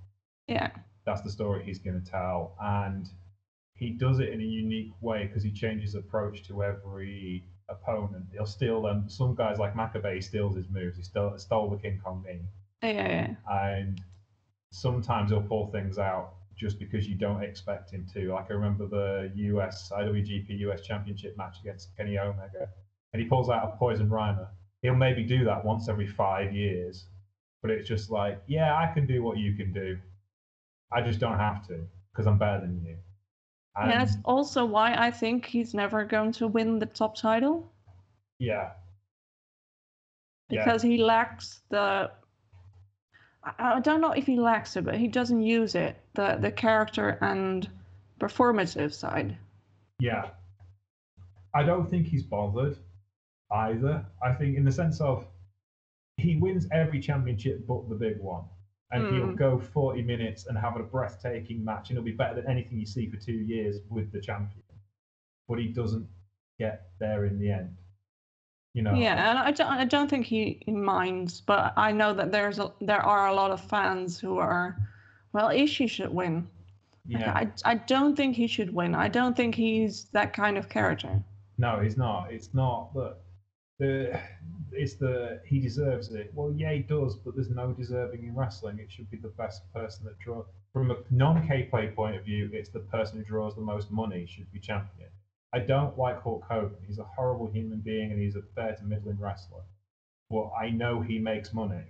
Yeah. 0.47 0.69
That's 1.05 1.21
the 1.21 1.29
story 1.29 1.63
he's 1.65 1.79
going 1.79 2.01
to 2.01 2.11
tell, 2.11 2.55
and 2.61 3.09
he 3.75 3.89
does 3.89 4.19
it 4.19 4.29
in 4.29 4.39
a 4.39 4.43
unique 4.43 4.93
way 5.01 5.25
because 5.27 5.43
he 5.43 5.51
changes 5.51 5.95
approach 5.95 6.47
to 6.47 6.63
every 6.63 7.43
opponent. 7.69 8.25
He'll 8.31 8.45
steal 8.45 8.81
them. 8.81 9.09
Some 9.09 9.35
guys 9.35 9.59
like 9.59 9.75
Makabe 9.75 10.23
steals 10.23 10.55
his 10.55 10.69
moves. 10.69 10.97
He 10.97 11.03
stole, 11.03 11.37
stole 11.37 11.69
the 11.69 11.77
King 11.77 11.99
Kong 12.03 12.23
knee. 12.25 12.39
Yeah, 12.81 12.91
yeah, 12.91 13.35
and 13.49 14.01
sometimes 14.73 15.31
he'll 15.31 15.41
pull 15.41 15.67
things 15.67 15.97
out 15.97 16.33
just 16.55 16.79
because 16.79 17.07
you 17.07 17.15
don't 17.15 17.43
expect 17.43 17.91
him 17.91 18.05
to. 18.13 18.33
Like 18.33 18.49
I 18.49 18.53
remember 18.53 18.87
the 18.87 19.31
US 19.35 19.91
IWGP 19.91 20.59
US 20.59 20.81
Championship 20.81 21.37
match 21.37 21.57
against 21.61 21.95
Kenny 21.97 22.17
Omega, 22.17 22.69
and 23.13 23.21
he 23.21 23.27
pulls 23.27 23.49
out 23.49 23.73
a 23.73 23.77
Poison 23.77 24.09
Rana. 24.09 24.49
He'll 24.81 24.95
maybe 24.95 25.23
do 25.23 25.45
that 25.45 25.63
once 25.63 25.87
every 25.89 26.07
five 26.07 26.53
years, 26.53 27.05
but 27.61 27.71
it's 27.71 27.87
just 27.87 28.09
like, 28.11 28.41
yeah, 28.47 28.75
I 28.75 28.93
can 28.93 29.05
do 29.07 29.23
what 29.23 29.37
you 29.37 29.53
can 29.53 29.71
do. 29.71 29.97
I 30.91 31.01
just 31.01 31.19
don't 31.19 31.39
have 31.39 31.65
to 31.67 31.79
because 32.11 32.27
I'm 32.27 32.37
better 32.37 32.61
than 32.61 32.81
you. 32.83 32.97
And 33.75 33.91
that's 33.91 34.17
also 34.23 34.65
why 34.65 34.93
I 34.93 35.09
think 35.09 35.45
he's 35.45 35.73
never 35.73 36.05
going 36.05 36.31
to 36.33 36.47
win 36.47 36.77
the 36.77 36.85
top 36.85 37.15
title 37.15 37.73
yeah, 38.39 38.71
Yeah. 40.49 40.63
because 40.65 40.81
he 40.81 40.97
lacks 40.97 41.61
the. 41.69 42.11
I- 43.57 43.79
don't 43.81 44.01
know 44.01 44.11
if 44.11 44.25
he 44.25 44.37
lacks 44.39 44.75
it, 44.77 44.85
but 44.85 44.95
he 44.95 45.07
doesn't 45.07 45.41
use 45.41 45.75
it 45.75 45.97
the 46.13 46.37
the 46.39 46.51
character 46.51 47.17
and 47.21 47.69
performative 48.19 48.93
side. 48.93 49.37
Yeah. 49.99 50.29
I 51.53 51.63
don't 51.63 51.89
think 51.89 52.07
he's 52.07 52.23
bothered 52.23 52.77
either. 53.51 54.05
I 54.23 54.33
think, 54.33 54.57
in 54.57 54.63
the 54.63 54.71
sense 54.71 54.99
of, 55.01 55.27
he 56.17 56.37
wins 56.37 56.67
every 56.71 56.99
championship 56.99 57.67
but 57.67 57.87
the 57.89 57.95
big 57.95 58.19
one. 58.19 58.45
And 58.91 59.07
he'll 59.07 59.27
Mm. 59.33 59.35
go 59.35 59.59
40 59.59 60.03
minutes 60.03 60.45
and 60.45 60.57
have 60.57 60.75
a 60.77 60.83
breathtaking 60.83 61.63
match, 61.65 61.89
and 61.89 61.97
it'll 61.97 62.05
be 62.05 62.11
better 62.11 62.35
than 62.35 62.47
anything 62.49 62.79
you 62.79 62.85
see 62.85 63.09
for 63.09 63.17
two 63.17 63.33
years 63.33 63.79
with 63.89 64.11
the 64.11 64.21
champion. 64.21 64.63
But 65.47 65.59
he 65.59 65.67
doesn't 65.73 66.07
get 66.59 66.91
there 66.99 67.25
in 67.25 67.39
the 67.39 67.51
end. 67.51 67.75
You 68.73 68.81
know? 68.81 68.95
Yeah, 68.95 69.29
and 69.29 69.39
I 69.39 69.51
don't, 69.51 69.67
I 69.67 69.85
don't 69.85 70.09
think 70.09 70.25
he, 70.25 70.59
he 70.65 70.71
minds, 70.71 71.41
but 71.41 71.73
I 71.77 71.91
know 71.91 72.13
that 72.13 72.31
there's 72.31 72.59
a, 72.59 72.71
there 72.81 73.01
are 73.01 73.27
a 73.27 73.33
lot 73.33 73.51
of 73.51 73.61
fans 73.61 74.19
who 74.19 74.39
are, 74.39 74.77
well, 75.31 75.49
Ishii 75.49 75.89
should 75.89 76.13
win. 76.13 76.47
Like, 77.09 77.21
Yeah. 77.21 77.33
I, 77.33 77.51
I 77.65 77.75
don't 77.75 78.15
think 78.15 78.35
he 78.35 78.47
should 78.47 78.73
win. 78.73 78.95
I 78.95 79.09
don't 79.09 79.35
think 79.35 79.55
he's 79.55 80.05
that 80.13 80.33
kind 80.33 80.57
of 80.57 80.69
character. 80.69 81.23
No, 81.57 81.79
he's 81.79 81.97
not. 81.97 82.31
It's 82.31 82.53
not 82.53 82.93
that 82.95 83.17
the 83.79 84.19
it's 84.71 84.95
the 84.95 85.39
he 85.45 85.59
deserves 85.59 86.11
it. 86.13 86.31
Well, 86.33 86.53
yeah, 86.55 86.73
he 86.73 86.79
does, 86.79 87.15
but 87.15 87.35
there's 87.35 87.49
no 87.49 87.73
deserving 87.73 88.23
in 88.23 88.35
wrestling. 88.35 88.79
It 88.79 88.91
should 88.91 89.09
be 89.11 89.17
the 89.17 89.29
best 89.29 89.61
person 89.73 90.05
that 90.05 90.17
draws. 90.19 90.45
From 90.71 90.89
a 90.89 90.95
non-kayfabe 91.11 91.93
point 91.95 92.15
of 92.15 92.25
view, 92.25 92.49
it's 92.51 92.69
the 92.69 92.79
person 92.79 93.19
who 93.19 93.23
draws 93.23 93.53
the 93.55 93.61
most 93.61 93.91
money 93.91 94.25
should 94.25 94.51
be 94.51 94.59
champion. 94.59 95.09
I 95.53 95.59
don't 95.59 95.97
like 95.97 96.21
Hulk 96.21 96.43
Hogan. 96.49 96.77
He's 96.87 96.97
a 96.97 97.03
horrible 97.03 97.47
human 97.47 97.79
being 97.79 98.11
and 98.11 98.19
he's 98.19 98.35
a 98.35 98.41
fair 98.55 98.75
to 98.75 98.83
middling 98.83 99.19
wrestler. 99.19 99.61
But 100.29 100.49
I 100.59 100.71
know 100.71 101.01
he 101.01 101.19
makes 101.19 101.53
money, 101.53 101.85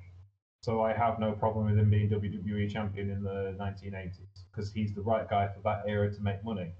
so 0.61 0.81
I 0.81 0.91
have 0.91 1.17
no 1.17 1.31
problem 1.31 1.67
with 1.67 1.77
him 1.77 1.89
being 1.89 2.09
WWE 2.09 2.69
champion 2.69 3.09
in 3.09 3.23
the 3.23 3.55
1980s 3.57 4.43
because 4.51 4.71
he's 4.71 4.93
the 4.93 5.01
right 5.01 5.29
guy 5.29 5.47
for 5.47 5.61
that 5.63 5.83
era 5.87 6.13
to 6.13 6.21
make 6.21 6.43
money. 6.43 6.73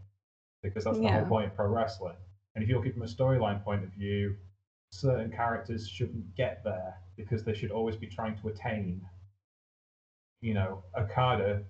Because 0.61 0.83
that's 0.83 0.99
the 0.99 1.09
whole 1.09 1.25
point 1.25 1.47
of 1.47 1.55
pro 1.55 1.67
wrestling. 1.67 2.15
And 2.55 2.63
if 2.63 2.69
you 2.69 2.75
look 2.75 2.85
at 2.85 2.91
it 2.91 2.93
from 2.93 3.03
a 3.03 3.05
storyline 3.05 3.63
point 3.63 3.83
of 3.83 3.89
view, 3.91 4.35
certain 4.91 5.31
characters 5.31 5.87
shouldn't 5.87 6.35
get 6.35 6.63
there 6.63 6.95
because 7.15 7.43
they 7.43 7.53
should 7.53 7.71
always 7.71 7.95
be 7.95 8.07
trying 8.07 8.37
to 8.39 8.49
attain. 8.49 9.01
You 10.41 10.53
know, 10.53 10.83
Okada 10.97 11.63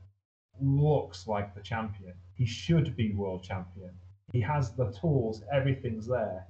looks 0.60 1.28
like 1.28 1.54
the 1.54 1.62
champion. 1.62 2.14
He 2.34 2.46
should 2.46 2.96
be 2.96 3.14
world 3.14 3.44
champion. 3.44 3.92
He 4.34 4.42
has 4.42 4.72
the 4.72 4.92
tools, 5.00 5.44
everything's 5.52 6.08
there. 6.08 6.48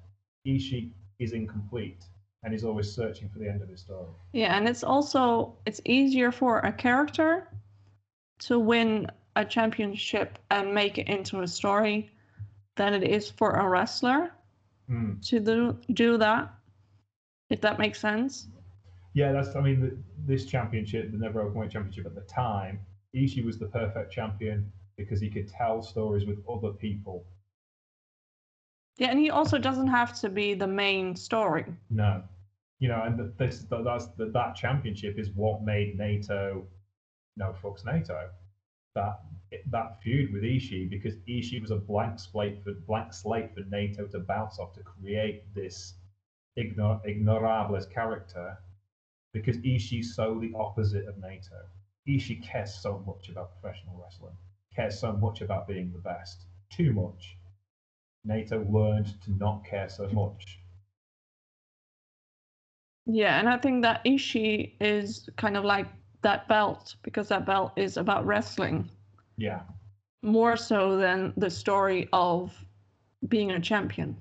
Ishii 0.47 0.89
is 1.19 1.33
incomplete 1.33 2.03
and 2.43 2.51
he's 2.53 2.63
always 2.63 2.91
searching 2.91 3.29
for 3.29 3.39
the 3.39 3.47
end 3.47 3.61
of 3.61 3.69
his 3.69 3.81
story. 3.81 4.07
Yeah, 4.33 4.57
and 4.57 4.67
it's 4.67 4.83
also 4.83 5.55
it's 5.65 5.81
easier 5.85 6.31
for 6.31 6.59
a 6.59 6.73
character 6.73 7.47
to 8.39 8.57
win 8.57 9.07
a 9.35 9.45
championship 9.45 10.39
and 10.49 10.73
make 10.73 10.97
it 10.97 11.07
into 11.07 11.41
a 11.41 11.47
story 11.47 12.09
than 12.75 12.93
it 12.93 13.03
is 13.03 13.29
for 13.29 13.51
a 13.51 13.67
wrestler 13.69 14.31
Hmm. 14.87 15.13
to 15.21 15.39
do 15.39 15.77
do 15.93 16.17
that. 16.17 16.53
If 17.49 17.61
that 17.61 17.79
makes 17.79 17.99
sense. 17.99 18.47
Yeah, 19.13 19.31
that's. 19.31 19.55
I 19.55 19.61
mean, 19.61 19.79
the, 19.79 19.97
this 20.25 20.45
championship, 20.45 21.11
the 21.11 21.17
Never 21.17 21.43
Openweight 21.43 21.71
Championship 21.71 22.05
at 22.05 22.15
the 22.15 22.21
time, 22.21 22.79
Ishii 23.15 23.45
was 23.45 23.59
the 23.59 23.67
perfect 23.67 24.11
champion 24.11 24.71
because 24.97 25.21
he 25.21 25.29
could 25.29 25.47
tell 25.47 25.81
stories 25.81 26.25
with 26.25 26.39
other 26.49 26.71
people. 26.71 27.25
Yeah, 28.97 29.09
and 29.09 29.19
he 29.19 29.29
also 29.31 29.57
doesn't 29.57 29.87
have 29.87 30.19
to 30.21 30.29
be 30.29 30.53
the 30.53 30.67
main 30.67 31.15
story. 31.15 31.65
No, 31.89 32.23
you 32.79 32.87
know, 32.89 33.01
and 33.03 33.19
this 33.37 33.63
th- 33.63 33.83
that's 33.83 34.07
the, 34.17 34.25
that 34.33 34.55
championship 34.55 35.17
is 35.17 35.31
what 35.31 35.63
made 35.63 35.97
Naito, 35.97 36.63
no 37.37 37.55
fucks 37.61 37.83
Naito, 37.83 38.29
that 38.95 39.21
that 39.69 40.01
feud 40.01 40.31
with 40.33 40.43
Ishii 40.43 40.89
because 40.89 41.15
Ishii 41.27 41.61
was 41.61 41.71
a 41.71 41.75
blank 41.75 42.19
slate 42.19 42.63
for 42.63 42.73
blank 42.73 43.13
slate 43.13 43.53
for 43.53 43.61
Naito 43.61 44.09
to 44.11 44.19
bounce 44.19 44.59
off 44.59 44.73
to 44.73 44.81
create 44.83 45.43
this 45.55 45.95
ignor- 46.57 47.01
ignorables 47.05 47.89
character 47.91 48.57
because 49.33 49.57
Ishii's 49.57 50.15
so 50.15 50.39
the 50.39 50.51
opposite 50.55 51.07
of 51.07 51.15
Naito. 51.15 51.61
Ishii 52.07 52.43
cares 52.43 52.75
so 52.75 53.03
much 53.07 53.29
about 53.29 53.59
professional 53.59 53.99
wrestling, 54.01 54.35
cares 54.75 54.99
so 54.99 55.13
much 55.13 55.41
about 55.41 55.67
being 55.67 55.91
the 55.91 55.99
best, 55.99 56.45
too 56.71 56.93
much. 56.93 57.37
Naito 58.27 58.69
learned 58.71 59.21
to 59.21 59.31
not 59.31 59.63
care 59.65 59.89
so 59.89 60.07
much. 60.09 60.59
Yeah, 63.05 63.39
and 63.39 63.49
I 63.49 63.57
think 63.57 63.81
that 63.83 64.03
Ishii 64.05 64.73
is 64.79 65.29
kind 65.37 65.57
of 65.57 65.63
like 65.65 65.87
that 66.21 66.47
belt 66.47 66.95
because 67.03 67.29
that 67.29 67.45
belt 67.45 67.73
is 67.75 67.97
about 67.97 68.25
wrestling 68.25 68.89
Yeah, 69.37 69.61
more 70.23 70.55
so 70.57 70.97
than 70.97 71.33
the 71.37 71.49
story 71.49 72.09
of 72.13 72.65
being 73.27 73.51
a 73.51 73.59
champion. 73.59 74.17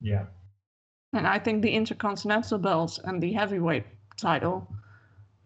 yeah. 0.00 0.26
And 1.12 1.26
I 1.26 1.38
think 1.38 1.62
the 1.62 1.72
intercontinental 1.72 2.58
belts 2.58 2.98
and 2.98 3.22
the 3.22 3.32
heavyweight 3.32 3.86
title 4.16 4.68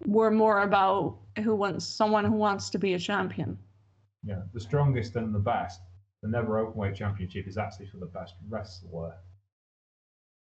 were 0.06 0.30
more 0.30 0.62
about 0.62 1.18
who 1.42 1.54
wants 1.54 1.84
someone 1.86 2.24
who 2.24 2.36
wants 2.36 2.70
to 2.70 2.78
be 2.78 2.94
a 2.94 2.98
champion. 2.98 3.58
Yeah, 4.22 4.42
the 4.52 4.60
strongest 4.60 5.16
and 5.16 5.34
the 5.34 5.38
best. 5.38 5.80
The 6.22 6.28
Never 6.28 6.64
Openweight 6.64 6.94
Championship 6.94 7.46
is 7.46 7.56
actually 7.56 7.86
for 7.86 7.96
the 7.96 8.06
best 8.06 8.34
wrestler. 8.48 9.14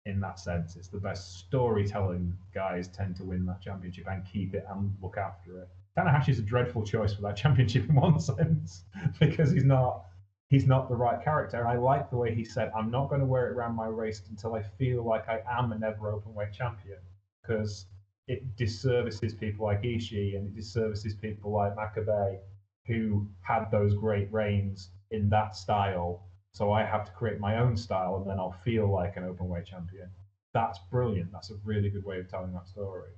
In 0.04 0.20
that 0.20 0.38
sense, 0.38 0.76
it's 0.76 0.88
the 0.88 0.98
best 0.98 1.38
storytelling 1.38 2.36
guys 2.52 2.88
tend 2.88 3.16
to 3.16 3.24
win 3.24 3.46
that 3.46 3.62
championship 3.62 4.06
and 4.06 4.22
keep 4.26 4.52
it 4.52 4.66
and 4.68 4.94
look 5.00 5.16
after 5.16 5.60
it. 5.60 5.68
Tanahashi's 5.96 6.38
a 6.38 6.42
dreadful 6.42 6.84
choice 6.84 7.14
for 7.14 7.22
that 7.22 7.36
championship 7.42 7.88
in 7.88 7.94
one 7.94 8.20
sense 8.20 8.84
because 9.20 9.50
he's 9.50 9.64
not 9.64 10.04
he's 10.50 10.66
not 10.66 10.90
the 10.90 10.96
right 10.96 11.24
character. 11.24 11.58
And 11.58 11.66
I 11.66 11.76
like 11.76 12.10
the 12.10 12.16
way 12.16 12.34
he 12.34 12.44
said, 12.44 12.70
"I'm 12.76 12.90
not 12.90 13.08
going 13.08 13.20
to 13.20 13.26
wear 13.26 13.48
it 13.48 13.52
around 13.52 13.74
my 13.74 13.88
waist 13.88 14.28
until 14.28 14.54
I 14.54 14.62
feel 14.62 15.02
like 15.02 15.28
I 15.28 15.40
am 15.50 15.72
a 15.72 15.78
Never 15.78 16.12
Openweight 16.12 16.52
champion," 16.52 16.98
because 17.40 17.86
it 18.28 18.56
disservices 18.56 19.34
people 19.34 19.64
like 19.66 19.82
Ishii 19.82 20.36
and 20.36 20.46
it 20.46 20.54
disservices 20.54 21.14
people 21.14 21.52
like 21.52 21.74
Makabe 21.74 22.38
who 22.86 23.26
had 23.40 23.70
those 23.70 23.94
great 23.94 24.30
reigns 24.32 24.90
in 25.14 25.28
that 25.30 25.56
style. 25.56 26.26
So 26.52 26.72
I 26.72 26.84
have 26.84 27.04
to 27.06 27.12
create 27.12 27.40
my 27.40 27.58
own 27.58 27.76
style 27.76 28.16
and 28.16 28.30
then 28.30 28.38
I'll 28.38 28.56
feel 28.64 28.90
like 28.90 29.16
an 29.16 29.24
open 29.24 29.48
weight 29.48 29.66
champion. 29.66 30.08
That's 30.52 30.78
brilliant. 30.90 31.32
That's 31.32 31.50
a 31.50 31.54
really 31.64 31.90
good 31.90 32.04
way 32.04 32.18
of 32.20 32.28
telling 32.28 32.52
that 32.52 32.68
story. 32.68 33.10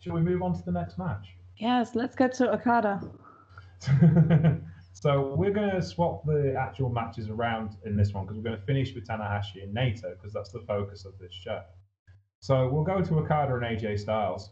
Shall 0.00 0.14
we 0.14 0.20
move 0.20 0.42
on 0.42 0.54
to 0.54 0.64
the 0.64 0.72
next 0.72 0.96
match? 0.96 1.26
Yes, 1.58 1.94
let's 1.94 2.14
get 2.14 2.32
to 2.34 2.52
Okada. 2.52 3.00
so 4.92 5.34
we're 5.36 5.50
going 5.50 5.70
to 5.70 5.82
swap 5.82 6.24
the 6.24 6.54
actual 6.58 6.88
matches 6.88 7.28
around 7.28 7.76
in 7.84 7.96
this 7.96 8.14
one 8.14 8.24
because 8.24 8.38
we're 8.38 8.44
going 8.44 8.58
to 8.58 8.64
finish 8.64 8.94
with 8.94 9.06
Tanahashi 9.06 9.62
and 9.62 9.76
Naito 9.76 10.14
because 10.16 10.32
that's 10.32 10.50
the 10.50 10.60
focus 10.60 11.04
of 11.04 11.18
this 11.18 11.34
show. 11.34 11.60
So 12.40 12.68
we'll 12.68 12.84
go 12.84 13.02
to 13.02 13.18
Okada 13.18 13.56
and 13.56 13.64
AJ 13.64 13.98
Styles, 13.98 14.50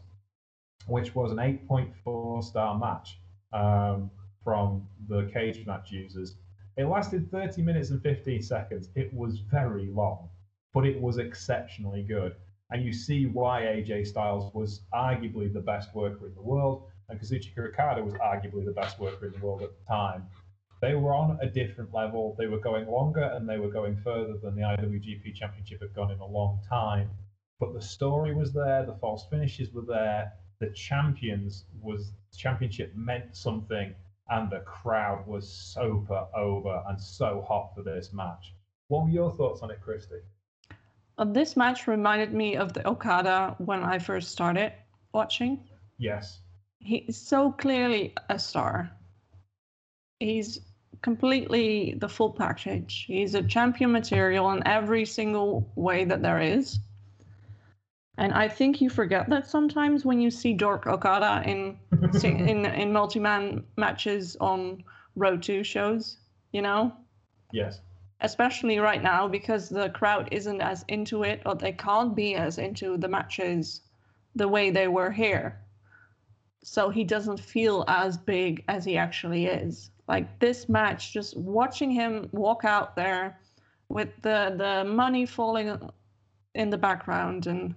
which 0.87 1.15
was 1.15 1.31
an 1.31 1.37
8.4 1.37 2.43
star 2.43 2.77
match 2.77 3.17
um, 3.53 4.11
from 4.43 4.87
the 5.07 5.23
Cagematch 5.33 5.91
users. 5.91 6.35
It 6.77 6.85
lasted 6.85 7.31
30 7.31 7.63
minutes 7.63 7.89
and 7.89 8.01
15 8.01 8.41
seconds. 8.41 8.89
It 8.95 9.13
was 9.13 9.39
very 9.39 9.87
long, 9.87 10.29
but 10.73 10.85
it 10.85 11.01
was 11.01 11.17
exceptionally 11.17 12.03
good. 12.03 12.35
And 12.69 12.83
you 12.83 12.93
see 12.93 13.25
why 13.25 13.61
AJ 13.61 14.07
Styles 14.07 14.53
was 14.53 14.81
arguably 14.93 15.51
the 15.51 15.61
best 15.61 15.95
worker 15.95 16.27
in 16.27 16.35
the 16.35 16.41
world, 16.41 16.87
and 17.09 17.19
Kazuchika 17.19 17.69
Okada 17.69 18.03
was 18.03 18.13
arguably 18.15 18.65
the 18.65 18.73
best 18.73 18.99
worker 18.99 19.25
in 19.27 19.31
the 19.31 19.39
world 19.39 19.63
at 19.63 19.69
the 19.69 19.85
time. 19.87 20.27
They 20.81 20.93
were 20.93 21.13
on 21.13 21.39
a 21.41 21.47
different 21.47 21.93
level. 21.93 22.35
They 22.37 22.47
were 22.47 22.59
going 22.59 22.87
longer 22.87 23.23
and 23.23 23.49
they 23.49 23.57
were 23.57 23.71
going 23.71 23.95
further 23.97 24.37
than 24.37 24.55
the 24.55 24.61
IWGP 24.61 25.33
Championship 25.33 25.81
had 25.81 25.93
gone 25.95 26.11
in 26.11 26.19
a 26.19 26.25
long 26.25 26.59
time. 26.69 27.09
But 27.59 27.73
the 27.73 27.81
story 27.81 28.35
was 28.35 28.53
there, 28.53 28.85
the 28.85 28.93
false 29.01 29.25
finishes 29.29 29.73
were 29.73 29.85
there, 29.87 30.33
the 30.59 30.69
champions 30.71 31.65
was 31.81 32.11
championship 32.35 32.93
meant 32.95 33.35
something, 33.35 33.93
and 34.29 34.49
the 34.49 34.59
crowd 34.59 35.25
was 35.27 35.49
super 35.49 36.25
over 36.35 36.83
and 36.87 36.99
so 37.01 37.45
hot 37.47 37.73
for 37.75 37.83
this 37.83 38.11
match. 38.13 38.53
What 38.87 39.05
were 39.05 39.09
your 39.09 39.31
thoughts 39.31 39.61
on 39.61 39.71
it, 39.71 39.81
Christy? 39.81 40.19
Uh, 41.17 41.25
this 41.25 41.57
match 41.57 41.87
reminded 41.87 42.33
me 42.33 42.55
of 42.55 42.73
the 42.73 42.87
Okada 42.87 43.55
when 43.57 43.83
I 43.83 43.99
first 43.99 44.31
started 44.31 44.73
watching. 45.13 45.59
Yes. 45.97 46.41
He's 46.79 47.17
so 47.17 47.51
clearly 47.51 48.13
a 48.29 48.37
star. 48.37 48.91
He's 50.19 50.59
completely 51.01 51.95
the 51.97 52.09
full 52.09 52.31
package. 52.31 53.05
He's 53.07 53.35
a 53.35 53.43
champion 53.43 53.91
material 53.91 54.51
in 54.51 54.67
every 54.67 55.05
single 55.05 55.71
way 55.75 56.05
that 56.05 56.21
there 56.21 56.39
is. 56.39 56.79
And 58.17 58.33
I 58.33 58.47
think 58.47 58.81
you 58.81 58.89
forget 58.89 59.29
that 59.29 59.47
sometimes 59.47 60.03
when 60.03 60.19
you 60.19 60.31
see 60.31 60.53
Dork 60.53 60.87
Okada 60.87 61.43
in 61.45 61.77
in 62.23 62.65
in 62.65 62.91
multi-man 62.91 63.63
matches 63.77 64.35
on 64.41 64.83
Road 65.15 65.43
2 65.43 65.63
shows, 65.63 66.17
you 66.51 66.61
know? 66.61 66.91
Yes. 67.51 67.79
Especially 68.21 68.79
right 68.79 69.03
now 69.03 69.27
because 69.27 69.69
the 69.69 69.89
crowd 69.89 70.29
isn't 70.31 70.61
as 70.61 70.83
into 70.87 71.23
it 71.23 71.41
or 71.45 71.53
they 71.53 71.71
can't 71.71 72.15
be 72.15 72.35
as 72.35 72.57
into 72.57 72.97
the 72.97 73.07
matches 73.07 73.81
the 74.35 74.47
way 74.47 74.71
they 74.71 74.87
were 74.87 75.11
here. 75.11 75.59
So 76.63 76.89
he 76.89 77.03
doesn't 77.03 77.39
feel 77.39 77.85
as 77.87 78.17
big 78.17 78.63
as 78.67 78.83
he 78.83 78.97
actually 78.97 79.45
is. 79.45 79.91
Like 80.07 80.39
this 80.39 80.67
match, 80.67 81.13
just 81.13 81.37
watching 81.37 81.91
him 81.91 82.29
walk 82.31 82.65
out 82.65 82.95
there 82.95 83.39
with 83.89 84.09
the 84.21 84.55
the 84.57 84.83
money 84.89 85.25
falling 85.25 85.79
in 86.55 86.69
the 86.71 86.77
background 86.77 87.45
and 87.45 87.75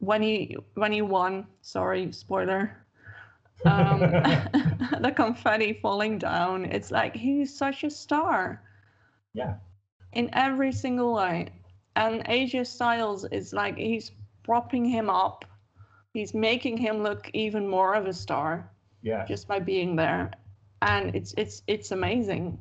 when 0.00 0.22
he 0.22 0.56
when 0.74 0.92
he 0.92 1.02
won, 1.02 1.46
sorry, 1.62 2.12
spoiler. 2.12 2.76
Um, 3.66 4.00
the 5.02 5.12
confetti 5.14 5.74
falling 5.82 6.16
down. 6.16 6.64
It's 6.64 6.90
like 6.90 7.14
he's 7.14 7.54
such 7.54 7.84
a 7.84 7.90
star. 7.90 8.62
Yeah. 9.34 9.56
In 10.14 10.30
every 10.32 10.72
single 10.72 11.12
way. 11.12 11.48
And 11.94 12.24
AJ 12.24 12.68
Styles 12.68 13.26
is 13.26 13.52
like 13.52 13.76
he's 13.76 14.12
propping 14.44 14.86
him 14.86 15.10
up. 15.10 15.44
He's 16.14 16.32
making 16.32 16.78
him 16.78 17.02
look 17.02 17.30
even 17.34 17.68
more 17.68 17.92
of 17.92 18.06
a 18.06 18.14
star. 18.14 18.70
Yeah. 19.02 19.26
Just 19.26 19.46
by 19.46 19.58
being 19.58 19.94
there. 19.94 20.30
And 20.80 21.14
it's 21.14 21.34
it's 21.36 21.60
it's 21.66 21.90
amazing. 21.90 22.58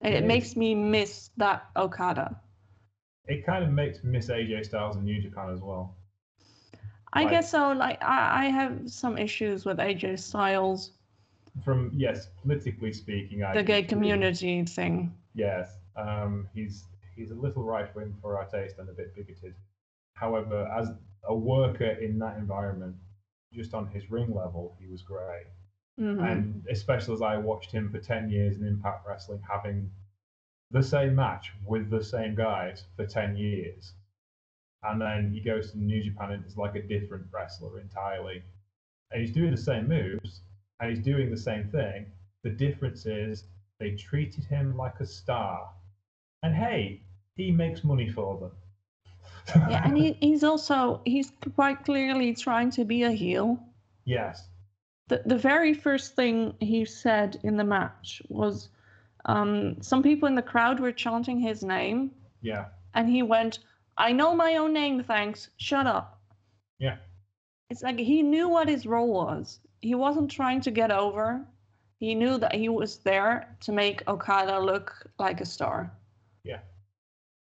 And 0.00 0.14
it, 0.14 0.22
It 0.22 0.26
makes 0.26 0.56
me 0.56 0.74
miss 0.74 1.30
that 1.36 1.66
Okada. 1.76 2.40
It 3.26 3.44
kind 3.44 3.62
of 3.62 3.70
makes 3.70 4.02
miss 4.02 4.30
AJ 4.30 4.64
Styles 4.64 4.96
and 4.96 5.04
New 5.04 5.20
Japan 5.20 5.50
as 5.50 5.60
well. 5.60 5.98
I 7.12 7.24
guess 7.24 7.50
so. 7.50 7.72
Like 7.72 8.02
I, 8.02 8.44
I 8.44 8.50
have 8.50 8.90
some 8.90 9.18
issues 9.18 9.64
with 9.64 9.78
AJ 9.78 10.18
Styles, 10.20 10.92
From 11.64 11.90
yes, 11.94 12.28
politically 12.42 12.92
speaking, 12.92 13.42
I 13.42 13.54
the 13.54 13.62
gay 13.62 13.82
community 13.82 14.64
thing. 14.64 15.12
Yes, 15.34 15.78
um, 15.96 16.48
he's 16.54 16.86
he's 17.16 17.30
a 17.30 17.34
little 17.34 17.62
right 17.64 17.94
wing 17.94 18.14
for 18.20 18.38
our 18.38 18.46
taste 18.46 18.78
and 18.78 18.88
a 18.88 18.92
bit 18.92 19.14
bigoted. 19.14 19.54
However, 20.14 20.66
as 20.76 20.90
a 21.24 21.34
worker 21.34 21.90
in 21.90 22.18
that 22.18 22.36
environment, 22.38 22.96
just 23.52 23.74
on 23.74 23.86
his 23.88 24.10
ring 24.10 24.34
level, 24.34 24.76
he 24.80 24.86
was 24.86 25.02
great. 25.02 25.46
Mhm. 25.98 26.22
And 26.22 26.66
especially 26.70 27.14
as 27.14 27.22
I 27.22 27.36
watched 27.36 27.72
him 27.72 27.90
for 27.90 27.98
ten 27.98 28.30
years 28.30 28.56
in 28.56 28.66
Impact 28.66 29.06
Wrestling, 29.06 29.42
having 29.48 29.90
the 30.70 30.82
same 30.82 31.14
match 31.16 31.52
with 31.66 31.90
the 31.90 32.02
same 32.02 32.34
guys 32.36 32.84
for 32.96 33.04
ten 33.06 33.36
years, 33.36 33.92
and 34.82 35.00
then 35.00 35.30
he 35.32 35.40
goes 35.40 35.72
to 35.72 35.78
New 35.78 36.02
Japan 36.02 36.32
and 36.32 36.44
is 36.46 36.56
like 36.56 36.74
a 36.76 36.82
different 36.82 37.26
wrestler 37.32 37.80
entirely, 37.80 38.42
and 39.10 39.20
he's 39.20 39.32
doing 39.32 39.50
the 39.50 39.56
same 39.56 39.88
moves 39.88 40.42
and 40.80 40.90
he's 40.90 41.04
doing 41.04 41.30
the 41.30 41.36
same 41.36 41.68
thing. 41.68 42.06
The 42.42 42.50
difference 42.50 43.04
is 43.06 43.44
they 43.78 43.92
treated 43.92 44.44
him 44.44 44.76
like 44.76 45.00
a 45.00 45.06
star, 45.06 45.68
and 46.42 46.54
hey, 46.54 47.02
he 47.36 47.50
makes 47.50 47.84
money 47.84 48.08
for 48.08 48.38
them. 48.38 48.52
yeah, 49.70 49.82
and 49.84 49.96
he, 49.96 50.12
he's 50.20 50.42
also 50.44 51.00
he's 51.04 51.32
quite 51.54 51.84
clearly 51.84 52.34
trying 52.34 52.70
to 52.72 52.84
be 52.84 53.02
a 53.02 53.10
heel. 53.10 53.58
yes, 54.04 54.48
The 55.08 55.22
the 55.26 55.36
very 55.38 55.74
first 55.74 56.16
thing 56.16 56.54
he 56.60 56.84
said 56.84 57.38
in 57.42 57.56
the 57.56 57.64
match 57.64 58.22
was, 58.28 58.68
um, 59.26 59.80
some 59.82 60.02
people 60.02 60.28
in 60.28 60.34
the 60.34 60.42
crowd 60.42 60.80
were 60.80 60.92
chanting 60.92 61.38
his 61.40 61.62
name, 61.62 62.10
yeah, 62.42 62.66
and 62.94 63.08
he 63.08 63.22
went, 63.22 63.58
"I 64.00 64.12
know 64.12 64.34
my 64.34 64.56
own 64.56 64.72
name, 64.72 65.02
thanks. 65.02 65.50
Shut 65.58 65.86
up." 65.86 66.18
yeah, 66.78 66.96
It's 67.68 67.82
like 67.82 67.98
he 67.98 68.22
knew 68.22 68.48
what 68.48 68.68
his 68.68 68.86
role 68.86 69.12
was. 69.12 69.60
He 69.82 69.94
wasn't 69.94 70.30
trying 70.30 70.60
to 70.62 70.70
get 70.70 70.90
over. 70.90 71.46
He 71.98 72.14
knew 72.14 72.38
that 72.38 72.54
he 72.54 72.68
was 72.70 72.98
there 72.98 73.56
to 73.60 73.72
make 73.72 74.08
Okada 74.08 74.58
look 74.58 75.06
like 75.18 75.40
a 75.40 75.44
star. 75.44 75.92
Yeah. 76.44 76.60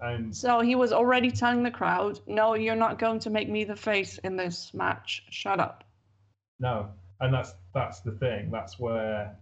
And 0.00 0.34
So 0.34 0.60
he 0.60 0.74
was 0.74 0.92
already 0.92 1.30
telling 1.30 1.62
the 1.62 1.70
crowd, 1.70 2.18
"No, 2.26 2.54
you're 2.54 2.74
not 2.74 2.98
going 2.98 3.20
to 3.20 3.30
make 3.30 3.48
me 3.48 3.62
the 3.64 3.76
face 3.76 4.18
in 4.18 4.36
this 4.36 4.74
match. 4.74 5.24
Shut 5.30 5.60
up." 5.60 5.84
No, 6.58 6.90
and 7.20 7.32
that's 7.32 7.54
that's 7.72 8.00
the 8.00 8.12
thing. 8.12 8.50
That's 8.50 8.80
where 8.80 9.36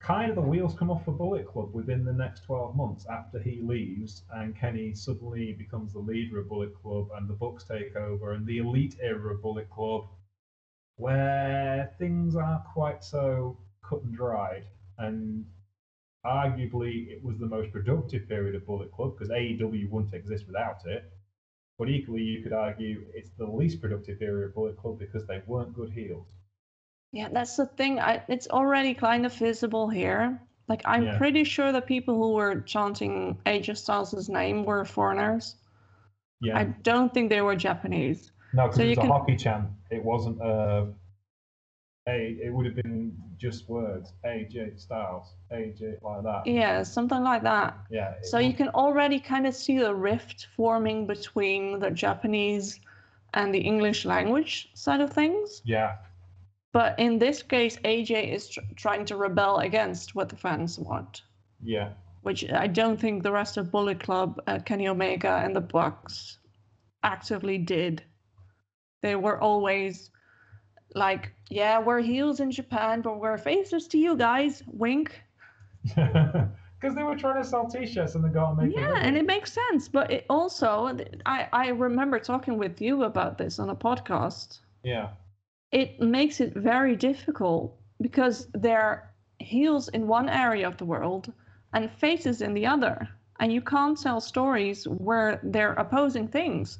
kind 0.00 0.30
of 0.30 0.36
the 0.36 0.42
wheels 0.42 0.74
come 0.74 0.90
off 0.90 1.04
for 1.04 1.12
Bullet 1.12 1.46
Club 1.46 1.74
within 1.74 2.04
the 2.04 2.12
next 2.12 2.44
12 2.44 2.74
months 2.74 3.06
after 3.06 3.38
he 3.38 3.60
leaves 3.62 4.22
and 4.32 4.56
Kenny 4.56 4.94
suddenly 4.94 5.52
becomes 5.52 5.92
the 5.92 5.98
leader 5.98 6.40
of 6.40 6.48
Bullet 6.48 6.74
Club 6.74 7.08
and 7.14 7.28
the 7.28 7.34
Bucks 7.34 7.64
take 7.64 7.94
over 7.96 8.32
and 8.32 8.46
the 8.46 8.58
elite 8.58 8.96
era 9.00 9.34
of 9.34 9.42
Bullet 9.42 9.68
Club 9.70 10.04
where 10.96 11.94
things 11.98 12.34
aren't 12.34 12.64
quite 12.64 13.04
so 13.04 13.56
cut 13.82 14.02
and 14.02 14.14
dried 14.14 14.64
and 14.98 15.44
arguably 16.24 17.08
it 17.08 17.22
was 17.22 17.38
the 17.38 17.46
most 17.46 17.72
productive 17.72 18.28
period 18.28 18.54
of 18.54 18.66
Bullet 18.66 18.92
Club 18.92 19.16
because 19.16 19.30
AEW 19.30 19.90
wouldn't 19.90 20.14
exist 20.14 20.46
without 20.46 20.84
it. 20.86 21.04
But 21.78 21.88
equally, 21.88 22.22
you 22.22 22.42
could 22.42 22.52
argue 22.52 23.06
it's 23.14 23.30
the 23.38 23.46
least 23.46 23.80
productive 23.80 24.20
area 24.20 24.46
of 24.46 24.54
Bullet 24.54 24.76
Club 24.76 24.98
because 24.98 25.26
they 25.26 25.40
weren't 25.46 25.74
good 25.74 25.90
heels. 25.90 26.26
Yeah, 27.12 27.28
that's 27.32 27.56
the 27.56 27.66
thing. 27.66 27.98
I, 27.98 28.22
it's 28.28 28.48
already 28.48 28.94
kind 28.94 29.26
of 29.26 29.32
visible 29.34 29.88
here. 29.88 30.40
Like 30.68 30.82
I'm 30.84 31.04
Yeah. 31.06 31.18
pretty 31.18 31.42
sure 31.44 31.72
the 31.72 31.80
people 31.82 32.14
who 32.14 32.32
were 32.34 32.60
chanting 32.60 33.36
AJ 33.46 33.76
Styles' 33.76 34.28
name 34.28 34.64
were 34.64 34.84
foreigners. 34.84 35.56
Yeah. 36.40 36.56
I 36.58 36.64
don't 36.82 37.12
think 37.12 37.28
they 37.30 37.40
were 37.42 37.56
Japanese. 37.56 38.30
no, 38.54 38.62
because 38.64 38.76
so 38.76 38.82
it 38.82 38.84
you 38.84 38.90
was 38.90 38.98
a 38.98 39.00
can- 39.02 39.10
hockey 39.10 39.36
chant. 39.36 39.68
It 39.90 40.04
wasn't 40.04 40.40
a. 40.40 40.92
A, 42.08 42.38
it 42.42 42.52
would 42.52 42.64
have 42.66 42.74
been 42.76 43.12
just 43.36 43.68
words. 43.68 44.14
AJ 44.24 44.78
Styles. 44.80 45.34
AJ 45.52 46.00
like 46.02 46.22
that. 46.22 46.42
Yeah, 46.46 46.82
something 46.82 47.22
like 47.22 47.42
that. 47.42 47.76
Yeah. 47.90 48.14
So 48.22 48.38
you 48.38 48.54
can 48.54 48.68
already 48.68 49.20
kind 49.20 49.46
of 49.46 49.54
see 49.54 49.78
the 49.78 49.94
rift 49.94 50.46
forming 50.56 51.06
between 51.06 51.78
the 51.78 51.90
Japanese 51.90 52.80
and 53.34 53.54
the 53.54 53.58
English 53.60 54.06
language 54.06 54.70
side 54.74 55.00
of 55.02 55.12
things. 55.12 55.60
Yeah. 55.64 55.96
But 56.72 56.98
in 56.98 57.18
this 57.18 57.42
case, 57.42 57.76
AJ 57.84 58.32
is 58.32 58.48
tr- 58.48 58.60
trying 58.76 59.04
to 59.06 59.16
rebel 59.16 59.58
against 59.58 60.14
what 60.14 60.28
the 60.28 60.36
fans 60.36 60.78
want, 60.78 61.22
Yeah. 61.62 61.90
which 62.22 62.48
I 62.52 62.66
don't 62.68 62.98
think 63.00 63.22
the 63.22 63.32
rest 63.32 63.56
of 63.56 63.70
Bullet 63.72 63.98
Club, 64.00 64.40
uh, 64.46 64.60
Kenny 64.64 64.86
Omega, 64.88 65.40
and 65.44 65.54
the 65.54 65.60
Bucks 65.60 66.38
actively 67.02 67.58
did. 67.58 68.02
They 69.02 69.16
were 69.16 69.40
always 69.40 70.10
like, 70.94 71.32
yeah, 71.48 71.80
we're 71.80 72.00
heels 72.00 72.40
in 72.40 72.50
Japan, 72.50 73.00
but 73.02 73.18
we're 73.18 73.38
faces 73.38 73.88
to 73.88 73.98
you 73.98 74.16
guys. 74.16 74.62
Wink. 74.66 75.20
Because 76.80 76.96
they 76.96 77.02
were 77.02 77.14
trying 77.16 77.42
to 77.42 77.46
sell 77.46 77.68
T-shirts 77.68 78.14
and 78.14 78.24
they 78.24 78.30
got 78.30 78.54
to 78.56 78.62
make 78.62 78.74
Yeah, 78.74 78.96
and 78.96 79.14
it 79.14 79.26
makes 79.26 79.52
sense. 79.52 79.86
But 79.86 80.10
it 80.10 80.24
also, 80.30 80.96
I, 81.26 81.46
I 81.52 81.68
remember 81.68 82.18
talking 82.18 82.56
with 82.56 82.80
you 82.80 83.02
about 83.04 83.36
this 83.36 83.58
on 83.58 83.68
a 83.68 83.76
podcast. 83.76 84.60
Yeah. 84.82 85.10
It 85.72 86.00
makes 86.00 86.40
it 86.40 86.54
very 86.54 86.96
difficult 86.96 87.76
because 88.00 88.48
they're 88.54 89.12
heels 89.38 89.88
in 89.88 90.06
one 90.06 90.28
area 90.28 90.66
of 90.66 90.76
the 90.76 90.84
world 90.84 91.32
and 91.72 91.90
faces 91.90 92.42
in 92.42 92.54
the 92.54 92.66
other. 92.66 93.08
And 93.38 93.52
you 93.52 93.60
can't 93.60 93.98
tell 94.00 94.20
stories 94.20 94.84
where 94.88 95.40
they're 95.42 95.72
opposing 95.74 96.28
things. 96.28 96.78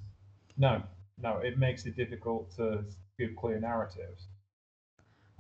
No, 0.57 0.83
no, 1.19 1.39
it 1.39 1.59
makes 1.59 1.87
it 1.87 1.97
difficult 1.97 2.51
to 2.57 2.85
give 3.19 3.37
clear 3.37 3.59
narratives. 3.61 4.29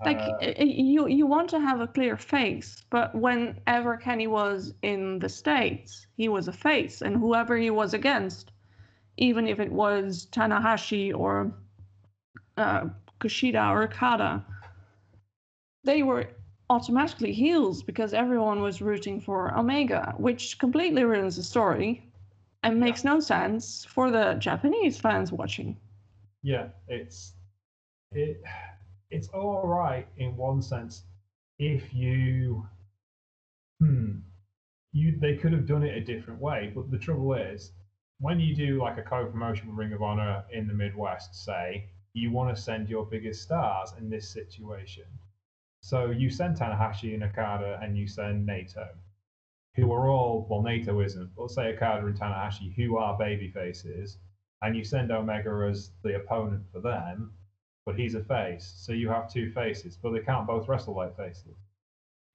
Like 0.04 0.20
Uh, 0.40 0.54
you, 0.64 1.08
you 1.08 1.26
want 1.26 1.50
to 1.50 1.60
have 1.60 1.80
a 1.80 1.86
clear 1.86 2.16
face, 2.16 2.84
but 2.88 3.14
whenever 3.14 3.96
Kenny 3.98 4.26
was 4.26 4.72
in 4.82 5.18
the 5.18 5.28
states, 5.28 6.06
he 6.16 6.28
was 6.28 6.48
a 6.48 6.52
face, 6.52 7.02
and 7.02 7.16
whoever 7.16 7.56
he 7.58 7.70
was 7.70 7.92
against, 7.92 8.50
even 9.18 9.46
if 9.46 9.60
it 9.60 9.70
was 9.70 10.26
Tanahashi 10.32 11.12
or 11.14 11.52
uh, 12.56 12.88
Kushida 13.20 13.70
or 13.70 13.84
Okada, 13.84 14.44
they 15.84 16.02
were 16.02 16.26
automatically 16.70 17.32
heels 17.32 17.82
because 17.82 18.14
everyone 18.14 18.62
was 18.62 18.82
rooting 18.82 19.20
for 19.20 19.56
Omega, 19.56 20.14
which 20.18 20.58
completely 20.58 21.04
ruins 21.04 21.36
the 21.36 21.42
story 21.42 22.02
and 22.62 22.80
makes 22.80 23.04
no 23.04 23.20
sense 23.20 23.84
for 23.84 24.10
the 24.10 24.34
Japanese 24.34 24.98
fans 24.98 25.32
watching. 25.32 25.76
yeah, 26.42 26.68
it's 26.88 27.34
it 28.12 28.42
it's 29.10 29.28
all 29.28 29.66
right 29.66 30.06
in 30.16 30.36
one 30.36 30.62
sense. 30.62 31.04
If 31.58 31.92
you 31.94 32.66
hmm 33.80 34.18
you 34.92 35.18
they 35.20 35.36
could 35.36 35.52
have 35.52 35.66
done 35.66 35.82
it 35.82 35.96
a 35.96 36.00
different 36.00 36.40
way, 36.40 36.72
but 36.74 36.90
the 36.90 36.98
trouble 36.98 37.34
is 37.34 37.72
when 38.20 38.40
you 38.40 38.54
do 38.54 38.80
like 38.80 38.98
a 38.98 39.02
co-promotion 39.02 39.68
with 39.68 39.76
Ring 39.78 39.92
of 39.92 40.02
Honor 40.02 40.44
in 40.52 40.66
the 40.66 40.74
Midwest, 40.74 41.34
say 41.34 41.86
you 42.12 42.30
want 42.30 42.54
to 42.54 42.60
send 42.60 42.88
your 42.88 43.06
biggest 43.06 43.42
stars 43.42 43.92
in 43.98 44.10
this 44.10 44.28
situation. 44.28 45.04
So 45.80 46.10
you 46.10 46.30
send 46.30 46.56
Tanahashi 46.56 47.14
and 47.14 47.22
Okada 47.22 47.78
and 47.82 47.96
you 47.96 48.06
send 48.06 48.46
Naito, 48.48 48.88
who 49.76 49.92
are 49.92 50.10
all 50.10 50.46
well 50.50 50.62
Naito 50.62 51.04
isn't, 51.04 51.34
but 51.34 51.42
let's 51.42 51.54
say 51.54 51.74
Okada 51.74 52.06
and 52.06 52.18
Tanahashi, 52.18 52.74
who 52.74 52.96
are 52.98 53.16
baby 53.16 53.48
faces, 53.48 54.18
and 54.62 54.76
you 54.76 54.84
send 54.84 55.10
Omega 55.10 55.66
as 55.68 55.92
the 56.02 56.16
opponent 56.16 56.64
for 56.72 56.80
them, 56.80 57.32
but 57.86 57.98
he's 57.98 58.14
a 58.14 58.22
face. 58.24 58.74
So 58.76 58.92
you 58.92 59.08
have 59.08 59.32
two 59.32 59.50
faces, 59.52 59.96
but 59.96 60.12
they 60.12 60.20
can't 60.20 60.46
both 60.46 60.68
wrestle 60.68 60.94
like 60.94 61.16
faces. 61.16 61.56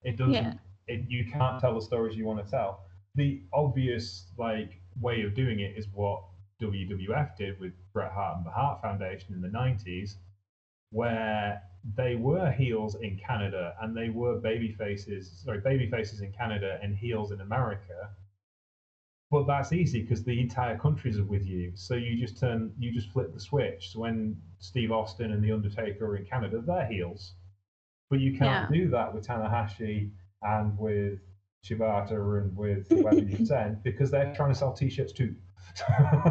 It 0.02 0.16
doesn't. 0.16 0.34
Yeah. 0.34 0.54
It, 0.88 1.04
you 1.08 1.24
can't 1.30 1.60
tell 1.60 1.74
the 1.74 1.80
stories 1.80 2.16
you 2.16 2.24
want 2.24 2.44
to 2.44 2.50
tell. 2.50 2.84
The 3.14 3.42
obvious 3.52 4.26
like 4.38 4.80
way 5.00 5.22
of 5.22 5.34
doing 5.34 5.60
it 5.60 5.76
is 5.76 5.86
what 5.92 6.22
WWF 6.60 7.36
did 7.36 7.60
with 7.60 7.72
Bret 7.92 8.12
Hart 8.12 8.38
and 8.38 8.46
the 8.46 8.50
Hart 8.50 8.80
Foundation 8.82 9.34
in 9.34 9.40
the 9.40 9.48
90s, 9.48 10.16
where 10.90 11.62
they 11.96 12.16
were 12.16 12.50
heels 12.50 12.96
in 12.96 13.18
Canada 13.18 13.74
and 13.80 13.96
they 13.96 14.08
were 14.08 14.36
baby 14.36 14.72
faces, 14.72 15.42
sorry, 15.44 15.60
baby 15.60 15.88
faces 15.90 16.20
in 16.20 16.32
Canada 16.32 16.78
and 16.82 16.96
heels 16.96 17.32
in 17.32 17.40
America. 17.40 18.10
But 19.30 19.46
that's 19.46 19.72
easy 19.72 20.02
because 20.02 20.22
the 20.24 20.40
entire 20.40 20.78
countries 20.78 21.18
are 21.18 21.24
with 21.24 21.46
you. 21.46 21.72
So 21.74 21.94
you 21.94 22.16
just 22.16 22.38
turn, 22.38 22.72
you 22.78 22.92
just 22.92 23.10
flip 23.10 23.34
the 23.34 23.40
switch. 23.40 23.92
So 23.92 24.00
when 24.00 24.40
Steve 24.58 24.92
Austin 24.92 25.32
and 25.32 25.42
The 25.42 25.52
Undertaker 25.52 26.06
are 26.06 26.16
in 26.16 26.24
Canada, 26.26 26.62
they're 26.64 26.86
heels. 26.86 27.34
But 28.08 28.20
you 28.20 28.38
can't 28.38 28.72
do 28.72 28.88
that 28.90 29.12
with 29.12 29.26
Tanahashi 29.26 30.10
and 30.42 30.78
with 30.78 31.18
Shibata 31.64 32.40
and 32.40 32.56
with 32.56 32.88
whoever 32.88 33.18
you 33.18 33.44
send 33.46 33.82
because 33.82 34.10
they're 34.12 34.32
trying 34.34 34.52
to 34.52 34.54
sell 34.54 34.72
t-shirts 34.72 35.12
too. 35.12 35.34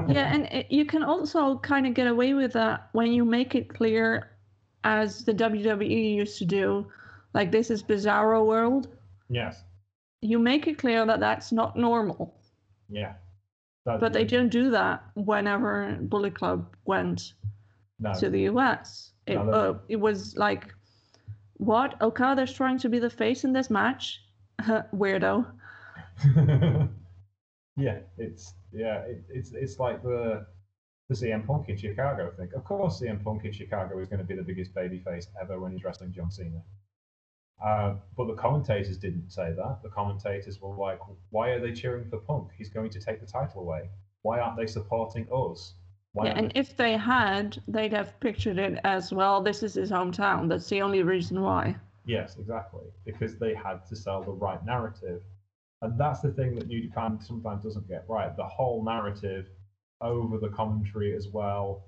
Yeah, 0.08 0.34
and 0.34 0.46
it, 0.52 0.72
you 0.72 0.86
can 0.86 1.04
also 1.04 1.58
kind 1.60 1.86
of 1.88 1.94
get 1.94 2.08
away 2.08 2.34
with 2.34 2.54
that 2.54 2.90
when 2.94 3.12
you 3.12 3.24
make 3.26 3.56
it 3.56 3.70
clear, 3.74 4.32
as 4.84 5.24
the 5.26 5.34
WWE 5.34 6.16
used 6.16 6.38
to 6.40 6.46
do, 6.46 6.88
like 7.34 7.52
this 7.52 7.70
is 7.70 7.84
Bizarro 7.84 8.46
World. 8.46 8.88
yes, 9.30 9.64
You 10.22 10.40
make 10.40 10.68
it 10.68 10.78
clear 10.78 11.06
that 11.06 11.20
that's 11.20 11.52
not 11.52 11.76
normal, 11.76 12.36
yeah. 12.90 13.14
That's 13.86 14.00
but 14.00 14.14
they 14.14 14.24
don't 14.26 14.50
do 14.50 14.72
that 14.72 15.04
whenever 15.14 15.96
Bullet 16.02 16.34
Club 16.34 16.76
went 16.86 17.34
No. 18.00 18.14
to 18.16 18.30
the 18.32 18.42
US. 18.50 19.12
It, 19.28 19.36
No, 19.36 19.52
uh, 19.52 19.78
it 19.90 19.98
was 19.98 20.36
like, 20.38 20.74
what? 21.58 21.96
Okada's 22.02 22.52
trying 22.54 22.80
to 22.80 22.90
be 22.90 22.98
the 23.00 23.10
face 23.12 23.44
in 23.44 23.54
this 23.54 23.70
match? 23.70 24.22
Weirdo. 24.94 25.46
yeah, 27.78 28.00
it's 28.18 28.54
yeah, 28.76 29.00
it, 29.02 29.24
it's 29.30 29.52
it's 29.54 29.80
like 29.80 30.04
the 30.04 30.46
the 31.10 31.16
CM 31.16 31.46
Punk 31.46 31.70
in 31.70 31.78
Chicago 31.78 32.32
thing. 32.38 32.50
Of 32.56 32.64
course, 32.64 33.02
CM 33.02 33.24
Punk 33.24 33.46
in 33.46 33.52
Chicago 33.52 34.00
is 34.00 34.08
going 34.08 34.20
to 34.20 34.26
be 34.26 34.36
the 34.36 34.44
biggest 34.44 34.74
babyface 34.74 35.28
ever 35.42 35.60
when 35.60 35.72
he's 35.72 35.84
wrestling 35.84 36.12
John 36.12 36.32
Cena. 36.32 36.62
Uh, 37.64 37.96
but 38.18 38.28
the 38.28 38.34
commentators 38.34 38.98
didn't 38.98 39.32
say 39.32 39.54
that. 39.54 39.80
The 39.84 39.90
commentators 39.90 40.60
were 40.62 40.76
like, 40.76 41.00
"Why 41.30 41.50
are 41.50 41.60
they 41.60 41.72
cheering 41.72 42.10
for 42.10 42.18
Punk? 42.18 42.50
He's 42.58 42.70
going 42.70 42.90
to 42.92 43.00
take 43.00 43.22
the 43.22 43.28
title 43.28 43.62
away. 43.62 43.90
Why 44.24 44.40
aren't 44.40 44.58
they 44.58 44.68
supporting 44.68 45.28
us? 45.32 45.76
Why 46.14 46.26
Yeah, 46.26 46.38
and 46.38 46.52
if 46.56 46.76
they 46.76 46.98
had, 46.98 47.62
they'd 47.68 47.94
have 47.94 48.20
pictured 48.20 48.58
it 48.58 48.80
as 48.84 49.14
well. 49.14 49.42
This 49.42 49.64
is 49.64 49.76
his 49.76 49.92
hometown. 49.92 50.50
That's 50.50 50.68
the 50.68 50.82
only 50.82 51.04
reason 51.04 51.42
why. 51.42 51.76
Yes, 52.06 52.38
exactly. 52.40 52.86
Because 53.06 53.38
they 53.38 53.54
had 53.54 53.86
to 53.88 53.96
sell 53.96 54.22
the 54.22 54.32
right 54.32 54.64
narrative. 54.66 55.22
And 55.82 56.00
that's 56.00 56.22
the 56.22 56.32
thing 56.32 56.56
that 56.56 56.68
New 56.68 56.82
Japan 56.82 57.20
sometimes 57.22 57.64
doesn't 57.64 57.88
get 57.88 58.06
right. 58.08 58.36
The 58.36 58.46
whole 58.46 58.84
narrative 58.84 59.48
over 60.02 60.38
the 60.38 60.50
commentary 60.50 61.16
as 61.16 61.28
well 61.28 61.86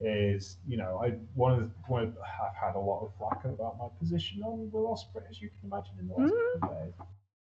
is, 0.00 0.58
you 0.66 0.76
know, 0.76 1.00
I 1.02 1.10
one 1.34 1.54
of 1.54 1.60
the, 1.60 1.70
one 1.86 2.04
of, 2.04 2.16
I've 2.18 2.54
had 2.54 2.76
a 2.76 2.80
lot 2.80 3.04
of 3.04 3.12
flack 3.18 3.44
about 3.44 3.78
my 3.78 3.86
position 3.98 4.42
on 4.42 4.70
Will 4.70 4.94
Ospreay, 4.94 5.28
as 5.28 5.40
you 5.40 5.50
can 5.50 5.70
imagine 5.70 5.94
in 5.98 6.08
the 6.08 6.14
last 6.14 6.34
couple 6.60 6.76
of 6.76 6.84
days. 6.84 6.94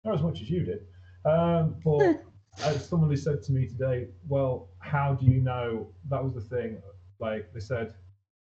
Not 0.05 0.15
as 0.15 0.21
much 0.21 0.41
as 0.41 0.49
you 0.49 0.63
did. 0.63 0.85
Um, 1.25 1.75
but 1.83 2.23
as 2.63 2.87
somebody 2.87 3.15
said 3.15 3.43
to 3.43 3.51
me 3.51 3.67
today, 3.67 4.07
well, 4.27 4.69
how 4.79 5.13
do 5.13 5.25
you 5.25 5.41
know 5.41 5.91
that 6.09 6.23
was 6.23 6.33
the 6.33 6.41
thing? 6.41 6.81
Like 7.19 7.51
they 7.53 7.59
said, 7.59 7.93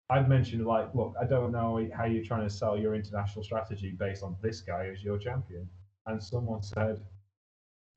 I'd 0.09 0.29
mentioned 0.29 0.67
like, 0.67 0.95
look, 0.95 1.15
I 1.21 1.25
don't 1.25 1.51
know 1.51 1.89
how 1.97 2.05
you're 2.05 2.25
trying 2.25 2.47
to 2.47 2.55
sell 2.55 2.79
your 2.79 2.95
international 2.95 3.43
strategy 3.43 3.97
based 3.99 4.23
on 4.23 4.37
this 4.41 4.61
guy 4.61 4.89
as 4.93 5.03
your 5.03 5.19
champion. 5.19 5.69
And 6.07 6.23
someone 6.23 6.63
said, 6.63 7.01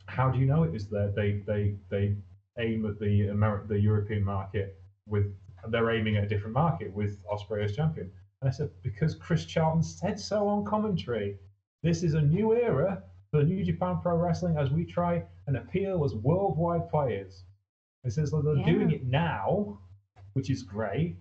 how 0.09 0.29
do 0.29 0.39
you 0.39 0.45
know 0.45 0.63
it 0.63 0.73
is 0.75 0.87
there? 0.89 1.11
They 1.15 1.41
they 1.45 1.75
they 1.89 2.15
aim 2.57 2.85
at 2.85 2.99
the 2.99 3.27
Ameri- 3.27 3.67
the 3.67 3.79
European 3.79 4.23
market 4.23 4.75
with 5.07 5.31
they're 5.69 5.91
aiming 5.91 6.17
at 6.17 6.23
a 6.23 6.27
different 6.27 6.53
market 6.53 6.91
with 6.93 7.17
Ospreay 7.25 7.63
as 7.63 7.75
champion. 7.75 8.11
And 8.41 8.49
I 8.49 8.51
said 8.51 8.69
because 8.83 9.15
Chris 9.15 9.45
Charlton 9.45 9.83
said 9.83 10.19
so 10.19 10.47
on 10.47 10.63
commentary. 10.65 11.37
This 11.83 12.03
is 12.03 12.13
a 12.13 12.21
new 12.21 12.53
era 12.53 13.01
for 13.31 13.43
New 13.43 13.63
Japan 13.63 13.99
Pro 14.01 14.17
Wrestling 14.17 14.57
as 14.57 14.69
we 14.69 14.83
try 14.83 15.23
and 15.47 15.55
appeal 15.57 16.03
as 16.03 16.13
worldwide 16.15 16.89
players. 16.89 17.43
It 18.03 18.11
says 18.11 18.31
that 18.31 18.43
they're 18.43 18.55
Yeah. 18.57 18.65
doing 18.65 18.91
it 18.91 19.03
now, 19.03 19.79
which 20.33 20.49
is 20.49 20.63
great. 20.63 21.15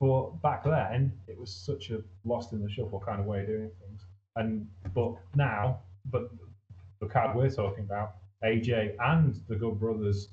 But 0.00 0.40
back 0.42 0.62
then, 0.64 1.12
it 1.26 1.36
was 1.38 1.52
such 1.52 1.90
a 1.90 2.02
lost 2.24 2.52
in 2.52 2.60
the 2.62 2.68
shuffle 2.68 3.00
kind 3.00 3.20
of 3.20 3.26
way 3.26 3.40
of 3.40 3.46
doing 3.46 3.70
things. 3.80 4.06
And 4.36 4.68
but 4.94 5.14
now, 5.34 5.80
but 6.06 6.30
the 7.00 7.06
card 7.06 7.36
we're 7.36 7.50
talking 7.50 7.84
about, 7.84 8.14
AJ 8.44 8.94
and 9.00 9.34
the 9.48 9.56
Good 9.56 9.78
Brothers 9.78 10.28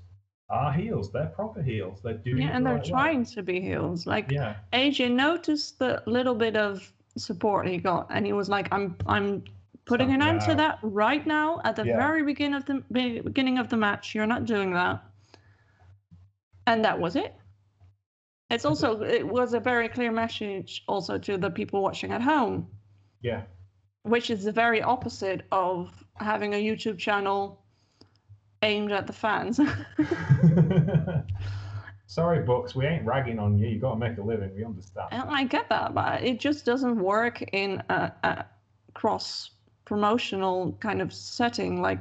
are 0.50 0.72
heels. 0.72 1.12
They're 1.12 1.28
proper 1.36 1.62
heels. 1.62 2.02
They're 2.04 2.14
doing 2.14 2.44
Yeah, 2.44 2.56
and 2.56 2.66
the 2.66 2.70
they're 2.70 2.78
right 2.78 2.86
way. 2.86 2.90
trying 2.90 3.26
to 3.26 3.44
be 3.44 3.60
heels. 3.62 4.06
Like 4.06 4.32
Yeah, 4.32 4.56
AJ 4.74 5.10
noticed 5.10 5.80
the 5.80 6.02
little 6.06 6.36
bit 6.36 6.56
of 6.56 6.92
support 7.18 7.68
he 7.68 7.78
got, 7.78 8.08
and 8.10 8.26
he 8.26 8.34
was 8.34 8.50
like, 8.50 8.68
"I'm, 8.72 8.96
I'm 9.08 9.44
putting 9.86 10.12
an 10.14 10.22
end 10.22 10.42
to 10.42 10.56
that 10.56 10.80
right 10.82 11.26
now 11.26 11.62
at 11.64 11.76
the 11.76 11.86
Yeah. 11.86 11.98
very 11.98 12.24
beginning 12.24 12.56
of 12.56 12.66
the 12.66 12.84
beginning 13.24 13.58
of 13.58 13.70
the 13.70 13.78
match. 13.78 14.14
You're 14.16 14.28
not 14.28 14.46
doing 14.46 14.72
that." 14.74 15.02
And 16.68 16.84
that 16.84 17.00
was 17.00 17.16
it. 17.16 17.34
It's 18.50 18.66
also 18.66 19.02
it 19.02 19.28
was 19.28 19.54
a 19.54 19.60
very 19.60 19.88
clear 19.90 20.12
message 20.12 20.84
also 20.88 21.18
to 21.18 21.38
the 21.38 21.50
people 21.50 21.82
watching 21.82 22.12
at 22.12 22.22
home, 22.22 22.68
yeah, 23.22 23.42
which 24.06 24.30
is 24.30 24.44
the 24.44 24.52
very 24.52 24.82
opposite 24.82 25.42
of 25.52 25.92
having 26.18 26.54
a 26.54 26.64
YouTube 26.64 26.98
channel 26.98 27.60
aimed 28.62 28.92
at 28.92 29.08
the 29.08 29.14
fans. 29.14 29.60
Sorry, 32.08 32.44
Bucks, 32.44 32.76
we 32.76 32.86
ain't 32.86 33.04
ragging 33.06 33.40
on 33.40 33.58
you. 33.58 33.68
You 33.68 33.80
got 33.80 33.94
to 33.94 33.98
make 33.98 34.18
a 34.20 34.22
living. 34.22 34.56
We 34.56 34.64
understand. 34.64 35.08
And 35.12 35.24
I 35.30 35.44
get 35.44 35.68
that, 35.70 35.96
but 35.96 36.24
it 36.24 36.40
just 36.40 36.66
doesn't 36.66 36.98
work 37.00 37.42
in 37.52 37.82
a, 37.90 38.12
a 38.24 38.46
cross 38.94 39.50
promotional 39.86 40.78
kind 40.80 41.02
of 41.02 41.12
setting. 41.12 41.82
Like 41.82 42.00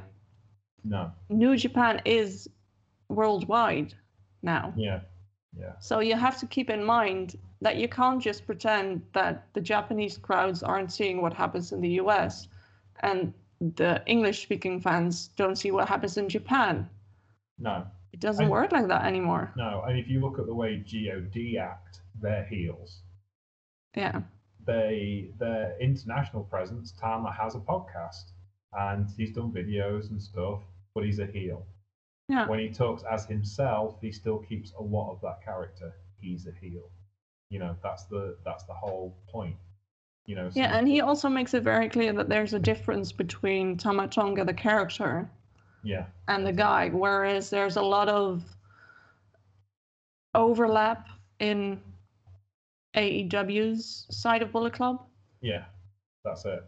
No, 0.83 1.11
New 1.29 1.57
Japan 1.57 2.01
is 2.05 2.47
worldwide 3.09 3.95
now. 4.43 4.73
yeah, 4.77 4.99
yeah, 5.59 5.73
So 5.79 5.99
you 5.99 6.15
have 6.15 6.39
to 6.39 6.45
keep 6.45 6.69
in 6.69 6.83
mind 6.83 7.35
that 7.65 7.77
you 7.77 7.89
can't 7.89 8.21
just 8.21 8.45
pretend 8.45 9.01
that 9.13 9.47
the 9.53 9.59
Japanese 9.59 10.19
crowds 10.19 10.61
aren't 10.61 10.91
seeing 10.91 11.19
what 11.19 11.33
happens 11.33 11.71
in 11.71 11.81
the 11.81 11.93
US 12.03 12.47
and 12.99 13.33
the 13.59 14.03
English 14.05 14.43
speaking 14.43 14.79
fans 14.79 15.29
don't 15.35 15.55
see 15.55 15.71
what 15.71 15.87
happens 15.89 16.17
in 16.17 16.29
Japan. 16.29 16.87
no, 17.57 17.87
It 18.13 18.19
doesn't 18.19 18.49
work 18.49 18.71
like 18.71 18.87
that 18.87 19.03
anymore. 19.05 19.51
no. 19.57 19.83
And 19.87 19.97
if 19.97 20.07
you 20.07 20.19
look 20.21 20.37
at 20.37 20.45
the 20.45 20.53
way 20.53 20.71
God 20.77 21.33
act, 21.59 22.01
they're 22.21 22.45
heels. 22.45 23.01
Yeah. 23.97 24.21
They 24.63 25.31
their 25.39 25.75
international 25.79 26.43
presence, 26.43 26.91
Tama 26.91 27.31
has 27.31 27.55
a 27.55 27.59
podcast 27.73 28.25
and 28.73 29.09
he's 29.17 29.33
done 29.33 29.51
videos 29.51 30.11
and 30.11 30.21
stuff, 30.21 30.61
but 30.93 31.03
he's 31.03 31.17
a 31.19 31.25
heel. 31.25 31.65
Yeah. 32.29 32.47
When 32.47 32.59
he 32.59 32.69
talks 32.69 33.01
as 33.15 33.25
himself, 33.25 33.97
he 34.01 34.11
still 34.11 34.39
keeps 34.49 34.71
a 34.77 34.83
lot 34.83 35.07
of 35.13 35.21
that 35.21 35.43
character. 35.43 35.89
He's 36.19 36.45
a 36.45 36.51
heel. 36.63 36.91
You 37.49 37.59
know, 37.59 37.75
that's 37.83 38.05
the 38.05 38.37
that's 38.43 38.63
the 38.63 38.73
whole 38.73 39.15
point. 39.27 39.55
You 40.25 40.35
know. 40.35 40.49
Yeah, 40.53 40.75
and 40.75 40.87
he 40.87 41.01
also 41.01 41.29
makes 41.29 41.53
it 41.53 41.63
very 41.63 41.87
clear 41.89 42.11
that 42.13 42.29
there's 42.29 42.53
a 42.53 42.59
difference 42.59 43.11
between 43.11 43.77
Tama 43.77 44.07
Tonga, 44.07 44.43
the 44.43 44.53
character, 44.53 45.29
yeah, 45.83 46.05
and 46.27 46.45
the 46.45 46.53
guy, 46.53 46.89
whereas 46.89 47.49
there's 47.49 47.77
a 47.77 47.81
lot 47.81 48.09
of 48.09 48.43
overlap 50.33 51.07
in 51.39 51.79
AEW's 52.95 54.07
side 54.09 54.41
of 54.41 54.51
Bullet 54.51 54.73
Club. 54.73 55.05
yeah, 55.41 55.65
that's 56.23 56.45
it. 56.45 56.63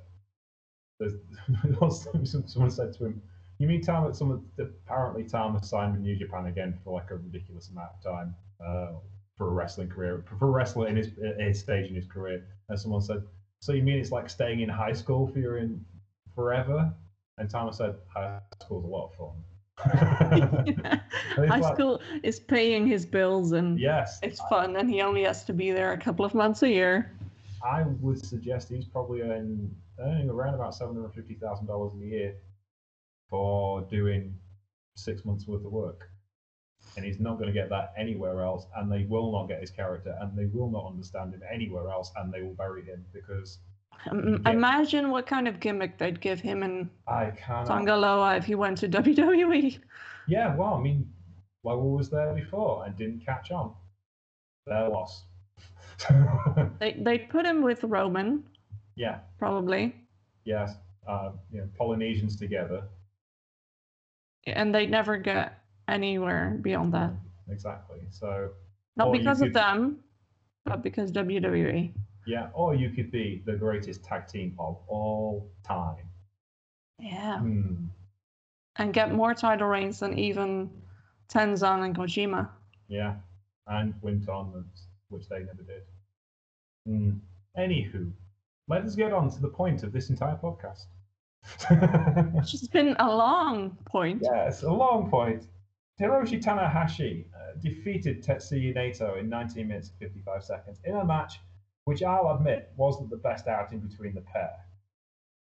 There's 0.99 1.13
someone 2.45 2.71
said 2.71 2.93
to 2.93 3.05
him, 3.05 3.21
"You 3.57 3.67
mean 3.67 3.81
Tama? 3.81 4.13
Someone 4.13 4.45
apparently 4.59 5.23
Tama 5.23 5.63
signed 5.63 5.93
with 5.93 6.01
New 6.01 6.15
Japan 6.15 6.45
again 6.45 6.77
for 6.83 6.93
like 6.93 7.09
a 7.11 7.15
ridiculous 7.15 7.69
amount 7.69 7.89
of 7.95 8.03
time 8.03 8.35
uh, 8.63 8.93
for 9.37 9.47
a 9.47 9.51
wrestling 9.51 9.89
career, 9.89 10.23
for 10.39 10.47
a 10.47 10.51
wrestler 10.51 10.87
in 10.87 10.95
his, 10.95 11.11
his 11.39 11.59
stage 11.59 11.89
in 11.89 11.95
his 11.95 12.07
career." 12.07 12.43
And 12.69 12.79
someone 12.79 13.01
said, 13.01 13.23
"So 13.61 13.73
you 13.73 13.83
mean 13.83 13.99
it's 13.99 14.11
like 14.11 14.29
staying 14.29 14.61
in 14.61 14.69
high 14.69 14.93
school 14.93 15.27
for 15.27 15.39
your 15.39 15.57
in 15.57 15.85
forever?" 16.35 16.93
And 17.37 17.49
Tama 17.49 17.73
said, 17.73 17.95
"High 18.07 18.39
school's 18.61 18.83
a 18.83 18.87
lot 18.87 19.09
of 19.09 19.15
fun." 19.15 19.43
High 19.77 21.59
like- 21.59 21.75
school 21.75 22.01
is 22.23 22.39
paying 22.39 22.87
his 22.87 23.05
bills 23.05 23.51
and 23.51 23.79
yes, 23.79 24.19
it's 24.23 24.41
fun, 24.49 24.75
and 24.75 24.89
he 24.89 25.01
only 25.01 25.23
has 25.23 25.45
to 25.45 25.53
be 25.53 25.71
there 25.71 25.93
a 25.93 25.97
couple 25.97 26.25
of 26.25 26.33
months 26.33 26.63
a 26.63 26.69
year. 26.69 27.11
I 27.63 27.83
would 27.83 28.23
suggest 28.25 28.69
he's 28.69 28.85
probably 28.85 29.21
earning, 29.21 29.75
earning 29.99 30.29
around 30.29 30.55
about 30.55 30.73
seven 30.73 30.95
hundred 30.95 31.13
fifty 31.13 31.35
thousand 31.35 31.67
dollars 31.67 31.93
a 31.93 32.05
year 32.05 32.35
for 33.29 33.81
doing 33.81 34.33
six 34.95 35.25
months 35.25 35.47
worth 35.47 35.65
of 35.65 35.71
work, 35.71 36.09
and 36.97 37.05
he's 37.05 37.19
not 37.19 37.35
going 37.35 37.47
to 37.47 37.53
get 37.53 37.69
that 37.69 37.93
anywhere 37.97 38.41
else. 38.41 38.65
And 38.75 38.91
they 38.91 39.03
will 39.03 39.31
not 39.31 39.47
get 39.47 39.61
his 39.61 39.71
character, 39.71 40.17
and 40.19 40.37
they 40.37 40.47
will 40.47 40.69
not 40.69 40.85
understand 40.87 41.33
him 41.33 41.41
anywhere 41.49 41.89
else, 41.89 42.11
and 42.17 42.33
they 42.33 42.41
will 42.41 42.55
bury 42.55 42.83
him 42.83 43.05
because 43.13 43.59
Um, 44.11 44.41
Yeah. 44.45 44.51
Imagine 44.51 45.09
what 45.09 45.25
kind 45.25 45.47
of 45.47 45.59
gimmick 45.59 45.97
they'd 45.97 46.19
give 46.19 46.39
him 46.41 46.61
in 46.63 46.89
I 47.07 47.31
cannot. 47.31 47.67
Tanga 47.67 47.95
Loa 47.95 48.35
if 48.35 48.45
he 48.45 48.55
went 48.55 48.77
to. 48.79 48.89
WWE. 48.97 49.79
Yeah, 50.27 50.53
well, 50.55 50.73
I 50.75 50.81
mean, 50.81 51.09
Loa 51.63 51.77
was 51.83 52.09
there 52.09 52.33
before 52.33 52.85
and 52.85 52.95
didn't 52.97 53.25
catch 53.25 53.51
on. 53.51 53.73
Their 54.65 54.89
loss. 54.89 55.23
They 56.79 56.93
they'd 56.99 57.29
put 57.29 57.45
him 57.45 57.61
with 57.63 57.83
Roman 57.83 58.43
yeah, 58.97 59.19
probably, 59.37 59.95
yes. 60.43 60.73
Uh, 61.07 61.31
you 61.51 61.61
know, 61.61 61.69
Polynesians 61.77 62.35
together. 62.35 62.83
and 64.47 64.73
they'd 64.73 64.89
never 64.91 65.17
get 65.17 65.56
anywhere 65.87 66.57
beyond 66.61 66.93
that. 66.93 67.11
Exactly. 67.49 67.99
So 68.09 68.51
Not 68.95 69.11
because 69.11 69.41
of 69.41 69.53
them, 69.53 69.99
but 70.65 70.81
because. 70.83 71.11
WWE. 71.11 71.93
Yeah, 72.25 72.49
or 72.53 72.75
you 72.75 72.89
could 72.89 73.09
be 73.11 73.41
the 73.45 73.53
greatest 73.53 74.03
tag 74.03 74.27
team 74.27 74.53
of 74.59 74.77
all 74.87 75.49
time. 75.65 76.05
Yeah. 76.99 77.39
Hmm. 77.39 77.85
And 78.75 78.93
get 78.93 79.13
more 79.13 79.33
title 79.33 79.67
reigns 79.67 79.99
than 80.01 80.19
even 80.19 80.69
Tenzan 81.29 81.85
and 81.85 81.95
Kojima. 81.95 82.49
Yeah, 82.89 83.15
and 83.67 83.93
win 84.01 84.23
tournaments, 84.25 84.87
which 85.09 85.27
they 85.29 85.39
never 85.39 85.63
did. 85.65 85.83
Hmm. 86.85 87.11
Anywho, 87.57 88.11
let 88.67 88.83
us 88.83 88.95
get 88.95 89.13
on 89.13 89.29
to 89.31 89.41
the 89.41 89.47
point 89.47 89.83
of 89.83 89.93
this 89.93 90.09
entire 90.09 90.35
podcast. 90.35 90.85
Which 92.33 92.51
has 92.51 92.67
been 92.67 92.95
a 92.99 93.07
long 93.07 93.77
point. 93.85 94.21
yes, 94.21 94.63
a 94.63 94.71
long 94.71 95.09
point. 95.09 95.43
Hiroshi 95.99 96.43
Tanahashi 96.43 97.25
uh, 97.33 97.57
defeated 97.59 98.23
Tetsuya 98.23 98.75
Naito 98.75 99.19
in 99.19 99.29
19 99.29 99.67
minutes 99.67 99.89
and 99.89 99.97
55 99.99 100.43
seconds 100.43 100.79
in 100.83 100.95
a 100.95 101.03
match 101.03 101.39
which 101.85 102.03
I'll 102.03 102.35
admit 102.35 102.71
wasn't 102.75 103.09
the 103.09 103.17
best 103.17 103.47
outing 103.47 103.79
between 103.79 104.13
the 104.13 104.21
pair. 104.21 104.51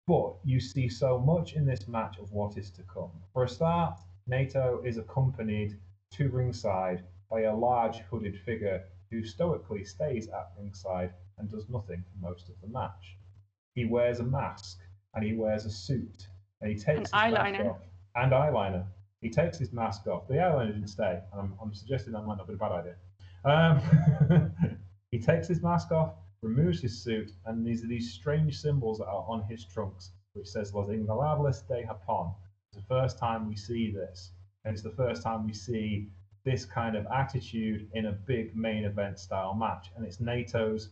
But 0.06 0.36
you 0.44 0.60
see 0.60 0.90
so 0.90 1.18
much 1.20 1.54
in 1.54 1.66
this 1.66 1.88
match 1.88 2.18
of 2.20 2.32
what 2.32 2.58
is 2.58 2.70
to 2.72 2.84
come. 2.84 3.12
For 3.34 3.46
a 3.46 3.50
start, 3.50 3.98
Naito 4.30 4.86
is 4.86 4.98
accompanied 4.98 5.78
to 6.12 6.30
ringside 6.30 7.04
by 7.32 7.42
a 7.44 7.56
large 7.56 7.98
hooded 8.00 8.40
figure 8.46 8.84
who 9.10 9.24
stoically 9.24 9.84
stays 9.86 10.28
at 10.28 10.52
ringside 10.58 11.14
and 11.38 11.50
does 11.50 11.68
nothing 11.70 12.04
for 12.04 12.30
most 12.30 12.50
of 12.50 12.56
the 12.62 12.68
match. 12.68 13.18
He 13.74 13.86
wears 13.86 14.20
a 14.20 14.24
mask 14.24 14.80
and 15.16 15.24
he 15.24 15.34
wears 15.34 15.66
a 15.66 15.72
suit 15.72 16.28
and 16.62 16.70
he 16.70 16.76
takes 16.76 16.88
And 16.88 17.00
his 17.00 17.12
eyeliner. 17.12 17.72
off 17.72 17.82
and 18.16 18.32
eyeliner. 18.32 18.86
He 19.22 19.30
takes 19.30 19.58
his 19.58 19.74
mask 19.74 20.06
off. 20.08 20.28
The 20.28 20.36
eyeliner 20.36 20.74
didn't 20.74 20.88
stay. 20.88 21.20
I'm, 21.36 21.56
I'm 21.62 21.74
suggesting 21.74 22.14
that 22.14 22.22
might 22.22 22.38
not 22.38 22.48
be 22.48 22.54
a 22.54 22.58
bad 22.58 22.72
idea. 22.72 22.96
Um, 23.46 24.78
he 25.12 25.20
takes 25.20 25.48
his 25.48 25.62
mask 25.64 25.92
off, 25.92 26.14
removes 26.42 26.82
his 26.82 27.02
suit, 27.04 27.32
and 27.46 27.66
these 27.66 27.84
are 27.84 27.88
these 27.88 28.14
strange 28.14 28.60
symbols 28.60 29.00
that 29.00 29.08
are 29.08 29.26
on 29.28 29.44
his 29.50 29.66
trunks, 29.66 30.12
which 30.34 30.48
says 30.48 30.74
Los 30.74 30.90
Ingobernables 30.90 31.68
de 31.68 31.84
Japón. 31.84 32.36
It's 32.72 32.78
the 32.78 32.88
first 32.88 33.18
time 33.18 33.48
we 33.48 33.56
see 33.56 33.92
this, 33.92 34.34
and 34.66 34.74
it's 34.74 34.84
the 34.84 34.92
first 34.92 35.24
time 35.24 35.48
we 35.48 35.54
see 35.54 36.10
this 36.44 36.64
kind 36.66 36.96
of 36.96 37.08
attitude 37.08 37.90
in 37.94 38.06
a 38.06 38.12
big 38.12 38.56
main 38.56 38.86
event 38.86 39.20
style 39.20 39.54
match. 39.54 39.92
And 39.96 40.06
it's 40.06 40.18
Naito's 40.18 40.90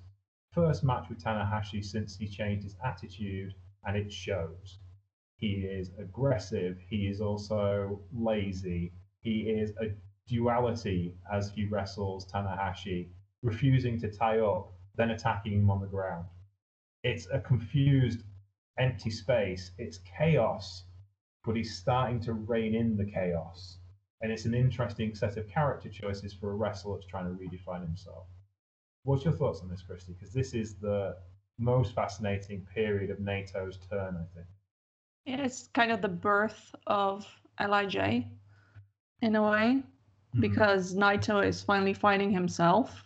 first 0.51 0.83
match 0.83 1.09
with 1.09 1.23
Tanahashi 1.23 1.83
since 1.83 2.17
he 2.17 2.27
changed 2.27 2.63
his 2.63 2.75
attitude, 2.83 3.53
and 3.85 3.95
it 3.95 4.11
shows. 4.11 4.79
He 5.37 5.65
is 5.65 5.91
aggressive. 5.99 6.77
He 6.89 7.07
is 7.07 7.21
also 7.21 8.01
lazy. 8.13 8.93
He 9.21 9.41
is 9.41 9.71
a 9.81 9.93
duality 10.27 11.15
as 11.31 11.51
he 11.51 11.65
wrestles 11.65 12.25
Tanahashi, 12.31 13.09
refusing 13.41 13.99
to 13.99 14.11
tie 14.11 14.39
up, 14.39 14.71
then 14.95 15.11
attacking 15.11 15.53
him 15.53 15.69
on 15.69 15.81
the 15.81 15.87
ground. 15.87 16.25
It's 17.03 17.27
a 17.31 17.39
confused, 17.39 18.23
empty 18.79 19.11
space. 19.11 19.71
It's 19.77 19.99
chaos, 20.17 20.85
but 21.43 21.55
he's 21.55 21.77
starting 21.77 22.19
to 22.21 22.33
rein 22.33 22.73
in 22.73 22.97
the 22.97 23.05
chaos. 23.05 23.77
And 24.21 24.31
it's 24.31 24.45
an 24.45 24.55
interesting 24.55 25.13
set 25.13 25.37
of 25.37 25.47
character 25.49 25.89
choices 25.89 26.33
for 26.33 26.51
a 26.51 26.55
wrestler 26.55 26.95
that's 26.95 27.07
trying 27.07 27.25
to 27.25 27.43
redefine 27.43 27.81
himself. 27.81 28.25
What's 29.03 29.25
your 29.25 29.33
thoughts 29.33 29.61
on 29.61 29.69
this, 29.69 29.83
Christy? 29.83 30.13
Because 30.13 30.33
this 30.33 30.53
is 30.53 30.75
the 30.75 31.17
most 31.59 31.93
fascinating 31.93 32.65
period 32.73 33.11
of 33.11 33.19
Naito's 33.19 33.77
turn, 33.89 34.17
I 34.17 34.25
think. 34.33 34.47
Yeah, 35.25 35.41
it's 35.41 35.69
kind 35.73 35.91
of 35.91 36.01
the 36.01 36.07
birth 36.07 36.75
of 36.87 37.25
Lij 37.59 38.25
in 39.21 39.35
a 39.35 39.49
way, 39.49 39.83
because 40.39 40.93
Naito 40.93 41.43
is 41.43 41.63
finally 41.63 41.93
finding 41.93 42.31
himself, 42.31 43.03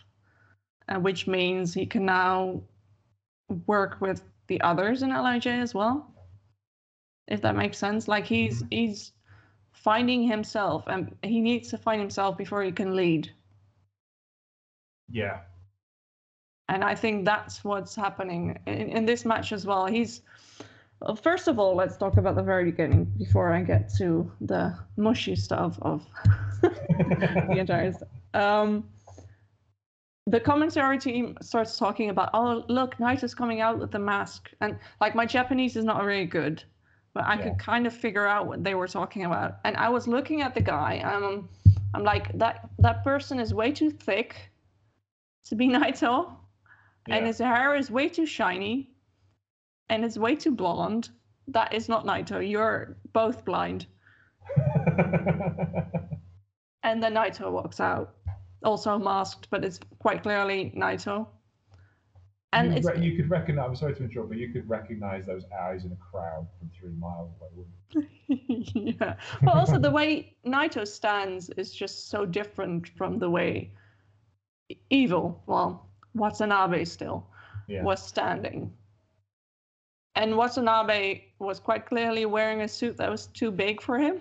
uh, 0.90 1.00
which 1.00 1.28
means 1.28 1.74
he 1.74 1.86
can 1.86 2.06
now 2.06 2.62
work 3.68 4.02
with 4.02 4.24
the 4.48 4.60
others 4.62 5.02
in 5.02 5.12
Lij 5.12 5.48
as 5.48 5.74
well. 5.74 6.14
If 7.28 7.42
that 7.42 7.56
makes 7.56 7.78
sense, 7.78 8.08
like 8.08 8.26
he's 8.26 8.64
he's 8.70 9.14
finding 9.72 10.28
himself, 10.28 10.84
and 10.88 11.16
he 11.24 11.40
needs 11.40 11.70
to 11.70 11.78
find 11.78 12.02
himself 12.02 12.38
before 12.38 12.64
he 12.64 12.72
can 12.72 12.96
lead. 12.96 13.32
Yeah, 15.10 15.40
and 16.68 16.84
I 16.84 16.96
think 16.96 17.26
that's 17.26 17.64
what's 17.64 17.96
happening 17.96 18.60
in, 18.66 18.90
in 18.90 19.06
this 19.06 19.26
match 19.26 19.54
as 19.54 19.66
well. 19.66 19.86
He's 19.86 20.22
first 21.16 21.48
of 21.48 21.60
all, 21.60 21.76
let's 21.76 21.98
talk 21.98 22.18
about 22.18 22.36
the 22.36 22.44
very 22.44 22.66
beginning 22.66 23.06
before 23.18 23.52
I 23.54 23.62
get 23.64 23.94
to 23.98 24.32
the 24.42 24.78
mushy 24.98 25.36
stuff 25.36 25.78
of 25.82 26.06
the 26.62 27.58
entire 27.60 27.92
stuff. 27.94 28.10
Um, 28.34 28.90
the 30.28 30.40
commentary 30.40 30.98
team 31.00 31.38
starts 31.42 31.78
talking 31.78 32.10
about, 32.10 32.30
oh, 32.34 32.64
look, 32.68 32.96
Naito's 32.98 33.34
coming 33.34 33.62
out 33.62 33.80
with 33.80 33.92
the 33.92 34.00
mask. 34.00 34.52
And 34.62 34.78
like 35.02 35.16
my 35.16 35.26
Japanese 35.26 35.76
is 35.76 35.86
not 35.86 36.04
really 36.04 36.26
good, 36.26 36.64
but 37.14 37.24
I 37.26 37.36
Yeah. 37.36 37.44
could 37.44 37.58
kind 37.58 37.88
of 37.88 37.94
figure 37.94 38.28
out 38.28 38.48
what 38.48 38.64
they 38.64 38.76
were 38.76 38.88
talking 38.88 39.26
about. 39.26 39.60
And 39.64 39.76
I 39.78 39.90
was 39.90 40.08
looking 40.08 40.42
at 40.42 40.54
the 40.54 40.62
guy, 40.62 40.96
and 40.96 41.26
I'm, 41.26 41.50
I'm 41.94 42.04
like, 42.04 42.32
that, 42.38 42.70
that 42.80 43.04
person 43.04 43.40
is 43.40 43.54
way 43.54 43.72
too 43.72 43.90
thick 43.90 44.52
to 45.46 45.56
be 45.56 45.68
Naito 45.70 46.36
and 47.10 47.26
his 47.26 47.40
hair 47.40 47.76
is 47.76 47.90
way 47.90 48.10
too 48.10 48.26
shiny 48.26 48.92
and 49.90 50.06
it's 50.06 50.18
way 50.18 50.36
too 50.36 50.52
blonde. 50.52 51.10
That 51.48 51.74
is 51.74 51.90
not 51.90 52.06
Naito. 52.06 52.48
You're 52.48 52.98
both 53.14 53.44
blind. 53.46 53.88
And 56.82 57.04
then 57.04 57.14
Naito 57.14 57.52
walks 57.52 57.82
out, 57.82 58.16
also 58.64 58.98
masked, 58.98 59.50
but 59.52 59.66
it's 59.66 59.80
quite 60.00 60.24
clearly 60.24 60.74
Naito. 60.78 61.28
And 62.54 62.74
you, 62.74 62.90
re- 62.90 63.00
you 63.02 63.16
could 63.18 63.30
recognize. 63.30 63.68
I'm 63.68 63.76
sorry 63.76 63.96
to 63.96 64.04
interrupt, 64.06 64.30
but 64.30 64.38
you 64.38 64.50
could 64.54 64.68
recognize 64.68 65.26
those 65.26 65.44
eyes 65.62 65.84
in 65.84 65.92
a 65.92 65.98
crowd 65.98 66.48
from 66.58 66.72
three 66.80 66.94
miles 66.98 67.32
away. 67.42 68.08
Yeah. 68.74 69.16
But 69.44 69.56
also 69.56 69.78
the 69.78 69.92
way 69.92 70.38
Naito 70.46 70.88
stands 70.88 71.50
is 71.58 71.74
just 71.74 72.10
so 72.10 72.26
different 72.26 72.88
from 72.98 73.20
the 73.20 73.30
way 73.30 73.72
Evil, 74.90 75.44
well, 75.48 75.90
Watanabe 76.14 76.86
still, 76.86 77.28
Yeah. 77.68 77.84
was 77.84 78.02
standing. 78.02 78.72
And 80.16 80.36
Watanabe 80.36 81.22
was 81.40 81.60
quite 81.60 81.86
clearly 81.86 82.26
wearing 82.26 82.62
a 82.62 82.68
suit 82.68 82.98
that 82.98 83.10
was 83.10 83.28
too 83.28 83.52
big 83.52 83.82
for 83.82 83.98
him. 83.98 84.20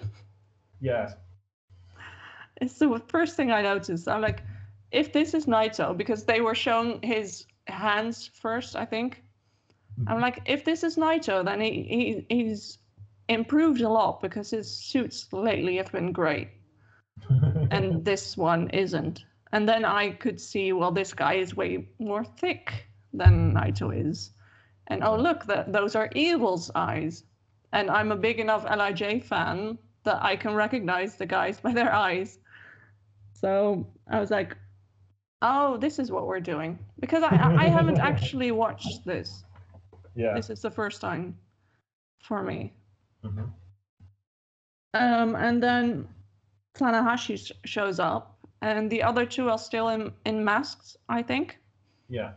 Yes. 0.81 1.15
It's 2.60 2.78
the 2.78 3.02
first 3.09 3.36
thing 3.36 3.51
I 3.51 3.62
noticed. 3.62 4.09
I'm 4.09 4.20
like, 4.20 4.43
if 4.90 5.12
this 5.12 5.35
is 5.35 5.47
Naito, 5.47 5.97
because 5.97 6.24
they 6.24 6.40
were 6.40 6.55
showing 6.55 7.01
his 7.02 7.47
hands 7.66 8.31
first, 8.35 8.77
I 8.77 8.85
think. 8.85 9.23
I'm 10.06 10.15
mm-hmm. 10.15 10.23
like, 10.23 10.43
if 10.47 10.65
this 10.65 10.85
is 10.85 10.97
Naito, 10.97 11.44
then 11.44 11.60
he, 11.60 12.24
he 12.28 12.35
he's 12.35 12.78
improved 13.28 13.81
a 13.81 13.89
lot 13.89 14.20
because 14.20 14.51
his 14.51 14.70
suits 14.70 15.32
lately 15.32 15.77
have 15.77 15.90
been 15.93 16.12
great, 16.12 16.48
and 17.70 18.05
this 18.05 18.36
one 18.36 18.70
isn't. 18.70 19.24
And 19.52 19.69
then 19.69 19.85
I 19.85 20.10
could 20.10 20.40
see, 20.40 20.73
well, 20.73 20.93
this 20.93 21.12
guy 21.15 21.35
is 21.35 21.56
way 21.56 21.89
more 21.98 22.24
thick 22.24 22.86
than 23.12 23.55
Naito 23.55 23.90
is, 23.93 24.31
and 24.89 25.02
oh 25.05 25.16
look, 25.16 25.44
that 25.47 25.73
those 25.73 25.94
are 25.97 26.09
Evil's 26.15 26.70
eyes, 26.74 27.24
and 27.73 27.90
I'm 27.90 28.12
a 28.12 28.16
big 28.16 28.40
enough 28.40 28.65
Lij 28.65 29.23
fan 29.24 29.78
that 30.05 30.23
I 30.23 30.36
can 30.36 30.55
recognize 30.55 31.16
the 31.16 31.27
guys 31.27 31.60
by 31.60 31.73
their 31.73 31.93
eyes. 31.93 32.39
So 33.32 33.86
I 34.10 34.19
was 34.20 34.31
like, 34.31 34.56
oh, 35.43 35.77
this 35.77 35.98
is 35.98 36.10
what 36.10 36.27
we're 36.27 36.40
doing 36.40 36.78
because 37.01 37.23
I 37.23 37.36
I 37.65 37.69
haven't 37.69 37.98
actually 38.10 38.51
watched 38.51 39.05
this. 39.05 39.44
yeah. 40.16 40.35
This 40.35 40.51
is 40.51 40.60
the 40.62 40.70
first 40.70 41.01
time 41.01 41.36
for 42.23 42.43
me. 42.43 42.73
Mhm. 43.24 43.51
Um, 44.94 45.36
and 45.36 45.62
then 45.62 46.09
Tanahashi 46.74 47.36
sh- 47.39 47.52
shows 47.65 48.01
up, 48.01 48.39
and 48.62 48.90
the 48.90 49.02
other 49.02 49.27
two 49.27 49.51
are 49.51 49.59
still 49.59 49.89
in, 49.89 50.12
in 50.24 50.44
masks, 50.44 50.97
I 51.09 51.23
think. 51.23 51.59
Yeah. 52.09 52.32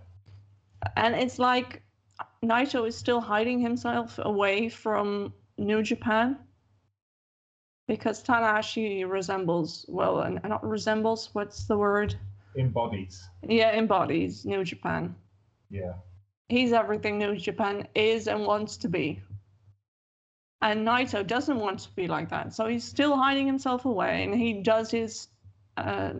And 0.97 1.15
it's 1.15 1.39
like 1.39 1.81
Naito 2.43 2.87
is 2.87 2.97
still 2.97 3.21
hiding 3.21 3.59
himself 3.59 4.19
away 4.23 4.67
from 4.69 5.33
New 5.57 5.83
Japan 5.83 6.37
because 7.87 8.23
Tanahashi 8.23 9.07
resembles, 9.09 9.85
well, 9.87 10.21
and 10.21 10.39
not 10.43 10.67
resembles, 10.67 11.29
what's 11.33 11.65
the 11.65 11.77
word? 11.77 12.15
Embodies. 12.57 13.29
Yeah, 13.47 13.73
embodies 13.73 14.45
New 14.45 14.63
Japan. 14.63 15.15
Yeah. 15.69 15.93
he's 16.49 16.73
everything 16.73 17.17
New 17.17 17.37
Japan 17.37 17.87
is 17.95 18.27
and 18.27 18.45
wants 18.45 18.75
to 18.77 18.89
be. 18.89 19.21
And 20.61 20.85
Naito 20.85 21.25
doesn't 21.25 21.57
want 21.59 21.79
to 21.79 21.89
be 21.95 22.07
like 22.07 22.29
that, 22.29 22.53
so 22.53 22.67
he's 22.67 22.83
still 22.83 23.15
hiding 23.15 23.47
himself 23.47 23.85
away, 23.85 24.23
and 24.23 24.35
he 24.35 24.61
does 24.61 24.91
his 24.91 25.27
uh, 25.77 26.13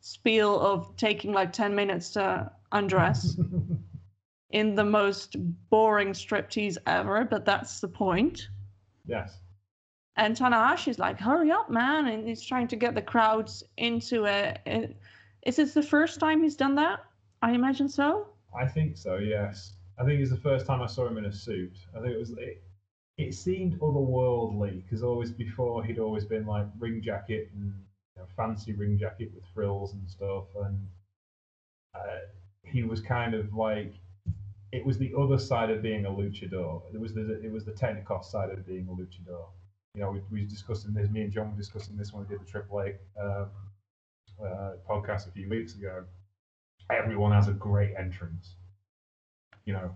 spiel 0.00 0.60
of 0.60 0.94
taking 0.96 1.32
like 1.32 1.52
ten 1.52 1.74
minutes 1.74 2.10
to 2.10 2.50
undress 2.72 3.36
in 4.54 4.76
the 4.76 4.84
most 4.84 5.36
boring 5.68 6.12
striptease 6.12 6.78
ever, 6.86 7.24
but 7.24 7.44
that's 7.44 7.80
the 7.80 7.88
point. 7.88 8.48
yes. 9.04 9.40
And 10.16 10.36
Tanahashi's 10.36 11.00
like, 11.00 11.18
"Hurry 11.18 11.50
up, 11.50 11.68
man!" 11.68 12.06
and 12.06 12.28
he's 12.28 12.40
trying 12.40 12.68
to 12.68 12.76
get 12.76 12.94
the 12.94 13.02
crowds 13.02 13.64
into 13.76 14.26
it. 14.26 14.60
it. 14.64 14.96
Is 15.42 15.56
this 15.56 15.74
the 15.74 15.82
first 15.82 16.20
time 16.20 16.44
he's 16.44 16.54
done 16.54 16.76
that? 16.76 17.00
I 17.42 17.50
imagine 17.50 17.88
so. 17.88 18.28
I 18.56 18.66
think 18.68 18.96
so. 18.96 19.16
Yes. 19.16 19.74
I 19.98 20.04
think 20.04 20.20
it's 20.20 20.30
the 20.30 20.36
first 20.36 20.66
time 20.66 20.80
I 20.80 20.86
saw 20.86 21.08
him 21.08 21.18
in 21.18 21.24
a 21.24 21.32
suit. 21.32 21.76
I 21.96 22.00
think 22.00 22.14
it 22.14 22.18
was. 22.18 22.30
It, 22.30 22.62
it 23.18 23.34
seemed 23.34 23.80
otherworldly 23.80 24.84
because 24.84 25.02
always 25.02 25.32
before 25.32 25.82
he'd 25.82 25.98
always 25.98 26.24
been 26.24 26.46
like 26.46 26.66
ring 26.78 27.02
jacket 27.02 27.50
and 27.54 27.74
you 28.14 28.22
know, 28.22 28.26
fancy 28.36 28.72
ring 28.72 28.96
jacket 28.96 29.32
with 29.34 29.44
frills 29.52 29.94
and 29.94 30.08
stuff, 30.08 30.44
and 30.64 30.78
uh, 31.96 32.20
he 32.62 32.84
was 32.84 33.00
kind 33.00 33.34
of 33.34 33.52
like 33.52 33.94
it 34.74 34.84
was 34.84 34.98
the 34.98 35.12
other 35.16 35.38
side 35.38 35.70
of 35.70 35.82
being 35.82 36.04
a 36.04 36.10
luchador. 36.10 36.82
It 36.92 36.98
was 37.00 37.14
the 37.14 37.40
it 37.44 37.52
was 37.52 37.64
the 37.64 37.72
Technicos 37.72 38.24
side 38.24 38.50
of 38.50 38.66
being 38.66 38.88
a 38.88 38.90
luchador. 38.90 39.46
You 39.94 40.00
know, 40.02 40.10
we, 40.10 40.20
we 40.32 40.42
were 40.42 40.48
discussing 40.48 40.92
this. 40.92 41.08
Me 41.10 41.20
and 41.22 41.32
John 41.32 41.52
were 41.52 41.56
discussing 41.56 41.96
this 41.96 42.12
when 42.12 42.26
we 42.26 42.36
did 42.36 42.44
the 42.44 42.50
AAA 42.58 42.96
um, 43.22 43.46
uh, 44.44 44.72
podcast 44.90 45.28
a 45.28 45.30
few 45.30 45.48
weeks 45.48 45.76
ago. 45.76 46.04
Everyone 46.90 47.30
has 47.30 47.46
a 47.46 47.52
great 47.52 47.92
entrance. 47.96 48.56
You 49.64 49.74
know, 49.74 49.94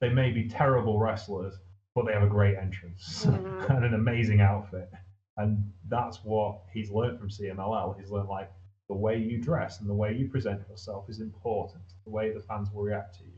they 0.00 0.08
may 0.08 0.32
be 0.32 0.48
terrible 0.48 0.98
wrestlers, 0.98 1.54
but 1.94 2.04
they 2.04 2.12
have 2.12 2.24
a 2.24 2.34
great 2.38 2.56
entrance 2.56 3.24
Mhm. 3.28 3.70
and 3.70 3.84
an 3.84 3.94
amazing 3.94 4.40
outfit. 4.40 4.90
And 5.36 5.72
that's 5.88 6.18
what 6.24 6.62
he's 6.74 6.90
learned 6.90 7.20
from 7.20 7.28
CMLL. 7.30 7.96
He's 7.98 8.10
learned 8.10 8.28
like 8.28 8.50
the 8.88 8.94
way 8.96 9.16
you 9.18 9.38
dress 9.40 9.80
and 9.80 9.88
the 9.88 9.94
way 9.94 10.12
you 10.12 10.28
present 10.28 10.60
yourself 10.68 11.08
is 11.08 11.20
important. 11.20 11.84
The 12.04 12.10
way 12.10 12.32
the 12.32 12.40
fans 12.40 12.68
will 12.72 12.82
react 12.82 13.18
to 13.18 13.24
you. 13.24 13.29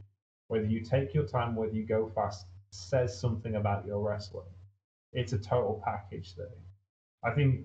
Whether 0.52 0.66
you 0.66 0.82
take 0.84 1.14
your 1.14 1.24
time, 1.24 1.56
whether 1.56 1.72
you 1.72 1.86
go 1.86 2.12
fast, 2.14 2.44
says 2.68 3.18
something 3.18 3.54
about 3.54 3.86
your 3.86 4.06
wrestling. 4.06 4.52
It's 5.14 5.32
a 5.32 5.38
total 5.38 5.80
package 5.82 6.34
thing. 6.34 6.60
I 7.24 7.30
think 7.30 7.64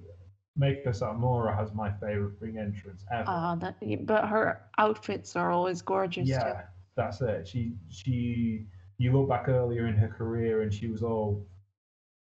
Meiko 0.57 0.87
Satomura 0.87 1.53
has 1.53 1.73
my 1.73 1.91
favorite 1.91 2.35
ring 2.39 2.57
entrance 2.57 3.03
ever. 3.11 3.25
Ah, 3.27 3.55
that. 3.55 3.75
But 4.05 4.29
her 4.29 4.61
outfits 4.77 5.35
are 5.35 5.51
always 5.51 5.81
gorgeous. 5.81 6.29
Yeah, 6.29 6.53
Too. 6.53 6.59
that's 6.95 7.19
it. 7.19 7.45
She 7.45 7.73
she 7.89 8.67
you 8.97 9.11
look 9.11 9.27
back 9.27 9.49
earlier 9.49 9.87
in 9.87 9.95
her 9.95 10.07
career 10.07 10.61
and 10.61 10.73
she 10.73 10.87
was 10.87 11.03
all 11.03 11.45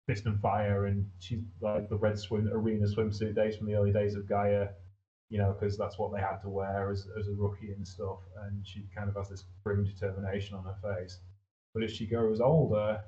fist 0.07 0.25
and 0.25 0.39
fire 0.41 0.87
and 0.87 1.07
she's 1.19 1.43
like 1.61 1.89
the 1.89 1.95
red 1.95 2.17
swim 2.17 2.49
arena 2.51 2.87
swimsuit 2.87 3.35
days 3.35 3.55
from 3.55 3.67
the 3.67 3.75
early 3.75 3.93
days 3.93 4.15
of 4.15 4.23
GAEA, 4.23 4.69
you 5.29 5.37
know, 5.37 5.53
because 5.53 5.77
that's 5.77 5.97
what 5.97 6.13
they 6.13 6.19
had 6.19 6.37
to 6.37 6.49
wear 6.49 6.91
as 6.91 7.07
as 7.19 7.27
a 7.27 7.33
rookie 7.33 7.71
and 7.71 7.87
stuff. 7.87 8.19
And 8.43 8.65
she 8.65 8.85
kind 8.95 9.09
of 9.09 9.15
has 9.15 9.29
this 9.29 9.45
grim 9.63 9.83
determination 9.83 10.55
on 10.55 10.63
her 10.63 10.77
face. 10.81 11.19
But 11.73 11.83
as 11.83 11.91
she 11.91 12.05
grows 12.05 12.39
older, 12.39 13.03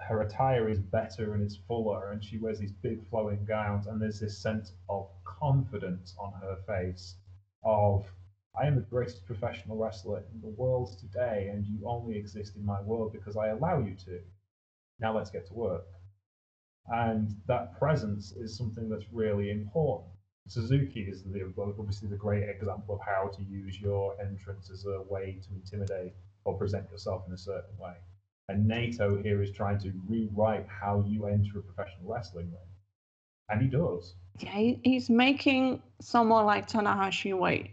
her 0.00 0.22
attire 0.22 0.68
is 0.68 0.80
better 0.80 1.34
and 1.34 1.42
it's 1.42 1.56
fuller, 1.68 2.12
and 2.12 2.24
she 2.24 2.38
wears 2.38 2.58
these 2.58 2.72
big 2.72 3.06
flowing 3.08 3.44
gowns, 3.44 3.86
and 3.86 4.00
there's 4.00 4.20
this 4.20 4.38
sense 4.38 4.72
of 4.88 5.08
confidence 5.24 6.14
on 6.18 6.32
her 6.40 6.56
face 6.66 7.16
of 7.62 8.10
I 8.58 8.66
am 8.66 8.74
the 8.74 8.80
greatest 8.80 9.24
professional 9.26 9.76
wrestler 9.76 10.24
in 10.32 10.40
the 10.40 10.48
world 10.48 10.98
today, 10.98 11.50
and 11.52 11.64
you 11.64 11.86
only 11.86 12.16
exist 12.16 12.56
in 12.56 12.64
my 12.64 12.80
world 12.80 13.12
because 13.12 13.36
I 13.36 13.48
allow 13.48 13.78
you 13.78 13.94
to. 14.06 14.20
Now 14.98 15.16
let's 15.16 15.30
get 15.30 15.46
to 15.46 15.54
work. 15.54 15.86
And 16.88 17.30
that 17.46 17.78
presence 17.78 18.32
is 18.32 18.56
something 18.56 18.88
that's 18.88 19.12
really 19.12 19.50
important. 19.50 20.10
Suzuki 20.50 21.02
is 21.02 21.22
the, 21.22 21.52
obviously 21.78 22.08
the 22.08 22.16
great 22.16 22.42
example 22.42 22.96
of 22.96 23.00
how 23.00 23.28
to 23.36 23.42
use 23.44 23.80
your 23.80 24.20
entrance 24.20 24.68
as 24.68 24.84
a 24.84 25.02
way 25.08 25.38
to 25.46 25.54
intimidate 25.54 26.12
or 26.44 26.58
present 26.58 26.90
yourself 26.90 27.22
in 27.28 27.32
a 27.32 27.38
certain 27.38 27.76
way. 27.78 27.94
And 28.48 28.68
Naito 28.68 29.22
here 29.22 29.40
is 29.42 29.52
trying 29.52 29.78
to 29.78 29.92
rewrite 30.08 30.66
how 30.66 31.04
you 31.06 31.26
enter 31.26 31.60
a 31.60 31.62
professional 31.62 32.12
wrestling 32.12 32.46
ring. 32.46 32.68
And 33.48 33.62
he 33.62 33.68
does. 33.68 34.16
Yeah, 34.40 34.74
he's 34.82 35.08
making 35.08 35.82
someone 36.00 36.46
like 36.46 36.68
Tanahashi 36.68 37.32
wait. 37.32 37.70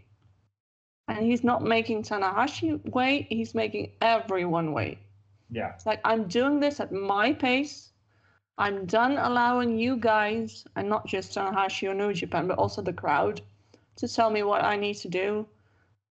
And 1.08 1.18
he's 1.26 1.42
not 1.42 1.62
making 1.62 2.04
Tanahashi 2.04 2.80
wait, 2.92 3.26
he's 3.28 3.56
making 3.56 3.90
everyone 4.00 4.72
wait. 4.72 4.98
Yeah. 5.50 5.72
It's 5.74 5.86
like, 5.86 6.00
I'm 6.04 6.28
doing 6.28 6.60
this 6.60 6.78
at 6.78 6.92
my 6.92 7.32
pace. 7.32 7.90
I'm 8.58 8.86
done 8.86 9.16
allowing 9.18 9.78
you 9.78 9.96
guys, 9.96 10.64
and 10.74 10.88
not 10.88 11.06
just 11.06 11.32
Tanahashi 11.32 11.88
or 11.88 11.94
New 11.94 12.12
Japan, 12.12 12.48
but 12.48 12.58
also 12.58 12.82
the 12.82 12.92
crowd, 12.92 13.40
to 13.96 14.08
tell 14.08 14.30
me 14.30 14.42
what 14.42 14.64
I 14.64 14.76
need 14.76 14.94
to 14.94 15.08
do. 15.08 15.46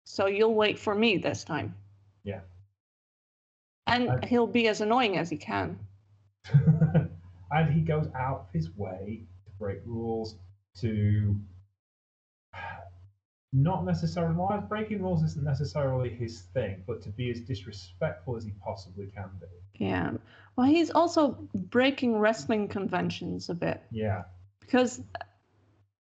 So 0.05 0.27
you'll 0.27 0.55
wait 0.55 0.79
for 0.79 0.95
me 0.95 1.17
this 1.17 1.43
time. 1.43 1.75
Yeah. 2.23 2.39
And 3.85 4.09
I- 4.09 4.25
he'll 4.25 4.47
be 4.47 4.69
as 4.69 4.79
annoying 4.79 5.17
as 5.17 5.29
he 5.29 5.37
can. 5.37 5.77
and 7.51 7.73
he 7.73 7.81
goes 7.81 8.07
out 8.15 8.45
of 8.47 8.53
his 8.53 8.69
way 8.77 9.25
to 9.43 9.51
break 9.59 9.79
rules, 9.85 10.37
to 10.79 11.35
not 13.51 13.83
necessarily 13.83 14.35
well, 14.35 14.65
breaking 14.69 15.01
rules 15.01 15.21
isn't 15.23 15.43
necessarily 15.43 16.09
his 16.09 16.43
thing, 16.53 16.83
but 16.87 17.01
to 17.01 17.09
be 17.09 17.29
as 17.29 17.41
disrespectful 17.41 18.37
as 18.37 18.45
he 18.45 18.51
possibly 18.63 19.07
can 19.07 19.29
be. 19.41 19.47
Yeah. 19.77 20.11
Well, 20.55 20.67
he's 20.67 20.89
also 20.89 21.37
breaking 21.53 22.17
wrestling 22.17 22.67
conventions 22.67 23.49
a 23.49 23.53
bit. 23.53 23.81
Yeah, 23.91 24.23
because 24.59 25.01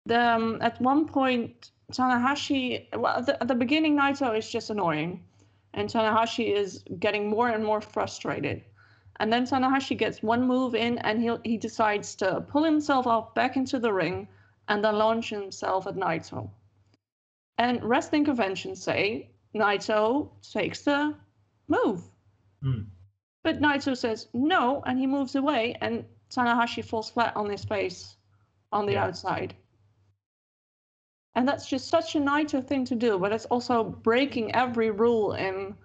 the 0.06 0.19
um, 0.19 0.57
at 0.61 0.81
one 0.81 1.06
point 1.06 1.72
Tanahashi 1.91 2.88
well 2.98 3.18
at 3.18 3.26
the, 3.26 3.41
at 3.41 3.48
the 3.48 3.56
beginning 3.56 3.98
Naito 3.98 4.38
is 4.38 4.49
just 4.49 4.69
annoying 4.69 5.23
and 5.73 5.89
Tanahashi 5.89 6.53
is 6.53 6.84
getting 6.99 7.30
more 7.30 7.49
and 7.49 7.64
more 7.64 7.81
frustrated 7.81 8.64
and 9.19 9.31
then 9.31 9.45
Tanahashi 9.45 9.98
gets 9.98 10.23
one 10.23 10.48
move 10.48 10.76
in 10.76 10.98
and 10.99 11.22
he 11.22 11.30
he 11.44 11.57
decides 11.57 12.15
to 12.15 12.41
pull 12.41 12.64
himself 12.64 13.06
off 13.06 13.34
back 13.35 13.57
into 13.57 13.80
the 13.80 13.94
ring 13.94 14.27
and 14.69 14.84
then 14.84 14.95
launch 14.98 15.30
himself 15.30 15.88
at 15.88 15.95
Naito 15.95 16.49
and 17.57 17.84
wrestling 17.84 18.26
conventions 18.26 18.81
say 18.81 19.30
Naito 19.56 20.30
takes 20.41 20.81
the 20.81 21.15
move 21.68 22.02
Hmm. 22.61 22.89
But 23.48 23.61
Naito 23.61 23.95
says 23.95 24.28
no 24.34 24.84
and 24.86 24.99
he 24.99 25.07
moves 25.07 25.36
away 25.36 25.74
and 25.80 26.03
Tanahashi 26.30 26.84
falls 26.84 27.10
flat 27.10 27.32
on 27.38 27.49
his 27.49 27.64
face 27.64 28.18
on 28.74 28.86
the 28.86 28.91
Yeah. 28.91 29.06
outside. 29.06 29.56
And 31.34 31.48
that's 31.48 31.65
just 31.65 31.88
such 31.88 32.15
a 32.15 32.19
Naito 32.19 32.61
thing 32.61 32.84
to 32.84 32.95
do, 32.95 33.18
but 33.18 33.32
it's 33.32 33.45
also 33.45 33.86
breaking 33.86 34.53
every 34.53 34.91
rule 34.91 35.32
in 35.32 35.78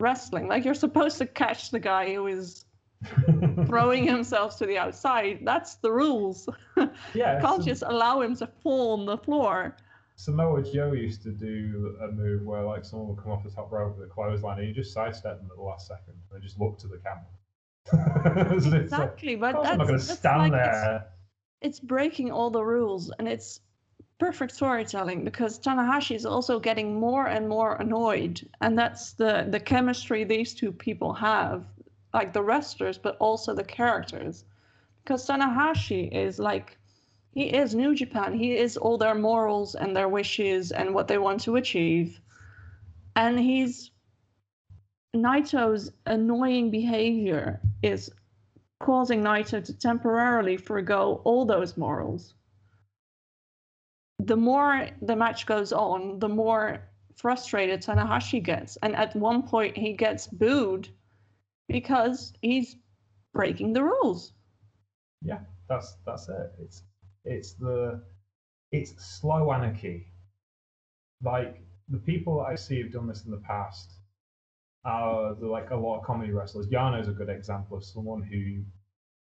wrestling. 0.00 0.48
Like 0.48 0.64
you're 0.64 0.74
supposed 0.74 1.18
to 1.18 1.26
catch 1.26 1.70
the 1.70 1.78
guy 1.78 2.12
who 2.12 2.26
is 2.26 2.64
throwing 3.66 4.04
himself 4.04 4.58
to 4.58 4.66
the 4.66 4.78
outside. 4.78 5.42
That's 5.44 5.76
the 5.76 5.92
rules. 5.92 6.48
yeah, 7.14 7.40
can't 7.44 7.64
just 7.64 7.84
allow 7.86 8.20
him 8.20 8.34
to 8.34 8.48
fall 8.48 8.98
on 8.98 9.06
the 9.06 9.18
floor. 9.18 9.76
Samoa 10.20 10.62
Joe 10.62 10.92
used 10.92 11.22
to 11.22 11.30
do 11.30 11.96
a 12.02 12.08
move 12.12 12.42
where 12.44 12.62
like 12.62 12.84
someone 12.84 13.08
would 13.08 13.22
come 13.22 13.32
off 13.32 13.42
the 13.42 13.50
top 13.50 13.72
rope 13.72 13.96
with 13.96 14.06
a 14.06 14.10
clothesline 14.12 14.58
and 14.58 14.68
you 14.68 14.74
just 14.74 14.92
sidestep 14.92 15.38
them 15.38 15.48
at 15.50 15.56
the 15.56 15.62
last 15.62 15.86
second 15.88 16.12
and 16.32 16.42
just 16.42 16.60
look 16.60 16.78
to 16.78 16.88
the 16.88 16.98
camera. 16.98 18.52
It's 18.54 18.66
like, 18.66 18.82
Exactly, 18.82 19.36
but 19.36 19.52
that's, 19.52 19.68
I'm 19.68 19.78
not 19.78 19.86
going 19.86 19.98
to 19.98 20.04
stand 20.04 20.52
like 20.52 20.60
it's- 20.60 20.84
there. 20.84 21.06
it's 21.62 21.80
breaking 21.80 22.30
all 22.30 22.50
the 22.50 22.62
rules 22.62 23.10
and 23.18 23.26
it's 23.26 23.60
perfect 24.18 24.52
storytelling 24.52 25.24
because 25.24 25.58
Tanahashi 25.58 26.14
is 26.14 26.26
also 26.26 26.60
getting 26.60 27.00
more 27.00 27.28
and 27.28 27.48
more 27.48 27.76
annoyed 27.76 28.46
and 28.60 28.78
that's 28.78 29.12
the 29.14 29.46
the 29.48 29.58
chemistry 29.58 30.24
these 30.24 30.52
two 30.52 30.70
people 30.70 31.14
have 31.14 31.64
like 32.12 32.34
the 32.34 32.42
wrestlers 32.42 32.98
but 32.98 33.16
also 33.20 33.54
the 33.54 33.64
characters 33.64 34.44
because 35.02 35.26
Tanahashi 35.26 36.12
is 36.12 36.38
like 36.38 36.76
he 37.32 37.44
is 37.44 37.74
New 37.74 37.94
Japan 37.94 38.34
he 38.34 38.56
is 38.56 38.76
all 38.76 38.98
their 38.98 39.14
morals 39.14 39.74
and 39.74 39.96
their 39.96 40.08
wishes 40.08 40.72
and 40.72 40.94
what 40.94 41.08
they 41.08 41.18
want 41.18 41.40
to 41.42 41.56
achieve 41.56 42.20
and 43.16 43.38
he's 43.38 43.90
Naito's 45.14 45.90
annoying 46.06 46.70
behavior 46.70 47.60
is 47.82 48.10
causing 48.80 49.22
Naito 49.22 49.62
to 49.62 49.74
temporarily 49.74 50.56
forego 50.56 51.20
all 51.24 51.44
those 51.44 51.76
morals. 51.76 52.34
The 54.18 54.36
more 54.36 54.88
the 55.02 55.16
match 55.16 55.46
goes 55.46 55.72
on, 55.72 56.18
the 56.18 56.28
more 56.28 56.88
frustrated 57.16 57.82
Tanahashi 57.82 58.42
gets. 58.42 58.76
And 58.82 58.94
at 58.96 59.14
one 59.16 59.42
point, 59.42 59.76
he 59.76 59.92
gets 59.92 60.26
booed 60.26 60.88
because 61.68 62.32
he's 62.42 62.76
breaking 63.32 63.72
the 63.72 63.84
rules. 63.84 64.32
Yeah, 65.22 65.40
that's 65.68 65.96
that's 66.06 66.28
it. 66.28 66.52
It's 66.62 66.82
it's 67.30 67.52
the 67.52 68.02
it's 68.72 68.92
slow 69.02 69.52
anarchy. 69.52 70.06
Like 71.22 71.60
the 71.88 71.98
people 71.98 72.38
that 72.38 72.50
I 72.52 72.54
see 72.56 72.80
have 72.82 72.92
done 72.92 73.06
this 73.06 73.24
in 73.24 73.30
the 73.30 73.38
past 73.38 73.92
are 74.84 75.34
the, 75.34 75.46
like 75.46 75.70
a 75.70 75.76
lot 75.76 75.98
of 75.98 76.04
comedy 76.04 76.32
wrestlers. 76.32 76.66
Yano's 76.68 77.08
a 77.08 77.12
good 77.12 77.28
example 77.28 77.76
of 77.76 77.84
someone 77.84 78.22
who 78.22 78.62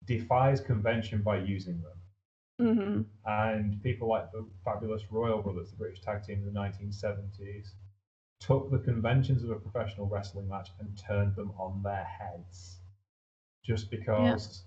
defies 0.06 0.60
convention 0.60 1.22
by 1.22 1.38
using 1.38 1.82
them. 1.82 2.66
hmm 2.74 3.02
And 3.24 3.82
people 3.82 4.08
like 4.08 4.30
the 4.32 4.46
fabulous 4.64 5.02
Royal 5.10 5.42
Brothers, 5.42 5.70
the 5.70 5.76
British 5.76 6.00
tag 6.00 6.24
team 6.24 6.38
in 6.38 6.52
the 6.52 6.60
1970s, 6.60 7.68
took 8.40 8.70
the 8.70 8.78
conventions 8.78 9.42
of 9.42 9.50
a 9.50 9.56
professional 9.58 10.06
wrestling 10.06 10.48
match 10.48 10.68
and 10.80 10.98
turned 10.98 11.34
them 11.36 11.52
on 11.58 11.82
their 11.82 12.04
heads. 12.04 12.80
Just 13.64 13.90
because 13.90 14.64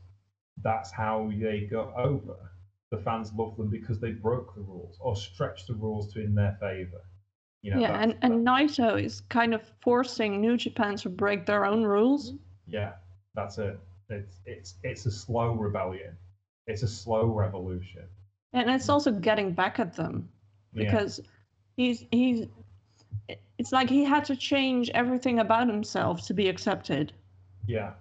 that's 0.61 0.91
how 0.91 1.31
they 1.39 1.61
got 1.61 1.93
over. 1.95 2.51
The 2.91 2.98
fans 2.98 3.32
love 3.34 3.56
them 3.57 3.70
because 3.70 3.99
they 3.99 4.11
broke 4.11 4.56
the 4.56 4.61
rules 4.61 4.98
or 4.99 5.16
stretched 5.16 5.68
the 5.68 5.76
rules 5.76 6.11
to 6.14 6.24
in 6.24 6.34
their 6.36 6.57
favor. 6.60 7.02
You 7.61 7.76
know, 7.76 7.82
yeah, 7.82 8.02
and, 8.02 8.18
and 8.22 8.45
Naito 8.45 9.02
is 9.03 9.22
kind 9.30 9.53
of 9.53 9.61
forcing 9.82 10.40
New 10.40 10.57
Japan 10.57 10.95
to 10.98 11.10
break 11.10 11.45
their 11.45 11.66
own 11.66 11.84
rules. 11.84 12.34
Yeah, 12.68 12.94
that's 13.36 13.57
it. 13.57 13.80
It's 14.10 14.40
it's 14.45 14.76
it's 14.84 15.06
a 15.06 15.11
slow 15.11 15.53
rebellion. 15.56 16.18
It's 16.68 16.84
a 16.84 16.88
slow 16.88 17.26
revolution. 17.28 18.07
And 18.53 18.70
it's 18.70 18.90
also 18.90 19.11
getting 19.11 19.52
back 19.52 19.80
at 19.80 19.94
them. 19.94 20.30
Yeah. 20.74 20.84
because 20.86 21.20
he's 21.76 22.06
he's 22.11 22.48
it's 23.57 23.72
like 23.72 23.90
he 23.90 24.03
had 24.03 24.24
to 24.26 24.36
change 24.36 24.90
everything 24.94 25.40
about 25.40 25.68
himself 25.68 26.26
to 26.28 26.34
be 26.34 26.48
accepted 26.48 27.14
yeah, 27.68 27.91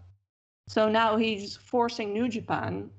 so 0.69 0.89
now 0.89 1.17
he's 1.17 1.57
forcing 1.57 2.13
new 2.13 2.29
japan 2.29 2.91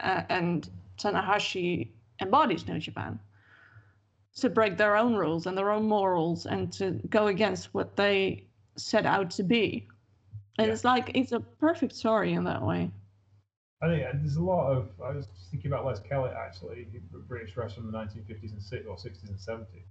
uh, 0.00 0.22
and 0.28 0.70
tanahashi 0.98 1.88
embodies 2.20 2.66
new 2.68 2.78
japan 2.78 3.18
to 4.34 4.48
break 4.48 4.76
their 4.76 4.96
own 4.96 5.14
rules 5.14 5.46
and 5.46 5.56
their 5.56 5.70
own 5.70 5.84
morals 5.86 6.46
and 6.46 6.72
to 6.72 6.92
go 7.08 7.26
against 7.26 7.72
what 7.74 7.96
they 7.96 8.44
set 8.76 9.04
out 9.06 9.30
to 9.30 9.42
be 9.42 9.86
and 10.58 10.68
Yeah. 10.68 10.72
it's 10.72 10.84
like 10.84 11.10
it's 11.14 11.32
a 11.32 11.40
perfect 11.40 11.94
story 11.94 12.32
in 12.32 12.44
that 12.44 12.62
way 12.62 12.90
I 13.82 13.88
think 13.88 14.04
uh, 14.04 14.12
there's 14.14 14.36
a 14.36 14.42
lot 14.42 14.70
of. 14.70 14.88
I 15.04 15.10
was 15.10 15.26
thinking 15.50 15.72
about 15.72 15.84
Les 15.84 15.98
Kellett 16.00 16.34
actually, 16.34 16.86
British 17.26 17.56
wrestler 17.56 17.82
in 17.84 17.90
the 17.90 17.98
1950s 17.98 18.52
and 18.52 18.60
60s 18.60 18.86
or 18.86 18.96
60s 18.96 19.28
and 19.28 19.36
70s, 19.36 19.82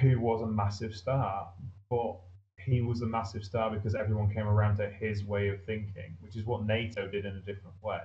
who 0.00 0.20
was 0.20 0.42
a 0.42 0.46
massive 0.46 0.94
star, 0.94 1.48
but 1.90 2.16
he 2.58 2.82
was 2.82 3.02
a 3.02 3.06
massive 3.06 3.44
star 3.44 3.70
because 3.70 3.96
everyone 3.96 4.32
came 4.32 4.46
around 4.46 4.76
to 4.76 4.88
his 4.88 5.24
way 5.24 5.48
of 5.48 5.64
thinking, 5.64 6.16
which 6.20 6.36
is 6.36 6.44
what 6.44 6.64
Naito 6.66 7.10
did 7.10 7.24
in 7.24 7.34
a 7.34 7.40
different 7.40 7.74
way. 7.82 8.00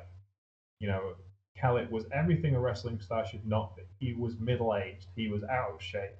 You 0.79 0.87
know, 0.87 1.13
Kellett 1.61 1.91
was 1.91 2.05
everything 2.11 2.55
a 2.55 2.59
wrestling 2.59 2.99
star 2.99 3.23
should 3.23 3.45
not 3.45 3.75
be. 3.75 3.83
He 3.99 4.13
was 4.13 4.39
middle 4.39 4.75
aged. 4.75 5.07
He 5.15 5.27
was 5.27 5.43
out 5.43 5.75
of 5.75 5.81
shape 5.81 6.17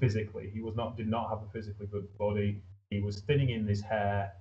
physically. 0.00 0.50
He 0.50 0.62
was 0.62 0.74
not 0.74 0.96
did 0.96 1.08
not 1.08 1.28
have 1.28 1.42
a 1.42 1.52
physically 1.52 1.86
good 1.86 2.08
body. 2.16 2.62
He 2.88 3.00
was 3.00 3.20
thinning 3.20 3.50
in 3.50 3.66
his 3.66 3.82
hair, 3.82 4.32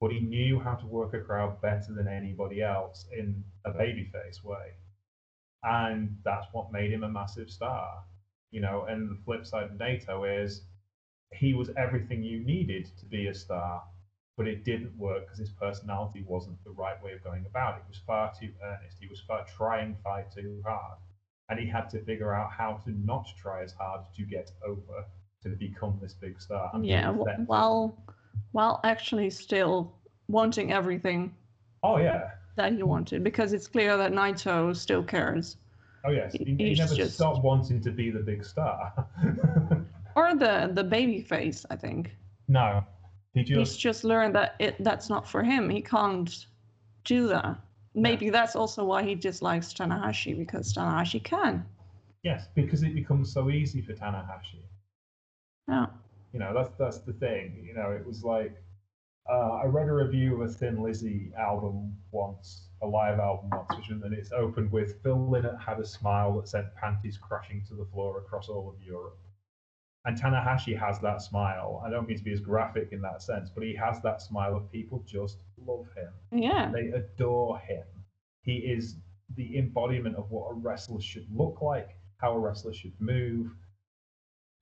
but 0.00 0.12
he 0.12 0.20
knew 0.20 0.60
how 0.60 0.74
to 0.76 0.86
work 0.86 1.14
a 1.14 1.20
crowd 1.20 1.60
better 1.60 1.92
than 1.92 2.06
anybody 2.06 2.62
else 2.62 3.06
in 3.12 3.42
a 3.64 3.72
babyface 3.72 4.44
way. 4.44 4.74
And 5.64 6.16
that's 6.24 6.46
what 6.52 6.72
made 6.72 6.92
him 6.92 7.02
a 7.02 7.08
massive 7.08 7.50
star. 7.50 8.04
You 8.52 8.60
know, 8.60 8.86
and 8.88 9.10
the 9.10 9.22
flip 9.24 9.46
side 9.46 9.64
of 9.64 9.72
Naito 9.72 10.44
is 10.44 10.62
he 11.32 11.54
was 11.54 11.70
everything 11.76 12.22
you 12.22 12.40
needed 12.44 12.86
to 12.98 13.06
be 13.06 13.26
a 13.26 13.34
star, 13.34 13.82
but 14.36 14.46
it 14.46 14.64
didn't 14.64 14.96
work 14.96 15.24
because 15.24 15.38
his 15.38 15.50
personality 15.50 16.24
wasn't 16.26 16.62
the 16.64 16.70
right 16.70 17.02
way 17.02 17.12
of 17.12 17.22
going 17.22 17.44
about 17.46 17.76
it. 17.76 17.82
He 17.86 17.90
was 17.90 18.00
far 18.06 18.32
too 18.38 18.50
earnest. 18.64 18.96
He 19.00 19.06
was 19.08 19.20
far 19.20 19.44
trying 19.56 19.96
far 20.02 20.24
too 20.34 20.62
hard. 20.64 20.98
And 21.48 21.58
he 21.58 21.66
had 21.66 21.90
to 21.90 22.02
figure 22.04 22.32
out 22.32 22.50
how 22.52 22.80
to 22.84 22.90
not 23.04 23.26
try 23.36 23.62
as 23.62 23.72
hard 23.72 24.02
to 24.16 24.22
get 24.22 24.50
over 24.66 25.04
to 25.42 25.48
become 25.50 25.98
this 26.00 26.14
big 26.14 26.40
star. 26.40 26.70
and 26.74 26.86
yeah 26.86 27.12
wh- 27.12 27.48
while 27.48 28.02
while 28.52 28.80
actually 28.84 29.30
still 29.30 29.92
wanting 30.28 30.72
everything 30.72 31.34
Oh 31.82 31.96
yeah. 31.96 32.30
that 32.56 32.72
he 32.74 32.82
wanted 32.82 33.24
because 33.24 33.52
it's 33.52 33.66
clear 33.66 33.96
that 33.96 34.12
Naito 34.12 34.76
still 34.76 35.02
cares. 35.02 35.56
Oh 36.04 36.10
yes. 36.10 36.32
He, 36.34 36.44
he 36.58 36.74
never 36.74 36.94
just- 36.94 37.14
stopped 37.14 37.42
wanting 37.42 37.80
to 37.82 37.90
be 37.90 38.10
the 38.10 38.20
big 38.20 38.44
star. 38.44 38.92
Or 40.16 40.34
the 40.34 40.70
the 40.74 40.82
baby 40.84 41.20
face, 41.22 41.64
I 41.70 41.76
think. 41.76 42.10
no. 42.48 42.84
He 43.34 43.40
He's 43.42 43.48
just 43.48 43.80
just 43.80 44.04
learned 44.04 44.34
that 44.34 44.56
it 44.58 44.76
that's 44.82 45.08
not 45.08 45.28
for 45.28 45.42
him. 45.42 45.70
He 45.70 45.80
can't 45.82 46.46
do 47.04 47.28
that. 47.28 47.58
Maybe 47.94 48.30
that's 48.30 48.56
also 48.56 48.84
why 48.84 49.02
he 49.02 49.14
dislikes 49.14 49.72
Tanahashi 49.72 50.36
because 50.36 50.72
Tanahashi 50.74 51.22
can. 51.22 51.64
yes, 52.22 52.46
because 52.54 52.82
it 52.82 52.94
becomes 52.94 53.32
so 53.32 53.50
easy 53.50 53.82
for 53.82 53.92
Tanahashi. 53.92 54.62
Yeah. 55.68 55.86
You 56.32 56.38
know, 56.40 56.52
that's 56.54 56.70
that's 56.78 56.98
the 56.98 57.12
thing. 57.12 57.64
You 57.66 57.74
know, 57.74 57.90
it 57.90 58.06
was 58.06 58.22
like 58.24 58.54
uh, 59.28 59.60
I 59.62 59.66
read 59.66 59.88
a 59.88 59.92
review 59.92 60.40
of 60.42 60.50
a 60.50 60.52
Thin 60.52 60.82
Lizzy 60.82 61.32
album 61.38 61.96
once, 62.10 62.68
a 62.82 62.86
live 62.86 63.20
album 63.20 63.50
once, 63.50 63.68
which 63.76 63.90
and 63.90 64.02
it's 64.12 64.32
opened 64.32 64.72
with 64.72 65.00
Phil 65.02 65.18
Lynott 65.18 65.60
had 65.60 65.78
a 65.78 65.86
smile 65.86 66.36
that 66.40 66.48
sent 66.48 66.74
panties 66.74 67.18
crashing 67.18 67.62
to 67.68 67.74
the 67.74 67.84
floor 67.86 68.18
across 68.18 68.48
all 68.48 68.68
of 68.68 68.82
Europe. 68.84 69.18
And 70.06 70.16
Tanahashi 70.18 70.78
has 70.78 70.98
that 71.00 71.20
smile. 71.20 71.82
I 71.84 71.90
don't 71.90 72.08
mean 72.08 72.16
to 72.16 72.24
be 72.24 72.32
as 72.32 72.40
graphic 72.40 72.88
in 72.92 73.02
that 73.02 73.22
sense, 73.22 73.50
but 73.50 73.62
he 73.64 73.74
has 73.76 74.00
that 74.00 74.22
smile 74.22 74.56
of 74.56 74.70
people 74.72 75.04
just 75.06 75.38
love 75.58 75.86
him. 75.94 76.12
Yeah. 76.32 76.70
They 76.72 76.88
adore 76.88 77.58
him. 77.58 77.84
He 78.42 78.56
is 78.56 78.96
the 79.36 79.58
embodiment 79.58 80.16
of 80.16 80.30
what 80.30 80.50
a 80.50 80.54
wrestler 80.54 81.00
should 81.00 81.26
look 81.30 81.60
like, 81.60 81.90
how 82.16 82.32
a 82.32 82.38
wrestler 82.38 82.72
should 82.72 82.98
move, 82.98 83.50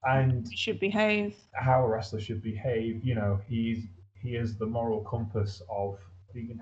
and 0.04 0.46
should 0.52 0.80
behave. 0.80 1.36
how 1.54 1.84
a 1.84 1.88
wrestler 1.88 2.20
should 2.20 2.42
behave. 2.42 3.04
You 3.04 3.14
know, 3.14 3.40
he's 3.48 3.86
he 4.20 4.34
is 4.34 4.56
the 4.58 4.66
moral 4.66 5.02
compass 5.04 5.62
of 5.70 5.98
the 6.34 6.56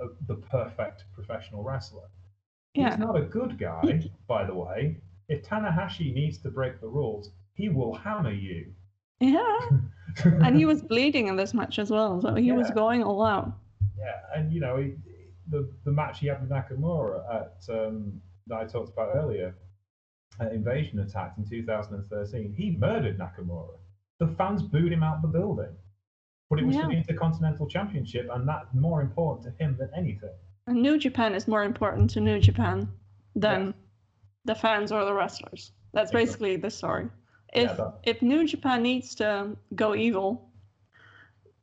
of 0.00 0.16
the 0.26 0.36
perfect 0.36 1.04
professional 1.14 1.62
wrestler. 1.62 2.08
Yeah. 2.74 2.90
He's 2.90 2.98
not 2.98 3.16
a 3.16 3.22
good 3.22 3.58
guy, 3.58 4.08
by 4.26 4.44
the 4.44 4.54
way. 4.54 4.98
If 5.28 5.44
Tanahashi 5.44 6.12
needs 6.14 6.38
to 6.38 6.50
break 6.50 6.80
the 6.80 6.88
rules, 6.88 7.30
he 7.56 7.68
will 7.68 7.94
hammer 7.94 8.32
you. 8.32 8.72
Yeah. 9.20 9.58
And 10.24 10.56
he 10.56 10.64
was 10.64 10.80
bleeding 10.80 11.26
in 11.26 11.36
this 11.36 11.52
match 11.52 11.78
as 11.78 11.90
well, 11.90 12.22
so 12.22 12.34
he 12.36 12.50
was 12.50 12.70
going 12.70 13.02
all 13.02 13.22
out. 13.22 13.52
Yeah, 13.98 14.14
and 14.34 14.50
you 14.50 14.60
know 14.60 14.78
he, 14.78 14.94
the 15.50 15.68
the 15.84 15.92
match 15.92 16.20
he 16.20 16.28
had 16.28 16.40
with 16.40 16.48
Nakamura 16.48 17.20
at 17.34 17.58
um, 17.68 18.18
that 18.46 18.56
I 18.56 18.64
talked 18.64 18.88
about 18.88 19.14
earlier, 19.14 19.54
at 20.40 20.52
Invasion 20.52 21.00
Attack 21.00 21.34
in 21.36 21.44
2013, 21.46 22.54
he 22.56 22.76
murdered 22.78 23.18
Nakamura. 23.18 23.76
The 24.18 24.28
fans 24.38 24.62
booed 24.62 24.90
him 24.92 25.02
out 25.02 25.20
the 25.20 25.28
building, 25.28 25.74
but 26.48 26.60
it 26.60 26.64
was 26.64 26.76
for 26.76 26.86
the 26.86 26.92
Intercontinental 26.96 27.68
Championship, 27.68 28.28
and 28.32 28.48
that's 28.48 28.72
more 28.72 29.02
important 29.02 29.44
to 29.44 29.62
him 29.62 29.76
than 29.78 29.90
anything. 29.94 30.34
And 30.66 30.80
New 30.80 30.96
Japan 30.98 31.34
is 31.34 31.46
more 31.46 31.64
important 31.64 32.08
to 32.10 32.20
New 32.20 32.40
Japan 32.40 32.88
than 33.34 33.66
Yes. 33.66 33.74
the 34.46 34.54
fans 34.54 34.92
or 34.92 35.04
the 35.04 35.12
wrestlers. 35.12 35.72
That's 35.92 36.10
basically 36.10 36.56
the 36.56 36.70
story. 36.70 37.08
Yeah, 37.54 37.62
If 37.70 37.76
that- 37.76 37.94
if 38.04 38.22
New 38.22 38.46
Japan 38.46 38.82
needs 38.82 39.14
to 39.16 39.56
go 39.74 39.94
evil, 39.94 40.50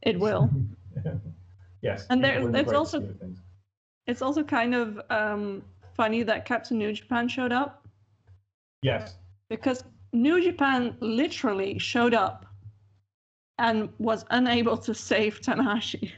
It 0.02 0.20
will. 0.20 0.50
yes. 1.82 2.06
And 2.10 2.24
there- 2.24 2.34
equal 2.36 2.48
in 2.48 2.52
the 2.52 2.58
there's 2.58 2.68
great 2.68 2.78
also- 2.78 3.00
scheme 3.00 3.10
of 3.12 3.20
things. 3.20 3.40
It's 4.06 4.22
also 4.22 4.44
kind 4.44 4.76
of 4.76 5.00
um, 5.10 5.64
funny 5.96 6.24
that 6.24 6.46
Captain 6.46 6.78
New 6.78 6.92
Japan 6.92 7.28
showed 7.30 7.54
up 7.54 7.88
Yes. 8.82 9.16
because 9.50 9.86
New 10.12 10.42
Japan 10.44 10.98
literally 11.00 11.80
showed 11.80 12.14
up 12.14 12.46
and 13.60 13.88
was 14.00 14.26
unable 14.32 14.76
to 14.78 14.94
save 14.94 15.40
Tanahashi. 15.40 16.12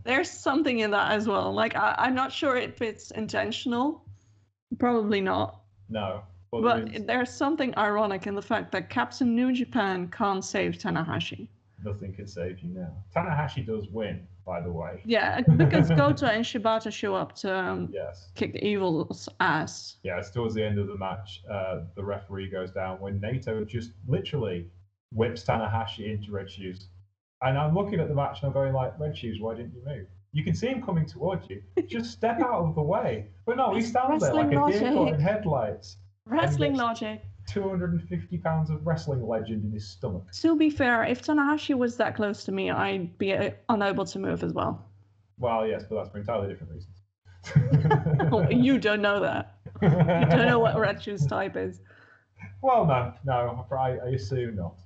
There's 0.04 0.30
something 0.30 0.78
in 0.78 0.90
that 0.92 1.12
as 1.12 1.26
well. 1.28 1.52
Like 1.52 1.76
I, 1.76 1.94
I'm 1.98 2.14
not 2.14 2.32
sure 2.32 2.56
if 2.56 2.80
it's 2.80 3.10
intentional. 3.10 4.04
Probably 4.78 5.20
not. 5.20 5.60
no. 5.90 6.22
But, 6.62 6.92
But 6.92 7.06
there 7.06 7.22
is 7.22 7.30
something 7.30 7.76
ironic 7.76 8.26
in 8.26 8.34
the 8.34 8.42
fact 8.42 8.72
that 8.72 8.90
Captain 8.90 9.34
New 9.34 9.52
Japan 9.52 10.08
can't 10.08 10.44
save 10.44 10.72
Tanahashi. 10.78 11.48
nothing 11.84 12.14
can 12.14 12.26
save 12.26 12.60
you 12.60 12.70
now. 12.72 12.92
Tanahashi 13.14 13.66
does 13.66 13.88
win, 13.90 14.26
by 14.46 14.60
the 14.60 14.70
way. 14.72 15.02
Yeah, 15.04 15.42
because 15.42 15.90
Goto 16.00 16.26
and 16.26 16.44
Shibata 16.44 16.90
show 16.92 17.14
up 17.14 17.34
to 17.36 17.54
um, 17.54 17.90
Yes. 17.92 18.30
kick 18.34 18.54
the 18.54 18.64
Evil's 18.64 19.28
ass. 19.40 19.96
Yeah, 20.02 20.18
it's 20.18 20.30
towards 20.30 20.54
the 20.54 20.64
end 20.64 20.78
of 20.78 20.86
the 20.86 20.96
match. 20.96 21.42
Uh, 21.50 21.82
the 21.94 22.02
referee 22.04 22.48
goes 22.48 22.70
down 22.70 23.00
when 23.00 23.20
Naito 23.20 23.66
just 23.66 23.90
literally 24.08 24.66
whips 25.12 25.44
Tanahashi 25.44 26.10
into 26.10 26.32
Red 26.32 26.50
Shoes. 26.50 26.88
And 27.42 27.58
I'm 27.58 27.74
looking 27.74 28.00
at 28.00 28.08
the 28.08 28.14
match 28.14 28.38
and 28.40 28.46
I'm 28.48 28.54
going 28.54 28.72
like, 28.72 28.98
Red 28.98 29.16
Shoes, 29.16 29.38
why 29.40 29.54
didn't 29.54 29.74
you 29.74 29.82
move? 29.84 30.06
You 30.32 30.42
can 30.42 30.54
see 30.54 30.68
him 30.68 30.82
coming 30.82 31.06
towards 31.06 31.48
you. 31.50 31.62
Just 31.86 32.10
step 32.12 32.40
out 32.40 32.64
of 32.64 32.74
the 32.74 32.82
way. 32.82 33.26
But 33.44 33.58
no, 33.58 33.74
he 33.74 33.82
stands 33.82 34.24
there 34.24 34.34
like 34.34 34.46
a 34.48 34.70
deer 34.72 34.92
caught 34.92 35.12
in 35.14 35.20
headlights. 35.20 35.98
Wrestling 36.26 36.74
logic. 36.76 37.22
250 37.48 38.38
pounds 38.38 38.70
of 38.70 38.86
wrestling 38.86 39.26
legend 39.26 39.64
in 39.64 39.72
his 39.72 39.86
stomach. 39.86 40.24
To 40.40 40.56
be 40.56 40.70
fair, 40.70 41.04
if 41.04 41.22
Tanahashi 41.22 41.76
was 41.76 41.96
that 41.98 42.16
close 42.16 42.44
to 42.44 42.52
me, 42.52 42.70
I'd 42.70 43.18
be 43.18 43.34
uh, 43.34 43.50
unable 43.68 44.06
to 44.06 44.18
move 44.18 44.42
as 44.42 44.52
well. 44.54 44.86
Well, 45.38 45.66
yes, 45.66 45.84
but 45.88 45.96
that's 45.96 46.10
for 46.10 46.18
entirely 46.18 46.48
different 46.48 46.72
reasons. 46.72 46.94
You 48.50 48.78
don't 48.78 49.02
know 49.02 49.20
that. 49.20 49.58
You 49.82 49.88
don't 49.90 50.46
know 50.46 50.58
what 50.58 51.02
Shoes 51.02 51.26
type 51.26 51.56
is. 51.56 51.80
Well, 52.62 52.86
no, 52.86 53.12
no, 53.24 53.66
I, 53.70 53.98
I 53.98 54.08
assume 54.10 54.56
not. 54.56 54.78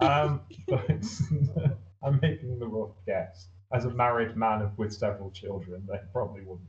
Um, 0.00 0.40
but 0.68 0.88
I'm 2.02 2.18
making 2.22 2.58
the 2.58 2.66
rough 2.66 2.96
guess. 3.06 3.48
As 3.72 3.84
a 3.84 3.90
married 3.90 4.34
man 4.36 4.70
with 4.78 4.94
several 4.94 5.30
children, 5.30 5.86
they 5.86 5.98
probably 6.12 6.40
wouldn't. 6.40 6.68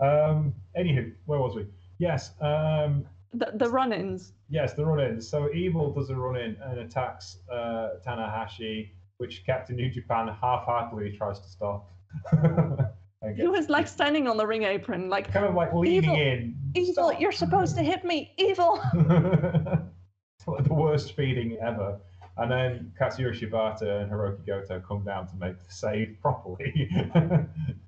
Um, 0.00 0.54
anywho, 0.78 1.12
where 1.24 1.38
was 1.38 1.56
we? 1.56 1.66
Yes, 1.98 2.32
um, 2.42 3.06
The, 3.34 3.52
the 3.54 3.68
run-ins. 3.68 4.32
yes, 4.48 4.74
the 4.74 4.84
run-ins. 4.84 5.28
So 5.28 5.52
Evil 5.52 5.92
does 5.92 6.10
a 6.10 6.16
run-in 6.16 6.56
and 6.64 6.78
attacks 6.80 7.38
uh, 7.50 7.90
Tanahashi, 8.06 8.90
which 9.18 9.44
Captain 9.44 9.76
New 9.76 9.90
Japan 9.90 10.28
half-heartedly 10.28 11.16
tries 11.16 11.40
to 11.40 11.48
stop. 11.48 11.90
He 13.36 13.46
was 13.46 13.70
like 13.70 13.88
standing 13.88 14.28
on 14.28 14.36
the 14.36 14.46
ring 14.46 14.64
apron, 14.64 15.08
like, 15.08 15.32
kind 15.32 15.46
of 15.46 15.54
like 15.54 15.72
leaning 15.72 16.10
Evil, 16.10 16.14
in. 16.14 16.56
Evil, 16.74 17.08
Stop. 17.08 17.20
you're 17.20 17.32
supposed 17.32 17.74
to 17.76 17.82
hit 17.82 18.04
me, 18.04 18.34
Evil. 18.36 18.78
Like 20.46 20.64
the 20.64 20.74
worst 20.74 21.16
feeding 21.16 21.56
ever. 21.62 21.98
And 22.36 22.50
then 22.50 22.92
Katsuyori 23.00 23.32
Shibata 23.40 24.02
and 24.02 24.12
Hiroki 24.12 24.44
Goto 24.46 24.78
come 24.86 25.02
down 25.04 25.26
to 25.28 25.36
make 25.36 25.58
the 25.58 25.72
save 25.72 26.18
properly. 26.20 26.90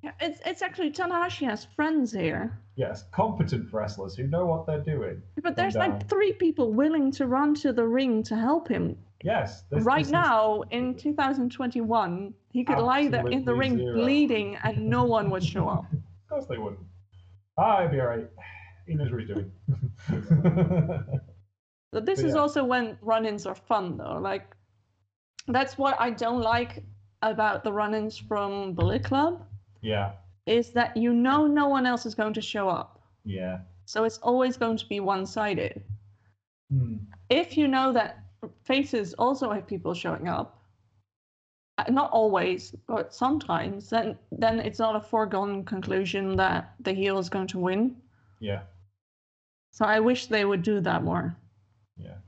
Yeah, 0.03 0.13
it's 0.21 0.41
it's 0.47 0.63
actually 0.63 0.91
Tanahashi 0.93 1.47
has 1.47 1.67
friends 1.77 2.13
here, 2.13 2.59
yes, 2.77 3.05
competent 3.13 3.73
wrestlers 3.73 4.15
who 4.15 4.27
know 4.27 4.47
what 4.47 4.67
they're 4.67 4.81
doing. 4.81 5.23
but 5.43 5.57
there's 5.57 5.75
down. 5.75 5.91
like 5.91 6.09
three 6.09 6.33
people 6.33 6.73
willing 6.73 7.11
to 7.13 7.27
run 7.27 7.55
to 7.57 7.73
the 7.73 7.87
ring 7.87 8.23
to 8.25 8.37
help 8.37 8.69
him. 8.69 8.97
Yes, 9.25 9.65
this, 9.71 9.83
right 9.85 9.99
this 9.99 10.09
is- 10.09 10.13
now, 10.13 10.63
in 10.71 10.95
2021, 10.95 12.35
he 12.51 12.65
could 12.65 12.79
lie 12.79 13.09
there 13.09 13.27
in 13.29 13.45
the 13.45 13.55
ring 13.55 13.77
zero. 13.79 13.95
bleeding, 13.95 14.57
and 14.63 14.89
no 14.89 15.05
one 15.05 15.31
would 15.31 15.45
show 15.45 15.69
up. 15.69 15.85
of 15.93 16.29
course 16.29 16.47
they 16.47 16.59
wouldn't. 16.59 16.81
Ah, 17.59 17.81
it'd 17.81 17.93
be 17.93 18.01
alright. 18.01 18.29
He 18.87 18.95
knows 18.95 19.11
what 19.11 19.21
he's 19.21 19.29
doing. 19.29 19.51
But 21.93 22.05
this 22.05 22.21
But 22.21 22.27
is 22.29 22.35
yeah. 22.35 22.41
also 22.41 22.63
when 22.65 22.99
run-ins 23.01 23.47
are 23.47 23.55
fun, 23.55 23.97
though. 23.97 24.19
Like, 24.21 24.55
that's 25.49 25.79
what 25.79 25.99
I 25.99 26.11
don't 26.11 26.43
like 26.43 26.85
about 27.23 27.65
the 27.65 27.73
run-ins 27.73 28.19
from 28.19 28.75
Bullet 28.75 29.03
Club 29.05 29.47
yeah, 29.83 30.13
is 30.47 30.71
that 30.73 30.97
you 30.97 31.13
know 31.13 31.47
no 31.47 31.69
one 31.69 31.87
else 31.87 32.07
is 32.07 32.15
going 32.15 32.35
to 32.35 32.41
show 32.43 32.69
up, 32.69 33.01
yeah. 33.25 33.59
so 33.85 34.05
it's 34.05 34.19
always 34.19 34.57
going 34.57 34.77
to 34.77 34.87
be 34.89 35.01
one-sided. 35.01 35.83
Hmm. 36.71 36.97
If 37.31 37.57
you 37.57 37.69
know 37.69 37.93
that 37.93 38.19
faces 38.65 39.15
also 39.15 39.51
have 39.53 39.67
people 39.67 39.95
showing 39.95 40.29
up, 40.29 40.63
uh, 41.79 41.85
not 41.91 42.11
always, 42.13 42.75
but 42.87 43.13
sometimes, 43.15 43.91
then 43.91 44.17
then 44.33 44.61
it's 44.61 44.79
not 44.79 44.97
a 44.97 45.01
foregone 45.01 45.65
conclusion 45.65 46.37
that 46.37 46.75
the 46.81 46.93
heel 46.93 47.19
is 47.19 47.29
going 47.29 47.49
to 47.49 47.59
win. 47.59 47.97
Yeah, 48.41 48.63
So 49.73 49.85
I 49.87 50.01
wish 50.01 50.27
they 50.27 50.45
would 50.45 50.63
do 50.63 50.81
that 50.81 51.03
more. 51.03 51.37
yeah. 51.97 52.19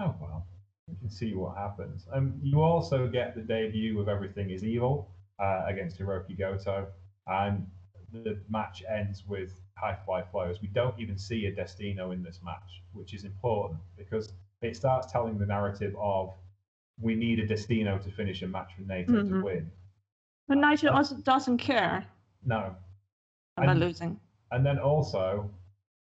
Oh 0.00 0.14
well, 0.20 0.46
we 0.86 0.94
can 0.96 1.10
see 1.10 1.34
what 1.34 1.56
happens. 1.56 2.06
Um, 2.12 2.34
you 2.42 2.60
also 2.62 3.06
get 3.08 3.34
the 3.34 3.42
debut 3.42 3.98
of 4.00 4.08
Everything 4.08 4.50
Is 4.50 4.62
Evil 4.64 5.08
uh, 5.38 5.62
against 5.66 5.98
Hiroki 5.98 6.36
Goto, 6.38 6.86
and 7.26 7.66
the 8.12 8.40
match 8.48 8.82
ends 8.88 9.24
with 9.26 9.52
high 9.76 9.96
fly 10.04 10.22
flows. 10.22 10.60
We 10.62 10.68
don't 10.68 10.98
even 10.98 11.18
see 11.18 11.46
a 11.46 11.52
Destino 11.54 12.10
in 12.12 12.22
this 12.22 12.40
match, 12.44 12.82
which 12.92 13.14
is 13.14 13.24
important 13.24 13.80
because 13.96 14.32
it 14.62 14.76
starts 14.76 15.12
telling 15.12 15.38
the 15.38 15.46
narrative 15.46 15.94
of 16.00 16.32
we 17.00 17.14
need 17.14 17.38
a 17.38 17.46
Destino 17.46 17.98
to 17.98 18.10
finish 18.10 18.42
a 18.42 18.48
match 18.48 18.72
with 18.78 18.88
Naito 18.88 19.06
to 19.06 19.12
Mhm. 19.34 19.42
win. 19.44 19.70
But 20.48 20.58
Naito 20.58 20.90
also 20.92 21.16
doesn't 21.18 21.58
care 21.58 22.04
No, 22.44 22.74
about 23.56 23.70
And- 23.70 23.80
losing. 23.80 24.18
And 24.50 24.64
then 24.64 24.78
also, 24.78 25.50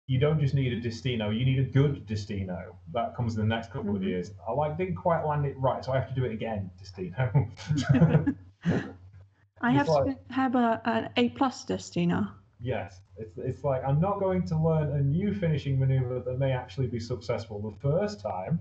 you 0.08 0.20
don't 0.20 0.40
just 0.40 0.54
need 0.54 0.72
a 0.74 0.80
Destino, 0.80 1.32
you 1.32 1.44
need 1.46 1.58
a 1.60 1.64
good 1.64 2.06
Destino. 2.06 2.76
That 2.94 3.16
comes 3.16 3.36
in 3.36 3.42
the 3.42 3.48
next 3.48 3.72
couple 3.72 3.96
of 3.96 4.02
Mhm. 4.04 4.06
years. 4.08 4.32
I 4.48 4.52
like 4.52 4.78
didn't 4.78 4.96
quite 4.96 5.24
land 5.26 5.46
it 5.48 5.58
right, 5.58 5.84
so 5.84 5.92
I 5.94 6.00
have 6.00 6.08
to 6.10 6.14
do 6.14 6.24
it 6.26 6.32
again, 6.32 6.70
Destino. 6.78 7.50
I 9.62 9.72
have 9.72 9.88
like- 9.88 10.28
to 10.28 10.34
have 10.34 10.56
a 10.56 10.82
an 10.86 11.10
A 11.18 11.30
plus 11.30 11.64
Destino. 11.66 12.28
yes, 12.60 13.02
it's, 13.18 13.38
it's 13.38 13.64
like 13.64 13.84
I'm 13.84 14.00
not 14.00 14.20
going 14.20 14.46
to 14.48 14.58
learn 14.58 14.92
a 14.92 15.02
new 15.02 15.34
finishing 15.34 15.80
maneuver 15.80 16.20
that 16.20 16.40
may 16.40 16.52
actually 16.52 16.88
be 16.88 17.00
successful 17.00 17.62
the 17.62 17.78
first 17.80 18.22
time. 18.22 18.60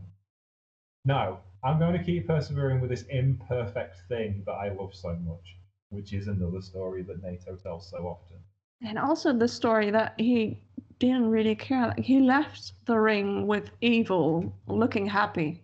No, 1.05 1.39
I'm 1.63 1.79
going 1.79 1.93
to 1.99 2.03
keep 2.03 2.27
persevering 2.27 2.81
with 2.81 2.91
this 2.91 3.03
imperfect 3.11 3.97
thing 4.09 4.43
that 4.47 4.53
I 4.53 4.71
love 4.71 4.95
so 4.95 5.15
much, 5.17 5.57
which 5.91 6.13
is 6.13 6.29
another 6.29 6.63
story 6.63 7.03
that 7.03 7.23
Naito 7.23 7.61
tells 7.63 7.91
so 7.91 7.99
often. 8.07 8.39
And 8.83 8.99
also 8.99 9.33
the 9.33 9.49
story 9.49 9.91
that 9.91 10.15
he 10.19 10.63
didn't 10.99 11.29
really 11.29 11.55
care. 11.57 11.89
Like 11.89 12.01
he 12.01 12.21
left 12.21 12.73
the 12.87 12.99
ring 12.99 13.47
with 13.47 13.71
evil 13.81 14.55
looking 14.67 15.07
happy, 15.07 15.63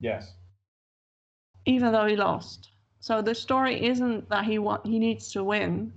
Yes, 0.00 0.34
even 1.66 1.92
though 1.92 2.06
he 2.06 2.16
lost. 2.16 2.70
So 3.04 3.20
the 3.20 3.34
story 3.34 3.84
isn't 3.84 4.30
that 4.30 4.46
he 4.46 4.58
want 4.58 4.86
he 4.86 4.98
needs 4.98 5.30
to 5.32 5.44
win. 5.44 5.92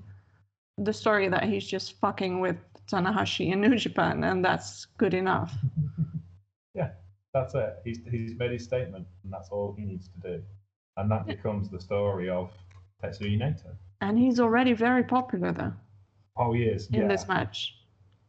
The 0.78 0.92
story 0.92 1.30
that 1.30 1.44
he's 1.46 1.66
just 1.66 1.98
fucking 2.02 2.42
with 2.42 2.58
Tanahashi 2.92 3.54
in 3.54 3.62
New 3.62 3.78
Japan, 3.78 4.26
and 4.26 4.44
that's 4.44 4.88
good 4.98 5.14
enough. 5.14 5.54
Yeah, 6.76 6.92
that's 7.34 7.56
it. 7.56 7.78
He's, 7.86 8.00
he's 8.12 8.36
made 8.38 8.52
his 8.52 8.64
statement, 8.66 9.08
and 9.24 9.34
that's 9.34 9.50
all 9.50 9.74
he 9.76 9.84
needs 9.86 10.10
to 10.10 10.20
do. 10.20 10.44
And 10.98 11.10
that 11.10 11.26
becomes 11.26 11.70
the 11.72 11.80
story 11.80 12.30
of 12.30 12.52
Tetsuya 13.02 13.40
Naito. 13.42 13.72
And 14.02 14.20
he's 14.20 14.40
already 14.40 14.74
very 14.74 15.04
popular 15.04 15.52
though 15.54 15.74
Oh, 16.36 16.52
he 16.54 16.64
is. 16.64 16.88
in 16.88 17.02
yeah. 17.02 17.08
this 17.08 17.28
match. 17.28 17.74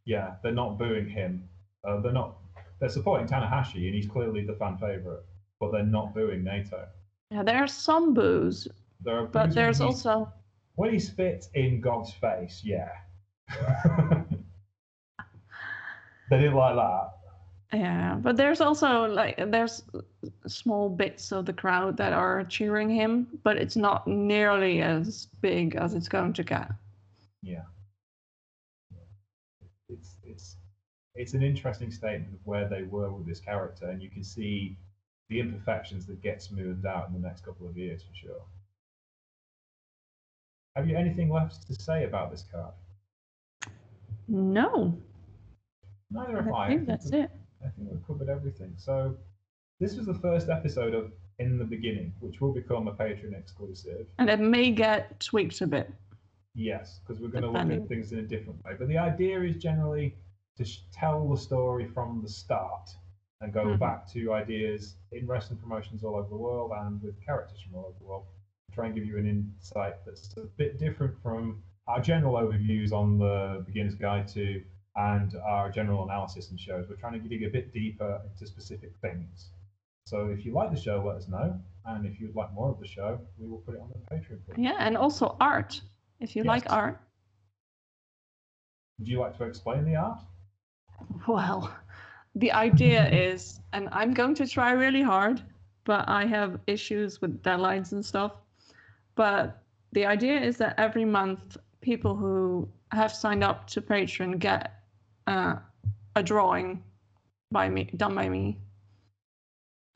yeah, 0.06 0.36
they're 0.42 0.60
not 0.64 0.78
booing 0.78 1.08
him. 1.10 1.48
Uh, 1.86 2.00
they're 2.00 2.12
not. 2.22 2.36
They're 2.78 2.88
supporting 2.98 3.26
Tanahashi, 3.26 3.84
and 3.86 3.94
he's 3.96 4.06
clearly 4.06 4.46
the 4.46 4.54
fan 4.54 4.78
favorite. 4.78 5.24
But 5.58 5.72
they're 5.72 5.82
not 5.98 6.14
booing 6.14 6.42
Naito. 6.44 6.86
Yeah, 7.30 7.42
there's 7.42 7.72
some 7.72 8.14
boos, 8.14 8.66
There 9.02 9.18
are 9.18 9.26
but 9.26 9.54
there's 9.54 9.80
also 9.80 10.32
when 10.76 10.92
he 10.92 10.98
spits 10.98 11.50
in 11.54 11.80
God's 11.80 12.12
face. 12.12 12.62
Yeah. 12.64 12.88
they 16.30 16.38
didn't 16.38 16.54
like 16.54 16.76
that. 16.76 17.10
Yeah, 17.72 18.14
but 18.14 18.36
there's 18.36 18.62
also 18.62 19.06
like 19.06 19.36
there's 19.50 19.82
small 20.46 20.88
bits 20.88 21.32
of 21.32 21.44
the 21.44 21.52
crowd 21.52 21.98
that 21.98 22.14
are 22.14 22.44
cheering 22.44 22.88
him, 22.88 23.26
but 23.42 23.58
it's 23.58 23.76
not 23.76 24.06
nearly 24.06 24.80
as 24.80 25.26
big 25.42 25.76
as 25.76 25.92
it's 25.94 26.08
going 26.08 26.32
to 26.34 26.42
get. 26.42 26.70
Yeah. 27.42 27.64
It's 29.90 30.16
it's 30.24 30.56
it's 31.14 31.34
an 31.34 31.42
interesting 31.42 31.90
statement 31.90 32.32
of 32.32 32.40
where 32.44 32.68
they 32.68 32.84
were 32.84 33.12
with 33.12 33.26
this 33.26 33.40
character, 33.40 33.90
and 33.90 34.02
you 34.02 34.08
can 34.08 34.24
see 34.24 34.78
the 35.28 35.40
imperfections 35.40 36.06
that 36.06 36.22
get 36.22 36.42
smoothed 36.42 36.86
out 36.86 37.08
in 37.08 37.14
the 37.14 37.26
next 37.26 37.44
couple 37.44 37.68
of 37.68 37.76
years 37.76 38.02
for 38.02 38.14
sure. 38.14 38.42
Have 40.76 40.88
you 40.88 40.96
anything 40.96 41.30
left 41.30 41.66
to 41.66 41.74
say 41.74 42.04
about 42.04 42.30
this 42.30 42.44
card? 42.50 42.72
No, 44.28 44.96
Neither 46.10 46.42
have 46.42 46.52
I. 46.52 46.66
I 46.66 46.68
think 46.68 46.86
that's 46.86 47.10
it. 47.10 47.30
I 47.64 47.68
think 47.70 47.90
we've 47.90 48.06
covered 48.06 48.28
everything. 48.28 48.72
So 48.76 49.16
this 49.80 49.96
was 49.96 50.06
the 50.06 50.14
first 50.14 50.48
episode 50.48 50.94
of 50.94 51.12
in 51.38 51.58
the 51.58 51.64
beginning, 51.64 52.12
which 52.20 52.40
will 52.40 52.52
become 52.52 52.88
a 52.88 52.92
Patreon 52.92 53.38
exclusive. 53.38 54.06
And 54.18 54.28
it 54.28 54.40
may 54.40 54.70
get 54.70 55.20
tweaked 55.20 55.60
a 55.60 55.66
bit. 55.66 55.92
Yes, 56.54 57.00
because 57.00 57.20
we're 57.20 57.28
going 57.28 57.44
to 57.44 57.50
look 57.50 57.70
at 57.70 57.88
things 57.88 58.12
in 58.12 58.18
a 58.18 58.22
different 58.22 58.64
way. 58.64 58.72
But 58.78 58.88
the 58.88 58.98
idea 58.98 59.40
is 59.42 59.56
generally 59.56 60.16
to 60.56 60.64
sh- 60.64 60.80
tell 60.92 61.28
the 61.28 61.36
story 61.36 61.86
from 61.86 62.20
the 62.22 62.28
start 62.28 62.90
and 63.40 63.52
go 63.52 63.64
Mhm. 63.66 63.78
back 63.78 64.06
to 64.08 64.32
ideas 64.32 64.96
in 65.12 65.26
wrestling 65.26 65.58
promotions 65.60 66.02
all 66.02 66.16
over 66.16 66.28
the 66.28 66.36
world 66.36 66.72
and 66.74 67.00
with 67.02 67.20
characters 67.24 67.60
from 67.60 67.74
all 67.76 67.86
over 67.86 67.98
the 67.98 68.04
world. 68.04 68.26
Try 68.72 68.86
and 68.86 68.94
give 68.94 69.04
you 69.04 69.16
an 69.18 69.26
insight 69.26 70.04
that's 70.04 70.36
a 70.36 70.44
bit 70.56 70.78
different 70.78 71.16
from 71.22 71.62
our 71.86 72.00
general 72.00 72.34
overviews 72.34 72.92
on 72.92 73.18
the 73.18 73.62
Beginner's 73.66 73.94
Guide 73.94 74.28
to 74.28 74.64
and 74.96 75.36
our 75.36 75.70
general 75.70 76.02
analysis 76.04 76.50
and 76.50 76.58
shows. 76.58 76.88
We're 76.88 76.96
trying 76.96 77.20
to 77.22 77.28
dig 77.28 77.44
a 77.44 77.50
bit 77.50 77.72
deeper 77.72 78.20
into 78.28 78.46
specific 78.46 78.96
things. 78.98 79.52
So 80.06 80.26
if 80.28 80.44
you 80.44 80.52
like 80.52 80.70
the 80.70 80.76
show, 80.76 81.02
let 81.04 81.16
us 81.16 81.28
know. 81.28 81.60
And 81.84 82.04
if 82.04 82.20
you'd 82.20 82.34
like 82.34 82.52
more 82.52 82.70
of 82.70 82.80
the 82.80 82.86
show, 82.86 83.20
we 83.38 83.46
will 83.46 83.58
put 83.58 83.74
it 83.74 83.80
on 83.80 83.88
the 83.90 83.98
Patreon. 84.16 84.40
You. 84.58 84.64
Yeah, 84.64 84.76
and 84.80 84.96
also 84.96 85.36
art. 85.40 85.80
If 86.18 86.34
you 86.34 86.42
like 86.42 86.70
art, 86.72 87.00
Would 88.98 89.06
you 89.06 89.20
like 89.20 89.36
to 89.38 89.44
explain 89.44 89.84
the 89.84 89.94
art? 89.94 90.20
well, 91.28 91.72
the 92.38 92.52
idea 92.52 93.08
is, 93.08 93.60
and 93.72 93.88
I'm 93.90 94.14
going 94.14 94.34
to 94.36 94.46
try 94.46 94.70
really 94.70 95.02
hard, 95.02 95.42
but 95.84 96.08
I 96.08 96.24
have 96.26 96.60
issues 96.66 97.20
with 97.20 97.42
deadlines 97.42 97.92
and 97.92 98.04
stuff. 98.04 98.32
But 99.16 99.62
the 99.92 100.06
idea 100.06 100.40
is 100.40 100.56
that 100.58 100.78
every 100.78 101.04
month, 101.04 101.56
people 101.80 102.14
who 102.14 102.68
have 102.92 103.12
signed 103.12 103.42
up 103.42 103.66
to 103.68 103.82
Patreon 103.82 104.38
get 104.38 104.82
uh, 105.26 105.56
a 106.14 106.22
drawing 106.22 106.82
by 107.50 107.68
me, 107.68 107.90
done 107.96 108.14
by 108.14 108.28
me, 108.28 108.58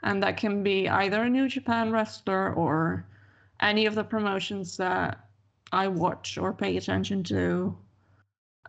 and 0.03 0.21
that 0.23 0.37
can 0.37 0.65
be 0.65 0.89
either 0.89 1.23
a 1.23 1.31
New 1.31 1.49
Japan 1.49 1.93
wrestler 1.93 2.53
or 2.55 3.07
any 3.61 3.87
of 3.87 3.95
the 3.95 4.03
promotions 4.03 4.77
that 4.79 5.29
I 5.71 5.87
watch 5.87 6.39
or 6.39 6.53
pay 6.53 6.77
attention 6.77 7.23
to. 7.25 7.77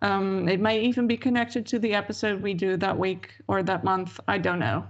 Um, 0.04 0.50
it 0.50 0.60
may 0.60 0.82
even 0.82 1.08
be 1.08 1.16
connected 1.18 1.66
to 1.68 1.80
the 1.80 1.94
episode 1.94 2.42
we 2.42 2.54
do 2.54 2.76
that 2.78 2.98
week 2.98 3.32
or 3.48 3.64
that 3.64 3.84
month. 3.84 4.20
I 4.28 4.38
don't 4.38 4.60
know. 4.60 4.86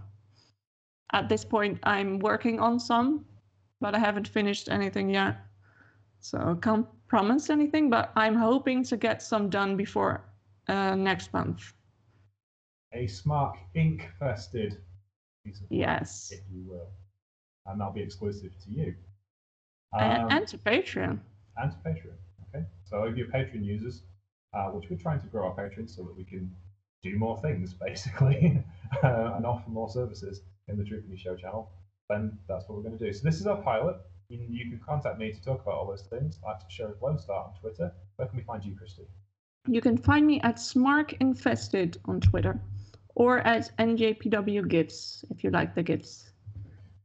At 1.14 1.30
this 1.30 1.46
point, 1.46 1.80
I'm 1.84 2.18
working 2.20 2.60
on 2.60 2.80
some, 2.80 3.24
but 3.80 3.94
I 3.94 4.00
haven't 4.00 4.28
finished 4.28 4.70
anything 4.70 5.10
yet. 5.10 5.38
So 6.20 6.38
I 6.40 6.56
can't 6.60 6.88
promise 7.08 7.50
anything, 7.52 7.90
but 7.92 8.12
I'm 8.16 8.36
hoping 8.36 8.84
to 8.86 8.98
get 8.98 9.22
some 9.22 9.50
done 9.50 9.78
before 9.78 10.26
uh, 10.68 10.96
next 10.96 11.32
month. 11.34 11.74
A 12.94 13.06
smart 13.06 13.56
ink 13.76 14.10
fested 14.20 14.78
piece 15.46 15.58
of 15.58 15.64
work, 15.64 15.70
Yes. 15.70 16.32
if 16.32 16.40
you 16.52 16.64
will. 16.68 16.90
And 17.68 17.80
that'll 17.80 17.94
be 17.94 18.02
exclusive 18.02 18.52
to 18.64 18.72
you. 18.72 18.96
and, 19.94 20.24
Um, 20.24 20.32
and 20.32 20.48
to 20.48 20.58
Patreon. 20.58 21.20
and 21.58 21.72
to 21.72 21.78
Patreon. 21.86 22.18
Okay, 22.50 22.66
so 22.84 23.04
if 23.04 23.16
you're 23.16 23.28
Patreon 23.28 23.64
users, 23.64 24.04
uh, 24.54 24.68
which 24.68 24.90
we're 24.90 24.98
trying 24.98 25.22
to 25.22 25.28
grow 25.28 25.48
our 25.48 25.56
Patreon 25.56 25.90
so 25.90 26.04
that 26.04 26.16
we 26.16 26.24
can 26.24 26.52
do 27.02 27.18
more 27.18 27.40
things 27.42 27.74
basically 27.86 28.64
uh, 29.04 29.34
and 29.36 29.46
offer 29.46 29.70
more 29.70 29.90
services 29.90 30.42
in 30.68 30.78
the 30.78 30.84
Troopany 30.84 31.18
Show 31.18 31.36
channel, 31.36 31.72
then 32.10 32.38
that's 32.48 32.68
what 32.68 32.78
we're 32.78 32.84
going 32.84 32.98
to 32.98 33.06
do. 33.06 33.12
So 33.14 33.22
this 33.24 33.40
is 33.40 33.48
our 33.48 33.62
pilot. 33.62 33.98
You, 34.30 34.46
you 34.50 34.70
can 34.70 34.80
contact 34.86 35.20
me 35.20 35.32
to 35.32 35.42
talk 35.42 35.62
about 35.62 35.76
all 35.76 35.88
those 35.88 36.08
things. 36.10 36.38
To 36.38 36.66
share 36.70 36.96
Lone 37.02 37.20
Star 37.20 37.46
on 37.46 37.54
Twitter. 37.60 37.92
Where 38.16 38.28
can 38.28 38.38
we 38.38 38.44
find 38.44 38.64
you, 38.64 38.76
Christy? 38.76 39.04
You 39.68 39.82
can 39.82 39.98
find 39.98 40.26
me 40.26 40.42
at 40.42 40.58
Smark 40.58 41.16
Infested 41.20 41.98
on 42.06 42.20
Twitter 42.20 42.60
or 43.16 43.40
at 43.40 43.72
NJPW 43.78 44.68
Gifts 44.68 45.24
if 45.30 45.44
you 45.44 45.52
like 45.52 45.76
the 45.76 45.84
gifts. 45.84 46.32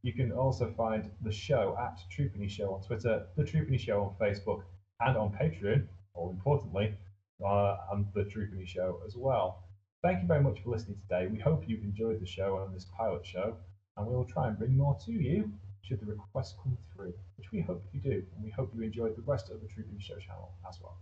You 0.01 0.13
can 0.13 0.31
also 0.31 0.73
find 0.77 1.09
the 1.21 1.31
show 1.31 1.77
at 1.79 1.99
Troopany 2.09 2.49
Show 2.49 2.73
on 2.73 2.81
Twitter, 2.81 3.27
the 3.35 3.43
Troopany 3.43 3.79
Show 3.79 4.01
on 4.03 4.27
Facebook, 4.27 4.63
and 5.01 5.17
on 5.17 5.31
Patreon, 5.31 5.87
all 6.13 6.29
importantly, 6.29 6.93
uh, 7.43 7.77
on 7.91 8.07
the 8.13 8.23
Troopany 8.23 8.67
Show 8.67 9.01
as 9.05 9.15
well. 9.15 9.63
Thank 10.01 10.21
you 10.21 10.27
very 10.27 10.41
much 10.41 10.61
for 10.63 10.69
listening 10.69 10.97
today. 10.97 11.27
We 11.27 11.39
hope 11.39 11.63
you've 11.67 11.83
enjoyed 11.83 12.21
the 12.21 12.25
show 12.25 12.63
and 12.65 12.75
this 12.75 12.85
pilot 12.97 13.25
show, 13.25 13.57
and 13.97 14.07
we 14.07 14.15
will 14.15 14.25
try 14.25 14.47
and 14.47 14.57
bring 14.57 14.77
more 14.77 14.97
to 15.05 15.11
you 15.11 15.51
should 15.89 15.99
the 16.01 16.05
requests 16.05 16.55
come 16.61 16.77
through, 16.93 17.13
which 17.37 17.51
we 17.51 17.61
hope 17.61 17.83
you 17.91 17.99
do, 17.99 18.23
and 18.35 18.43
we 18.43 18.51
hope 18.51 18.71
you 18.75 18.83
enjoyed 18.83 19.15
the 19.15 19.23
rest 19.23 19.49
of 19.49 19.59
the 19.59 19.67
Troopany 19.67 19.99
Show 19.99 20.19
channel 20.19 20.53
as 20.67 20.79
well. 20.79 20.97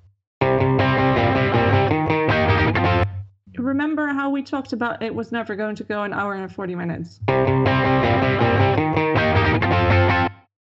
Remember 3.57 4.07
how 4.07 4.29
we 4.29 4.43
talked 4.43 4.71
about 4.71 5.01
it 5.03 5.13
was 5.13 5.31
never 5.31 5.55
going 5.55 5.75
to 5.75 5.83
go 5.83 6.03
an 6.03 6.13
hour 6.13 6.35
and 6.35 6.53
40 6.53 6.75
minutes? 6.75 7.19